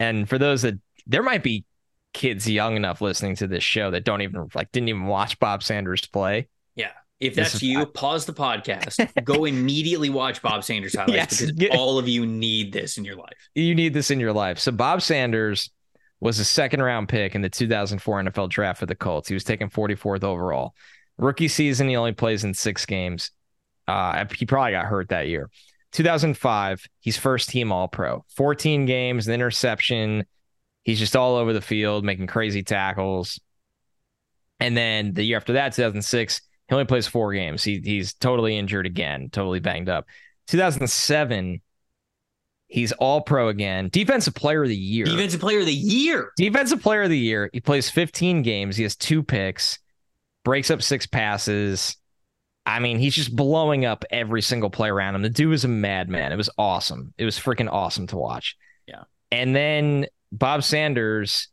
and 0.00 0.28
for 0.28 0.38
those 0.38 0.62
that 0.62 0.74
there 1.06 1.22
might 1.22 1.44
be 1.44 1.64
kids 2.12 2.50
young 2.50 2.74
enough 2.74 3.00
listening 3.00 3.36
to 3.36 3.46
this 3.46 3.62
show 3.62 3.92
that 3.92 4.04
don't 4.04 4.22
even 4.22 4.48
like 4.56 4.72
didn't 4.72 4.88
even 4.88 5.06
watch 5.06 5.38
Bob 5.38 5.62
Sanders 5.62 6.04
play. 6.04 6.48
Yeah. 6.74 6.90
If 7.20 7.36
that's 7.36 7.54
is, 7.54 7.62
you, 7.62 7.86
pause 7.86 8.26
the 8.26 8.32
podcast, 8.32 9.08
go 9.24 9.44
immediately 9.44 10.10
watch 10.10 10.42
Bob 10.42 10.64
Sanders 10.64 10.96
highlights 10.96 11.40
yes, 11.40 11.52
because 11.52 11.78
all 11.78 11.96
of 12.00 12.08
you 12.08 12.26
need 12.26 12.72
this 12.72 12.98
in 12.98 13.04
your 13.04 13.14
life. 13.14 13.48
You 13.54 13.76
need 13.76 13.94
this 13.94 14.10
in 14.10 14.18
your 14.18 14.32
life. 14.32 14.58
So 14.58 14.72
Bob 14.72 15.02
Sanders 15.02 15.70
was 16.22 16.38
a 16.38 16.44
second 16.44 16.80
round 16.80 17.08
pick 17.08 17.34
in 17.34 17.42
the 17.42 17.50
2004 17.50 18.22
NFL 18.22 18.48
draft 18.48 18.78
for 18.78 18.86
the 18.86 18.94
Colts. 18.94 19.26
He 19.26 19.34
was 19.34 19.42
taken 19.42 19.68
44th 19.68 20.22
overall. 20.22 20.72
Rookie 21.18 21.48
season, 21.48 21.88
he 21.88 21.96
only 21.96 22.12
plays 22.12 22.44
in 22.44 22.54
six 22.54 22.86
games. 22.86 23.32
Uh, 23.88 24.24
he 24.32 24.46
probably 24.46 24.70
got 24.70 24.84
hurt 24.84 25.08
that 25.08 25.26
year. 25.26 25.50
2005, 25.90 26.86
he's 27.00 27.18
first 27.18 27.48
team 27.48 27.72
All 27.72 27.88
Pro. 27.88 28.24
14 28.36 28.86
games, 28.86 29.26
an 29.26 29.34
interception. 29.34 30.24
He's 30.84 31.00
just 31.00 31.16
all 31.16 31.34
over 31.34 31.52
the 31.52 31.60
field, 31.60 32.04
making 32.04 32.28
crazy 32.28 32.62
tackles. 32.62 33.40
And 34.60 34.76
then 34.76 35.14
the 35.14 35.24
year 35.24 35.38
after 35.38 35.54
that, 35.54 35.72
2006, 35.72 36.40
he 36.68 36.72
only 36.72 36.84
plays 36.84 37.08
four 37.08 37.34
games. 37.34 37.64
He, 37.64 37.80
he's 37.82 38.14
totally 38.14 38.56
injured 38.56 38.86
again, 38.86 39.28
totally 39.32 39.58
banged 39.58 39.88
up. 39.88 40.06
2007, 40.46 41.60
he's 42.72 42.92
all 42.92 43.20
pro 43.20 43.48
again. 43.48 43.88
Defensive 43.92 44.34
player 44.34 44.62
of 44.62 44.68
the 44.68 44.76
year. 44.76 45.04
Defensive 45.04 45.40
player 45.40 45.60
of 45.60 45.66
the 45.66 45.74
year. 45.74 46.32
Defensive 46.36 46.82
player 46.82 47.02
of 47.02 47.10
the 47.10 47.18
year. 47.18 47.50
He 47.52 47.60
plays 47.60 47.90
15 47.90 48.42
games. 48.42 48.76
He 48.76 48.82
has 48.82 48.96
two 48.96 49.22
picks, 49.22 49.78
breaks 50.44 50.70
up 50.70 50.82
six 50.82 51.06
passes. 51.06 51.96
I 52.64 52.78
mean, 52.78 52.98
he's 52.98 53.14
just 53.14 53.34
blowing 53.34 53.84
up 53.84 54.04
every 54.10 54.40
single 54.40 54.70
play 54.70 54.88
around 54.88 55.14
him. 55.14 55.22
The 55.22 55.28
dude 55.28 55.50
was 55.50 55.64
a 55.64 55.68
madman. 55.68 56.32
It 56.32 56.36
was 56.36 56.50
awesome. 56.56 57.12
It 57.18 57.24
was 57.24 57.38
freaking 57.38 57.70
awesome 57.70 58.06
to 58.08 58.16
watch. 58.16 58.56
Yeah. 58.86 59.02
And 59.30 59.54
then 59.54 60.06
Bob 60.30 60.64
Sanders 60.64 61.48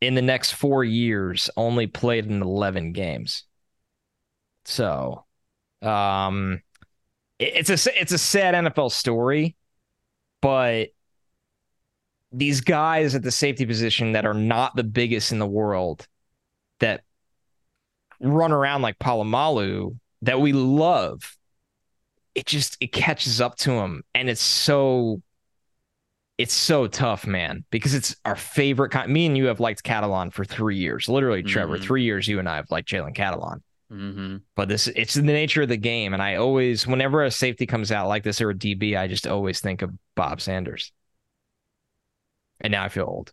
in 0.00 0.14
the 0.14 0.22
next 0.22 0.52
four 0.52 0.84
years 0.84 1.50
only 1.56 1.86
played 1.86 2.26
in 2.26 2.42
11 2.42 2.92
games. 2.92 3.44
So, 4.66 5.24
um, 5.82 6.60
it's 7.38 7.70
a 7.70 8.00
it's 8.00 8.12
a 8.12 8.18
sad 8.18 8.54
NFL 8.54 8.90
story, 8.90 9.56
but 10.40 10.88
these 12.32 12.60
guys 12.60 13.14
at 13.14 13.22
the 13.22 13.30
safety 13.30 13.64
position 13.64 14.12
that 14.12 14.26
are 14.26 14.34
not 14.34 14.76
the 14.76 14.84
biggest 14.84 15.32
in 15.32 15.38
the 15.38 15.46
world 15.46 16.06
that 16.80 17.02
run 18.20 18.52
around 18.52 18.82
like 18.82 18.98
Polamalu 18.98 19.96
that 20.22 20.40
we 20.40 20.52
love, 20.52 21.36
it 22.34 22.46
just 22.46 22.76
it 22.80 22.92
catches 22.92 23.40
up 23.40 23.56
to 23.56 23.70
them, 23.70 24.02
and 24.14 24.28
it's 24.28 24.42
so 24.42 25.22
it's 26.38 26.52
so 26.52 26.86
tough, 26.86 27.26
man, 27.26 27.64
because 27.70 27.94
it's 27.94 28.14
our 28.26 28.36
favorite 28.36 28.90
kind. 28.90 29.10
Me 29.10 29.26
and 29.26 29.36
you 29.36 29.46
have 29.46 29.60
liked 29.60 29.82
Catalon 29.82 30.32
for 30.32 30.44
three 30.44 30.76
years, 30.76 31.08
literally, 31.08 31.42
Trevor. 31.42 31.76
Mm-hmm. 31.76 31.84
Three 31.84 32.02
years, 32.02 32.28
you 32.28 32.38
and 32.38 32.48
I 32.48 32.56
have 32.56 32.70
liked 32.70 32.88
Jalen 32.88 33.16
Catalon. 33.16 33.62
Mm-hmm. 33.92 34.38
But 34.54 34.68
this 34.68 34.88
it's 34.88 35.14
the 35.14 35.22
nature 35.22 35.62
of 35.62 35.68
the 35.68 35.76
game. 35.76 36.12
And 36.12 36.22
I 36.22 36.36
always, 36.36 36.86
whenever 36.86 37.22
a 37.24 37.30
safety 37.30 37.66
comes 37.66 37.92
out 37.92 38.08
like 38.08 38.24
this 38.24 38.40
or 38.40 38.50
a 38.50 38.54
DB, 38.54 38.98
I 38.98 39.06
just 39.06 39.26
always 39.26 39.60
think 39.60 39.82
of 39.82 39.90
Bob 40.14 40.40
Sanders. 40.40 40.92
And 42.60 42.72
now 42.72 42.84
I 42.84 42.88
feel 42.88 43.04
old. 43.04 43.32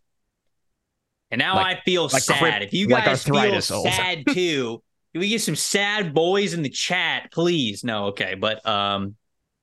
And 1.31 1.39
now 1.39 1.55
like, 1.55 1.77
I 1.77 1.81
feel 1.81 2.03
like 2.03 2.21
sad. 2.21 2.61
if 2.61 2.73
you 2.73 2.87
guys 2.87 3.27
like 3.27 3.51
feel 3.51 3.61
sad 3.61 4.23
too, 4.29 4.83
we 5.15 5.29
get 5.29 5.41
some 5.41 5.55
sad 5.55 6.13
boys 6.13 6.53
in 6.53 6.61
the 6.61 6.69
chat, 6.69 7.31
please. 7.31 7.83
No, 7.83 8.07
okay. 8.07 8.35
But 8.35 8.65
um, 8.67 9.15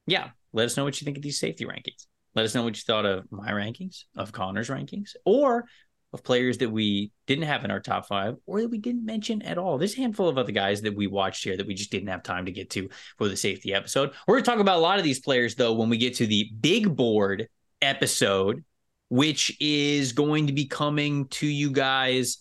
yeah, 0.06 0.30
let 0.52 0.66
us 0.66 0.76
know 0.76 0.84
what 0.84 1.00
you 1.00 1.04
think 1.04 1.16
of 1.16 1.22
these 1.22 1.38
safety 1.38 1.64
rankings. 1.64 2.06
Let 2.34 2.44
us 2.44 2.54
know 2.54 2.62
what 2.62 2.76
you 2.76 2.82
thought 2.84 3.06
of 3.06 3.30
my 3.30 3.50
rankings, 3.50 4.04
of 4.16 4.32
Connor's 4.32 4.68
rankings, 4.68 5.10
or 5.24 5.66
of 6.12 6.24
players 6.24 6.58
that 6.58 6.70
we 6.70 7.12
didn't 7.26 7.44
have 7.44 7.64
in 7.64 7.70
our 7.70 7.80
top 7.80 8.06
five 8.06 8.36
or 8.46 8.60
that 8.60 8.70
we 8.70 8.78
didn't 8.78 9.04
mention 9.04 9.42
at 9.42 9.58
all. 9.58 9.78
There's 9.78 9.94
a 9.94 10.00
handful 10.00 10.28
of 10.28 10.38
other 10.38 10.52
guys 10.52 10.82
that 10.82 10.96
we 10.96 11.06
watched 11.06 11.44
here 11.44 11.56
that 11.56 11.66
we 11.66 11.74
just 11.74 11.92
didn't 11.92 12.08
have 12.08 12.22
time 12.22 12.46
to 12.46 12.52
get 12.52 12.70
to 12.70 12.88
for 13.16 13.28
the 13.28 13.36
safety 13.36 13.72
episode. 13.72 14.10
We're 14.26 14.34
going 14.34 14.44
to 14.44 14.50
talk 14.50 14.58
about 14.58 14.78
a 14.78 14.82
lot 14.82 14.98
of 14.98 15.04
these 15.04 15.20
players, 15.20 15.54
though, 15.54 15.72
when 15.72 15.88
we 15.88 15.98
get 15.98 16.16
to 16.16 16.26
the 16.26 16.50
big 16.60 16.96
board 16.96 17.48
episode, 17.80 18.64
which 19.08 19.56
is 19.60 20.12
going 20.12 20.48
to 20.48 20.52
be 20.52 20.66
coming 20.66 21.28
to 21.28 21.46
you 21.46 21.70
guys 21.70 22.38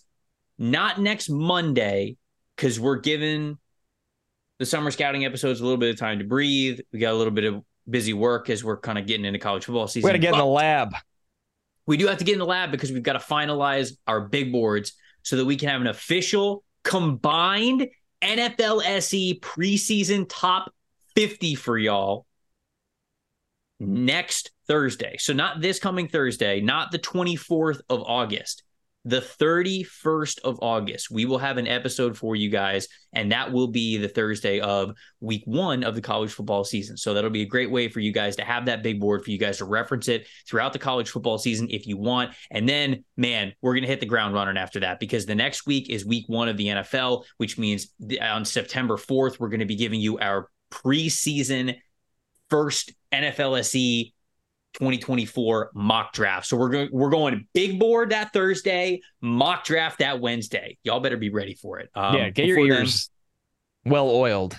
not 0.58 1.00
next 1.00 1.28
Monday, 1.28 2.16
because 2.56 2.80
we're 2.80 2.98
giving 2.98 3.56
the 4.58 4.66
summer 4.66 4.90
scouting 4.90 5.24
episodes 5.24 5.60
a 5.60 5.62
little 5.62 5.78
bit 5.78 5.90
of 5.90 5.98
time 5.98 6.18
to 6.18 6.24
breathe. 6.24 6.80
We 6.92 6.98
got 6.98 7.12
a 7.12 7.16
little 7.16 7.32
bit 7.32 7.44
of 7.44 7.62
busy 7.88 8.12
work 8.12 8.50
as 8.50 8.62
we're 8.62 8.76
kind 8.76 8.98
of 8.98 9.06
getting 9.06 9.24
into 9.24 9.38
college 9.38 9.64
football 9.64 9.86
season. 9.86 10.06
We 10.06 10.10
got 10.10 10.12
to 10.12 10.18
get 10.18 10.32
but- 10.32 10.40
in 10.40 10.44
the 10.44 10.50
lab 10.50 10.94
we 11.86 11.96
do 11.96 12.06
have 12.06 12.18
to 12.18 12.24
get 12.24 12.34
in 12.34 12.38
the 12.38 12.46
lab 12.46 12.70
because 12.70 12.92
we've 12.92 13.02
got 13.02 13.14
to 13.14 13.18
finalize 13.18 13.92
our 14.06 14.20
big 14.20 14.52
boards 14.52 14.92
so 15.22 15.36
that 15.36 15.44
we 15.44 15.56
can 15.56 15.68
have 15.68 15.80
an 15.80 15.86
official 15.86 16.64
combined 16.84 17.88
NFL 18.22 18.84
SE 18.84 19.40
preseason 19.40 20.26
top 20.28 20.72
50 21.14 21.54
for 21.54 21.78
y'all 21.78 22.26
next 23.78 24.52
Thursday. 24.66 25.16
So 25.18 25.32
not 25.32 25.60
this 25.60 25.78
coming 25.78 26.08
Thursday, 26.08 26.60
not 26.60 26.92
the 26.92 26.98
24th 26.98 27.80
of 27.88 28.02
August 28.02 28.62
the 29.04 29.20
31st 29.20 30.40
of 30.40 30.58
August, 30.60 31.10
we 31.10 31.24
will 31.24 31.38
have 31.38 31.56
an 31.56 31.66
episode 31.66 32.18
for 32.18 32.36
you 32.36 32.50
guys, 32.50 32.86
and 33.14 33.32
that 33.32 33.50
will 33.50 33.68
be 33.68 33.96
the 33.96 34.08
Thursday 34.08 34.60
of 34.60 34.94
week 35.20 35.42
one 35.46 35.84
of 35.84 35.94
the 35.94 36.02
college 36.02 36.32
football 36.32 36.64
season. 36.64 36.96
So 36.98 37.14
that'll 37.14 37.30
be 37.30 37.42
a 37.42 37.46
great 37.46 37.70
way 37.70 37.88
for 37.88 38.00
you 38.00 38.12
guys 38.12 38.36
to 38.36 38.44
have 38.44 38.66
that 38.66 38.82
big 38.82 39.00
board 39.00 39.24
for 39.24 39.30
you 39.30 39.38
guys 39.38 39.58
to 39.58 39.64
reference 39.64 40.08
it 40.08 40.28
throughout 40.46 40.74
the 40.74 40.78
college 40.78 41.08
football 41.08 41.38
season 41.38 41.68
if 41.70 41.86
you 41.86 41.96
want. 41.96 42.32
And 42.50 42.68
then, 42.68 43.04
man, 43.16 43.54
we're 43.62 43.72
going 43.72 43.84
to 43.84 43.88
hit 43.88 44.00
the 44.00 44.06
ground 44.06 44.34
running 44.34 44.58
after 44.58 44.80
that 44.80 45.00
because 45.00 45.24
the 45.24 45.34
next 45.34 45.66
week 45.66 45.88
is 45.88 46.04
week 46.04 46.24
one 46.28 46.48
of 46.48 46.58
the 46.58 46.66
NFL, 46.66 47.24
which 47.38 47.56
means 47.56 47.88
on 48.20 48.44
September 48.44 48.96
4th, 48.96 49.40
we're 49.40 49.48
going 49.48 49.60
to 49.60 49.66
be 49.66 49.76
giving 49.76 50.00
you 50.00 50.18
our 50.18 50.50
preseason 50.70 51.76
first 52.50 52.92
NFL 53.12 53.58
SE 53.60 54.12
2024 54.74 55.72
mock 55.74 56.12
draft. 56.12 56.46
So 56.46 56.56
we're 56.56 56.68
going 56.68 56.88
we're 56.92 57.10
going 57.10 57.46
big 57.54 57.78
board 57.78 58.10
that 58.10 58.32
Thursday, 58.32 59.00
mock 59.20 59.64
draft 59.64 59.98
that 59.98 60.20
Wednesday. 60.20 60.78
Y'all 60.84 61.00
better 61.00 61.16
be 61.16 61.30
ready 61.30 61.54
for 61.54 61.78
it. 61.78 61.90
Um, 61.94 62.14
yeah, 62.14 62.30
get 62.30 62.46
your 62.46 62.58
ears 62.58 63.10
then, 63.84 63.92
well 63.92 64.10
oiled, 64.10 64.58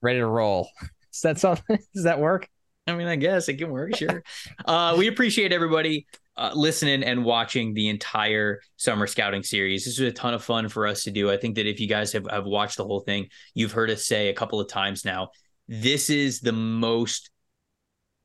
ready 0.00 0.18
to 0.18 0.26
roll. 0.26 0.68
Does 1.12 1.20
that 1.22 1.38
something? 1.38 1.78
Does 1.94 2.04
that 2.04 2.18
work? 2.20 2.48
I 2.86 2.94
mean, 2.94 3.06
I 3.06 3.16
guess 3.16 3.48
it 3.48 3.58
can 3.58 3.70
work. 3.70 3.96
Sure. 3.96 4.22
uh, 4.64 4.96
we 4.98 5.06
appreciate 5.06 5.52
everybody 5.52 6.06
uh, 6.36 6.50
listening 6.54 7.04
and 7.04 7.24
watching 7.24 7.74
the 7.74 7.88
entire 7.88 8.60
summer 8.76 9.06
scouting 9.06 9.42
series. 9.42 9.84
This 9.84 9.98
was 9.98 10.08
a 10.08 10.12
ton 10.12 10.34
of 10.34 10.42
fun 10.42 10.68
for 10.68 10.86
us 10.86 11.04
to 11.04 11.10
do. 11.10 11.30
I 11.30 11.36
think 11.36 11.56
that 11.56 11.66
if 11.66 11.78
you 11.78 11.86
guys 11.86 12.12
have, 12.12 12.26
have 12.30 12.44
watched 12.44 12.78
the 12.78 12.84
whole 12.84 13.00
thing, 13.00 13.28
you've 13.54 13.72
heard 13.72 13.90
us 13.90 14.06
say 14.06 14.28
a 14.28 14.34
couple 14.34 14.60
of 14.60 14.68
times 14.68 15.04
now. 15.04 15.28
This 15.68 16.10
is 16.10 16.40
the 16.40 16.52
most 16.52 17.30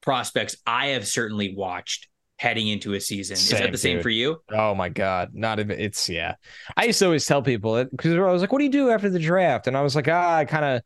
prospects 0.07 0.55
I 0.65 0.87
have 0.87 1.05
certainly 1.05 1.53
watched 1.53 2.07
heading 2.37 2.69
into 2.69 2.93
a 2.93 3.01
season. 3.01 3.35
Same, 3.35 3.55
Is 3.57 3.61
that 3.61 3.71
the 3.73 3.77
same 3.77 4.01
for 4.01 4.09
you? 4.09 4.37
Oh 4.49 4.73
my 4.73 4.87
god, 4.87 5.31
not 5.33 5.59
even 5.59 5.77
it's 5.77 6.07
yeah. 6.07 6.35
I 6.77 6.85
used 6.85 6.99
to 6.99 7.05
always 7.07 7.25
tell 7.25 7.41
people 7.41 7.83
because 7.83 8.13
I 8.13 8.19
was 8.19 8.41
like, 8.41 8.53
"What 8.53 8.59
do 8.59 8.63
you 8.63 8.71
do 8.71 8.89
after 8.89 9.09
the 9.09 9.19
draft?" 9.19 9.67
And 9.67 9.75
I 9.75 9.81
was 9.81 9.97
like, 9.97 10.07
"Ah, 10.07 10.37
I 10.37 10.45
kind 10.45 10.63
of 10.63 10.81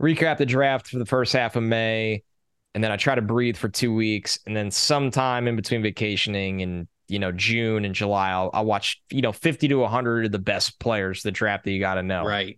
recap 0.00 0.38
the 0.38 0.46
draft 0.46 0.86
for 0.86 1.00
the 1.00 1.04
first 1.04 1.32
half 1.32 1.56
of 1.56 1.64
May, 1.64 2.22
and 2.72 2.84
then 2.84 2.92
I 2.92 2.96
try 2.96 3.16
to 3.16 3.22
breathe 3.22 3.56
for 3.56 3.68
two 3.68 3.92
weeks, 3.92 4.38
and 4.46 4.56
then 4.56 4.70
sometime 4.70 5.48
in 5.48 5.56
between 5.56 5.82
vacationing 5.82 6.62
and 6.62 6.86
you 7.08 7.18
know 7.18 7.32
June 7.32 7.84
and 7.84 7.92
July, 7.92 8.30
I'll, 8.30 8.50
I'll 8.54 8.64
watch 8.64 9.02
you 9.10 9.20
know 9.20 9.32
fifty 9.32 9.66
to 9.66 9.84
hundred 9.86 10.26
of 10.26 10.30
the 10.30 10.38
best 10.38 10.78
players 10.78 11.24
the 11.24 11.32
draft 11.32 11.64
that 11.64 11.72
you 11.72 11.80
got 11.80 11.94
to 11.94 12.04
know. 12.04 12.24
Right. 12.24 12.56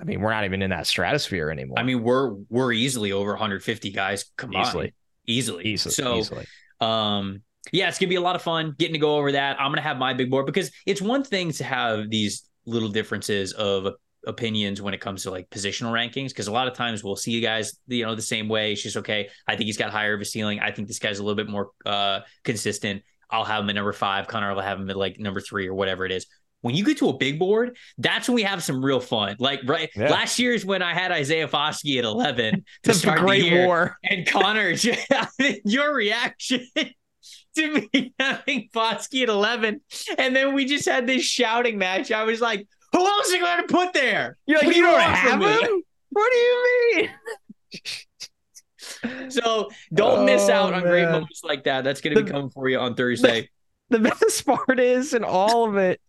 I 0.00 0.04
mean, 0.04 0.20
we're 0.20 0.30
not 0.30 0.44
even 0.44 0.62
in 0.62 0.70
that 0.70 0.88
stratosphere 0.88 1.48
anymore. 1.48 1.78
I 1.78 1.84
mean, 1.84 2.02
we're 2.02 2.32
we're 2.48 2.72
easily 2.72 3.12
over 3.12 3.30
150 3.30 3.90
guys 3.92 4.24
Come 4.36 4.52
Easily 4.52 4.94
easily. 5.28 5.64
Easily. 5.64 5.92
So, 5.92 6.16
easily. 6.16 6.46
um, 6.80 7.42
yeah, 7.72 7.88
it's 7.88 7.98
gonna 7.98 8.08
be 8.08 8.16
a 8.16 8.20
lot 8.20 8.36
of 8.36 8.42
fun 8.42 8.74
getting 8.78 8.94
to 8.94 8.98
go 8.98 9.16
over 9.16 9.32
that. 9.32 9.60
I'm 9.60 9.70
gonna 9.70 9.82
have 9.82 9.98
my 9.98 10.14
big 10.14 10.30
board 10.30 10.46
because 10.46 10.70
it's 10.86 11.02
one 11.02 11.22
thing 11.22 11.52
to 11.52 11.64
have 11.64 12.10
these 12.10 12.48
little 12.66 12.88
differences 12.88 13.52
of 13.52 13.94
opinions 14.26 14.82
when 14.82 14.94
it 14.94 15.00
comes 15.00 15.22
to 15.22 15.30
like 15.30 15.48
positional 15.48 15.92
rankings 15.92 16.28
because 16.28 16.48
a 16.48 16.52
lot 16.52 16.66
of 16.66 16.74
times 16.74 17.04
we'll 17.04 17.16
see 17.16 17.30
you 17.30 17.40
guys 17.40 17.78
you 17.86 18.04
know 18.04 18.14
the 18.14 18.22
same 18.22 18.48
way 18.48 18.72
it's 18.72 18.82
just 18.82 18.96
okay 18.96 19.28
i 19.46 19.54
think 19.54 19.66
he's 19.66 19.76
got 19.76 19.90
higher 19.90 20.14
of 20.14 20.20
a 20.20 20.24
ceiling 20.24 20.58
i 20.60 20.70
think 20.72 20.88
this 20.88 20.98
guy's 20.98 21.18
a 21.18 21.22
little 21.22 21.36
bit 21.36 21.48
more 21.48 21.70
uh 21.86 22.20
consistent 22.42 23.02
i'll 23.30 23.44
have 23.44 23.62
him 23.62 23.70
at 23.70 23.76
number 23.76 23.92
five 23.92 24.26
connor 24.26 24.52
will 24.52 24.60
have 24.60 24.80
him 24.80 24.90
at 24.90 24.96
like 24.96 25.18
number 25.20 25.40
three 25.40 25.68
or 25.68 25.74
whatever 25.74 26.04
it 26.04 26.10
is 26.10 26.26
when 26.62 26.74
you 26.74 26.84
get 26.84 26.98
to 26.98 27.08
a 27.08 27.16
big 27.16 27.38
board, 27.38 27.76
that's 27.98 28.28
when 28.28 28.34
we 28.34 28.42
have 28.42 28.62
some 28.62 28.84
real 28.84 29.00
fun. 29.00 29.36
Like 29.38 29.60
right 29.64 29.90
yeah. 29.94 30.10
last 30.10 30.38
year's 30.38 30.64
when 30.64 30.82
I 30.82 30.94
had 30.94 31.12
Isaiah 31.12 31.48
Foskey 31.48 31.98
at 31.98 32.04
11 32.04 32.64
to 32.84 32.94
start 32.94 33.26
the 33.26 33.40
year, 33.40 33.66
war. 33.66 33.98
and 34.04 34.26
Connor, 34.26 34.74
your 35.64 35.94
reaction 35.94 36.66
to 37.56 37.88
me 37.92 38.12
having 38.18 38.68
Foskey 38.74 39.22
at 39.22 39.28
11, 39.28 39.80
and 40.18 40.36
then 40.36 40.54
we 40.54 40.64
just 40.64 40.88
had 40.88 41.06
this 41.06 41.22
shouting 41.22 41.78
match. 41.78 42.10
I 42.10 42.24
was 42.24 42.40
like, 42.40 42.66
who 42.92 43.06
else 43.06 43.30
are 43.30 43.36
you 43.36 43.42
going 43.42 43.66
to 43.66 43.72
put 43.72 43.92
there? 43.92 44.36
You're 44.46 44.58
like, 44.58 44.68
you, 44.68 44.74
you 44.74 44.82
don't 44.82 45.00
have 45.00 45.40
him? 45.40 45.82
What 46.10 46.32
do 46.32 46.36
you 46.36 46.96
mean? 46.96 47.10
so 49.28 49.68
don't 49.92 50.20
oh, 50.20 50.24
miss 50.24 50.48
out 50.48 50.72
on 50.72 50.80
oh, 50.80 50.84
man. 50.84 50.90
great 50.90 51.04
moments 51.04 51.44
like 51.44 51.64
that. 51.64 51.84
That's 51.84 52.00
going 52.00 52.16
to 52.16 52.24
be 52.24 52.30
coming 52.30 52.50
for 52.50 52.68
you 52.68 52.78
on 52.78 52.94
Thursday. 52.94 53.50
The, 53.90 53.98
the 53.98 54.08
best 54.08 54.46
part 54.46 54.80
is, 54.80 55.14
in 55.14 55.24
all 55.24 55.68
of 55.68 55.76
it, 55.76 56.00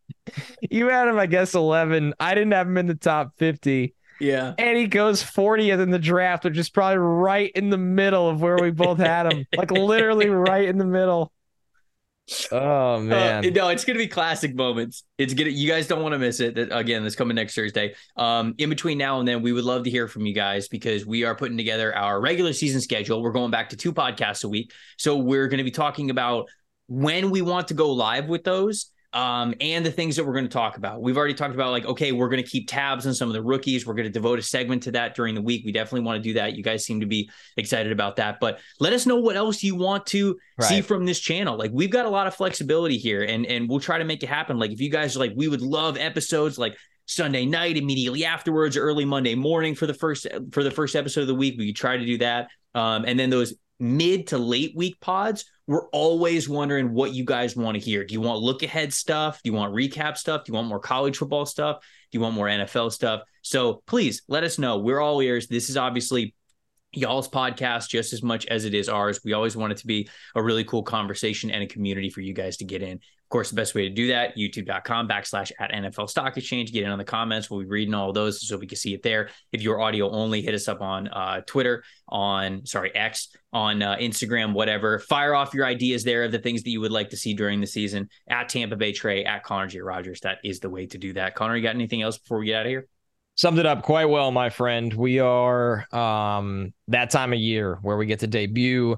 you 0.69 0.89
had 0.89 1.07
him, 1.07 1.17
I 1.17 1.25
guess, 1.25 1.55
11. 1.55 2.13
I 2.19 2.35
didn't 2.35 2.51
have 2.51 2.67
him 2.67 2.77
in 2.77 2.87
the 2.87 2.95
top 2.95 3.33
50. 3.37 3.93
Yeah. 4.19 4.53
And 4.57 4.77
he 4.77 4.87
goes 4.87 5.23
40th 5.23 5.79
in 5.81 5.91
the 5.91 5.99
draft, 5.99 6.43
which 6.43 6.57
is 6.57 6.69
probably 6.69 6.97
right 6.97 7.51
in 7.55 7.69
the 7.69 7.77
middle 7.77 8.27
of 8.27 8.41
where 8.41 8.57
we 8.57 8.71
both 8.71 8.97
had 8.97 9.31
him. 9.31 9.45
like 9.55 9.71
literally 9.71 10.27
right 10.27 10.67
in 10.67 10.77
the 10.77 10.85
middle. 10.85 11.31
Oh 12.51 12.95
uh, 12.95 12.99
man. 12.99 13.45
Uh, 13.45 13.49
no, 13.49 13.69
it's 13.69 13.85
gonna 13.85 13.97
be 13.97 14.07
classic 14.07 14.55
moments. 14.55 15.03
It's 15.17 15.33
gonna 15.33 15.49
you 15.49 15.67
guys 15.67 15.87
don't 15.87 16.01
want 16.01 16.13
to 16.13 16.19
miss 16.19 16.39
it. 16.39 16.55
That 16.55 16.75
again, 16.77 17.03
this 17.03 17.15
coming 17.15 17.35
next 17.35 17.55
Thursday. 17.55 17.95
Um, 18.15 18.53
in 18.57 18.69
between 18.69 18.97
now 18.97 19.19
and 19.19 19.27
then, 19.27 19.41
we 19.41 19.51
would 19.51 19.63
love 19.63 19.83
to 19.85 19.89
hear 19.89 20.07
from 20.07 20.25
you 20.25 20.33
guys 20.33 20.67
because 20.67 21.05
we 21.05 21.23
are 21.23 21.35
putting 21.35 21.57
together 21.57 21.95
our 21.95 22.21
regular 22.21 22.53
season 22.53 22.81
schedule. 22.81 23.21
We're 23.21 23.31
going 23.31 23.51
back 23.51 23.69
to 23.69 23.77
two 23.77 23.93
podcasts 23.93 24.43
a 24.43 24.47
week. 24.49 24.73
So 24.97 25.17
we're 25.17 25.47
gonna 25.47 25.63
be 25.63 25.71
talking 25.71 26.09
about 26.11 26.49
when 26.89 27.29
we 27.29 27.41
want 27.41 27.69
to 27.69 27.73
go 27.73 27.91
live 27.91 28.27
with 28.27 28.43
those 28.43 28.91
um, 29.13 29.55
and 29.59 29.85
the 29.85 29.91
things 29.91 30.15
that 30.15 30.25
we're 30.25 30.33
going 30.33 30.45
to 30.45 30.51
talk 30.51 30.77
about. 30.77 31.01
We've 31.01 31.17
already 31.17 31.33
talked 31.33 31.53
about 31.53 31.71
like, 31.71 31.85
okay, 31.85 32.11
we're 32.11 32.29
going 32.29 32.43
to 32.43 32.47
keep 32.47 32.67
tabs 32.67 33.07
on 33.07 33.13
some 33.13 33.27
of 33.27 33.33
the 33.33 33.41
rookies. 33.41 33.85
We're 33.85 33.95
going 33.95 34.07
to 34.07 34.11
devote 34.11 34.37
a 34.37 34.41
segment 34.41 34.83
to 34.83 34.91
that 34.91 35.15
during 35.15 35.33
the 35.33 35.41
week. 35.41 35.63
We 35.65 35.71
definitely 35.71 36.05
want 36.05 36.21
to 36.21 36.29
do 36.29 36.33
that. 36.33 36.55
You 36.55 36.63
guys 36.63 36.85
seem 36.85 36.99
to 36.99 37.07
be 37.07 37.29
excited 37.57 37.91
about 37.91 38.17
that, 38.17 38.39
but 38.39 38.59
let 38.79 38.93
us 38.93 39.05
know 39.05 39.15
what 39.15 39.35
else 39.35 39.63
you 39.63 39.75
want 39.75 40.05
to 40.07 40.37
right. 40.59 40.67
see 40.67 40.81
from 40.81 41.05
this 41.05 41.19
channel. 41.19 41.57
Like 41.57 41.71
we've 41.73 41.89
got 41.89 42.05
a 42.05 42.09
lot 42.09 42.27
of 42.27 42.35
flexibility 42.35 42.97
here 42.97 43.23
and, 43.23 43.45
and 43.45 43.67
we'll 43.69 43.79
try 43.79 43.97
to 43.97 44.05
make 44.05 44.21
it 44.21 44.29
happen. 44.29 44.59
Like 44.59 44.71
if 44.71 44.79
you 44.79 44.89
guys 44.89 45.15
are 45.15 45.19
like, 45.19 45.33
we 45.35 45.47
would 45.47 45.61
love 45.61 45.97
episodes 45.97 46.59
like 46.59 46.77
Sunday 47.07 47.45
night, 47.45 47.77
immediately 47.77 48.25
afterwards, 48.25 48.77
early 48.77 49.05
Monday 49.05 49.33
morning 49.33 49.73
for 49.73 49.87
the 49.87 49.93
first, 49.95 50.27
for 50.51 50.63
the 50.63 50.71
first 50.71 50.95
episode 50.95 51.21
of 51.21 51.27
the 51.27 51.35
week, 51.35 51.55
we 51.57 51.67
could 51.67 51.75
try 51.75 51.97
to 51.97 52.05
do 52.05 52.19
that. 52.19 52.49
Um, 52.75 53.05
and 53.07 53.19
then 53.19 53.31
those 53.31 53.55
mid 53.79 54.27
to 54.27 54.37
late 54.37 54.73
week 54.75 54.99
pods, 54.99 55.45
we're 55.69 55.87
always 55.89 56.49
wondering 56.49 56.95
what 56.95 57.13
you 57.13 57.23
guys 57.23 57.55
want 57.55 57.75
to 57.75 57.79
hear. 57.79 58.03
Do 58.03 58.15
you 58.15 58.21
want 58.21 58.41
look 58.41 58.63
ahead 58.63 58.91
stuff? 58.91 59.39
Do 59.43 59.51
you 59.51 59.55
want 59.55 59.71
recap 59.71 60.17
stuff? 60.17 60.43
Do 60.43 60.51
you 60.51 60.55
want 60.55 60.67
more 60.67 60.79
college 60.79 61.17
football 61.17 61.45
stuff? 61.45 61.81
Do 62.11 62.17
you 62.17 62.21
want 62.21 62.33
more 62.33 62.47
NFL 62.47 62.91
stuff? 62.91 63.21
So 63.43 63.83
please 63.85 64.23
let 64.27 64.43
us 64.43 64.57
know. 64.57 64.79
We're 64.79 64.99
all 64.99 65.21
ears. 65.21 65.47
This 65.47 65.69
is 65.69 65.77
obviously 65.77 66.33
y'all's 66.93 67.27
podcast 67.27 67.89
just 67.89 68.13
as 68.13 68.23
much 68.23 68.45
as 68.47 68.65
it 68.65 68.73
is 68.73 68.89
ours. 68.89 69.19
We 69.23 69.33
always 69.33 69.55
want 69.55 69.71
it 69.71 69.77
to 69.79 69.87
be 69.87 70.09
a 70.35 70.41
really 70.41 70.63
cool 70.63 70.83
conversation 70.83 71.51
and 71.51 71.63
a 71.63 71.67
community 71.67 72.09
for 72.09 72.21
you 72.21 72.33
guys 72.33 72.57
to 72.57 72.65
get 72.65 72.81
in. 72.81 72.93
Of 72.93 73.31
course, 73.31 73.51
the 73.51 73.55
best 73.55 73.75
way 73.75 73.83
to 73.83 73.93
do 73.93 74.07
that, 74.07 74.35
youtube.com 74.37 75.07
backslash 75.07 75.51
at 75.59 75.71
NFL 75.71 76.09
Stock 76.09 76.35
Exchange. 76.35 76.73
Get 76.73 76.83
in 76.83 76.89
on 76.89 76.97
the 76.97 77.03
comments. 77.03 77.47
We'll 77.47 77.59
be 77.59 77.67
reading 77.67 77.93
all 77.93 78.11
those 78.11 78.47
so 78.47 78.57
we 78.57 78.65
can 78.65 78.75
see 78.75 78.95
it 78.95 79.03
there. 79.03 79.29
If 79.51 79.61
you're 79.61 79.79
audio 79.79 80.09
only, 80.09 80.41
hit 80.41 80.55
us 80.55 80.67
up 80.67 80.81
on 80.81 81.09
uh, 81.09 81.41
Twitter, 81.45 81.83
on, 82.07 82.65
sorry, 82.65 82.93
X, 82.95 83.29
on 83.53 83.83
uh, 83.83 83.97
Instagram, 83.97 84.53
whatever. 84.53 84.97
Fire 84.97 85.35
off 85.35 85.53
your 85.53 85.67
ideas 85.67 86.03
there 86.03 86.23
of 86.23 86.31
the 86.31 86.39
things 86.39 86.63
that 86.63 86.71
you 86.71 86.81
would 86.81 86.91
like 86.91 87.11
to 87.11 87.17
see 87.17 87.35
during 87.35 87.61
the 87.61 87.67
season 87.67 88.09
at 88.27 88.49
Tampa 88.49 88.75
Bay 88.75 88.93
Trey, 88.93 89.23
at 89.23 89.43
Connor 89.43 89.67
J. 89.67 89.81
Rogers. 89.81 90.21
That 90.21 90.39
is 90.43 90.59
the 90.59 90.71
way 90.71 90.87
to 90.87 90.97
do 90.97 91.13
that. 91.13 91.35
Connor, 91.35 91.55
you 91.55 91.61
got 91.61 91.75
anything 91.75 92.01
else 92.01 92.17
before 92.17 92.39
we 92.39 92.47
get 92.47 92.61
out 92.61 92.65
of 92.65 92.71
here? 92.71 92.87
Summed 93.39 93.57
it 93.57 93.65
up 93.65 93.83
quite 93.83 94.09
well, 94.09 94.31
my 94.31 94.49
friend. 94.49 94.93
We 94.93 95.19
are 95.19 95.87
um, 95.95 96.73
that 96.89 97.09
time 97.09 97.31
of 97.31 97.39
year 97.39 97.79
where 97.81 97.95
we 97.95 98.05
get 98.05 98.19
to 98.19 98.27
debut 98.27 98.97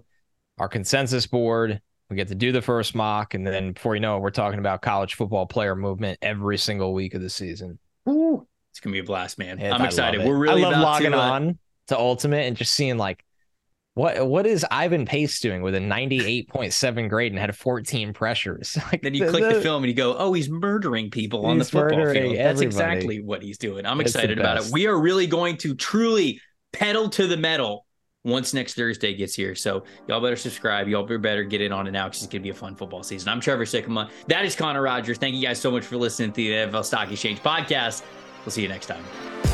our 0.57 0.68
consensus 0.68 1.27
board 1.27 1.80
we 2.11 2.18
get 2.18 2.27
to 2.27 2.35
do 2.35 2.51
the 2.51 2.61
first 2.61 2.93
mock, 2.93 3.35
and 3.35 3.47
then 3.47 3.72
before 3.72 3.95
you 3.95 4.01
know 4.01 4.18
it, 4.18 4.19
we're 4.19 4.31
talking 4.31 4.59
about 4.59 4.81
college 4.81 5.13
football 5.13 5.45
player 5.45 5.77
movement 5.77 6.19
every 6.22 6.57
single 6.57 6.93
week 6.93 7.13
of 7.13 7.22
the 7.22 7.30
season. 7.30 7.80
Ooh, 8.09 8.45
it's 8.69 8.81
gonna 8.81 8.91
be 8.91 8.99
a 8.99 9.03
blast, 9.03 9.39
man! 9.39 9.61
I'm 9.63 9.85
excited. 9.85 10.27
We're 10.27 10.38
really 10.38 10.65
I 10.65 10.69
love 10.69 10.81
logging 10.81 11.11
to, 11.11 11.18
uh... 11.18 11.22
on 11.22 11.59
to 11.88 11.97
Ultimate 11.97 12.47
and 12.47 12.57
just 12.57 12.73
seeing 12.73 12.97
like 12.97 13.23
what 13.93 14.26
what 14.27 14.47
is 14.47 14.65
Ivan 14.72 15.05
Pace 15.05 15.39
doing 15.41 15.61
with 15.61 15.76
a 15.76 15.80
98.7 15.80 17.09
grade 17.09 17.31
and 17.31 17.39
had 17.39 17.55
14 17.55 18.13
pressures? 18.13 18.77
Like 18.91 19.01
then 19.01 19.13
you 19.13 19.26
the, 19.26 19.31
click 19.31 19.43
the, 19.43 19.55
the, 19.55 19.61
film 19.61 19.84
and 19.84 19.89
you 19.89 19.95
go, 19.95 20.18
oh, 20.18 20.34
he's 20.34 20.49
murdering 20.49 21.09
people 21.09 21.45
on 21.45 21.57
the 21.57 21.65
football 21.65 22.11
field. 22.11 22.35
That's 22.38 22.61
exactly 22.61 23.22
what 23.22 23.41
he's 23.41 23.57
doing. 23.57 23.85
I'm 23.85 24.01
it's 24.01 24.13
excited 24.13 24.38
about 24.39 24.57
it. 24.57 24.72
We 24.72 24.88
are 24.88 24.99
really 24.99 25.27
going 25.27 25.57
to 25.57 25.76
truly 25.76 26.41
pedal 26.73 27.09
to 27.11 27.27
the 27.27 27.38
metal 27.38 27.85
once 28.23 28.53
next 28.53 28.73
Thursday 28.73 29.15
gets 29.15 29.34
here. 29.34 29.55
So 29.55 29.84
y'all 30.07 30.22
better 30.22 30.35
subscribe. 30.35 30.88
Y'all 30.88 31.05
better 31.05 31.43
get 31.43 31.61
in 31.61 31.72
on 31.72 31.88
it 31.88 31.91
now 31.91 32.07
because 32.07 32.23
it's 32.23 32.31
going 32.31 32.41
to 32.41 32.43
be 32.43 32.49
a 32.49 32.53
fun 32.53 32.76
football 32.76 33.03
season. 33.03 33.30
I'm 33.30 33.39
Trevor 33.39 33.65
Sikkema. 33.65 34.09
That 34.27 34.45
is 34.45 34.55
Connor 34.55 34.81
Rogers. 34.81 35.18
Thank 35.18 35.35
you 35.35 35.41
guys 35.41 35.59
so 35.59 35.72
much 35.72 35.85
for 35.85 35.97
listening 35.97 36.31
to 36.31 36.35
the 36.35 36.51
NFL 36.51 36.85
Stock 36.85 37.11
Exchange 37.11 37.39
podcast. 37.39 38.03
We'll 38.45 38.51
see 38.51 38.61
you 38.61 38.69
next 38.69 38.88
time. 38.88 39.51